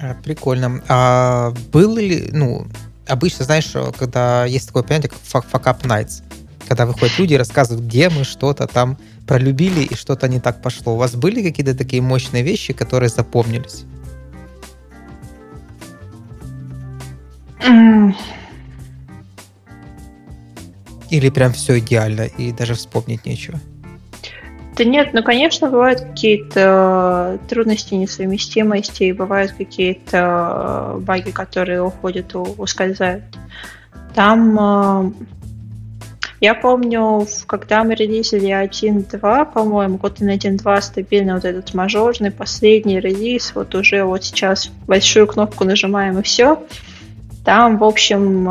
А, 0.02 0.14
прикольно. 0.22 0.84
А 0.90 1.54
был 1.72 1.96
ли, 1.96 2.30
ну, 2.34 2.68
обычно, 3.08 3.46
знаешь, 3.46 3.72
когда 3.98 4.46
есть 4.46 4.68
такое 4.68 4.84
понятие, 4.84 5.10
как 5.10 5.44
fuck 5.44 5.64
up 5.64 5.82
nights, 5.84 6.24
когда 6.68 6.86
выходят 6.86 7.18
люди 7.18 7.34
и 7.34 7.38
рассказывают, 7.38 7.86
где 7.86 8.10
мы 8.10 8.24
что-то 8.24 8.68
там 8.68 8.98
пролюбили 9.26 9.82
и 9.82 9.96
что-то 9.96 10.28
не 10.28 10.40
так 10.40 10.62
пошло. 10.62 10.94
У 10.94 10.98
вас 10.98 11.16
были 11.16 11.42
какие-то 11.42 11.76
такие 11.76 12.02
мощные 12.02 12.44
вещи, 12.44 12.74
которые 12.74 13.10
запомнились? 13.10 13.86
Или 21.10 21.30
прям 21.30 21.54
все 21.54 21.80
идеально 21.80 22.24
и 22.24 22.52
даже 22.52 22.76
вспомнить 22.76 23.26
нечего? 23.26 23.60
Да 24.78 24.84
нет, 24.84 25.10
ну, 25.14 25.24
конечно, 25.24 25.70
бывают 25.72 26.02
какие-то 26.02 27.40
э, 27.42 27.50
трудности 27.50 27.96
несовместимости, 27.96 29.06
и 29.06 29.12
бывают 29.12 29.54
какие-то 29.54 30.98
э, 30.98 31.00
баги, 31.00 31.32
которые 31.32 31.82
уходят, 31.82 32.36
ускользают. 32.36 33.24
Там, 34.14 34.56
э, 34.60 35.12
я 36.42 36.54
помню, 36.54 37.26
когда 37.48 37.84
мы 37.84 37.96
релизили 37.96 38.50
1.2, 38.50 39.52
по-моему, 39.52 40.00
на 40.20 40.36
1.2 40.36 40.82
стабильно 40.82 41.34
вот 41.34 41.46
этот 41.46 41.74
мажорный 41.74 42.30
последний 42.30 43.00
релиз, 43.00 43.54
вот 43.56 43.74
уже 43.74 44.04
вот 44.04 44.26
сейчас 44.26 44.70
большую 44.86 45.26
кнопку 45.26 45.64
нажимаем 45.64 46.20
и 46.20 46.22
все. 46.22 46.64
Там, 47.44 47.80
в 47.80 47.84
общем, 47.84 48.48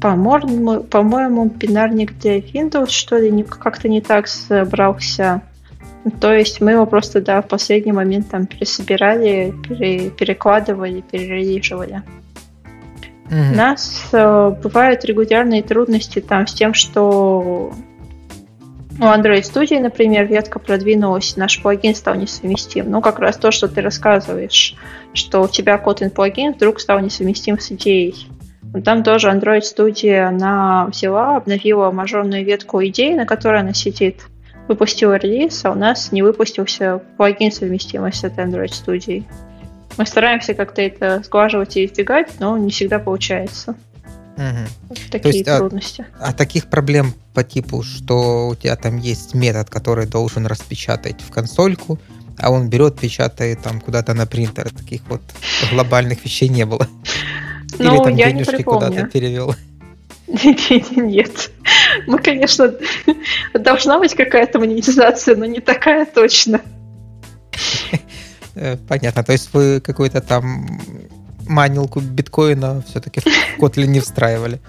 по-моему, 0.00 0.82
по-моему, 0.84 1.46
бинарник 1.46 2.18
для 2.18 2.38
Windows, 2.38 2.90
что 2.90 3.16
ли, 3.16 3.42
как-то 3.42 3.88
не 3.88 4.00
так 4.00 4.28
собрался. 4.28 5.42
То 6.20 6.32
есть 6.32 6.60
мы 6.60 6.72
его 6.72 6.86
просто, 6.86 7.20
да, 7.20 7.42
в 7.42 7.48
последний 7.48 7.92
момент 7.92 8.28
там 8.30 8.46
пересобирали, 8.46 9.52
пере, 9.68 10.10
перекладывали, 10.10 11.00
перерелиживали. 11.00 12.02
Mm-hmm. 13.28 13.52
У 13.52 13.56
нас 13.56 14.08
э, 14.12 14.54
бывают 14.62 15.04
регулярные 15.04 15.62
трудности 15.62 16.20
там 16.20 16.46
с 16.46 16.54
тем, 16.54 16.72
что 16.72 17.72
у 19.00 19.02
Android 19.02 19.42
Studio, 19.42 19.80
например, 19.80 20.26
ветка 20.26 20.58
продвинулась, 20.58 21.36
наш 21.36 21.60
плагин 21.62 21.94
стал 21.94 22.14
несовместим. 22.14 22.90
Ну, 22.90 23.00
как 23.00 23.18
раз 23.18 23.36
то, 23.36 23.50
что 23.50 23.68
ты 23.68 23.80
рассказываешь, 23.80 24.76
что 25.12 25.42
у 25.42 25.48
тебя 25.48 25.80
Kotlin 25.84 26.10
плагин 26.10 26.52
вдруг 26.52 26.80
стал 26.80 27.00
несовместим 27.00 27.58
с 27.58 27.70
идеей. 27.72 28.28
Там 28.84 29.02
тоже 29.02 29.30
Android 29.30 29.62
Studio, 29.62 30.24
она 30.24 30.86
взяла, 30.86 31.36
обновила 31.36 31.90
мажорную 31.90 32.44
ветку 32.44 32.84
идей, 32.84 33.14
на 33.14 33.24
которой 33.24 33.60
она 33.60 33.72
сидит, 33.72 34.26
выпустила 34.68 35.16
релиз, 35.16 35.64
а 35.64 35.70
у 35.70 35.74
нас 35.74 36.12
не 36.12 36.22
выпустился 36.22 37.00
плагин 37.16 37.50
совместимый 37.50 38.12
с 38.12 38.24
этой 38.24 38.44
Android 38.44 38.70
Studio. 38.70 39.24
Мы 39.96 40.06
стараемся 40.06 40.54
как-то 40.54 40.82
это 40.82 41.22
сглаживать 41.24 41.76
и 41.76 41.86
избегать, 41.86 42.34
но 42.38 42.56
не 42.58 42.70
всегда 42.70 42.98
получается. 42.98 43.74
Угу. 44.36 44.94
такие 45.10 45.20
То 45.20 45.28
есть, 45.28 45.48
а, 45.48 45.58
трудности. 45.58 46.06
А, 46.20 46.28
а 46.28 46.32
таких 46.32 46.68
проблем 46.68 47.12
по 47.34 47.42
типу, 47.42 47.82
что 47.82 48.48
у 48.48 48.54
тебя 48.54 48.76
там 48.76 48.98
есть 48.98 49.34
метод, 49.34 49.68
который 49.68 50.06
должен 50.06 50.46
распечатать 50.46 51.20
в 51.22 51.30
консольку, 51.32 51.98
а 52.38 52.52
он 52.52 52.68
берет, 52.68 53.00
печатает 53.00 53.62
там 53.62 53.80
куда-то 53.80 54.14
на 54.14 54.26
принтер. 54.26 54.70
Таких 54.70 55.02
вот 55.08 55.22
глобальных 55.72 56.24
вещей 56.24 56.48
не 56.48 56.64
было. 56.64 56.86
Ну, 57.78 57.94
Или 57.94 58.04
там 58.04 58.16
я 58.16 58.32
денежки 58.32 58.62
куда-то 58.62 59.04
перевел? 59.06 59.54
Нет. 60.96 61.50
Мы, 62.06 62.18
конечно, 62.18 62.74
должна 63.54 63.98
быть 63.98 64.14
какая-то 64.14 64.58
монетизация, 64.58 65.36
но 65.36 65.46
не 65.46 65.60
такая 65.60 66.04
точно. 66.06 66.60
Э, 68.54 68.76
понятно. 68.88 69.22
То 69.22 69.32
есть 69.32 69.50
вы 69.52 69.80
какой-то 69.80 70.20
там 70.20 70.80
манилку 71.46 72.00
биткоина 72.00 72.82
все-таки 72.88 73.20
в 73.20 73.58
Kotlin 73.58 73.86
не 73.86 74.00
встраивали? 74.00 74.60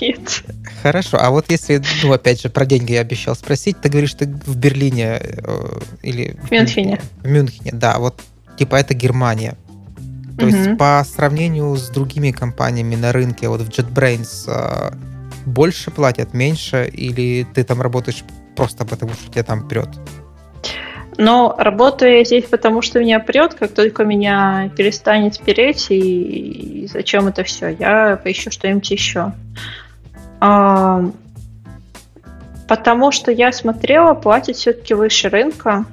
Нет. 0.00 0.44
Хорошо. 0.82 1.18
А 1.20 1.30
вот 1.30 1.50
если, 1.50 1.82
ну, 2.02 2.12
опять 2.12 2.40
же, 2.40 2.48
про 2.48 2.66
деньги 2.66 2.92
я 2.92 3.00
обещал 3.00 3.34
спросить, 3.34 3.80
ты 3.80 3.88
говоришь, 3.88 4.14
ты 4.14 4.26
в 4.26 4.56
Берлине 4.56 5.20
э, 5.20 5.80
или... 6.02 6.36
В 6.42 6.50
Мюнхене. 6.50 7.00
В 7.22 7.28
Мюнхене, 7.28 7.72
да. 7.72 7.98
Вот, 7.98 8.20
типа, 8.58 8.76
это 8.76 8.94
Германия. 8.94 9.56
То 10.38 10.46
угу. 10.46 10.54
есть 10.54 10.78
по 10.78 11.02
сравнению 11.04 11.76
с 11.76 11.88
другими 11.88 12.30
компаниями 12.30 12.96
на 12.96 13.12
рынке, 13.12 13.48
вот 13.48 13.60
в 13.60 13.68
JetBrains 13.68 14.44
э, 14.48 14.94
больше 15.46 15.90
платят, 15.90 16.34
меньше, 16.34 16.88
или 16.92 17.46
ты 17.54 17.64
там 17.64 17.80
работаешь 17.80 18.24
просто 18.56 18.84
потому, 18.84 19.12
что 19.12 19.30
тебя 19.30 19.42
там 19.42 19.68
прет? 19.68 19.88
Но 21.18 21.54
работаю 21.58 22.16
я 22.16 22.24
здесь, 22.24 22.46
потому 22.46 22.80
что 22.82 23.00
меня 23.00 23.20
прет, 23.20 23.54
как 23.54 23.72
только 23.72 24.04
меня 24.04 24.70
перестанет 24.76 25.38
переть, 25.40 25.90
и, 25.90 26.84
и 26.84 26.86
зачем 26.86 27.26
это 27.26 27.44
все? 27.44 27.68
Я 27.68 28.18
поищу 28.22 28.50
что-нибудь 28.50 28.90
еще. 28.90 29.32
А, 30.40 31.04
потому 32.66 33.12
что 33.12 33.32
я 33.32 33.52
смотрела, 33.52 34.14
платят 34.14 34.56
все-таки 34.56 34.94
выше 34.94 35.28
рынка, 35.28 35.84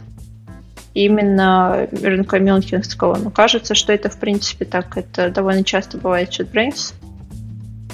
именно 1.05 1.87
рынка 1.91 2.39
мюнхенского. 2.39 3.17
Но 3.17 3.29
кажется, 3.29 3.75
что 3.75 3.93
это, 3.93 4.09
в 4.09 4.17
принципе, 4.17 4.65
так. 4.65 4.97
Это 4.97 5.29
довольно 5.29 5.63
часто 5.63 5.97
бывает 5.97 6.33
в 6.33 6.39
JetBrains. 6.39 6.93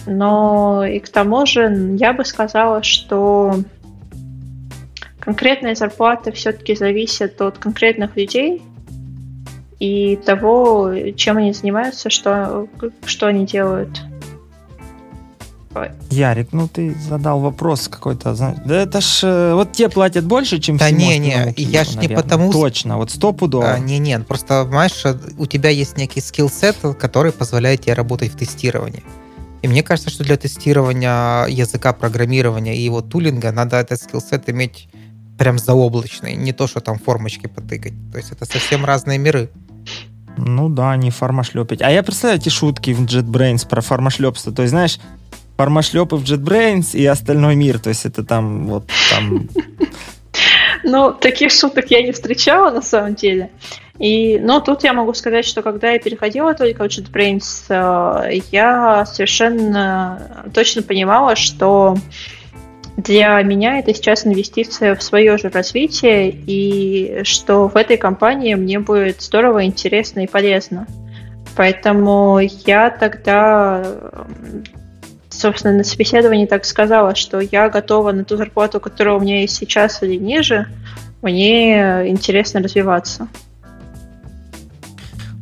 Но 0.06 0.86
и 0.86 0.99
к 0.99 1.10
тому 1.10 1.45
же 1.45 1.95
я 1.99 2.14
бы 2.14 2.26
сказала, 2.26 2.84
что 2.84 3.56
конкретная 5.20 5.76
зарплата 5.76 6.32
все-таки 6.32 6.76
зависит 6.76 7.41
от 7.41 7.58
конкретных 7.58 8.16
людей 8.18 8.62
и 9.80 10.16
того, 10.18 10.93
чем 11.16 11.38
они 11.38 11.54
занимаются, 11.54 12.10
что, 12.10 12.68
что 13.06 13.28
они 13.28 13.45
делают. 13.45 14.01
Ярик, 16.10 16.50
ну 16.52 16.68
ты 16.68 16.96
задал 16.96 17.40
вопрос 17.40 17.88
какой-то, 17.88 18.36
да 18.66 18.82
это 18.82 19.02
ж, 19.02 19.22
э, 19.24 19.54
вот 19.54 19.72
тебе 19.72 19.90
платят 19.90 20.26
больше, 20.26 20.60
чем 20.60 20.78
Да 20.78 20.92
не, 20.92 21.18
не, 21.18 21.54
я 21.58 21.84
ж 21.84 21.96
не 21.96 22.08
потому... 22.08 22.52
Точно, 22.52 22.98
вот 22.98 23.12
стопудово. 23.12 23.74
А, 23.74 23.80
не, 23.80 24.00
не, 24.00 24.20
просто, 24.20 24.66
понимаешь, 24.66 25.04
у 25.38 25.46
тебя 25.46 25.70
есть 25.70 25.98
некий 25.98 26.22
скилл-сет, 26.22 26.78
который 27.00 27.32
позволяет 27.32 27.82
тебе 27.82 27.94
работать 27.94 28.32
в 28.32 28.38
тестировании. 28.38 29.04
И 29.64 29.68
мне 29.68 29.82
кажется, 29.82 30.10
что 30.10 30.24
для 30.24 30.36
тестирования 30.38 31.46
языка 31.46 31.94
программирования 31.94 32.76
и 32.76 32.82
его 32.82 33.02
тулинга 33.02 33.52
надо 33.52 33.78
этот 33.78 34.02
скилл-сет 34.02 34.50
иметь 34.50 34.90
прям 35.38 35.58
заоблачный, 35.58 36.36
не 36.36 36.52
то, 36.52 36.68
что 36.68 36.82
там 36.82 37.00
формочки 37.00 37.48
потыкать. 37.48 37.94
То 38.12 38.18
есть 38.18 38.32
это 38.32 38.46
совсем 38.46 38.86
разные 38.86 39.18
миры. 39.18 39.50
Ну 40.38 40.70
да, 40.70 40.96
не 40.96 41.12
фармашлепить. 41.12 41.82
А 41.82 41.90
я 41.92 42.04
представляю 42.04 42.42
эти 42.42 42.50
шутки 42.50 42.92
в 42.92 43.02
JetBrains 43.06 43.68
про 43.68 43.82
фармашлепство. 43.82 44.52
То 44.52 44.64
есть, 44.64 44.72
знаешь, 44.72 45.00
фармашлепы 45.58 46.16
в 46.16 46.24
JetBrains 46.24 46.95
и 46.97 47.06
остальной 47.06 47.56
мир. 47.56 47.80
То 47.80 47.89
есть 47.89 48.06
это 48.06 48.24
там 48.24 48.68
вот 48.68 48.89
там... 49.10 49.49
Ну, 50.86 51.14
таких 51.14 51.51
шуток 51.51 51.86
я 51.91 52.04
не 52.04 52.12
встречала 52.12 52.70
на 52.70 52.82
самом 52.82 53.16
деле. 53.16 53.51
И, 53.99 54.38
но 54.39 54.60
тут 54.60 54.84
я 54.84 54.91
могу 54.91 55.14
сказать, 55.14 55.45
что 55.45 55.62
когда 55.62 55.91
я 55.91 55.99
переходила 55.99 56.54
только 56.56 56.84
в 56.84 56.88
JetBrains, 56.88 57.66
э, 57.70 58.41
я 58.51 59.06
совершенно 59.06 60.43
точно 60.54 60.82
понимала, 60.82 61.38
что 61.38 61.95
для 62.97 63.41
меня 63.43 63.80
это 63.80 63.93
сейчас 63.93 64.26
инвестиция 64.26 64.95
в 64.95 65.01
свое 65.01 65.38
же 65.38 65.49
развитие, 65.49 66.30
и 66.30 67.24
что 67.24 67.68
в 67.68 67.76
этой 67.76 67.97
компании 67.97 68.54
мне 68.56 68.80
будет 68.80 69.22
здорово, 69.22 69.66
интересно 69.66 70.22
и 70.22 70.28
полезно. 70.28 70.88
Поэтому 71.56 72.39
я 72.66 72.89
тогда, 72.89 73.84
собственно, 75.40 75.78
на 75.78 75.84
собеседовании 75.84 76.46
так 76.46 76.66
сказала, 76.66 77.16
что 77.16 77.40
я 77.40 77.70
готова 77.70 78.12
на 78.12 78.24
ту 78.24 78.38
зарплату, 78.38 78.80
которая 78.80 79.16
у 79.16 79.20
меня 79.20 79.42
есть 79.42 79.56
сейчас 79.56 80.02
или 80.04 80.16
ниже, 80.16 80.68
мне 81.22 82.10
интересно 82.10 82.62
развиваться. 82.62 83.28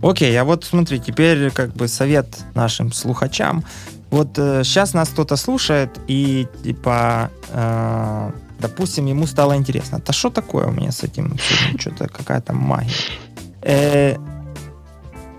Окей, 0.01 0.35
а 0.39 0.43
вот 0.43 0.63
смотри, 0.63 0.99
теперь 0.99 1.51
как 1.51 1.73
бы 1.73 1.87
совет 1.87 2.27
нашим 2.55 2.91
слухачам. 2.91 3.63
Вот 4.09 4.37
э, 4.37 4.63
сейчас 4.63 4.93
нас 4.93 5.09
кто-то 5.09 5.37
слушает, 5.37 5.99
и 6.07 6.47
типа, 6.63 7.29
э, 7.49 8.31
допустим, 8.59 9.05
ему 9.05 9.27
стало 9.27 9.55
интересно, 9.55 10.01
да 10.05 10.11
что 10.11 10.29
такое 10.29 10.67
у 10.67 10.71
меня 10.71 10.91
с 10.91 11.03
этим, 11.03 11.37
что-то 11.77 12.09
какая-то 12.09 12.53
магия. 12.53 12.91
Э, 13.61 14.15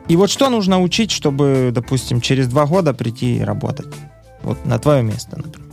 и 0.08 0.16
вот 0.16 0.30
что 0.30 0.48
нужно 0.48 0.80
учить, 0.80 1.10
чтобы, 1.10 1.70
допустим, 1.72 2.20
через 2.20 2.46
два 2.48 2.66
года 2.66 2.94
прийти 2.94 3.38
и 3.38 3.42
работать? 3.42 3.88
Вот 4.42 4.64
на 4.64 4.78
твое 4.78 5.02
место, 5.02 5.36
например. 5.36 5.70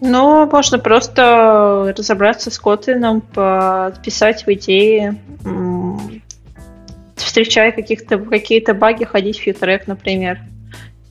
Ну, 0.00 0.46
можно 0.46 0.78
просто 0.78 1.92
разобраться 1.96 2.50
с 2.50 2.60
Kotlin, 2.60 3.20
подписать 3.20 4.46
в 4.46 4.52
идеи, 4.52 5.20
встречая 7.16 7.72
каких-то, 7.72 8.18
какие-то 8.18 8.74
баги, 8.74 9.04
ходить 9.04 9.38
в 9.38 9.42
фьютрек, 9.42 9.86
например 9.86 10.38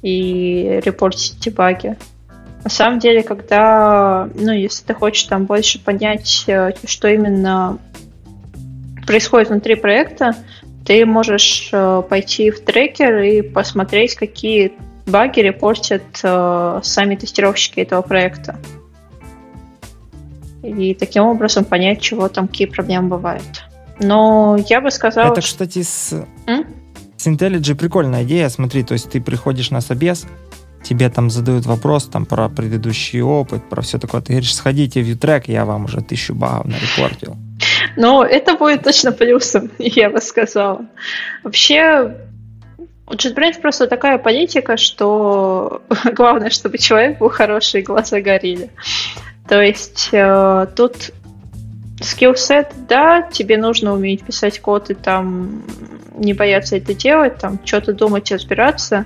и 0.02 0.82
репортить 0.84 1.38
эти 1.40 1.50
баги. 1.50 1.98
На 2.64 2.70
самом 2.70 3.00
деле, 3.00 3.24
когда, 3.24 4.30
ну, 4.36 4.52
если 4.52 4.86
ты 4.86 4.94
хочешь 4.94 5.24
там 5.24 5.46
больше 5.46 5.84
понять, 5.84 6.44
э, 6.48 6.72
что 6.86 7.08
именно 7.08 7.78
происходит 9.06 9.50
внутри 9.50 9.76
проекта, 9.76 10.36
ты 10.86 11.06
можешь 11.06 11.70
э, 11.72 12.04
пойти 12.10 12.52
в 12.52 12.60
трекер 12.62 13.20
и 13.20 13.42
посмотреть, 13.42 14.16
какие 14.16 14.74
баги 15.08 15.39
репортят 15.39 16.03
э, 16.24 16.80
сами 16.84 17.16
тестировщики 17.16 17.80
этого 17.80 18.01
проекта. 18.01 18.60
И 20.64 20.93
таким 20.93 21.24
образом 21.24 21.66
понять, 21.66 22.01
чего 22.01 22.28
там, 22.30 22.47
какие 22.47 22.68
проблемы 22.68 23.08
бывают. 23.08 23.66
Но 23.99 24.58
я 24.70 24.82
бы 24.82 24.91
сказала... 24.91 25.32
Это, 25.32 25.41
кстати, 25.41 25.82
с... 25.82 26.14
М? 26.45 26.66
С 27.16 27.28
IntelliJ 27.28 27.76
прикольная 27.76 28.24
идея, 28.24 28.49
смотри, 28.49 28.84
то 28.84 28.93
есть 28.93 29.10
ты 29.10 29.20
приходишь 29.22 29.72
на 29.72 29.82
собес, 29.82 30.28
тебе 30.84 31.10
там 31.10 31.30
задают 31.30 31.66
вопрос 31.66 32.05
там 32.05 32.26
про 32.26 32.47
предыдущий 32.49 33.22
опыт, 33.22 33.68
про 33.70 33.82
все 33.82 33.97
такое, 33.97 34.22
ты 34.22 34.34
говоришь, 34.34 34.53
сходите 34.53 35.01
в 35.01 35.08
Utrek, 35.08 35.43
я 35.47 35.66
вам 35.66 35.86
уже 35.86 36.01
тысячу 36.01 36.36
багов 36.36 36.66
нарепортил. 36.66 37.36
Ну, 37.95 38.22
это 38.22 38.55
будет 38.55 38.84
точно 38.84 39.12
плюсом, 39.12 39.72
я 39.80 40.10
бы 40.10 40.22
сказала. 40.22 40.86
Вообще, 41.43 42.16
у 43.08 43.14
JetBrains 43.14 43.62
просто 43.62 43.88
такая 43.88 44.18
политика, 44.18 44.78
что 44.78 45.82
главное, 46.14 46.49
чтобы 46.49 46.78
человек 46.78 47.20
был 47.20 47.30
хороший, 47.30 47.82
и 47.82 47.84
глаза 47.84 48.20
горели. 48.20 48.70
То 49.47 49.62
есть 49.62 50.10
э, 50.12 50.68
тут 50.76 51.12
скиллсет, 52.01 52.74
да, 52.88 53.22
тебе 53.22 53.58
нужно 53.58 53.93
уметь 53.93 54.24
писать 54.24 54.60
код 54.60 54.89
и 54.89 54.93
там 54.93 55.64
не 56.16 56.34
бояться 56.34 56.78
это 56.78 56.93
делать, 56.93 57.38
там 57.38 57.60
что-то 57.64 57.93
думать 57.93 58.30
и 58.30 58.36
разбираться. 58.36 59.05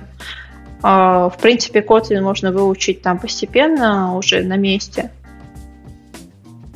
А, 0.82 1.28
в 1.28 1.38
принципе, 1.38 1.80
Kotlin 1.80 2.20
можно 2.22 2.50
выучить 2.50 3.02
там 3.02 3.18
постепенно, 3.18 4.16
уже 4.16 4.42
на 4.42 4.56
месте. 4.56 5.10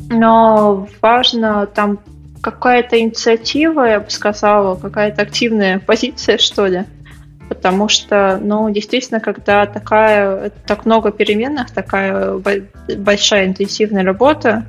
Но 0.08 0.86
важно 1.02 1.66
там 1.66 1.98
какая-то 2.40 3.00
инициатива, 3.00 3.82
я 3.84 3.98
бы 3.98 4.10
сказала, 4.10 4.76
какая-то 4.76 5.22
активная 5.22 5.78
позиция, 5.86 6.38
что 6.38 6.66
ли. 6.66 6.84
Потому 7.56 7.88
что, 7.88 8.38
ну, 8.40 8.70
действительно, 8.70 9.20
когда 9.20 9.66
такая, 9.66 10.50
так 10.66 10.84
много 10.84 11.10
переменных, 11.10 11.70
такая 11.70 12.40
большая 12.96 13.46
интенсивная 13.46 14.04
работа, 14.04 14.64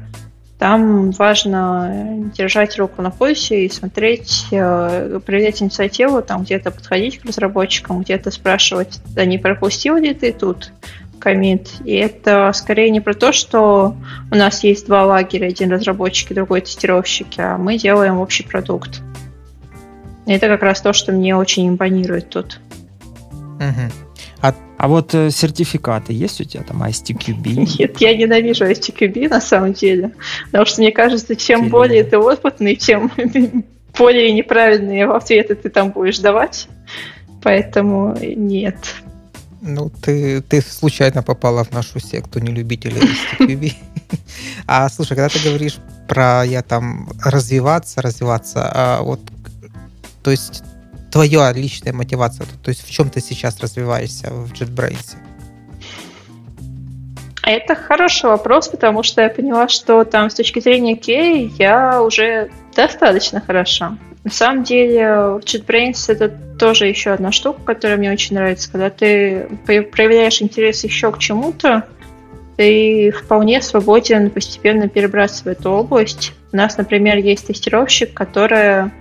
там 0.57 1.11
важно 1.11 2.31
держать 2.35 2.79
руку 2.79 3.03
на 3.03 3.11
пульсе 3.11 3.65
и 3.65 3.69
смотреть, 3.69 4.47
э, 4.51 5.19
проявлять 5.23 5.61
инициативу, 5.61 6.23
там 6.23 6.43
где-то 6.43 6.71
подходить 6.71 7.19
к 7.19 7.25
разработчикам, 7.25 8.01
где-то 8.01 8.31
спрашивать, 8.31 8.99
да 9.13 9.25
не 9.25 9.37
пропустил 9.37 9.97
ли 9.97 10.15
ты 10.15 10.31
тут 10.31 10.71
комит. 11.19 11.69
И 11.85 11.93
это 11.93 12.51
скорее 12.55 12.89
не 12.89 13.01
про 13.01 13.13
то, 13.13 13.33
что 13.33 13.95
у 14.31 14.35
нас 14.35 14.63
есть 14.63 14.87
два 14.87 15.05
лагеря, 15.05 15.47
один 15.47 15.71
разработчик 15.71 16.31
и 16.31 16.35
другой 16.35 16.61
тестировщик, 16.61 17.27
а 17.37 17.57
мы 17.57 17.77
делаем 17.77 18.17
общий 18.17 18.43
продукт. 18.43 19.01
Это 20.27 20.47
как 20.47 20.61
раз 20.61 20.81
то, 20.81 20.93
что 20.93 21.11
мне 21.13 21.35
очень 21.35 21.69
импонирует 21.69 22.29
тут. 22.29 22.59
Угу. 23.31 23.91
А, 24.41 24.53
а 24.77 24.87
вот 24.87 25.15
э, 25.15 25.31
сертификаты 25.31 26.13
есть 26.13 26.41
у 26.41 26.43
тебя 26.43 26.63
там 26.63 26.83
ISTQB? 26.83 27.79
Нет, 27.79 27.97
я 27.99 28.15
ненавижу 28.15 28.65
ISTQB 28.65 29.29
на 29.29 29.41
самом 29.41 29.73
деле. 29.73 30.11
Потому 30.47 30.65
что 30.65 30.81
мне 30.81 30.91
кажется, 30.91 31.35
чем 31.35 31.59
Серьезно? 31.61 31.69
более 31.77 32.03
ты 32.03 32.17
опытный, 32.17 32.75
тем 32.75 33.11
более 33.97 34.33
неправильные 34.33 35.09
ответы 35.09 35.55
ты 35.55 35.69
там 35.69 35.91
будешь 35.91 36.19
давать. 36.19 36.67
Поэтому 37.41 38.15
нет. 38.21 38.77
Ну, 39.61 39.89
ты, 39.89 40.41
ты 40.41 40.61
случайно 40.61 41.23
попала 41.23 41.63
в 41.63 41.71
нашу 41.71 41.99
секту 41.99 42.39
нелюбителей 42.39 43.01
STQB. 43.39 43.73
А 44.67 44.87
слушай, 44.89 45.15
когда 45.15 45.27
ты 45.27 45.39
говоришь 45.39 45.79
про 46.07 46.43
я 46.45 46.61
там 46.61 47.09
развиваться, 47.23 48.01
развиваться, 48.01 48.69
а 48.73 49.01
вот, 49.01 49.19
то 50.27 50.31
есть 50.31 50.61
твоя 51.09 51.53
личная 51.53 51.93
мотивация, 51.93 52.45
то 52.61 52.67
есть 52.67 52.85
в 52.85 52.91
чем 52.91 53.09
ты 53.09 53.21
сейчас 53.21 53.61
развиваешься 53.61 54.29
в 54.29 54.51
JetBrains? 54.51 55.15
Это 57.43 57.75
хороший 57.75 58.29
вопрос, 58.29 58.67
потому 58.67 59.03
что 59.03 59.21
я 59.21 59.29
поняла, 59.29 59.69
что 59.69 60.03
там 60.03 60.29
с 60.29 60.33
точки 60.33 60.59
зрения 60.59 60.95
QA 60.95 61.49
я 61.57 62.01
уже 62.01 62.51
достаточно 62.75 63.39
хороша. 63.39 63.97
На 64.25 64.29
самом 64.29 64.65
деле, 64.65 64.99
JetBrains 65.45 66.11
это 66.11 66.27
тоже 66.59 66.87
еще 66.87 67.11
одна 67.11 67.31
штука, 67.31 67.61
которая 67.63 67.97
мне 67.97 68.11
очень 68.11 68.35
нравится. 68.35 68.69
Когда 68.69 68.89
ты 68.89 69.47
проявляешь 69.65 70.41
интерес 70.41 70.83
еще 70.83 71.13
к 71.13 71.19
чему-то, 71.19 71.85
ты 72.57 73.11
вполне 73.11 73.61
свободен 73.61 74.29
постепенно 74.29 74.89
перебраться 74.89 75.45
в 75.45 75.47
эту 75.47 75.71
область. 75.71 76.33
У 76.51 76.57
нас, 76.57 76.75
например, 76.75 77.15
есть 77.15 77.47
тестировщик, 77.47 78.13
которая 78.13 78.91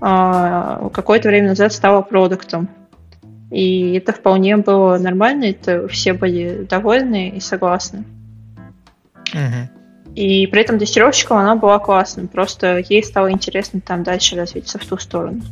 какое-то 0.00 1.28
время 1.28 1.48
назад 1.48 1.72
стала 1.72 2.02
продуктом. 2.02 2.68
И 3.50 3.94
это 3.94 4.12
вполне 4.12 4.56
было 4.56 4.98
нормально, 4.98 5.44
это 5.44 5.86
все 5.88 6.12
были 6.12 6.66
довольны 6.68 7.30
и 7.30 7.40
согласны. 7.40 8.04
Угу. 9.32 10.14
И 10.16 10.46
при 10.46 10.60
этом 10.62 10.78
тестировщиком 10.78 11.36
она 11.36 11.56
была 11.56 11.78
классным, 11.78 12.26
просто 12.26 12.82
ей 12.88 13.04
стало 13.04 13.30
интересно 13.30 13.80
там 13.80 14.02
дальше 14.02 14.34
развиться 14.34 14.78
в 14.78 14.84
ту 14.84 14.96
сторону. 14.96 15.42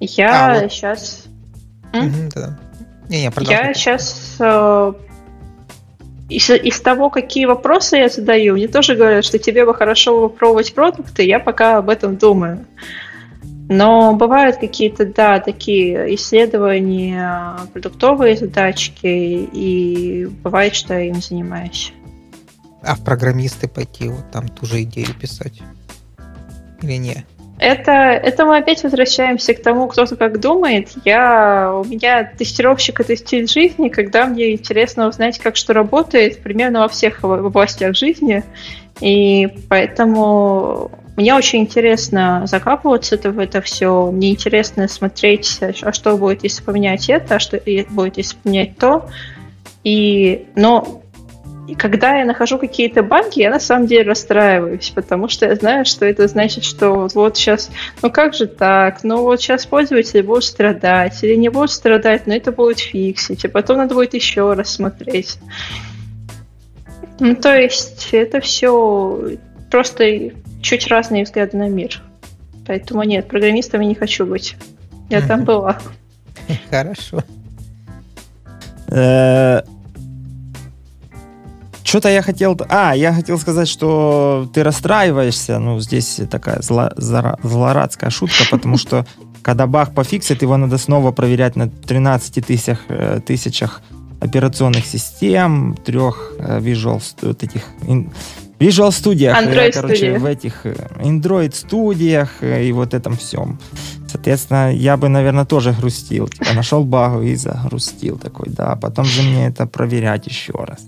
Я 0.00 0.56
а, 0.56 0.60
вот. 0.60 0.72
сейчас... 0.72 1.26
Угу, 1.92 2.30
да. 2.34 2.58
не, 3.08 3.26
не, 3.26 3.32
я 3.50 3.74
сейчас 3.74 4.36
э, 4.40 4.92
из, 6.30 6.50
из 6.50 6.80
того, 6.80 7.10
какие 7.10 7.44
вопросы 7.44 7.96
я 7.98 8.08
задаю, 8.08 8.54
мне 8.54 8.66
тоже 8.66 8.94
говорят, 8.94 9.24
что 9.24 9.38
тебе 9.38 9.66
бы 9.66 9.74
хорошо 9.74 10.28
попробовать 10.28 10.74
продукты, 10.74 11.24
я 11.24 11.38
пока 11.38 11.76
об 11.76 11.90
этом 11.90 12.16
думаю. 12.16 12.64
Но 13.72 14.14
бывают 14.14 14.58
какие-то, 14.58 15.06
да, 15.06 15.40
такие 15.40 16.14
исследования, 16.14 17.56
продуктовые 17.72 18.36
задачки, 18.36 19.06
и 19.06 20.26
бывает, 20.26 20.74
что 20.74 20.92
я 20.92 21.08
им 21.08 21.22
занимаюсь. 21.22 21.94
А 22.82 22.94
в 22.94 23.02
программисты 23.02 23.68
пойти, 23.68 24.08
вот 24.08 24.30
там 24.30 24.48
ту 24.48 24.66
же 24.66 24.82
идею 24.82 25.14
писать? 25.18 25.62
Или 26.82 26.96
нет? 26.96 27.24
Это, 27.58 27.92
это 27.92 28.44
мы 28.44 28.58
опять 28.58 28.82
возвращаемся 28.82 29.54
к 29.54 29.62
тому, 29.62 29.86
кто-то 29.86 30.16
как 30.16 30.38
думает. 30.38 30.90
Я, 31.06 31.72
у 31.72 31.84
меня 31.84 32.24
тестировщик— 32.24 33.00
это 33.00 33.16
стиль 33.16 33.48
жизни, 33.48 33.88
когда 33.88 34.26
мне 34.26 34.52
интересно 34.52 35.06
узнать, 35.08 35.38
как 35.38 35.56
что 35.56 35.72
работает 35.72 36.42
примерно 36.42 36.80
во 36.80 36.88
всех 36.88 37.24
областях 37.24 37.96
жизни. 37.96 38.42
И 39.00 39.48
поэтому 39.68 40.90
мне 41.16 41.34
очень 41.34 41.60
интересно 41.60 42.44
закапываться 42.46 43.16
в 43.18 43.38
это 43.38 43.60
все. 43.60 44.10
Мне 44.10 44.30
интересно 44.30 44.88
смотреть, 44.88 45.60
а 45.82 45.92
что 45.92 46.16
будет, 46.16 46.42
если 46.42 46.62
поменять 46.62 47.08
это, 47.10 47.36
а 47.36 47.38
что 47.38 47.60
будет, 47.90 48.16
если 48.16 48.36
поменять 48.36 48.78
то. 48.78 49.08
И, 49.84 50.46
но 50.54 51.02
и 51.68 51.74
когда 51.74 52.16
я 52.16 52.24
нахожу 52.24 52.58
какие-то 52.58 53.02
баги, 53.02 53.40
я 53.40 53.50
на 53.50 53.60
самом 53.60 53.86
деле 53.86 54.10
расстраиваюсь, 54.10 54.90
потому 54.90 55.28
что 55.28 55.46
я 55.46 55.54
знаю, 55.54 55.84
что 55.84 56.04
это 56.04 56.26
значит, 56.26 56.64
что 56.64 56.90
вот, 56.90 57.14
вот 57.14 57.36
сейчас, 57.36 57.70
ну 58.02 58.10
как 58.10 58.34
же 58.34 58.46
так, 58.46 59.04
ну 59.04 59.22
вот 59.22 59.40
сейчас 59.40 59.66
пользователи 59.66 60.22
будут 60.22 60.44
страдать, 60.44 61.22
или 61.22 61.34
не 61.34 61.50
будут 61.50 61.70
страдать, 61.70 62.26
но 62.26 62.34
это 62.34 62.52
будет 62.52 62.80
фиксить, 62.80 63.44
и 63.44 63.48
потом 63.48 63.78
надо 63.78 63.94
будет 63.94 64.14
еще 64.14 64.52
раз 64.54 64.74
смотреть. 64.74 65.38
Ну, 67.20 67.36
то 67.36 67.56
есть 67.56 68.08
это 68.12 68.40
все 68.40 69.36
просто 69.70 70.30
чуть 70.62 70.86
разные 70.86 71.24
взгляды 71.24 71.56
на 71.56 71.68
мир. 71.68 72.02
Поэтому 72.66 73.02
нет, 73.02 73.28
программистом 73.28 73.80
я 73.80 73.88
не 73.88 73.94
хочу 73.94 74.24
быть. 74.24 74.56
Я 75.10 75.20
там 75.20 75.44
была. 75.44 75.78
Хорошо. 76.70 77.22
Э, 78.88 79.62
что-то 81.82 82.08
я 82.08 82.22
хотел... 82.22 82.58
А, 82.68 82.94
я 82.94 83.12
хотел 83.12 83.38
сказать, 83.38 83.68
что 83.68 84.48
ты 84.54 84.62
расстраиваешься. 84.62 85.58
Ну, 85.58 85.80
здесь 85.80 86.20
такая 86.30 86.62
зло, 86.62 86.90
зло, 86.96 87.36
злорадская 87.42 88.10
шутка, 88.10 88.44
потому 88.50 88.78
что 88.78 89.04
когда 89.42 89.66
баг 89.66 89.94
пофиксит, 89.94 90.42
его 90.42 90.56
надо 90.56 90.78
снова 90.78 91.12
проверять 91.12 91.56
на 91.56 91.68
13 91.68 92.46
тысячах, 92.46 92.78
э, 92.88 93.20
тысячах 93.26 93.82
операционных 94.20 94.86
систем, 94.86 95.76
трех 95.84 96.32
э, 96.38 96.60
Visual, 96.60 97.02
вот 97.22 97.42
этих 97.42 97.62
Visual 98.62 98.92
студиях, 98.92 99.36
э, 99.36 99.44
Android 99.44 99.72
короче, 99.72 100.18
в 100.18 100.24
этих 100.24 100.64
Android 100.64 101.54
студиях 101.54 102.30
и 102.42 102.72
вот 102.72 102.94
этом 102.94 103.16
всем. 103.16 103.58
Соответственно, 104.08 104.72
я 104.74 104.96
бы, 104.96 105.08
наверное, 105.08 105.44
тоже 105.44 105.72
грустил. 105.72 106.28
Типа, 106.28 106.52
нашел 106.54 106.84
багу 106.84 107.22
и 107.22 107.34
загрустил 107.34 108.18
такой, 108.18 108.50
да. 108.50 108.76
Потом 108.76 109.04
же 109.04 109.22
мне 109.22 109.48
это 109.48 109.66
проверять 109.66 110.26
еще 110.26 110.52
раз. 110.52 110.86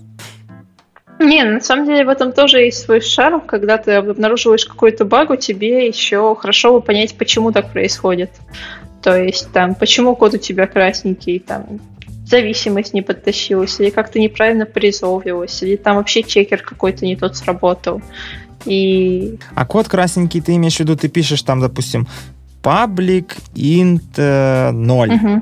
Не, 1.19 1.43
на 1.43 1.61
самом 1.61 1.85
деле 1.85 2.05
в 2.05 2.09
этом 2.09 2.33
тоже 2.33 2.59
есть 2.59 2.83
свой 2.83 3.01
шарм, 3.01 3.41
когда 3.41 3.77
ты 3.77 3.93
обнаруживаешь 3.93 4.65
какой-то 4.65 5.05
баг, 5.05 5.37
тебе 5.39 5.87
еще 5.87 6.35
хорошо 6.35 6.73
бы 6.73 6.81
понять, 6.81 7.15
почему 7.17 7.51
так 7.51 7.71
происходит. 7.71 8.31
То 9.01 9.15
есть 9.17 9.51
там, 9.51 9.75
почему 9.75 10.15
код 10.15 10.33
у 10.33 10.37
тебя 10.37 10.67
красненький, 10.67 11.39
там, 11.39 11.79
зависимость 12.25 12.93
не 12.93 13.01
подтащилась, 13.01 13.79
или 13.79 13.89
как-то 13.89 14.19
неправильно 14.19 14.65
призовывалась, 14.65 15.61
или 15.63 15.75
там 15.75 15.97
вообще 15.97 16.23
чекер 16.23 16.61
какой-то 16.61 17.05
не 17.05 17.15
тот 17.15 17.35
сработал. 17.35 18.01
И... 18.65 19.37
А 19.53 19.65
код 19.65 19.87
красненький 19.87 20.41
ты 20.41 20.55
имеешь 20.55 20.77
в 20.77 20.79
виду, 20.79 20.95
ты 20.95 21.07
пишешь 21.07 21.43
там, 21.43 21.59
допустим, 21.59 22.07
public 22.63 23.37
int 23.55 24.71
0. 24.71 25.11
Угу 25.11 25.41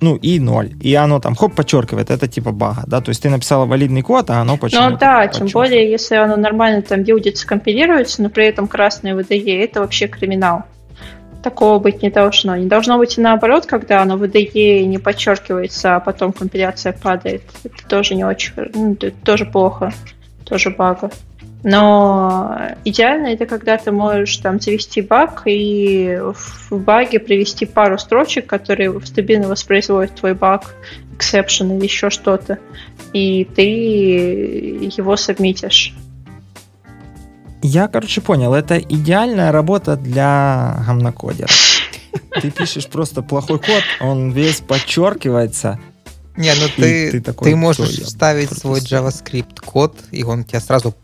ну, 0.00 0.16
и 0.16 0.38
ноль. 0.38 0.72
И 0.80 0.94
оно 0.94 1.20
там, 1.20 1.34
хоп, 1.34 1.54
подчеркивает, 1.54 2.10
это 2.10 2.28
типа 2.28 2.52
бага, 2.52 2.84
да, 2.86 3.00
то 3.00 3.10
есть 3.10 3.22
ты 3.22 3.30
написала 3.30 3.66
валидный 3.66 4.02
код, 4.02 4.30
а 4.30 4.40
оно 4.40 4.56
почему 4.56 4.90
Ну 4.90 4.96
да, 4.96 5.26
тем 5.26 5.46
более, 5.48 5.90
если 5.90 6.16
оно 6.16 6.36
нормально 6.36 6.82
там 6.82 7.02
билдится, 7.02 7.46
компилируется, 7.46 8.22
но 8.22 8.28
при 8.30 8.46
этом 8.46 8.68
красное 8.68 9.14
VDE, 9.14 9.64
это 9.64 9.80
вообще 9.80 10.06
криминал. 10.06 10.64
Такого 11.44 11.78
быть 11.78 12.00
не 12.00 12.08
должно. 12.08 12.56
Не 12.56 12.68
должно 12.68 12.96
быть 12.96 13.18
и 13.18 13.20
наоборот, 13.20 13.66
когда 13.66 14.00
оно 14.00 14.16
в 14.16 14.22
VDE 14.22 14.84
не 14.86 14.96
подчеркивается, 14.96 15.96
а 15.96 16.00
потом 16.00 16.32
компиляция 16.32 16.94
падает. 16.94 17.42
Это 17.62 17.86
тоже 17.86 18.14
не 18.14 18.24
очень, 18.24 18.54
ну, 18.72 18.94
это 18.94 19.10
тоже 19.10 19.44
плохо, 19.44 19.92
тоже 20.46 20.70
бага. 20.70 21.10
Но 21.62 22.58
идеально 22.86 23.26
это 23.26 23.44
когда 23.44 23.76
ты 23.76 23.92
можешь 23.92 24.38
там 24.38 24.58
завести 24.58 25.02
баг 25.02 25.42
и 25.44 26.18
в 26.18 26.78
баге 26.78 27.18
привести 27.18 27.66
пару 27.66 27.98
строчек, 27.98 28.46
которые 28.46 28.98
стабильно 29.02 29.46
воспроизводят 29.46 30.14
твой 30.14 30.32
баг, 30.32 30.74
exception 31.18 31.76
или 31.76 31.84
еще 31.84 32.08
что-то, 32.08 32.58
и 33.12 33.44
ты 33.44 33.62
его 33.62 35.14
сабмитишь. 35.16 35.94
Я, 37.66 37.88
короче, 37.88 38.20
понял, 38.20 38.52
это 38.52 38.78
идеальная 38.78 39.50
работа 39.50 39.96
для 39.96 40.84
гамнокодера. 40.86 41.48
Ты 42.42 42.50
пишешь 42.50 42.86
просто 42.88 43.22
плохой 43.22 43.58
код, 43.58 43.82
он 44.00 44.32
весь 44.32 44.60
подчеркивается, 44.60 45.80
не, 46.36 46.52
ну 46.54 46.66
ты, 46.76 47.12
ты, 47.12 47.20
такой, 47.20 47.50
ты 47.50 47.56
можешь 47.56 48.00
вставить 48.00 48.50
свой 48.50 48.80
JavaScript 48.80 49.60
код, 49.64 49.96
и 50.10 50.24
он 50.24 50.44
тебя 50.44 50.60
сразу 50.60 50.94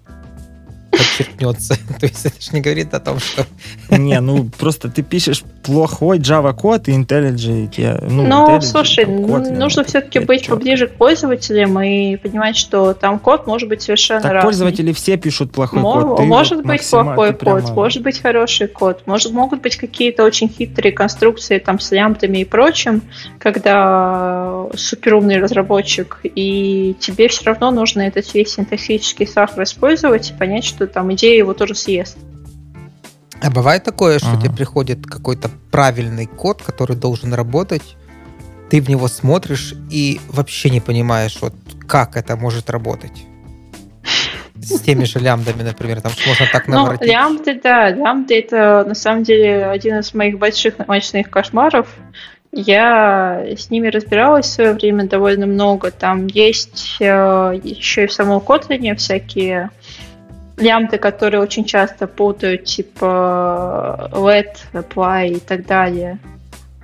подчеркнется. 1.01 1.77
То 2.01 2.07
есть 2.07 2.27
это 2.27 2.41
же 2.41 2.51
не 2.53 2.61
говорит 2.61 2.95
о 2.95 3.01
том, 3.01 3.19
что... 3.19 3.47
Не, 3.89 4.21
ну 4.21 4.45
просто 4.59 4.89
ты 4.89 5.03
пишешь 5.03 5.43
плохой 5.63 6.19
Java 6.19 6.55
код 6.55 6.89
и 6.89 6.93
IntelliJ. 6.93 8.07
Ну, 8.09 8.27
ну 8.27 8.49
IntelliJ, 8.49 8.61
слушай, 8.63 9.05
Kotlin, 9.05 9.57
нужно 9.57 9.85
все-таки 9.85 10.19
быть 10.21 10.47
поближе 10.47 10.87
к 10.87 10.93
пользователям 10.93 11.81
и 11.81 12.17
понимать, 12.17 12.57
что 12.57 12.95
там 12.95 13.19
код 13.19 13.47
может 13.47 13.69
быть 13.69 13.83
совершенно 13.83 14.23
так 14.23 14.33
разный. 14.33 14.49
пользователи 14.49 14.93
все 14.93 15.17
пишут 15.17 15.53
плохой 15.53 15.81
Мо- 15.81 16.03
код. 16.03 16.17
Ты 16.19 16.23
может 16.25 16.57
вот 16.57 16.67
быть 16.67 16.89
плохой 16.89 17.33
прямо... 17.33 17.61
код, 17.61 17.71
может 17.71 18.03
быть 18.03 18.21
хороший 18.21 18.69
код, 18.69 19.03
может, 19.07 19.33
могут 19.33 19.63
быть 19.63 19.77
какие-то 19.77 20.25
очень 20.25 20.49
хитрые 20.49 20.93
конструкции 20.93 21.59
там 21.59 21.79
с 21.79 21.91
лямбдами 21.91 22.39
и 22.39 22.45
прочим, 22.45 23.03
когда 23.39 24.67
суперумный 24.75 25.39
разработчик, 25.39 26.21
и 26.23 26.95
тебе 26.99 27.29
все 27.29 27.45
равно 27.45 27.71
нужно 27.71 28.03
этот 28.03 28.33
весь 28.35 28.55
синтаксический 28.55 29.27
сахар 29.27 29.65
использовать 29.65 30.31
и 30.31 30.35
понять, 30.35 30.65
что 30.65 30.85
там 30.91 31.13
идея 31.15 31.39
его 31.39 31.55
тоже 31.55 31.75
съест. 31.75 32.19
А 33.41 33.51
бывает 33.51 33.85
такое, 33.85 34.19
что 34.19 34.33
ага. 34.33 34.43
тебе 34.43 34.55
приходит 34.55 35.07
какой-то 35.07 35.51
правильный 35.71 36.27
код, 36.27 36.63
который 36.63 36.95
должен 36.95 37.33
работать, 37.33 37.97
ты 38.71 38.81
в 38.81 38.89
него 38.89 39.09
смотришь 39.09 39.75
и 39.91 40.21
вообще 40.29 40.71
не 40.71 40.81
понимаешь, 40.81 41.39
вот 41.41 41.55
как 41.87 42.17
это 42.17 42.37
может 42.37 42.71
работать. 42.71 43.25
С 44.61 44.81
теми 44.81 45.05
же 45.05 45.19
лямбдами, 45.19 45.63
например, 45.63 46.03
там 46.03 46.13
можно 46.27 46.47
так 46.53 46.69
ну, 46.69 46.75
наворотить. 46.75 47.07
Ну, 47.07 47.13
лямбды, 47.13 47.61
да, 47.63 47.91
лямбды 47.91 48.39
это 48.39 48.85
на 48.87 48.95
самом 48.95 49.23
деле 49.25 49.65
один 49.67 49.99
из 49.99 50.13
моих 50.15 50.39
больших 50.39 50.79
ночных 50.87 51.31
кошмаров. 51.31 51.89
Я 52.53 53.45
с 53.57 53.71
ними 53.71 53.89
разбиралась 53.89 54.47
в 54.47 54.51
свое 54.51 54.73
время 54.75 55.07
довольно 55.07 55.47
много. 55.47 55.91
Там 55.91 56.27
есть 56.27 56.97
э, 57.01 57.61
еще 57.63 58.05
и 58.05 58.07
в 58.07 58.13
самом 58.13 58.39
Kotlin 58.39 58.95
всякие 58.97 59.71
лямты, 60.61 60.99
которые 60.99 61.41
очень 61.41 61.65
часто 61.65 62.07
путают, 62.07 62.65
типа 62.65 64.11
let, 64.13 64.57
apply 64.73 65.29
и 65.29 65.41
так 65.41 65.67
далее. 65.67 66.19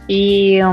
И 0.09 0.65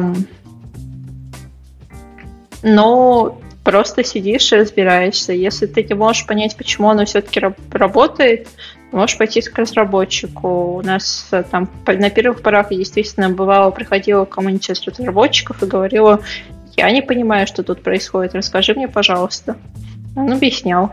но 2.64 3.38
просто 3.64 4.04
сидишь 4.04 4.52
и 4.52 4.56
разбираешься. 4.56 5.34
Если 5.34 5.66
ты 5.66 5.84
не 5.84 5.96
можешь 5.96 6.26
понять, 6.26 6.56
почему 6.56 6.90
оно 6.90 7.06
все-таки 7.06 7.42
работает, 7.72 8.48
можешь 8.92 9.18
пойти 9.18 9.42
к 9.42 9.58
разработчику. 9.58 10.78
У 10.78 10.82
нас 10.82 11.28
э, 11.32 11.44
там 11.44 11.70
на 11.86 12.10
первых 12.10 12.42
порах 12.42 12.72
я 12.72 12.78
действительно 12.78 13.30
бывало 13.30 13.72
приходила 13.72 14.26
к 14.26 14.30
кому-нибудь 14.30 14.70
из 14.70 14.82
разработчиков 14.88 15.62
и 15.62 15.66
говорила, 15.66 16.22
я 16.76 16.92
не 16.92 17.02
понимаю, 17.02 17.48
что 17.48 17.64
тут 17.64 17.84
происходит, 17.84 18.36
расскажи 18.36 18.74
мне, 18.74 18.88
пожалуйста. 18.88 19.58
Он 20.16 20.32
объяснял. 20.32 20.92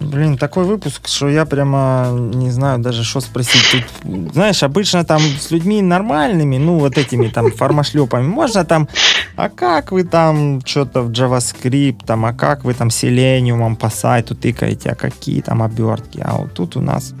Блин, 0.00 0.36
такой 0.36 0.64
выпуск, 0.64 1.08
что 1.08 1.28
я 1.28 1.46
прямо 1.46 2.08
не 2.12 2.50
знаю 2.50 2.78
даже, 2.78 3.02
что 3.02 3.20
спросить. 3.20 3.62
Тут, 3.72 4.32
знаешь, 4.34 4.62
обычно 4.62 5.04
там 5.04 5.20
с 5.20 5.50
людьми 5.50 5.80
нормальными, 5.80 6.58
ну, 6.58 6.78
вот 6.78 6.98
этими 6.98 7.28
там 7.28 7.50
формашлепами, 7.50 8.26
можно 8.26 8.64
там, 8.64 8.88
а 9.36 9.48
как 9.48 9.92
вы 9.92 10.04
там 10.04 10.60
что-то 10.66 11.00
в 11.00 11.10
JavaScript, 11.10 12.04
там, 12.04 12.26
а 12.26 12.34
как 12.34 12.64
вы 12.64 12.74
там 12.74 12.88
Selenium 12.88 13.76
по 13.76 13.88
сайту 13.88 14.34
тыкаете, 14.34 14.90
а 14.90 14.94
какие 14.94 15.40
там 15.40 15.62
обертки, 15.62 16.20
а 16.22 16.36
вот 16.36 16.52
тут 16.52 16.76
у 16.76 16.80
нас 16.82 17.14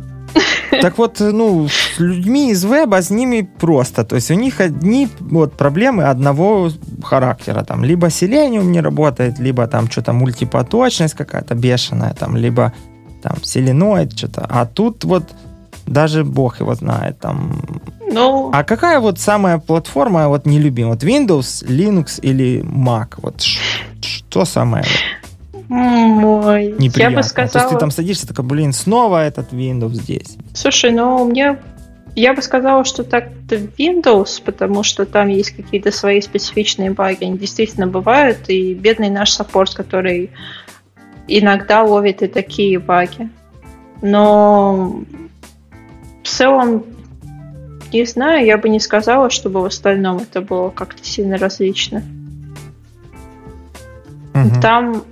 так 0.82 0.98
вот, 0.98 1.20
ну, 1.20 1.68
с 1.68 1.98
людьми 2.00 2.50
из 2.50 2.64
веба, 2.64 3.02
с 3.02 3.10
ними 3.10 3.48
просто. 3.58 4.04
То 4.04 4.16
есть 4.16 4.30
у 4.30 4.34
них 4.34 4.60
одни 4.60 5.08
вот 5.20 5.52
проблемы 5.56 6.04
одного 6.04 6.70
характера. 7.02 7.64
Там 7.64 7.84
либо 7.84 8.08
Selenium 8.08 8.64
не 8.64 8.80
работает, 8.80 9.38
либо 9.38 9.66
там 9.66 9.90
что-то 9.90 10.12
мультипоточность 10.12 11.14
какая-то 11.14 11.54
бешеная, 11.54 12.14
там, 12.14 12.36
либо 12.36 12.72
там 13.22 13.36
селеноид 13.42 14.16
что-то. 14.16 14.46
А 14.48 14.66
тут 14.66 15.04
вот 15.04 15.24
даже 15.86 16.24
бог 16.24 16.60
его 16.60 16.74
знает. 16.74 17.18
Там. 17.20 17.60
Ну... 18.12 18.50
А 18.52 18.64
какая 18.64 19.00
вот 19.00 19.18
самая 19.18 19.58
платформа 19.58 20.28
вот 20.28 20.46
нелюбимая? 20.46 20.92
Вот 20.94 21.04
Windows, 21.04 21.64
Linux 21.66 22.20
или 22.20 22.62
Mac? 22.62 23.14
Вот 23.18 23.40
что 24.00 24.44
самое? 24.44 24.84
Мой. 25.68 26.74
Неприятно. 26.78 27.00
Я 27.00 27.10
бы 27.10 27.22
сказала... 27.22 27.50
То 27.50 27.58
есть 27.58 27.70
ты 27.70 27.78
там 27.78 27.90
садишься, 27.90 28.26
такой, 28.26 28.44
блин, 28.44 28.72
снова 28.72 29.24
этот 29.24 29.52
Windows 29.52 29.94
здесь. 29.94 30.36
Слушай, 30.54 30.92
ну 30.92 31.24
мне 31.24 31.58
я 32.16 32.32
бы 32.32 32.40
сказала, 32.40 32.84
что 32.84 33.04
так-то 33.04 33.56
Windows, 33.56 34.42
потому 34.42 34.82
что 34.82 35.04
там 35.04 35.28
есть 35.28 35.50
какие-то 35.50 35.92
свои 35.92 36.22
специфичные 36.22 36.90
баги, 36.90 37.24
они 37.24 37.36
действительно 37.36 37.86
бывают, 37.86 38.48
и 38.48 38.72
бедный 38.72 39.10
наш 39.10 39.32
саппорт, 39.32 39.74
который 39.74 40.30
иногда 41.28 41.82
ловит 41.82 42.22
и 42.22 42.26
такие 42.26 42.78
баги. 42.78 43.28
Но 44.00 45.02
в 46.22 46.28
целом, 46.28 46.84
не 47.92 48.06
знаю, 48.06 48.46
я 48.46 48.56
бы 48.56 48.70
не 48.70 48.80
сказала, 48.80 49.28
чтобы 49.28 49.60
в 49.60 49.66
остальном 49.66 50.16
это 50.16 50.40
было 50.40 50.70
как-то 50.70 51.04
сильно 51.04 51.36
различно. 51.36 52.02
Угу. 54.34 54.60
Там 54.62 55.04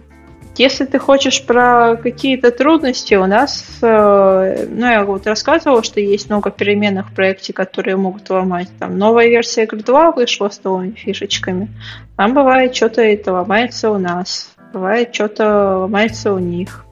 если 0.57 0.85
ты 0.85 0.99
хочешь 0.99 1.45
про 1.45 1.97
какие-то 1.97 2.51
трудности, 2.51 3.15
у 3.15 3.27
нас, 3.27 3.65
э, 3.83 4.67
ну, 4.71 4.87
я 4.87 5.05
вот 5.05 5.27
рассказывала, 5.27 5.83
что 5.83 6.01
есть 6.01 6.31
много 6.31 6.51
переменных 6.51 7.11
в 7.11 7.15
проекте, 7.15 7.53
которые 7.53 7.97
могут 7.97 8.31
ломать. 8.31 8.69
Там 8.79 8.99
новая 8.99 9.29
версия 9.29 9.65
игр 9.65 9.83
2 9.83 10.13
вышла 10.13 10.49
с 10.49 10.63
новыми 10.63 10.93
фишечками. 10.93 11.69
Там 12.17 12.35
бывает 12.35 12.75
что-то 12.75 13.03
это 13.03 13.33
ломается 13.33 13.91
у 13.91 13.99
нас, 13.99 14.55
бывает 14.73 15.15
что-то 15.15 15.79
ломается 15.79 16.33
у 16.33 16.39
них. 16.39 16.85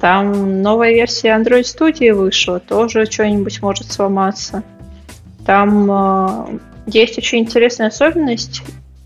Там 0.00 0.62
новая 0.62 0.92
версия 0.92 1.28
Android 1.28 1.62
Studio 1.62 2.14
вышла, 2.14 2.60
тоже 2.60 3.06
что-нибудь 3.06 3.62
может 3.62 3.90
сломаться. 3.90 4.62
Там 5.44 5.90
э, 5.90 6.58
есть 6.86 7.18
очень 7.18 7.38
интересная 7.38 7.88
особенность. 7.88 8.62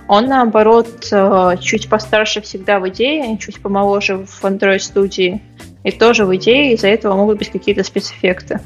Он, 0.08 0.28
наоборот, 0.28 1.08
э, 1.12 1.56
чуть 1.60 1.90
постарше 1.90 2.42
всегда 2.42 2.80
в 2.80 2.88
идее, 2.90 3.36
чуть 3.40 3.60
помоложе 3.60 4.18
в 4.18 4.44
Android 4.44 4.80
студии. 4.80 5.42
И 5.84 5.92
тоже 5.92 6.26
в 6.26 6.36
идее 6.36 6.74
из-за 6.74 6.88
этого 6.88 7.16
могут 7.16 7.40
быть 7.40 7.52
какие-то 7.52 7.84
спецэффекты. 7.84 8.60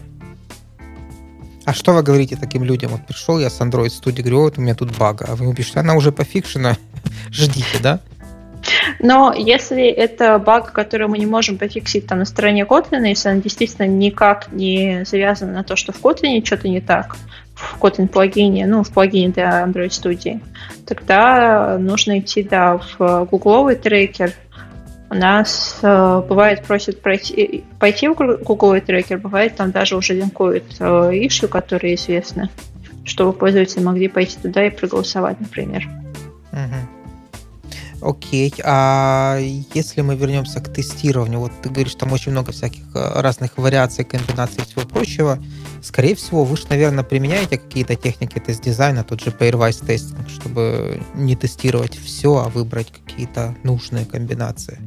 А 1.63 1.73
что 1.73 1.93
вы 1.93 2.03
говорите 2.03 2.35
таким 2.35 2.63
людям? 2.63 2.91
Вот 2.91 3.05
пришел 3.07 3.39
я 3.39 3.49
с 3.49 3.61
Android 3.61 3.89
студии, 3.89 4.21
говорю, 4.21 4.41
вот 4.41 4.57
у 4.57 4.61
меня 4.61 4.75
тут 4.75 4.95
бага. 4.97 5.25
А 5.29 5.35
вы 5.35 5.45
ему 5.45 5.53
пишете, 5.53 5.79
она 5.79 5.95
уже 5.95 6.11
пофикшена, 6.11 6.75
ждите, 7.31 7.79
да? 7.81 8.01
Но 8.99 9.33
если 9.35 9.87
это 9.87 10.39
баг, 10.39 10.71
который 10.71 11.07
мы 11.07 11.17
не 11.17 11.25
можем 11.25 11.57
пофиксить 11.57 12.07
там 12.07 12.19
на 12.19 12.25
стороне 12.25 12.63
Kotlin, 12.63 13.07
если 13.07 13.29
он 13.29 13.41
действительно 13.41 13.85
никак 13.85 14.51
не 14.51 15.03
завязан 15.05 15.53
на 15.53 15.63
то, 15.63 15.75
что 15.75 15.91
в 15.91 16.01
Kotlin 16.01 16.43
что-то 16.45 16.67
не 16.67 16.81
так, 16.81 17.15
в 17.53 17.79
Kotlin 17.79 18.07
плагине, 18.07 18.67
ну, 18.67 18.83
в 18.83 18.91
плагине 18.91 19.29
для 19.29 19.63
Android 19.63 19.89
студии, 19.89 20.39
тогда 20.85 21.77
нужно 21.79 22.19
идти, 22.19 22.43
да, 22.43 22.79
в 22.97 23.25
гугловый 23.25 23.75
трекер. 23.75 24.33
У 25.09 25.15
нас 25.15 25.79
э, 25.81 26.21
бывает 26.27 26.63
просят 26.63 27.01
пройти, 27.01 27.63
пойти 27.79 28.09
в 28.09 28.13
гугловый 28.13 28.81
трекер, 28.81 29.17
бывает 29.17 29.55
там 29.55 29.71
даже 29.71 29.95
уже 29.95 30.13
линкуют 30.13 30.65
э, 30.79 30.83
issue, 31.13 31.47
которые 31.47 31.95
известны, 31.95 32.49
чтобы 33.05 33.31
пользователи 33.31 33.81
могли 33.81 34.09
пойти 34.09 34.37
туда 34.41 34.67
и 34.67 34.69
проголосовать, 34.69 35.39
например. 35.39 35.87
Uh-huh. 36.51 36.96
Окей, 38.01 38.53
а 38.63 39.39
если 39.73 40.01
мы 40.01 40.15
вернемся 40.15 40.59
к 40.59 40.71
тестированию, 40.71 41.39
вот 41.39 41.51
ты 41.63 41.69
говоришь, 41.69 41.95
там 41.95 42.11
очень 42.11 42.31
много 42.31 42.51
всяких 42.51 42.83
э, 42.93 43.21
разных 43.21 43.57
вариаций, 43.57 44.05
комбинаций 44.05 44.63
и 44.63 44.65
всего 44.65 44.81
прочего, 44.81 45.39
скорее 45.81 46.15
всего, 46.15 46.43
вы 46.43 46.57
же, 46.57 46.65
наверное, 46.69 47.03
применяете 47.03 47.57
какие-то 47.57 47.95
техники 47.95 48.39
тест-дизайна, 48.39 49.03
тот 49.03 49.21
же 49.21 49.31
pairwise 49.31 49.83
тестинг, 49.83 50.29
чтобы 50.29 51.01
не 51.15 51.35
тестировать 51.35 51.97
все, 51.97 52.37
а 52.37 52.49
выбрать 52.49 52.91
какие-то 52.91 53.55
нужные 53.63 54.05
комбинации. 54.05 54.77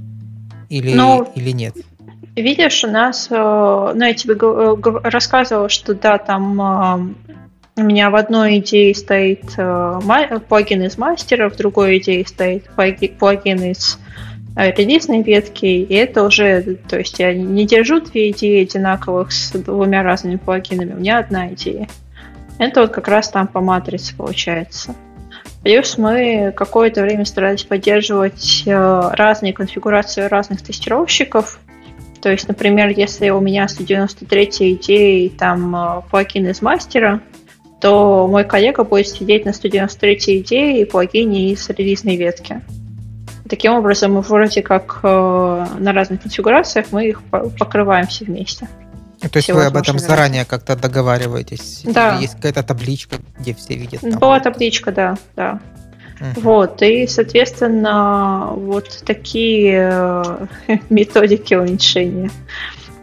Или, 0.68 0.94
ну, 0.94 1.28
или 1.34 1.50
нет? 1.50 1.74
Видишь, 2.36 2.84
у 2.84 2.88
нас, 2.88 3.26
э, 3.28 3.34
ну, 3.34 4.04
я 4.04 4.14
тебе 4.14 4.34
э, 4.34 5.10
рассказывала, 5.10 5.68
что 5.68 5.94
да, 5.94 6.18
там 6.18 7.16
у 7.80 7.84
меня 7.84 8.10
в 8.10 8.16
одной 8.16 8.58
идее 8.58 8.94
стоит 8.94 9.44
э, 9.56 10.00
плагин 10.48 10.82
из 10.82 10.98
мастера, 10.98 11.48
в 11.48 11.56
другой 11.56 11.98
идее 11.98 12.26
стоит 12.26 12.68
плагин 12.74 13.62
из 13.62 13.98
э, 14.56 14.70
релизной 14.72 15.22
ветки, 15.22 15.66
и 15.66 15.94
это 15.94 16.24
уже, 16.24 16.76
то 16.88 16.98
есть 16.98 17.18
я 17.18 17.32
не 17.32 17.66
держу 17.66 18.00
две 18.00 18.30
идеи 18.30 18.62
одинаковых 18.62 19.32
с 19.32 19.52
двумя 19.52 20.02
разными 20.02 20.36
плагинами, 20.36 20.94
у 20.94 20.98
меня 20.98 21.18
одна 21.18 21.48
идея. 21.54 21.88
Это 22.58 22.82
вот 22.82 22.90
как 22.90 23.08
раз 23.08 23.30
там 23.30 23.46
по 23.46 23.60
матрице 23.60 24.14
получается. 24.14 24.94
Плюс 25.62 25.96
мы 25.98 26.52
какое-то 26.54 27.02
время 27.02 27.24
старались 27.24 27.64
поддерживать 27.64 28.64
э, 28.66 29.10
разные 29.12 29.52
конфигурации 29.52 30.22
разных 30.22 30.62
тестировщиков. 30.62 31.58
То 32.20 32.30
есть, 32.30 32.48
например, 32.48 32.88
если 32.88 33.30
у 33.30 33.40
меня 33.40 33.66
193 33.66 34.74
идеи 34.74 35.28
там 35.28 36.04
плагин 36.10 36.48
из 36.48 36.60
мастера, 36.60 37.20
то 37.80 38.28
мой 38.28 38.44
коллега 38.44 38.84
будет 38.84 39.08
сидеть 39.08 39.44
на 39.44 39.52
193 39.52 40.40
идее 40.40 40.82
и 40.82 40.84
плагине 40.84 41.50
из 41.50 41.68
релизной 41.70 42.16
ветки. 42.16 42.60
Таким 43.48 43.72
образом, 43.72 44.12
мы 44.12 44.20
вроде 44.20 44.62
как 44.62 45.00
э, 45.02 45.66
на 45.78 45.92
разных 45.92 46.22
конфигурациях 46.22 46.86
мы 46.92 47.08
их 47.08 47.22
покрываем 47.58 48.06
все 48.06 48.24
вместе. 48.24 48.68
То 49.20 49.36
есть 49.36 49.50
вы 49.50 49.64
об 49.64 49.76
этом 49.76 49.98
заранее 49.98 50.44
как-то 50.44 50.76
договариваетесь? 50.76 51.82
Да. 51.84 52.14
Или 52.14 52.22
есть 52.22 52.36
какая-то 52.36 52.62
табличка, 52.62 53.16
где 53.38 53.54
все 53.54 53.74
видят? 53.74 54.00
Там 54.00 54.18
Была 54.18 54.40
табличка, 54.40 54.92
да, 54.92 55.16
да. 55.36 55.60
Uh-huh. 56.20 56.40
Вот, 56.40 56.82
и, 56.82 57.06
соответственно, 57.06 58.50
вот 58.54 59.02
такие 59.04 59.90
э, 59.90 60.46
методики 60.90 61.54
уменьшения. 61.54 62.30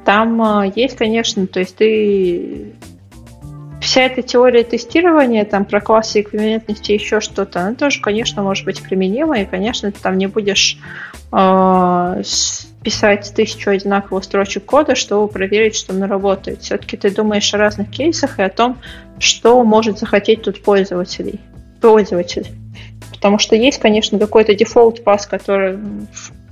Там 0.06 0.41
э, 0.62 0.72
есть, 0.76 0.95
конечно, 0.95 1.45
то 1.48 1.60
есть 1.60 1.76
ты 1.76 2.74
вся 3.88 4.02
эта 4.02 4.22
теория 4.22 4.66
тестирования, 4.66 5.46
там 5.46 5.64
про 5.64 5.80
классы 5.80 6.20
эквивалентности, 6.20 6.92
еще 6.92 7.22
что-то, 7.22 7.62
она 7.62 7.74
тоже, 7.74 8.02
конечно, 8.02 8.44
может 8.44 8.66
быть 8.66 8.84
применима, 8.84 9.40
и, 9.40 9.46
конечно, 9.46 9.90
ты 9.94 9.98
там 10.02 10.18
не 10.18 10.28
будешь 10.28 10.78
э, 11.32 12.24
писать 12.84 13.32
тысячу 13.34 13.70
одинаковых 13.70 14.26
строчек 14.26 14.66
кода, 14.66 14.94
чтобы 14.94 15.30
проверить, 15.30 15.78
что 15.78 15.94
оно 15.94 16.06
работает. 16.06 16.64
Все-таки 16.64 16.98
ты 16.98 17.12
думаешь 17.12 17.54
о 17.54 17.58
разных 17.58 17.90
кейсах 17.90 18.40
и 18.40 18.44
о 18.44 18.50
том, 18.50 18.78
что 19.20 19.64
может 19.64 20.00
захотеть 20.00 20.42
тут 20.42 20.62
пользователей, 20.64 21.40
пользователь. 21.80 22.48
Потому 23.12 23.40
что 23.40 23.56
есть, 23.56 23.80
конечно, 23.80 24.20
какой-то 24.20 24.54
дефолт 24.54 25.02
пас, 25.06 25.28
который, 25.28 25.78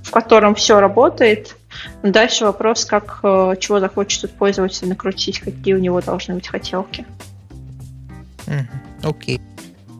в 0.02 0.10
котором 0.10 0.54
все 0.54 0.80
работает. 0.80 1.54
Но 2.02 2.10
дальше 2.10 2.44
вопрос, 2.44 2.84
как 2.84 3.20
э, 3.22 3.54
чего 3.60 3.80
захочет 3.80 4.22
тут 4.22 4.32
пользователь 4.32 4.88
накрутить, 4.88 5.40
какие 5.40 5.74
у 5.74 5.78
него 5.78 6.00
должны 6.00 6.34
быть 6.34 6.48
хотелки. 6.48 7.06
Окей. 9.02 9.38
Okay. 9.38 9.40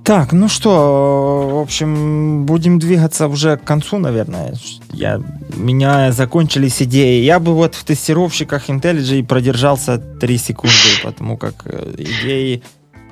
Так, 0.07 0.33
ну 0.33 0.49
что, 0.49 1.51
в 1.53 1.59
общем, 1.59 2.47
будем 2.47 2.79
двигаться 2.79 3.27
уже 3.27 3.57
к 3.57 3.65
концу, 3.65 3.99
наверное. 3.99 4.55
Я, 4.93 5.19
у 5.19 5.59
меня 5.59 6.13
закончились 6.13 6.81
идеи. 6.81 7.25
Я 7.25 7.41
бы 7.41 7.53
вот 7.55 7.75
в 7.75 7.83
тестировщиках 7.83 8.69
IntelliJ 8.69 9.27
продержался 9.27 9.99
3 9.99 10.39
секунды, 10.39 10.77
потому 11.03 11.37
как 11.37 11.55
э, 11.65 11.95
идеи, 11.99 12.63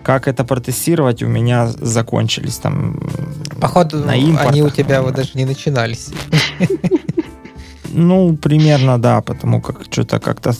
как 0.05 0.29
это 0.29 0.45
протестировать, 0.45 1.21
у 1.25 1.27
меня 1.27 1.67
закончились 1.67 2.59
там. 2.59 3.01
Походу, 3.61 3.99
на 3.99 4.13
они 4.13 4.63
у 4.63 4.71
тебя 4.71 5.03
вот 5.03 5.17
даже 5.17 5.31
не 5.35 5.47
начинались. 5.47 6.11
Ну, 7.95 8.37
примерно, 8.37 8.99
да, 8.99 9.21
потому 9.21 9.61
как 9.61 9.85
что-то 9.91 10.19
как-то 10.19 10.53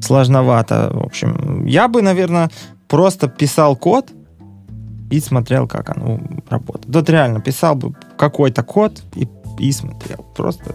сложновато. 0.00 0.90
В 0.92 1.04
общем, 1.04 1.66
я 1.66 1.88
бы, 1.88 2.02
наверное, 2.02 2.50
просто 2.88 3.28
писал 3.28 3.76
код 3.76 4.10
и 5.10 5.20
смотрел, 5.20 5.66
как 5.66 5.96
оно 5.96 6.20
работает. 6.50 6.94
Вот 6.94 7.10
реально 7.10 7.40
писал 7.40 7.74
бы 7.74 7.94
какой-то 8.16 8.62
код 8.62 9.02
и, 9.16 9.26
и 9.58 9.72
смотрел. 9.72 10.26
Просто 10.36 10.74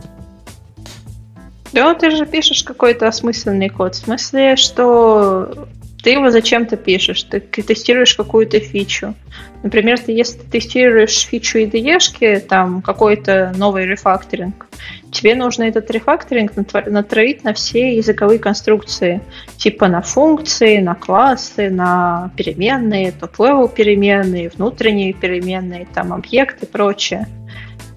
да, 1.71 1.93
ты 1.93 2.09
же 2.09 2.25
пишешь 2.25 2.63
какой-то 2.63 3.07
осмысленный 3.07 3.69
код. 3.69 3.93
В 3.93 4.03
смысле, 4.03 4.55
что 4.55 5.67
ты 6.01 6.11
его 6.11 6.29
зачем-то 6.31 6.77
пишешь, 6.77 7.23
ты 7.23 7.39
тестируешь 7.39 8.15
какую-то 8.15 8.59
фичу. 8.59 9.15
Например, 9.63 9.99
ты, 9.99 10.13
если 10.13 10.39
ты 10.39 10.59
тестируешь 10.59 11.27
фичу 11.27 11.59
IDE, 11.59 12.39
там 12.39 12.81
какой-то 12.81 13.53
новый 13.57 13.85
рефакторинг, 13.85 14.67
тебе 15.11 15.35
нужно 15.35 15.63
этот 15.63 15.91
рефакторинг 15.91 16.53
натравить 16.87 17.43
на 17.43 17.53
все 17.53 17.95
языковые 17.97 18.39
конструкции, 18.39 19.21
типа 19.57 19.87
на 19.87 20.01
функции, 20.01 20.77
на 20.77 20.95
классы, 20.95 21.69
на 21.69 22.31
переменные, 22.37 23.11
top-level 23.11 23.67
переменные, 23.67 24.49
внутренние 24.49 25.13
переменные, 25.13 25.87
там 25.93 26.13
объекты 26.13 26.65
и 26.65 26.69
прочее. 26.69 27.27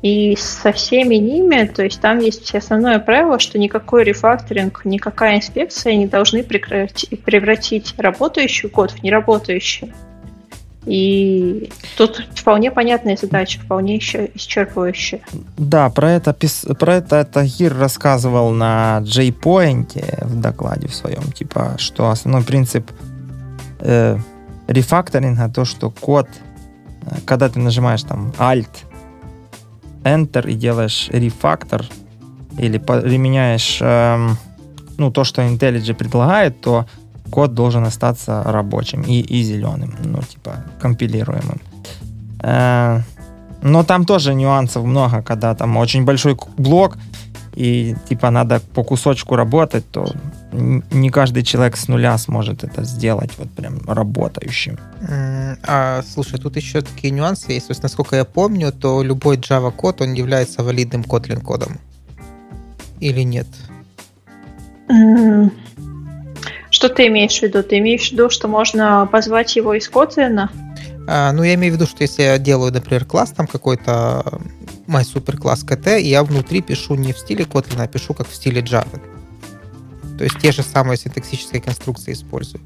И 0.02 0.34
со 0.36 0.72
всеми 0.72 1.14
ними, 1.14 1.64
то 1.66 1.84
есть 1.84 2.00
там 2.00 2.18
есть 2.18 2.52
основное 2.56 2.98
правило, 2.98 3.38
что 3.38 3.56
никакой 3.56 4.02
рефакторинг, 4.02 4.84
никакая 4.84 5.36
инспекция 5.36 5.94
не 5.94 6.06
должны 6.06 6.42
превратить 6.42 7.94
работающий 7.96 8.68
код 8.68 8.90
в 8.90 9.02
неработающий. 9.04 9.92
И 10.84 11.70
тут 11.96 12.26
вполне 12.34 12.72
понятная 12.72 13.16
задача, 13.16 13.60
вполне 13.60 13.94
еще 13.94 14.26
исчерпывающая. 14.34 15.20
Да, 15.56 15.88
про 15.90 16.10
это, 16.10 16.36
про 16.76 16.96
это 16.96 17.24
Тагир 17.24 17.76
рассказывал 17.76 18.50
на 18.50 19.00
JPoint 19.04 20.24
в 20.26 20.40
докладе 20.40 20.88
в 20.88 20.94
своем, 20.96 21.30
типа, 21.30 21.76
что 21.78 22.10
основной 22.10 22.42
принцип 22.42 22.90
э, 23.78 24.18
рефакторинга 24.66 25.48
то, 25.48 25.64
что 25.64 25.90
код, 25.90 26.26
э, 27.02 27.14
когда 27.24 27.48
ты 27.48 27.60
нажимаешь 27.60 28.02
там 28.02 28.32
Alt, 28.38 28.84
Enter 30.04 30.48
и 30.50 30.54
делаешь 30.54 31.08
рефактор 31.12 31.84
или 32.58 32.78
применяешь 32.78 33.78
эм, 33.80 34.36
ну, 34.98 35.10
то, 35.10 35.24
что 35.24 35.42
IntelliJ 35.42 35.94
предлагает, 35.94 36.60
то 36.60 36.86
код 37.30 37.54
должен 37.54 37.84
остаться 37.84 38.42
рабочим 38.44 39.02
и, 39.02 39.20
и 39.20 39.42
зеленым, 39.42 39.94
ну, 40.04 40.20
типа, 40.22 40.64
компилируемым. 40.80 41.60
Э, 42.42 43.00
но 43.62 43.84
там 43.84 44.04
тоже 44.04 44.34
нюансов 44.34 44.84
много, 44.84 45.22
когда 45.22 45.54
там 45.54 45.76
очень 45.76 46.04
большой 46.04 46.36
блок, 46.56 46.98
и 47.54 47.94
типа 48.08 48.30
надо 48.30 48.60
по 48.74 48.82
кусочку 48.82 49.36
работать, 49.36 49.84
то 49.90 50.06
не 50.52 51.10
каждый 51.10 51.42
человек 51.42 51.76
с 51.76 51.88
нуля 51.88 52.16
сможет 52.18 52.62
это 52.64 52.84
сделать 52.84 53.32
вот 53.38 53.50
прям 53.50 53.80
работающим. 53.86 54.78
А, 55.66 56.02
слушай, 56.02 56.38
тут 56.38 56.56
еще 56.56 56.82
такие 56.82 57.10
нюансы 57.10 57.52
есть. 57.52 57.68
То 57.68 57.70
есть, 57.72 57.82
насколько 57.82 58.16
я 58.16 58.24
помню, 58.24 58.72
то 58.72 59.02
любой 59.02 59.36
Java 59.36 59.72
код, 59.72 60.00
он 60.00 60.12
является 60.12 60.62
валидным 60.62 61.02
Kotlin 61.02 61.40
кодом. 61.40 61.78
Или 63.00 63.22
нет? 63.22 63.46
Что 66.70 66.88
ты 66.88 67.06
имеешь 67.08 67.38
в 67.38 67.42
виду? 67.42 67.62
Ты 67.62 67.78
имеешь 67.78 68.08
в 68.08 68.12
виду, 68.12 68.30
что 68.30 68.48
можно 68.48 69.08
позвать 69.10 69.56
его 69.56 69.74
из 69.74 69.90
Kotlin? 69.90 70.48
А, 71.08 71.32
ну, 71.32 71.42
я 71.42 71.54
имею 71.54 71.72
в 71.72 71.76
виду, 71.76 71.86
что 71.86 72.02
если 72.02 72.22
я 72.22 72.38
делаю, 72.38 72.72
например, 72.72 73.04
класс 73.04 73.32
там 73.32 73.46
какой-то 73.46 74.40
мой 74.86 75.04
суперкласс 75.04 75.64
КТ, 75.64 75.98
и 75.98 76.08
я 76.08 76.22
внутри 76.22 76.60
пишу 76.60 76.94
не 76.94 77.12
в 77.12 77.18
стиле 77.18 77.44
Kotlin, 77.44 77.82
а 77.82 77.86
пишу 77.88 78.14
как 78.14 78.28
в 78.28 78.34
стиле 78.34 78.60
Java. 78.60 79.00
То 80.22 80.26
есть 80.26 80.38
те 80.38 80.52
же 80.52 80.62
самые 80.62 80.96
синтаксические 80.96 81.60
конструкции 81.60 82.12
использую. 82.12 82.62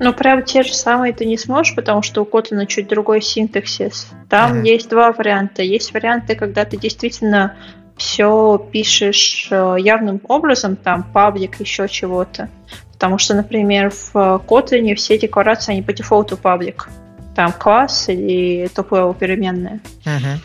Ну, 0.00 0.12
прям 0.12 0.42
те 0.42 0.64
же 0.64 0.74
самые 0.74 1.12
ты 1.12 1.24
не 1.24 1.38
сможешь, 1.38 1.76
потому 1.76 2.02
что 2.02 2.22
у 2.22 2.24
Kotlin 2.24 2.66
чуть 2.66 2.88
другой 2.88 3.22
синтаксис. 3.22 4.08
Там 4.28 4.50
ага. 4.50 4.62
есть 4.62 4.90
два 4.90 5.12
варианта. 5.12 5.62
Есть 5.62 5.94
варианты, 5.94 6.34
когда 6.34 6.64
ты 6.64 6.76
действительно 6.76 7.54
все 7.96 8.58
пишешь 8.72 9.46
э, 9.52 9.76
явным 9.78 10.20
образом, 10.26 10.74
там, 10.74 11.04
public, 11.04 11.60
еще 11.60 11.88
чего-то. 11.88 12.48
Потому 12.94 13.18
что, 13.18 13.34
например, 13.34 13.92
в 13.92 14.42
Kotlin 14.48 14.92
все 14.96 15.20
декларации, 15.20 15.70
они 15.70 15.82
по 15.82 15.92
дефолту 15.92 16.36
public. 16.36 16.88
Там 17.36 17.52
класс 17.52 18.08
или 18.08 18.68
top-level 18.74 19.14
переменная. 19.14 19.78
Uh-huh. 20.04 20.38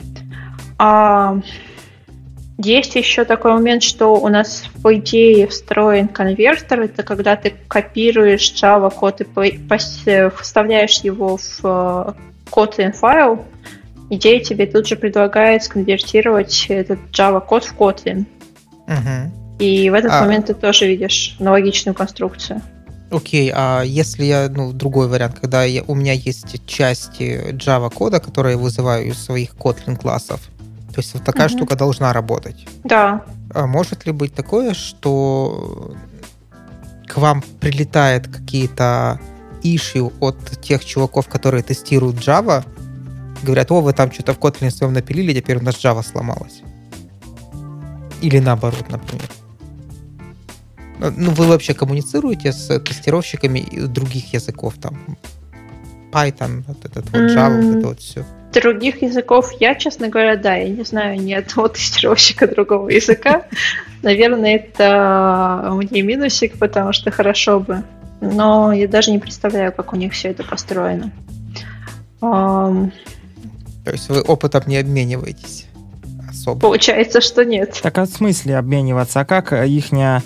А 0.77 1.39
есть 2.57 2.95
еще 2.95 3.25
такой 3.25 3.53
момент, 3.53 3.83
что 3.83 4.15
у 4.15 4.27
нас 4.27 4.65
по 4.83 4.95
идее 4.95 5.47
встроен 5.47 6.07
конвертер. 6.07 6.81
Это 6.81 7.03
когда 7.03 7.35
ты 7.35 7.53
копируешь 7.67 8.53
Java 8.53 8.93
код 8.93 9.21
и 9.21 9.59
вставляешь 10.37 10.99
его 10.99 11.37
в 11.37 11.59
э, 11.63 12.13
Kotlin 12.51 12.91
файл, 12.91 13.45
идея 14.09 14.39
тебе 14.41 14.67
тут 14.67 14.87
же 14.87 14.95
предлагает 14.95 15.63
сконвертировать 15.63 16.67
этот 16.69 16.99
Java 17.11 17.45
код 17.45 17.63
в 17.63 17.75
Kotlin. 17.75 18.25
Угу. 18.87 19.57
И 19.59 19.89
в 19.89 19.93
этот 19.93 20.11
а... 20.11 20.21
момент 20.21 20.47
ты 20.47 20.53
тоже 20.53 20.87
видишь 20.87 21.35
аналогичную 21.39 21.95
конструкцию. 21.95 22.61
Окей, 23.11 23.51
а 23.53 23.83
если 23.83 24.23
я, 24.23 24.49
ну, 24.49 24.71
другой 24.71 25.09
вариант, 25.09 25.37
когда 25.39 25.65
я, 25.65 25.83
у 25.83 25.95
меня 25.95 26.13
есть 26.13 26.65
части 26.65 27.51
Java 27.51 27.93
кода, 27.93 28.21
которые 28.21 28.53
я 28.53 28.57
вызываю 28.57 29.07
из 29.07 29.21
своих 29.21 29.53
Kotlin 29.55 29.97
классов, 29.97 30.39
то 30.91 30.99
есть 30.99 31.13
вот 31.13 31.23
такая 31.23 31.47
угу. 31.47 31.57
штука 31.57 31.75
должна 31.75 32.13
работать. 32.13 32.67
Да. 32.83 33.23
А 33.53 33.67
может 33.67 34.05
ли 34.05 34.11
быть 34.11 34.33
такое, 34.33 34.73
что 34.73 35.95
к 37.07 37.17
вам 37.17 37.43
прилетает 37.59 38.27
какие-то 38.27 39.19
ишью 39.63 40.11
от 40.19 40.37
тех 40.61 40.83
чуваков, 40.85 41.27
которые 41.27 41.63
тестируют 41.63 42.17
Java, 42.17 42.63
говорят, 43.43 43.71
о, 43.71 43.81
вы 43.81 43.93
там 43.93 44.11
что-то 44.11 44.33
в 44.33 44.39
Kotlin 44.39 44.71
своем 44.71 44.93
напилили, 44.93 45.33
теперь 45.33 45.57
у 45.57 45.61
нас 45.61 45.75
Java 45.75 46.03
сломалась. 46.03 46.61
Или 48.21 48.39
наоборот, 48.39 48.89
например. 48.89 49.29
Ну, 50.99 51.11
ну 51.17 51.31
вы 51.31 51.47
вообще 51.47 51.73
коммуницируете 51.73 52.53
с 52.53 52.79
тестировщиками 52.79 53.87
других 53.87 54.33
языков, 54.33 54.75
там, 54.79 55.17
Python, 56.11 56.63
вот 56.67 56.85
этот 56.85 57.09
вот 57.09 57.21
Java, 57.21 57.49
mm-hmm. 57.49 57.67
вот 57.67 57.77
это 57.77 57.87
вот 57.87 57.99
все? 57.99 58.25
других 58.51 59.01
языков 59.01 59.53
я, 59.59 59.75
честно 59.75 60.09
говоря, 60.09 60.35
да, 60.35 60.55
я 60.55 60.69
не 60.69 60.83
знаю 60.83 61.19
ни 61.21 61.33
одного 61.33 61.67
тестировщика 61.69 62.47
другого 62.47 62.89
языка. 62.89 63.45
Наверное, 64.03 64.55
это 64.55 65.69
мне 65.71 66.01
минусик, 66.01 66.57
потому 66.57 66.91
что 66.93 67.11
хорошо 67.11 67.59
бы. 67.59 67.83
Но 68.19 68.71
я 68.71 68.87
даже 68.87 69.11
не 69.11 69.19
представляю, 69.19 69.71
как 69.71 69.93
у 69.93 69.95
них 69.95 70.13
все 70.13 70.29
это 70.29 70.43
построено. 70.43 71.11
Um, 72.21 72.91
То 73.83 73.91
есть 73.91 74.09
вы 74.09 74.21
опытом 74.21 74.63
не 74.67 74.77
обмениваетесь 74.77 75.65
особо? 76.29 76.59
Получается, 76.59 77.19
что 77.19 77.43
нет. 77.43 77.79
Так 77.81 77.97
а 77.97 78.05
в 78.05 78.09
смысле 78.09 78.57
обмениваться? 78.57 79.21
А 79.21 79.25
как 79.25 79.53
их 79.53 79.91
э, 79.93 80.21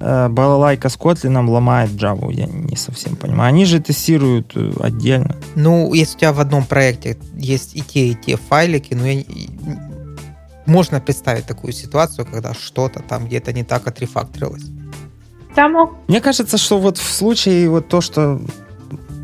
балалайка 0.00 0.88
с 0.88 0.96
Kotlin 0.96 1.46
ломает 1.46 1.90
Java? 1.90 2.32
Я 2.32 2.46
не 2.46 2.76
совсем 2.76 3.16
понимаю. 3.16 3.50
Они 3.50 3.66
же 3.66 3.80
тестируют 3.80 4.52
э, 4.56 4.72
отдельно. 4.80 5.36
Ну, 5.54 5.92
если 5.92 6.16
у 6.16 6.18
тебя 6.20 6.32
в 6.32 6.40
одном 6.40 6.64
проекте 6.64 7.18
есть 7.36 7.76
и 7.76 7.82
те, 7.82 8.08
и 8.08 8.14
те 8.14 8.36
файлики, 8.36 8.94
ну, 8.94 9.04
я, 9.04 9.22
можно 10.66 11.00
представить 11.00 11.46
такую 11.46 11.72
ситуацию, 11.72 12.26
когда 12.26 12.54
что-то 12.54 13.00
там 13.00 13.26
где-то 13.26 13.52
не 13.52 13.64
так 13.64 13.86
отрефакторилось. 13.86 14.64
Там... 15.54 15.98
Мне 16.08 16.20
кажется, 16.20 16.58
что 16.58 16.78
вот 16.78 16.96
в 16.96 17.12
случае 17.12 17.68
вот 17.68 17.88
то, 17.88 18.00
что 18.00 18.40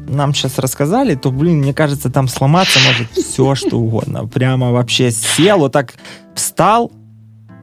нам 0.09 0.35
сейчас 0.35 0.59
рассказали, 0.59 1.15
то, 1.15 1.31
блин, 1.31 1.59
мне 1.59 1.73
кажется, 1.73 2.11
там 2.11 2.29
сломаться 2.29 2.79
может 2.87 3.11
все, 3.13 3.55
что 3.55 3.79
угодно. 3.79 4.27
Прямо 4.27 4.73
вообще 4.73 5.11
сел, 5.11 5.59
вот 5.59 5.73
так 5.73 5.95
встал, 6.35 6.93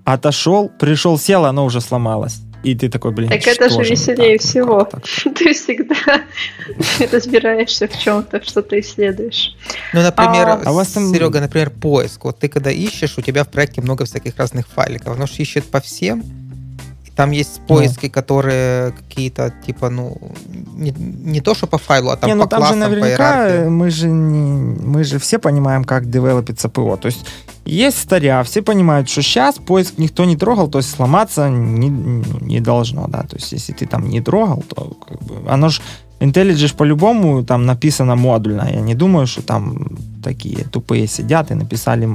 отошел, 0.04 0.70
пришел, 0.80 1.18
сел, 1.18 1.46
оно 1.46 1.66
уже 1.66 1.82
сломалось. 1.82 2.42
И 2.64 2.76
ты 2.76 2.90
такой, 2.90 3.12
блин, 3.12 3.30
Так 3.30 3.46
это 3.46 3.70
же 3.70 3.84
веселее 3.84 4.38
так, 4.38 4.48
всего. 4.48 4.84
Так, 4.86 5.04
так. 5.04 5.34
Ты 5.36 5.54
всегда 5.54 5.96
разбираешься 7.12 7.88
в 7.88 8.00
чем-то, 8.00 8.42
что 8.44 8.62
ты 8.62 8.80
исследуешь. 8.80 9.56
Ну, 9.94 10.02
например, 10.02 10.48
а, 10.48 10.62
а 10.66 10.72
у 10.72 10.76
вас 10.76 10.90
там... 10.90 11.14
Серега, 11.14 11.42
например, 11.42 11.70
поиск. 11.70 12.24
Вот 12.24 12.40
ты 12.40 12.48
когда 12.48 12.72
ищешь, 12.72 13.18
у 13.18 13.22
тебя 13.22 13.44
в 13.44 13.50
проекте 13.50 13.82
много 13.82 14.06
всяких 14.06 14.38
разных 14.38 14.68
файликов. 14.68 15.16
Оно 15.16 15.28
же 15.28 15.34
ищет 15.38 15.66
по 15.66 15.82
всем, 15.82 16.24
там 17.16 17.32
есть 17.32 17.62
поиски, 17.68 18.06
ну. 18.06 18.12
которые 18.12 18.92
какие-то, 18.92 19.54
типа, 19.66 19.90
ну, 19.90 20.18
не, 20.76 20.92
не 20.98 21.42
то, 21.42 21.54
что 21.54 21.68
по 21.68 21.78
файлу, 21.78 22.10
а 22.10 22.18
там 22.18 22.30
не, 22.30 22.36
ну, 22.36 22.44
по 22.44 22.50
там 22.50 22.60
классам, 22.60 22.80
же 22.80 22.90
наверняка 22.90 23.70
мы 23.70 23.90
же, 23.92 24.08
не, 24.08 24.80
мы 24.84 25.04
же 25.04 25.20
все 25.20 25.38
понимаем, 25.38 25.84
как 25.84 26.10
девелопится 26.10 26.70
ПО. 26.70 26.98
То 26.98 27.08
есть 27.08 27.26
есть 27.66 28.00
старя, 28.00 28.44
все 28.44 28.62
понимают, 28.62 29.10
что 29.10 29.22
сейчас 29.22 29.56
поиск 29.56 29.98
никто 29.98 30.26
не 30.26 30.36
трогал, 30.36 30.68
то 30.68 30.80
есть 30.80 30.90
сломаться 30.90 31.50
не, 31.50 31.90
не 32.42 32.60
должно, 32.60 33.08
да. 33.08 33.22
То 33.24 33.36
есть 33.36 33.52
если 33.52 33.74
ты 33.74 33.86
там 33.86 34.10
не 34.10 34.22
трогал, 34.22 34.64
то 34.68 34.98
как 35.08 35.22
бы, 35.22 35.36
оно 35.48 35.70
же 35.70 35.82
IntelliJ 36.20 36.76
по-любому 36.76 37.44
там 37.44 37.66
написано 37.66 38.16
модульно. 38.16 38.68
Я 38.72 38.82
не 38.82 38.96
думаю, 38.96 39.28
что 39.28 39.42
там 39.44 39.98
такие 40.24 40.66
тупые 40.66 41.08
сидят 41.08 41.52
и 41.52 41.56
написали 41.56 42.10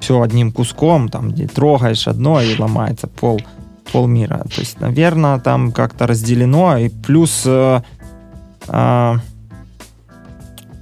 все 0.00 0.20
одним 0.20 0.50
куском, 0.50 1.08
там, 1.08 1.30
где 1.30 1.46
трогаешь 1.46 2.08
одно 2.08 2.40
и 2.40 2.58
ломается 2.58 3.06
пол 3.06 3.40
полмира. 3.92 4.38
То 4.54 4.60
есть, 4.60 4.80
наверное, 4.80 5.38
там 5.38 5.72
как-то 5.72 6.06
разделено. 6.06 6.78
И 6.78 6.88
плюс, 6.88 7.42
э, 7.46 7.82
э, 8.68 9.14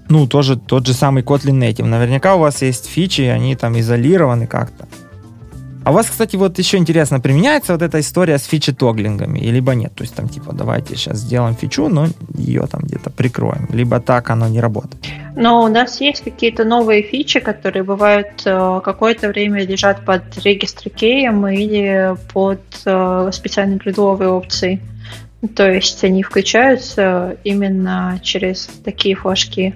ну, 0.08 0.26
тоже 0.26 0.56
тот 0.56 0.86
же 0.86 0.92
самый 0.92 1.22
Kotlin 1.22 1.58
Native. 1.58 1.84
Наверняка 1.84 2.36
у 2.36 2.40
вас 2.40 2.62
есть 2.62 2.86
фичи, 2.86 3.22
они 3.22 3.56
там 3.56 3.78
изолированы 3.78 4.46
как-то. 4.46 4.86
А 5.88 5.90
у 5.90 5.94
вас, 5.94 6.10
кстати, 6.10 6.36
вот 6.36 6.58
еще 6.58 6.76
интересно, 6.76 7.18
применяется 7.18 7.72
вот 7.72 7.80
эта 7.80 7.98
история 8.00 8.36
с 8.36 8.44
фичи-тоглингами, 8.44 9.38
либо 9.38 9.74
нет? 9.74 9.94
То 9.94 10.02
есть 10.04 10.14
там 10.14 10.28
типа 10.28 10.52
давайте 10.52 10.94
сейчас 10.96 11.16
сделаем 11.16 11.54
фичу, 11.54 11.88
но 11.88 12.08
ее 12.34 12.66
там 12.66 12.82
где-то 12.82 13.08
прикроем. 13.08 13.66
Либо 13.72 13.98
так 13.98 14.28
оно 14.28 14.48
не 14.48 14.60
работает. 14.60 15.02
Но 15.34 15.62
у 15.62 15.68
нас 15.68 16.02
есть 16.02 16.22
какие-то 16.22 16.64
новые 16.64 17.02
фичи, 17.02 17.40
которые 17.40 17.84
бывают 17.84 18.42
э, 18.44 18.80
какое-то 18.84 19.28
время 19.28 19.64
лежат 19.64 20.04
под 20.04 20.24
регистр 20.44 20.90
или 20.90 22.16
под 22.34 22.60
э, 22.84 23.30
специальной 23.32 23.78
гридовой 23.78 24.26
опцией. 24.26 24.82
То 25.56 25.72
есть 25.72 26.04
они 26.04 26.22
включаются 26.22 27.38
именно 27.44 28.20
через 28.22 28.68
такие 28.84 29.14
флажки. 29.14 29.74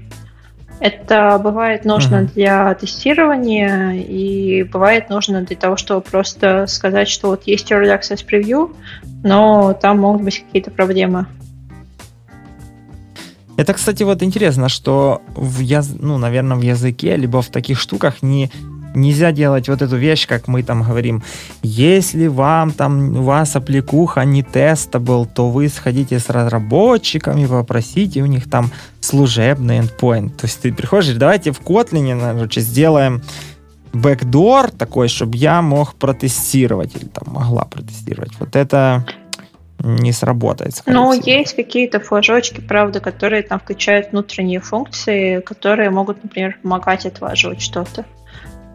Это 0.82 1.40
бывает 1.40 1.84
нужно 1.84 2.16
uh-huh. 2.16 2.34
для 2.34 2.74
тестирования 2.74 3.92
и 3.92 4.64
бывает 4.64 5.10
нужно 5.10 5.42
для 5.42 5.54
того, 5.54 5.76
чтобы 5.76 6.00
просто 6.00 6.66
сказать, 6.66 7.08
что 7.08 7.28
вот 7.28 7.44
есть 7.44 7.70
Early 7.70 7.96
Access 7.96 8.26
Preview, 8.28 8.74
но 9.22 9.74
там 9.74 10.00
могут 10.00 10.22
быть 10.22 10.40
какие-то 10.44 10.72
проблемы. 10.72 11.26
Это, 13.56 13.74
кстати, 13.74 14.02
вот 14.02 14.24
интересно, 14.24 14.68
что 14.68 15.22
в 15.36 15.60
яз... 15.60 15.88
ну, 15.96 16.18
наверное, 16.18 16.56
в 16.56 16.62
языке, 16.62 17.14
либо 17.16 17.42
в 17.42 17.48
таких 17.48 17.78
штуках 17.78 18.20
не 18.20 18.50
нельзя 18.94 19.32
делать 19.32 19.68
вот 19.68 19.82
эту 19.82 19.96
вещь, 19.96 20.26
как 20.26 20.48
мы 20.48 20.62
там 20.62 20.82
говорим. 20.82 21.22
Если 21.62 22.26
вам 22.26 22.72
там, 22.72 23.16
у 23.16 23.22
вас 23.22 23.56
аппликуха 23.56 24.24
не 24.24 24.42
тестабл, 24.42 25.26
то 25.26 25.50
вы 25.50 25.68
сходите 25.68 26.18
с 26.18 26.28
разработчиками, 26.28 27.46
попросите 27.46 28.22
у 28.22 28.26
них 28.26 28.48
там 28.50 28.70
служебный 29.00 29.78
endpoint. 29.80 30.30
То 30.30 30.46
есть 30.46 30.60
ты 30.60 30.72
приходишь, 30.72 31.14
давайте 31.14 31.52
в 31.52 31.60
Kotlin, 31.60 32.20
короче, 32.20 32.60
сделаем 32.60 33.22
бэкдор 33.92 34.70
такой, 34.70 35.08
чтобы 35.08 35.36
я 35.36 35.62
мог 35.62 35.94
протестировать 35.94 36.96
или 36.96 37.06
там 37.06 37.34
могла 37.34 37.64
протестировать. 37.64 38.32
Вот 38.38 38.56
это 38.56 39.04
не 39.78 40.12
сработает. 40.12 40.74
Всего. 40.74 41.12
есть 41.12 41.56
какие-то 41.56 42.00
флажочки, 42.00 42.60
правда, 42.60 43.00
которые 43.00 43.42
там 43.42 43.58
включают 43.58 44.12
внутренние 44.12 44.60
функции, 44.60 45.40
которые 45.40 45.90
могут, 45.90 46.22
например, 46.22 46.58
помогать 46.62 47.04
отваживать 47.04 47.60
что-то 47.60 48.04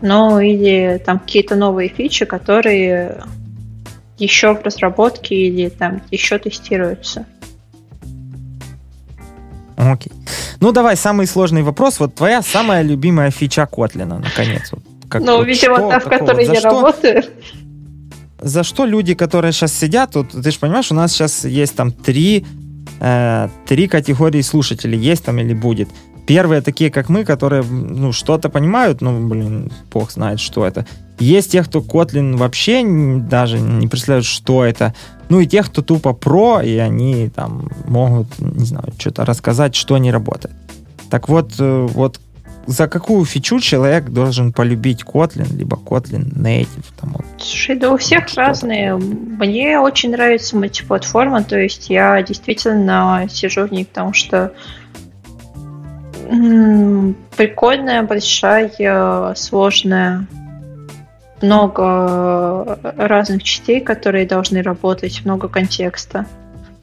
ну 0.02 0.40
или 0.40 1.02
там 1.06 1.19
какие-то 1.19 1.56
новые 1.56 1.90
фичи, 1.90 2.26
которые 2.26 3.24
еще 4.18 4.56
в 4.56 4.64
разработке 4.64 5.36
или 5.36 5.69
там 5.69 6.02
еще 6.11 6.38
тестируются. 6.38 7.26
Окей. 9.78 10.11
Ну 10.60 10.72
давай, 10.72 10.98
самый 10.98 11.28
сложный 11.28 11.61
вопрос. 11.61 11.99
Вот 11.99 12.15
твоя 12.15 12.41
самая 12.41 12.82
любимая 12.82 13.30
фича 13.30 13.68
Котлина, 13.68 14.18
наконец. 14.19 14.72
Вот, 14.72 14.82
как, 15.07 15.22
ну, 15.22 15.38
вот 15.38 15.45
видимо, 15.45 15.78
что, 15.78 15.90
та, 15.90 15.99
в 15.99 16.06
которой 16.06 16.45
я 16.45 16.56
что, 16.56 16.69
работаю. 16.69 17.24
За 18.40 18.64
что 18.64 18.86
люди, 18.86 19.14
которые 19.14 19.52
сейчас 19.52 19.74
сидят, 19.74 20.15
вот 20.15 20.30
ты 20.30 20.52
же 20.52 20.60
понимаешь, 20.60 20.91
у 20.91 20.95
нас 20.95 21.11
сейчас 21.11 21.45
есть 21.45 21.76
там 21.76 21.91
три, 21.91 22.45
э, 22.99 23.49
три 23.68 23.88
категории 23.88 24.41
слушателей, 24.41 24.98
есть 24.98 25.26
там 25.26 25.38
или 25.38 25.53
будет. 25.53 25.90
Первые 26.28 26.62
такие, 26.62 26.91
как 26.91 27.08
мы, 27.08 27.24
которые, 27.24 27.64
ну, 27.64 28.12
что-то 28.12 28.49
понимают, 28.49 28.99
ну, 28.99 29.28
блин, 29.28 29.72
бог 29.91 30.12
знает, 30.12 30.41
что 30.41 30.68
это. 30.68 30.86
Есть 31.20 31.54
те, 31.54 31.64
кто 31.64 31.80
Kotlin 31.80 32.36
вообще 32.36 32.84
даже 32.86 33.60
не 33.60 33.88
представляют, 33.88 34.26
что 34.26 34.66
это. 34.66 34.94
Ну, 35.30 35.40
и 35.40 35.48
тех, 35.48 35.68
кто 35.68 35.82
тупо 35.82 36.14
про, 36.14 36.62
и 36.62 36.76
они 36.78 37.30
там 37.30 37.70
могут, 37.86 38.28
не 38.40 38.66
знаю, 38.66 38.94
что-то 38.99 39.24
рассказать, 39.26 39.74
что 39.74 39.98
не 39.98 40.12
работает. 40.12 40.54
Так 41.10 41.30
вот, 41.30 41.54
э, 41.60 41.88
вот 41.90 42.20
за 42.68 42.90
какую 42.90 43.24
фичу 43.24 43.62
человек 43.62 44.10
должен 44.10 44.52
полюбить 44.52 45.04
Kotlin, 45.04 45.56
либо 45.56 45.78
Kotlin 45.78 46.34
Native? 46.34 46.86
Там, 46.99 47.14
вот, 47.14 47.26
Слушай, 47.38 47.78
да 47.78 47.91
у 47.91 47.98
всех 47.98 48.26
разные. 48.36 48.95
Мне 48.98 49.80
очень 49.80 50.12
нравится 50.12 50.58
мультиплатформа, 50.58 51.44
то 51.44 51.58
есть 51.58 51.90
я 51.90 52.22
действительно 52.22 53.26
сижу 53.30 53.66
в 53.66 53.72
ней, 53.72 53.86
потому 53.86 54.12
что 54.12 54.52
Прикольная, 57.36 58.04
большая, 58.04 59.34
сложная. 59.36 60.28
Много 61.41 62.80
разных 62.98 63.44
частей, 63.44 63.80
которые 63.80 64.26
должны 64.26 64.62
работать, 64.64 65.22
много 65.24 65.48
контекста. 65.48 66.26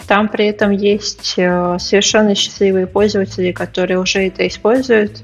Там 0.07 0.29
при 0.29 0.47
этом 0.47 0.71
есть 0.71 1.35
э, 1.39 1.77
совершенно 1.81 2.35
счастливые 2.35 2.87
пользователи, 2.87 3.53
которые 3.53 3.99
уже 3.99 4.27
это 4.27 4.47
используют. 4.47 5.23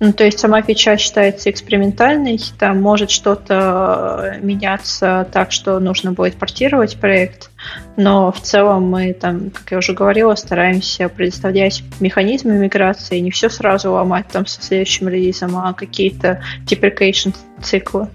Ну, 0.00 0.12
то 0.12 0.24
есть 0.24 0.38
сама 0.38 0.62
фича 0.62 0.96
считается 0.96 1.50
экспериментальной, 1.50 2.38
там 2.58 2.80
может 2.80 3.10
что-то 3.10 4.38
меняться 4.40 5.26
так, 5.32 5.50
что 5.52 5.78
нужно 5.78 6.12
будет 6.12 6.36
портировать 6.36 6.96
проект, 6.98 7.50
но 7.96 8.32
в 8.32 8.40
целом 8.40 8.88
мы 8.88 9.12
там, 9.12 9.50
как 9.50 9.70
я 9.70 9.78
уже 9.78 9.92
говорила, 9.92 10.34
стараемся 10.34 11.08
предоставлять 11.08 11.82
механизмы 12.00 12.54
миграции, 12.54 13.18
не 13.18 13.30
все 13.30 13.48
сразу 13.48 13.92
ломать 13.92 14.28
там 14.28 14.46
со 14.46 14.62
следующим 14.62 15.08
релизом, 15.08 15.56
а 15.56 15.72
какие-то 15.72 16.42
deprecation 16.66 17.34
циклы. 17.62 18.08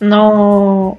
Но 0.00 0.96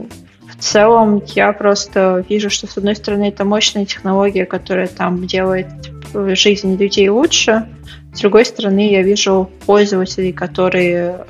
в 0.48 0.56
целом 0.60 1.24
я 1.34 1.54
просто 1.54 2.24
вижу, 2.30 2.50
что 2.50 2.68
с 2.68 2.78
одной 2.78 2.96
стороны 2.96 3.30
это 3.30 3.46
мощная 3.46 3.86
технология, 3.86 4.46
которая 4.46 4.88
там 4.88 5.26
делает 5.26 5.68
жизнь 6.14 6.76
людей 6.78 7.10
лучше, 7.10 7.66
с 8.14 8.20
другой 8.20 8.46
стороны, 8.46 8.92
я 8.92 9.04
вижу 9.04 9.50
пользователей, 9.66 10.34
которые, 10.34 11.26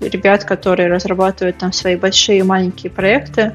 ребят, 0.00 0.44
которые 0.44 0.88
разрабатывают 0.88 1.58
там 1.58 1.72
свои 1.72 1.96
большие 1.96 2.38
и 2.38 2.42
маленькие 2.42 2.90
проекты. 2.90 3.52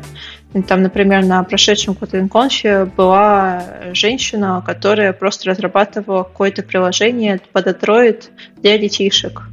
Там, 0.68 0.82
например, 0.82 1.26
на 1.26 1.44
прошедшем 1.44 1.96
KotlinConf 2.00 2.96
была 2.96 3.64
женщина, 3.94 4.64
которая 4.66 5.14
просто 5.14 5.50
разрабатывала 5.50 6.24
какое-то 6.24 6.64
приложение 6.64 7.40
под 7.54 7.68
Android 7.68 8.24
для 8.58 8.78
детишек. 8.80 9.44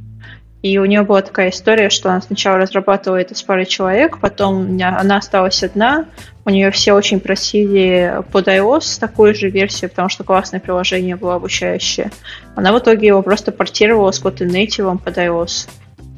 И 0.63 0.79
у 0.79 0.85
нее 0.85 1.03
была 1.03 1.21
такая 1.21 1.51
история, 1.51 1.89
что 1.89 2.09
она 2.09 2.19
сначала 2.19 2.57
разрабатывала 2.57 3.17
это 3.17 3.35
с 3.35 3.43
парой 3.43 3.67
человек, 3.67 4.17
потом 4.19 4.75
она 4.81 5.17
осталась 5.17 5.63
одна, 5.63 6.05
у 6.45 6.49
нее 6.49 6.71
все 6.71 6.93
очень 6.93 7.19
просили 7.19 8.23
под 8.31 8.47
iOS 8.47 8.99
такую 8.99 9.35
же 9.35 9.49
версию, 9.49 9.91
потому 9.91 10.09
что 10.09 10.23
классное 10.23 10.59
приложение 10.59 11.15
было 11.15 11.35
обучающее. 11.35 12.09
Она 12.55 12.73
в 12.73 12.79
итоге 12.79 13.07
его 13.07 13.21
просто 13.21 13.51
портировала 13.51 14.11
с 14.11 14.21
Kotlin 14.21 14.49
Native 14.49 14.97
под 14.97 15.17
iOS. 15.17 15.69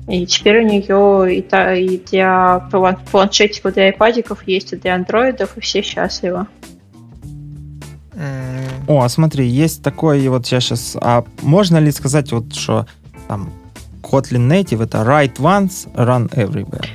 И 0.09 0.25
теперь 0.25 0.65
у 0.65 0.67
нее 0.67 1.37
и, 1.37 1.41
та, 1.41 1.75
и 1.75 1.97
для 1.97 2.67
планшетиков, 3.11 3.73
для 3.75 3.89
iPadиков 3.89 4.41
есть, 4.47 4.73
и 4.73 4.75
для 4.75 4.95
андроидов, 4.95 5.55
и 5.55 5.61
все 5.61 5.83
счастливы. 5.83 6.47
О, 8.87 9.07
смотри, 9.07 9.45
есть 9.45 9.83
такое, 9.83 10.27
вот 10.29 10.47
я 10.47 10.59
сейчас... 10.59 10.97
А 10.99 11.23
можно 11.43 11.77
ли 11.77 11.91
сказать, 11.91 12.31
вот 12.31 12.55
что 12.55 12.87
там 13.27 13.51
Kotlin 14.01 14.49
Native 14.49 14.83
это 14.83 15.03
write 15.03 15.35
once, 15.35 15.87
run 15.93 16.27
everywhere? 16.33 16.87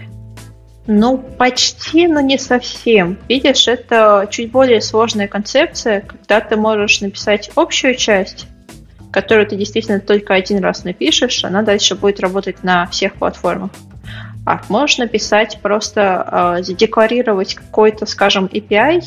Ну, 0.88 1.18
почти, 1.38 2.08
но 2.08 2.20
не 2.20 2.36
совсем. 2.36 3.16
Видишь, 3.28 3.68
это 3.68 4.26
чуть 4.30 4.50
более 4.50 4.82
сложная 4.82 5.28
концепция, 5.28 6.00
когда 6.00 6.40
ты 6.40 6.56
можешь 6.56 7.00
написать 7.00 7.50
общую 7.54 7.94
часть, 7.94 8.48
которую 9.14 9.46
ты 9.46 9.54
действительно 9.54 10.00
только 10.00 10.34
один 10.34 10.58
раз 10.58 10.82
напишешь, 10.82 11.44
она 11.44 11.62
дальше 11.62 11.94
будет 11.94 12.18
работать 12.18 12.64
на 12.64 12.84
всех 12.86 13.14
платформах. 13.14 13.70
А 14.44 14.60
можешь 14.68 14.98
написать 14.98 15.60
просто, 15.62 16.56
э, 16.58 16.62
задекларировать 16.64 17.54
какой-то, 17.54 18.06
скажем, 18.06 18.46
API, 18.46 19.04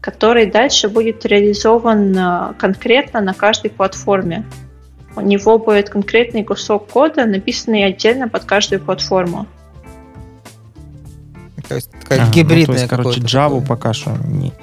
который 0.00 0.46
дальше 0.46 0.88
будет 0.88 1.26
реализован 1.26 2.16
э, 2.16 2.54
конкретно 2.58 3.20
на 3.20 3.34
каждой 3.34 3.70
платформе. 3.70 4.46
У 5.16 5.20
него 5.20 5.58
будет 5.58 5.90
конкретный 5.90 6.44
кусок 6.44 6.88
кода, 6.88 7.26
написанный 7.26 7.84
отдельно 7.84 8.30
под 8.30 8.46
каждую 8.46 8.80
платформу. 8.80 9.46
То 11.68 11.74
есть 11.74 11.90
такая 11.90 12.22
ага, 12.22 12.32
гибридная. 12.32 12.66
Ну, 12.66 12.72
то 12.72 12.78
есть, 12.80 12.88
короче, 12.88 13.20
Java 13.20 13.60
такое. 13.60 13.66
пока 13.66 13.92
что 13.92 14.16
не... 14.24 14.54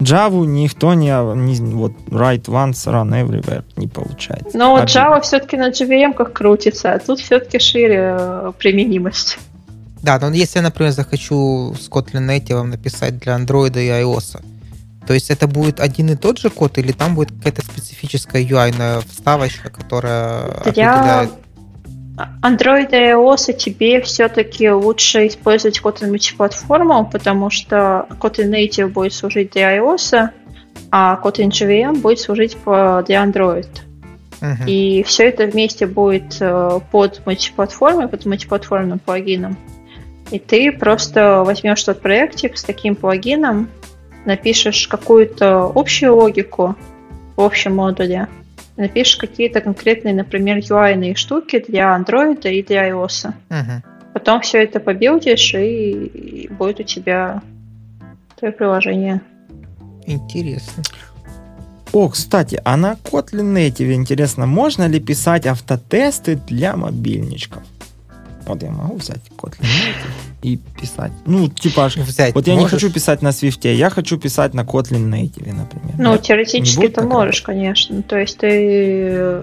Java 0.00 0.46
никто 0.46 0.94
не, 0.94 1.10
не 1.34 1.74
вот 1.74 1.92
write 2.08 2.44
once, 2.44 2.86
run 2.86 3.10
everywhere 3.10 3.64
не 3.76 3.88
получается. 3.88 4.56
Но 4.56 4.70
вот 4.70 4.84
Java 4.84 5.20
все-таки 5.20 5.56
на 5.56 5.70
JVM 5.70 6.14
как 6.14 6.32
крутится, 6.32 6.92
а 6.92 6.98
тут 6.98 7.18
все-таки 7.20 7.58
шире 7.58 8.16
э, 8.18 8.52
применимость. 8.58 9.38
Да, 10.02 10.18
но 10.20 10.30
если 10.30 10.58
я, 10.58 10.62
например, 10.62 10.92
захочу 10.92 11.74
с 11.74 11.88
Kotlin 11.88 12.26
Native 12.26 12.62
написать 12.62 13.18
для 13.18 13.36
Android 13.36 13.72
и 13.80 13.88
iOS, 13.88 14.40
то 15.06 15.14
есть 15.14 15.30
это 15.30 15.48
будет 15.48 15.80
один 15.80 16.10
и 16.10 16.16
тот 16.16 16.38
же 16.38 16.50
код, 16.50 16.78
или 16.78 16.92
там 16.92 17.14
будет 17.14 17.32
какая-то 17.32 17.62
специфическая 17.64 18.42
UI 18.42 19.02
вставочка, 19.08 19.70
которая 19.70 20.62
Для 20.72 20.92
определяет... 20.92 21.30
Android 22.42 22.90
и 22.90 23.12
iOS 23.12 23.52
тебе 23.52 24.00
все-таки 24.00 24.70
лучше 24.70 25.26
использовать 25.26 25.80
Kotlin 25.80 26.08
мультиплатформу, 26.08 27.08
потому 27.10 27.50
что 27.50 28.06
Kotlin 28.20 28.50
Native 28.50 28.88
будет 28.88 29.12
служить 29.12 29.52
для 29.52 29.76
iOS, 29.76 30.30
а 30.90 31.20
Kotlin 31.22 31.50
JVM 31.50 32.00
будет 32.00 32.20
служить 32.20 32.56
для 32.64 33.24
Android. 33.24 33.68
Uh-huh. 34.40 34.66
И 34.66 35.02
все 35.02 35.28
это 35.28 35.46
вместе 35.46 35.86
будет 35.86 36.36
э, 36.40 36.80
под 36.92 37.26
мультиплатформой, 37.26 38.06
под 38.06 38.24
мультиплатформным 38.24 39.00
плагином. 39.00 39.56
И 40.30 40.38
ты 40.38 40.70
просто 40.70 41.42
возьмешь 41.44 41.82
тот 41.82 42.00
проектик 42.00 42.56
с 42.56 42.62
таким 42.62 42.94
плагином, 42.94 43.68
напишешь 44.24 44.86
какую-то 44.86 45.72
общую 45.74 46.14
логику 46.14 46.76
в 47.34 47.42
общем 47.42 47.76
модуле, 47.76 48.28
напишешь 48.78 49.16
какие-то 49.16 49.60
конкретные, 49.60 50.14
например, 50.14 50.58
UI 50.58 51.14
штуки 51.14 51.62
для 51.66 51.96
Android 51.96 52.48
и 52.50 52.62
для 52.62 52.88
iOS. 52.88 53.28
Угу. 53.50 53.82
Потом 54.14 54.40
все 54.40 54.62
это 54.62 54.80
побилдишь, 54.80 55.54
и, 55.54 55.92
и 55.92 56.48
будет 56.48 56.80
у 56.80 56.82
тебя 56.84 57.42
твое 58.36 58.52
приложение. 58.52 59.20
Интересно. 60.06 60.82
О, 61.92 62.08
кстати, 62.08 62.60
а 62.64 62.76
на 62.76 62.94
Kotlin 62.94 63.54
Native 63.54 63.92
интересно, 63.92 64.46
можно 64.46 64.86
ли 64.86 65.00
писать 65.00 65.46
автотесты 65.46 66.36
для 66.36 66.76
мобильничков? 66.76 67.62
Вот 68.48 68.62
я 68.62 68.70
могу 68.70 68.96
взять 68.96 69.20
Kotlin 69.36 69.62
Native 69.62 70.42
и 70.42 70.56
писать. 70.80 71.12
Ну, 71.26 71.48
типа, 71.48 71.88
взять 71.88 72.34
вот 72.34 72.46
я 72.46 72.54
можешь? 72.54 72.72
не 72.72 72.76
хочу 72.76 72.92
писать 72.92 73.22
на 73.22 73.28
Swift, 73.28 73.72
я 73.72 73.90
хочу 73.90 74.18
писать 74.18 74.54
на 74.54 74.62
Kotlin 74.62 75.08
Native, 75.10 75.52
например. 75.52 75.94
Ну, 75.98 76.12
Нет? 76.12 76.22
теоретически 76.22 76.88
ты 76.88 77.02
можешь, 77.02 77.42
конечно. 77.42 78.02
То 78.02 78.16
есть 78.16 78.38
ты 78.38 79.42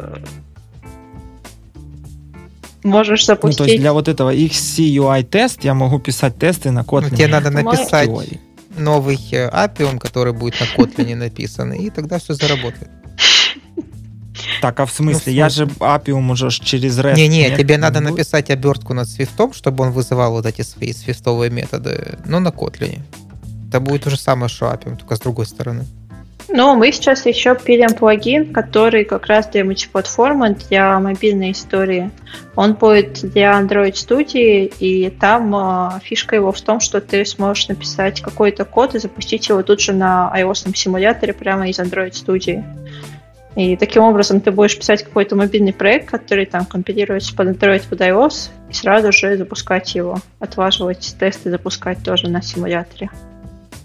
можешь 2.84 3.26
запустить... 3.26 3.60
Ну, 3.60 3.66
то 3.66 3.72
есть 3.72 3.82
для 3.82 3.94
вот 3.94 4.08
этого 4.08 4.34
XCUI 4.34 5.24
тест 5.24 5.64
я 5.64 5.74
могу 5.74 6.00
писать 6.00 6.38
тесты 6.38 6.72
на 6.72 6.82
Kotlin. 6.82 7.10
Ну, 7.12 7.18
тебе 7.18 7.28
надо 7.28 7.52
написать 7.52 8.10
новый 8.78 9.16
API, 9.16 10.00
который 10.00 10.34
будет 10.34 10.56
на 10.60 10.66
Kotlin 10.66 11.16
написан, 11.26 11.74
и 11.74 11.90
тогда 11.90 12.20
все 12.20 12.34
заработает. 12.34 12.90
Так, 14.62 14.80
а 14.80 14.86
в 14.86 14.92
смысле? 14.92 15.34
Ну, 15.34 15.38
я 15.38 15.50
же 15.50 15.66
Appium 15.66 16.32
уже 16.32 16.50
через 16.50 17.00
REST... 17.00 17.16
Не-не, 17.16 17.56
тебе 17.58 17.78
надо 17.78 18.00
написать 18.00 18.50
обертку 18.50 18.94
над 18.94 19.10
свифтом, 19.10 19.54
чтобы 19.54 19.84
он 19.84 19.92
вызывал 19.92 20.32
вот 20.32 20.46
эти 20.46 20.62
свои 20.64 20.94
свифтовые 20.94 21.52
методы, 21.52 22.18
но 22.26 22.40
на 22.40 22.50
Kotlin. 22.50 23.02
Это 23.70 23.80
будет 23.80 24.04
то 24.04 24.10
же 24.10 24.18
самое, 24.18 24.50
что 24.50 24.66
Appium, 24.66 24.98
только 24.98 25.16
с 25.16 25.20
другой 25.20 25.46
стороны. 25.46 25.86
Ну, 26.48 26.76
мы 26.76 26.92
сейчас 26.92 27.26
еще 27.26 27.56
пилим 27.56 27.94
плагин, 27.96 28.54
который 28.54 29.04
как 29.04 29.26
раз 29.26 29.48
для 29.48 29.66
мультиплатформы, 29.66 30.56
для 30.70 31.00
мобильной 31.00 31.52
истории. 31.52 32.12
Он 32.56 32.74
будет 32.74 33.32
для 33.32 33.60
Android 33.60 33.94
Studio, 33.94 34.72
и 34.80 35.10
там 35.10 35.56
э, 35.56 36.00
фишка 36.04 36.36
его 36.36 36.52
в 36.52 36.62
том, 36.62 36.80
что 36.80 37.02
ты 37.02 37.26
сможешь 37.26 37.68
написать 37.68 38.22
какой-то 38.22 38.64
код 38.64 38.96
и 38.96 39.00
запустить 39.00 39.50
его 39.50 39.64
тут 39.64 39.82
же 39.82 39.94
на 39.94 40.32
iOS 40.36 40.76
симуляторе 40.76 41.34
прямо 41.34 41.68
из 41.68 41.80
Android 41.80 42.12
Studio. 42.12 42.64
И 43.56 43.78
таким 43.78 44.04
образом 44.04 44.42
ты 44.42 44.52
будешь 44.52 44.78
писать 44.78 45.04
какой-то 45.04 45.36
мобильный 45.36 45.74
проект, 45.74 46.10
который 46.10 46.46
там 46.46 46.66
компилируется 46.66 47.34
под 47.34 47.48
Android, 47.48 47.88
под 47.88 48.02
iOS, 48.02 48.50
и 48.70 48.74
сразу 48.74 49.12
же 49.12 49.38
запускать 49.38 49.96
его, 49.96 50.20
отлаживать 50.40 51.16
тесты, 51.18 51.50
запускать 51.50 52.04
тоже 52.04 52.28
на 52.28 52.42
симуляторе. 52.42 53.10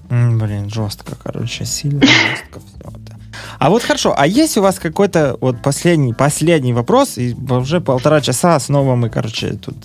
Блин, 0.09 0.69
жестко, 0.69 1.15
короче, 1.23 1.65
сильно 1.65 2.01
жестко 2.01 2.59
все 2.59 2.89
это. 2.89 3.17
А 3.61 3.71
вот 3.71 3.85
хорошо, 3.85 4.13
а 4.17 4.27
есть 4.27 4.59
у 4.59 4.63
вас 4.63 4.81
какой-то 4.81 5.37
вот 5.41 5.63
последний, 5.63 6.15
последний 6.15 6.73
вопрос, 6.73 7.17
и 7.17 7.37
уже 7.49 7.81
полтора 7.81 8.21
часа 8.21 8.59
снова 8.59 8.97
мы, 8.97 9.09
короче, 9.09 9.53
тут, 9.53 9.77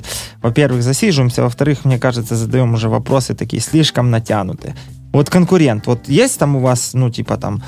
во-первых, 0.41 0.81
засиживаемся, 0.81 1.43
во-вторых, 1.43 1.85
мне 1.85 1.99
кажется, 1.99 2.35
задаем 2.35 2.73
уже 2.73 2.89
вопросы 2.89 3.35
такие 3.35 3.61
слишком 3.61 4.09
натянутые. 4.09 4.75
Вот 5.13 5.29
конкурент, 5.29 5.85
вот 5.85 6.07
есть 6.07 6.39
там 6.39 6.55
у 6.55 6.59
вас, 6.59 6.93
ну, 6.93 7.11
типа 7.11 7.37
там, 7.37 7.61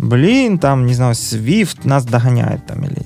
блин, 0.00 0.58
там, 0.58 0.86
не 0.86 0.94
знаю, 0.94 1.14
Swift 1.14 1.80
нас 1.84 2.04
догоняет 2.04 2.66
там 2.66 2.84
или... 2.84 2.96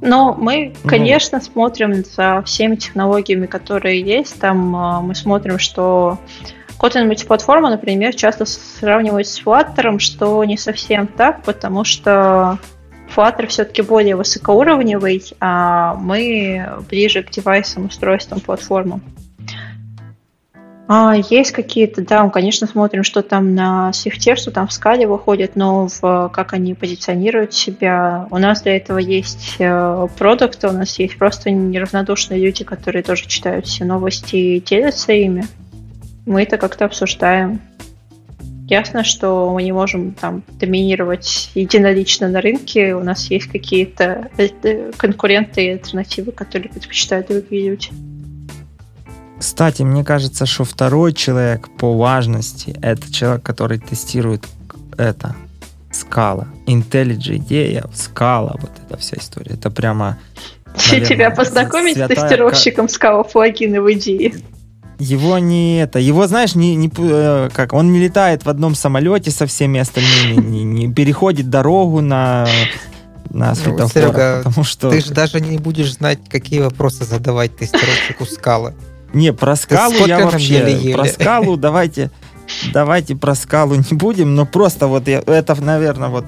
Но 0.00 0.34
мы, 0.34 0.72
ну. 0.82 0.88
конечно, 0.88 1.38
ну. 1.38 1.44
смотрим 1.44 2.04
за 2.04 2.42
всеми 2.46 2.76
технологиями, 2.76 3.46
которые 3.46 4.00
есть. 4.00 4.40
Там 4.40 4.74
э, 4.74 5.00
мы 5.02 5.14
смотрим, 5.14 5.58
что 5.58 6.18
Kotlin 6.80 7.04
мультиплатформа, 7.04 7.68
например, 7.68 8.14
часто 8.14 8.46
сравнивают 8.46 9.26
с 9.26 9.42
Flutter, 9.42 9.98
что 9.98 10.42
не 10.44 10.56
совсем 10.56 11.06
так, 11.06 11.42
потому 11.42 11.84
что 11.84 12.58
Flutter 13.14 13.46
все-таки 13.48 13.82
более 13.82 14.16
высокоуровневый, 14.16 15.22
а 15.40 15.94
мы 15.96 16.66
ближе 16.88 17.22
к 17.22 17.30
девайсам, 17.30 17.86
устройствам, 17.86 18.40
платформам. 18.40 19.02
А, 20.92 21.14
есть 21.14 21.52
какие-то, 21.52 22.02
да, 22.02 22.24
мы, 22.24 22.32
конечно, 22.32 22.66
смотрим, 22.66 23.04
что 23.04 23.22
там 23.22 23.54
на 23.54 23.92
Swift, 23.92 24.34
что 24.34 24.50
там 24.50 24.66
в 24.66 24.72
скале 24.72 25.06
выходит, 25.06 25.54
но 25.54 25.86
в, 25.86 26.32
как 26.34 26.52
они 26.52 26.74
позиционируют 26.74 27.54
себя. 27.54 28.26
У 28.32 28.38
нас 28.38 28.62
для 28.62 28.76
этого 28.76 28.98
есть 28.98 29.54
э, 29.60 30.08
продукты, 30.18 30.66
у 30.66 30.72
нас 30.72 30.98
есть 30.98 31.16
просто 31.16 31.52
неравнодушные 31.52 32.44
люди, 32.44 32.64
которые 32.64 33.04
тоже 33.04 33.28
читают 33.28 33.66
все 33.66 33.84
новости 33.84 34.34
и 34.34 34.60
делятся 34.60 35.12
ими. 35.12 35.44
Мы 36.26 36.42
это 36.42 36.58
как-то 36.58 36.86
обсуждаем. 36.86 37.60
Ясно, 38.66 39.04
что 39.04 39.52
мы 39.52 39.62
не 39.62 39.70
можем 39.70 40.14
там 40.14 40.42
доминировать 40.58 41.52
единолично 41.54 42.28
на 42.28 42.40
рынке. 42.40 42.96
У 42.96 43.04
нас 43.04 43.30
есть 43.30 43.46
какие-то 43.46 44.28
э, 44.36 44.90
конкуренты 44.96 45.66
и 45.66 45.70
альтернативы, 45.70 46.32
которые 46.32 46.68
предпочитают 46.68 47.28
другие 47.28 47.70
люди. 47.70 47.90
Кстати, 49.40 49.80
мне 49.80 50.04
кажется, 50.04 50.44
что 50.44 50.64
второй 50.64 51.14
человек 51.14 51.70
по 51.78 51.96
важности 51.96 52.76
это 52.82 53.10
человек, 53.10 53.42
который 53.42 53.78
тестирует 53.78 54.44
это 54.98 55.34
скала. 55.90 56.46
IntelliJ 56.66 57.36
идея, 57.36 57.84
скала, 57.94 58.56
вот 58.60 58.70
эта 58.86 58.98
вся 58.98 59.16
история. 59.16 59.54
Это 59.54 59.70
прямо... 59.70 60.18
Наверное, 60.90 61.08
Тебя 61.08 61.30
познакомить 61.30 61.94
святая... 61.94 62.18
с 62.18 62.20
тестировщиком 62.20 62.88
скала 62.90 63.22
плагины 63.22 63.80
в 63.80 63.90
идее? 63.90 64.34
Его 64.98 65.38
не 65.38 65.80
это, 65.80 65.98
его 65.98 66.26
знаешь, 66.26 66.54
не, 66.54 66.76
не 66.76 66.92
э, 66.98 67.48
как 67.54 67.72
он 67.72 67.90
не 67.92 67.98
летает 67.98 68.44
в 68.44 68.50
одном 68.50 68.74
самолете 68.74 69.30
со 69.30 69.46
всеми 69.46 69.80
остальными, 69.80 70.34
не, 70.34 70.64
не 70.64 70.92
переходит 70.92 71.48
дорогу 71.48 72.02
на 72.02 72.46
на 73.30 73.54
светофорах, 73.54 73.94
ну, 73.94 74.00
Серега, 74.00 74.42
потому 74.44 74.64
что 74.64 74.90
ты 74.90 75.00
же 75.00 75.12
даже 75.12 75.40
не 75.40 75.56
будешь 75.56 75.94
знать, 75.94 76.18
какие 76.28 76.60
вопросы 76.60 77.04
задавать 77.04 77.56
тестировщику 77.56 78.26
скалы. 78.26 78.74
Не, 79.12 79.32
про 79.32 79.56
скалу 79.56 80.06
я 80.06 80.24
вообще... 80.24 80.54
Еле 80.54 80.74
-еле. 80.74 80.94
Про 80.94 81.04
скалу 81.06 81.56
давайте... 81.56 82.10
Давайте 82.72 83.14
про 83.14 83.34
скалу 83.34 83.76
не 83.76 83.96
будем, 83.96 84.34
но 84.34 84.44
просто 84.44 84.88
вот 84.88 85.08
я, 85.08 85.22
это, 85.26 85.54
наверное, 85.60 86.08
вот... 86.08 86.24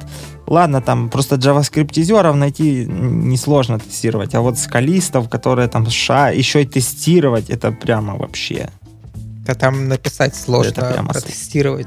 Ладно, 0.46 0.80
там 0.80 1.08
просто 1.08 1.36
JavaScript-изеров 1.36 2.36
найти 2.36 2.86
несложно 2.86 3.78
тестировать, 3.78 4.34
а 4.34 4.40
вот 4.40 4.58
скалистов, 4.58 5.28
которые 5.28 5.68
там 5.68 5.88
ша, 5.90 6.30
еще 6.30 6.62
и 6.62 6.66
тестировать, 6.66 7.50
это 7.50 7.72
прямо 7.72 8.16
вообще... 8.16 8.70
Да 9.46 9.54
там 9.54 9.88
написать 9.88 10.36
сложно, 10.36 10.70
это 10.70 10.92
прямо 10.92 11.08
протестировать. 11.08 11.86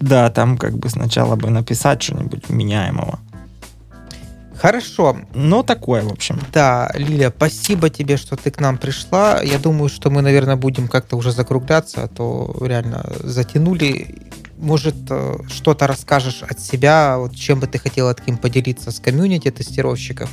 Да, 0.00 0.30
там 0.30 0.56
как 0.56 0.76
бы 0.78 0.88
сначала 0.88 1.36
бы 1.36 1.50
написать 1.50 2.02
что-нибудь 2.02 2.48
меняемого. 2.50 3.18
Хорошо. 4.60 5.16
Ну, 5.34 5.62
такое, 5.62 6.02
в 6.02 6.12
общем. 6.12 6.40
Да, 6.52 6.90
Лиля, 6.94 7.32
спасибо 7.34 7.90
тебе, 7.90 8.16
что 8.16 8.36
ты 8.36 8.50
к 8.50 8.60
нам 8.60 8.76
пришла. 8.76 9.40
Я 9.42 9.58
думаю, 9.58 9.88
что 9.88 10.10
мы, 10.10 10.20
наверное, 10.20 10.56
будем 10.56 10.88
как-то 10.88 11.16
уже 11.16 11.30
закругляться, 11.30 12.02
а 12.02 12.08
то 12.08 12.56
реально 12.60 13.04
затянули. 13.20 14.16
Может, 14.56 14.96
э, 15.10 15.36
что-то 15.48 15.86
расскажешь 15.86 16.42
от 16.42 16.58
себя, 16.58 17.18
вот 17.18 17.36
чем 17.36 17.60
бы 17.60 17.68
ты 17.68 17.78
хотела 17.78 18.12
таким 18.14 18.36
поделиться 18.36 18.90
с 18.90 18.98
комьюнити 18.98 19.52
тестировщиков, 19.52 20.28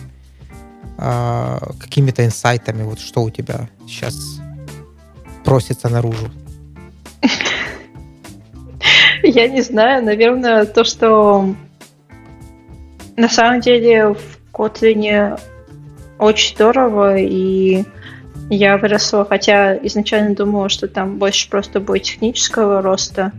а, 0.97 1.73
какими-то 1.79 2.25
инсайтами, 2.25 2.81
вот 2.81 2.99
что 2.99 3.21
у 3.21 3.29
тебя 3.29 3.69
сейчас 3.87 4.15
просится 5.43 5.89
наружу? 5.89 6.31
Я 9.23 9.47
не 9.47 9.61
знаю, 9.61 10.03
наверное, 10.03 10.65
то, 10.65 10.83
что 10.83 11.53
на 13.17 13.29
самом 13.29 13.61
деле 13.61 14.13
в 14.13 14.19
Kotlin 14.53 15.39
очень 16.19 16.55
здорово, 16.55 17.17
и 17.17 17.83
я 18.49 18.77
выросла, 18.77 19.25
хотя 19.25 19.75
изначально 19.77 20.35
думала, 20.35 20.69
что 20.69 20.87
там 20.87 21.17
больше 21.17 21.49
просто 21.49 21.79
будет 21.79 22.03
технического 22.03 22.81
роста 22.81 23.31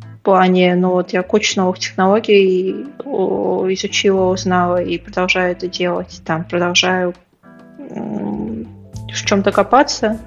в 0.00 0.22
плане, 0.22 0.74
ну 0.74 0.90
вот 0.90 1.12
я 1.12 1.22
кучу 1.22 1.60
новых 1.60 1.78
технологий 1.78 2.86
изучила, 3.04 4.32
узнала 4.32 4.82
и 4.82 4.98
продолжаю 4.98 5.52
это 5.52 5.68
делать. 5.68 6.20
Там 6.24 6.44
продолжаю 6.44 7.14
в 7.78 9.24
чем-то 9.24 9.52
копаться 9.52 10.18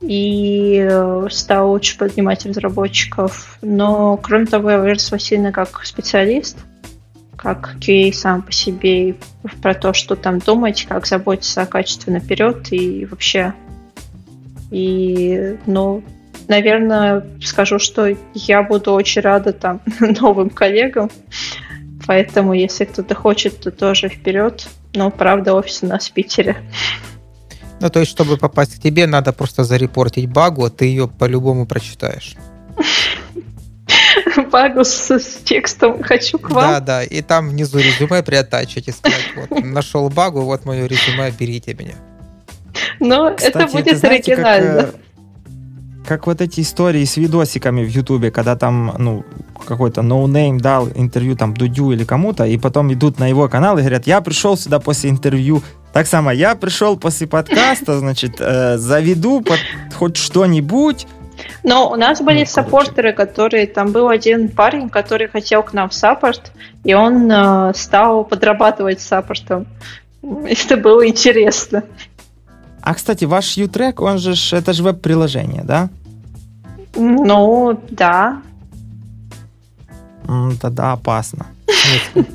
и 0.00 0.86
э, 0.88 1.26
стал 1.30 1.70
лучше 1.70 1.98
поднимать 1.98 2.46
разработчиков. 2.46 3.58
Но, 3.62 4.16
кроме 4.16 4.46
того, 4.46 4.70
я 4.70 4.78
выросла 4.78 5.18
сильно 5.18 5.52
как 5.52 5.84
специалист– 5.84 6.58
как 7.36 7.76
QA 7.80 8.12
сам 8.12 8.42
по 8.42 8.52
себе, 8.52 9.10
и 9.10 9.16
про 9.62 9.74
то, 9.74 9.92
что 9.92 10.16
там 10.16 10.38
думать, 10.38 10.86
как 10.88 11.06
заботиться 11.06 11.62
о 11.62 11.66
качестве 11.66 12.12
наперед 12.12 12.72
и 12.72 13.04
вообще. 13.06 13.54
И, 14.70 15.58
ну, 15.66 16.02
наверное, 16.48 17.24
скажу, 17.42 17.78
что 17.78 18.16
я 18.34 18.62
буду 18.62 18.92
очень 18.92 19.22
рада 19.22 19.52
там 19.52 19.80
новым 20.00 20.50
коллегам. 20.50 21.10
Поэтому, 22.06 22.52
если 22.52 22.84
кто-то 22.84 23.14
хочет, 23.14 23.60
то 23.60 23.70
тоже 23.70 24.08
вперед. 24.08 24.68
Но, 24.94 25.10
правда, 25.10 25.54
офис 25.54 25.82
у 25.82 25.86
нас 25.86 26.08
в 26.08 26.12
Питере. 26.12 26.56
Ну, 27.80 27.90
то 27.90 28.00
есть, 28.00 28.10
чтобы 28.10 28.36
попасть 28.36 28.76
к 28.76 28.82
тебе, 28.82 29.06
надо 29.06 29.32
просто 29.32 29.64
зарепортить 29.64 30.28
багу, 30.30 30.64
а 30.64 30.70
ты 30.70 30.86
ее 30.86 31.08
по-любому 31.08 31.66
прочитаешь. 31.66 32.36
багу 34.42 34.84
с, 34.84 35.10
с 35.10 35.36
текстом 35.44 36.02
«хочу 36.02 36.38
к 36.38 36.50
вам». 36.50 36.70
Да, 36.70 36.80
да, 36.80 37.04
и 37.04 37.22
там 37.22 37.48
внизу 37.50 37.78
резюме 37.78 38.22
приотачить 38.22 38.88
и 38.88 38.92
сказать, 38.92 39.24
вот, 39.36 39.64
нашел 39.64 40.08
багу, 40.08 40.42
вот 40.42 40.64
мое 40.64 40.86
резюме, 40.86 41.30
берите 41.30 41.74
меня. 41.74 41.94
Ну, 43.00 43.28
это 43.28 43.66
будет 43.66 43.98
знаете, 43.98 44.34
оригинально. 44.34 44.82
Как, 44.82 44.94
э, 44.94 44.98
как 46.06 46.26
вот 46.26 46.40
эти 46.40 46.60
истории 46.60 47.04
с 47.04 47.16
видосиками 47.16 47.84
в 47.84 47.88
Ютубе, 47.88 48.30
когда 48.30 48.56
там, 48.56 48.94
ну, 48.98 49.24
какой-то 49.66 50.02
no 50.02 50.56
name 50.56 50.60
дал 50.60 50.88
интервью 50.94 51.36
там 51.36 51.54
Дудю 51.54 51.92
или 51.92 52.04
кому-то, 52.04 52.44
и 52.44 52.56
потом 52.58 52.92
идут 52.92 53.18
на 53.18 53.26
его 53.26 53.48
канал 53.48 53.76
и 53.78 53.80
говорят, 53.80 54.06
я 54.06 54.20
пришел 54.20 54.56
сюда 54.56 54.78
после 54.78 55.10
интервью. 55.10 55.62
Так 55.92 56.06
само, 56.06 56.30
я 56.30 56.54
пришел 56.54 56.96
после 56.96 57.26
подкаста, 57.26 57.98
значит, 58.00 58.36
э, 58.38 58.78
заведу 58.78 59.40
под 59.40 59.58
хоть 59.94 60.16
что-нибудь, 60.16 61.06
но 61.62 61.90
у 61.90 61.96
нас 61.96 62.20
были 62.20 62.40
ну, 62.40 62.46
саппортеры, 62.46 63.12
которые... 63.12 63.66
Там 63.66 63.92
был 63.92 64.08
один 64.08 64.48
парень, 64.48 64.88
который 64.88 65.28
хотел 65.28 65.62
к 65.62 65.72
нам 65.72 65.88
в 65.88 65.94
саппорт, 65.94 66.52
и 66.84 66.94
он 66.94 67.30
э, 67.30 67.72
стал 67.74 68.24
подрабатывать 68.24 69.00
саппортом. 69.00 69.66
Это 70.22 70.76
было 70.76 71.06
интересно. 71.06 71.82
А, 72.82 72.94
кстати, 72.94 73.24
ваш 73.24 73.56
YouTrack, 73.56 74.00
он 74.02 74.18
же, 74.18 74.34
это 74.56 74.72
же 74.72 74.84
веб-приложение, 74.84 75.62
да? 75.64 75.88
Ну, 76.94 77.80
да. 77.90 78.42
Тогда 80.60 80.92
опасно. 80.92 81.46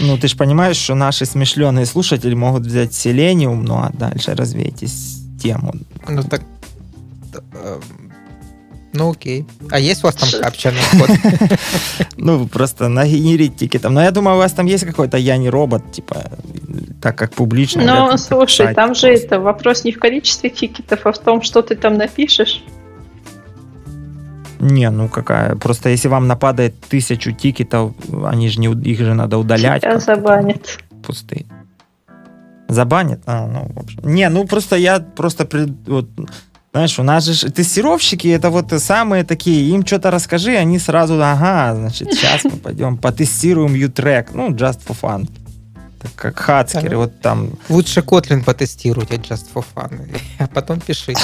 Ну, 0.00 0.16
ты 0.16 0.28
же 0.28 0.36
понимаешь, 0.36 0.76
что 0.76 0.94
наши 0.94 1.26
смешленные 1.26 1.84
слушатели 1.84 2.32
могут 2.32 2.62
взять 2.62 2.90
Selenium, 2.90 3.62
ну 3.64 3.78
а 3.78 3.90
дальше 3.92 4.36
развейте 4.36 4.86
тему. 5.42 5.72
Ну 6.08 6.22
так 6.22 6.42
ну 8.92 9.10
окей. 9.10 9.46
А 9.70 9.78
есть 9.78 10.02
у 10.02 10.06
вас 10.06 10.16
там 10.16 10.28
капчерный 10.40 10.80
код? 10.98 11.10
Ну, 12.16 12.48
просто 12.48 12.88
нагенерить 12.88 13.56
тикетом. 13.56 13.94
Но 13.94 14.02
я 14.02 14.10
думаю, 14.10 14.36
у 14.36 14.38
вас 14.38 14.52
там 14.52 14.66
есть 14.66 14.84
какой-то 14.84 15.16
«я 15.16 15.36
не 15.36 15.50
робот», 15.50 15.92
типа, 15.92 16.16
так 17.00 17.16
как 17.16 17.32
публично. 17.32 17.82
Ну, 17.84 18.18
слушай, 18.18 18.74
там 18.74 18.94
же 18.94 19.08
это 19.08 19.38
вопрос 19.38 19.84
не 19.84 19.92
в 19.92 20.00
количестве 20.00 20.50
тикетов, 20.50 21.06
а 21.06 21.12
в 21.12 21.18
том, 21.18 21.42
что 21.42 21.62
ты 21.62 21.76
там 21.76 21.96
напишешь. 21.96 22.64
Не, 24.60 24.90
ну 24.90 25.08
какая. 25.08 25.54
Просто 25.54 25.90
если 25.90 26.08
вам 26.08 26.26
нападает 26.26 26.80
тысячу 26.80 27.32
тикетов, 27.32 27.92
они 28.24 28.48
же 28.48 28.58
не 28.58 28.66
их 28.90 28.98
же 28.98 29.14
надо 29.14 29.38
удалять. 29.38 29.82
Тебя 29.82 30.00
забанят. 30.00 30.78
Пустые. 31.04 31.46
Забанят? 32.68 33.20
А, 33.26 33.46
ну, 33.46 33.70
в 33.72 33.78
общем. 33.78 34.00
Не, 34.02 34.28
ну 34.28 34.46
просто 34.46 34.76
я 34.76 34.98
просто 34.98 35.44
пред, 35.44 35.70
вот, 35.86 36.08
знаешь, 36.78 36.98
у 37.00 37.02
нас 37.02 37.24
же 37.24 37.50
тестировщики, 37.50 38.28
это 38.28 38.50
вот 38.50 38.72
самые 38.80 39.24
такие, 39.24 39.68
им 39.70 39.84
что-то 39.84 40.12
расскажи, 40.12 40.56
они 40.56 40.78
сразу, 40.78 41.14
ага, 41.20 41.74
значит, 41.74 42.12
сейчас 42.12 42.44
мы 42.44 42.52
пойдем 42.52 42.96
потестируем 42.96 43.74
U-Track, 43.74 44.28
ну, 44.32 44.50
just 44.50 44.78
for 44.86 44.96
fun. 45.00 45.28
Так 46.00 46.12
как 46.14 46.38
Хацкер, 46.38 46.96
вот 46.96 47.20
там... 47.20 47.50
Лучше 47.68 48.00
Kotlin 48.00 48.44
потестируйте 48.44 49.16
just 49.16 49.46
for 49.52 49.64
fun, 49.74 50.08
а 50.38 50.46
потом 50.46 50.78
пишите. 50.80 51.20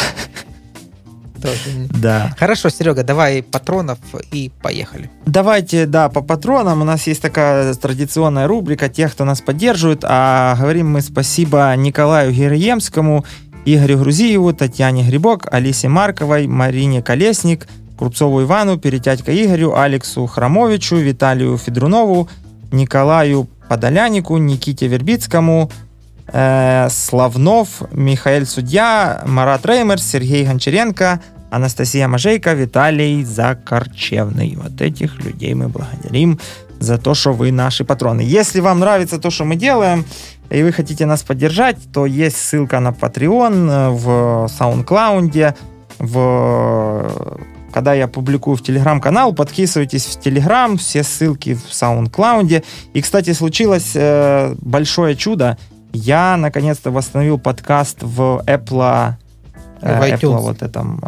Да. 1.90 2.34
Хорошо, 2.38 2.68
Серега, 2.68 3.02
давай 3.02 3.42
патронов 3.42 3.98
и 4.32 4.50
поехали. 4.62 5.10
Давайте, 5.26 5.86
да, 5.86 6.08
по 6.08 6.22
патронам. 6.22 6.80
У 6.80 6.84
нас 6.84 7.06
есть 7.06 7.20
такая 7.20 7.74
традиционная 7.74 8.46
рубрика 8.46 8.88
тех, 8.88 9.12
кто 9.12 9.24
нас 9.24 9.40
поддерживает. 9.40 10.04
А 10.04 10.56
говорим 10.58 10.90
мы 10.90 11.00
спасибо 11.00 11.74
Николаю 11.76 12.32
Героемскому 12.32 13.24
Игорю 13.64 13.98
Грузиеву, 13.98 14.52
Татьяне 14.52 15.04
Грибок, 15.04 15.46
Алисе 15.50 15.88
Марковой, 15.88 16.46
Марине 16.46 17.02
Колесник, 17.02 17.66
Крупцову 17.98 18.42
Ивану, 18.42 18.78
Перетятько 18.78 19.32
Игорю, 19.32 19.74
Алексу 19.74 20.26
Храмовичу, 20.26 20.96
Виталию 20.96 21.56
Федрунову, 21.56 22.28
Николаю 22.72 23.48
Подолянику, 23.68 24.36
Никите 24.36 24.86
Вербицкому, 24.86 25.70
э, 26.26 26.88
Славнов, 26.90 27.82
Михаил 27.92 28.46
Судья, 28.46 29.22
Марат 29.26 29.64
Реймер, 29.64 29.98
Сергей 29.98 30.44
Гончаренко, 30.44 31.20
Анастасия 31.50 32.08
Мажейка, 32.08 32.52
Виталий 32.52 33.24
Закорчевный. 33.24 34.58
Вот 34.60 34.80
этих 34.80 35.24
людей 35.24 35.54
мы 35.54 35.68
благодарим 35.68 36.38
за 36.80 36.98
то, 36.98 37.14
что 37.14 37.32
вы 37.32 37.52
наши 37.52 37.84
патроны. 37.84 38.20
Если 38.20 38.60
вам 38.60 38.80
нравится 38.80 39.18
то, 39.18 39.30
что 39.30 39.44
мы 39.44 39.56
делаем, 39.56 40.04
и 40.54 40.62
вы 40.62 40.72
хотите 40.72 41.06
нас 41.06 41.22
поддержать, 41.22 41.78
то 41.92 42.06
есть 42.06 42.36
ссылка 42.36 42.80
на 42.80 42.90
Patreon 42.90 43.70
э, 43.70 43.90
в 43.90 44.48
SoundCloud, 44.48 45.54
в 45.98 47.34
когда 47.74 47.92
я 47.92 48.06
публикую 48.06 48.56
в 48.56 48.62
Телеграм-канал, 48.62 49.32
подписывайтесь 49.34 50.06
в 50.06 50.20
Телеграм, 50.20 50.76
все 50.76 51.02
ссылки 51.02 51.54
в 51.54 51.70
SoundCloud. 51.70 52.64
И, 52.92 53.02
кстати, 53.02 53.32
случилось 53.32 53.96
э, 53.96 54.54
большое 54.60 55.16
чудо. 55.16 55.58
Я 55.92 56.36
наконец-то 56.36 56.92
восстановил 56.92 57.36
подкаст 57.36 57.98
в 58.02 58.44
Apple, 58.46 59.14
э, 59.80 59.98
в 59.98 60.02
iTunes. 60.02 60.20
Apple 60.20 60.38
вот 60.38 60.62
этом 60.62 61.02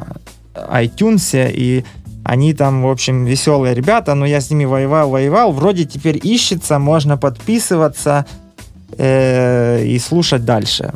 э, 0.54 0.84
iTunes, 0.84 1.52
и 1.54 1.84
они 2.24 2.52
там, 2.52 2.82
в 2.82 2.90
общем, 2.90 3.24
веселые 3.24 3.72
ребята, 3.72 4.14
но 4.16 4.26
я 4.26 4.40
с 4.40 4.50
ними 4.50 4.64
воевал, 4.64 5.08
воевал. 5.10 5.52
Вроде 5.52 5.84
теперь 5.84 6.18
ищется, 6.20 6.80
можно 6.80 7.16
подписываться 7.16 8.26
э, 8.98 9.84
и 9.84 9.98
слушать 9.98 10.44
дальше. 10.44 10.92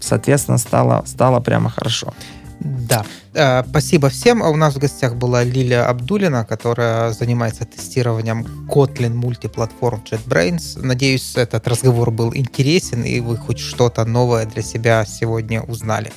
Соответственно, 0.00 0.58
стало, 0.58 1.02
стало 1.06 1.40
прямо 1.40 1.70
хорошо. 1.70 2.14
Да. 2.60 3.04
Э, 3.34 3.62
спасибо 3.68 4.08
всем. 4.08 4.42
У 4.42 4.56
нас 4.56 4.74
в 4.74 4.78
гостях 4.78 5.14
была 5.14 5.44
Лилия 5.44 5.88
Абдулина, 5.88 6.44
которая 6.44 7.12
занимается 7.12 7.64
тестированием 7.64 8.46
Kotlin 8.68 9.14
мультиплатформ 9.14 10.02
JetBrains. 10.10 10.80
Надеюсь, 10.82 11.36
этот 11.36 11.68
разговор 11.68 12.10
был 12.10 12.34
интересен, 12.34 13.02
и 13.04 13.20
вы 13.20 13.36
хоть 13.36 13.58
что-то 13.58 14.04
новое 14.04 14.46
для 14.46 14.62
себя 14.62 15.04
сегодня 15.06 15.62
узнали. 15.62 16.12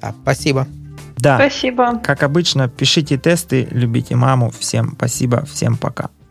Да, 0.00 0.14
спасибо. 0.22 0.66
Да. 1.16 1.36
Спасибо. 1.36 1.98
Как 2.02 2.22
обычно, 2.22 2.68
пишите 2.68 3.18
тесты, 3.18 3.66
любите 3.70 4.14
маму. 4.14 4.50
Всем 4.50 4.92
спасибо, 4.96 5.44
всем 5.46 5.76
пока. 5.76 6.10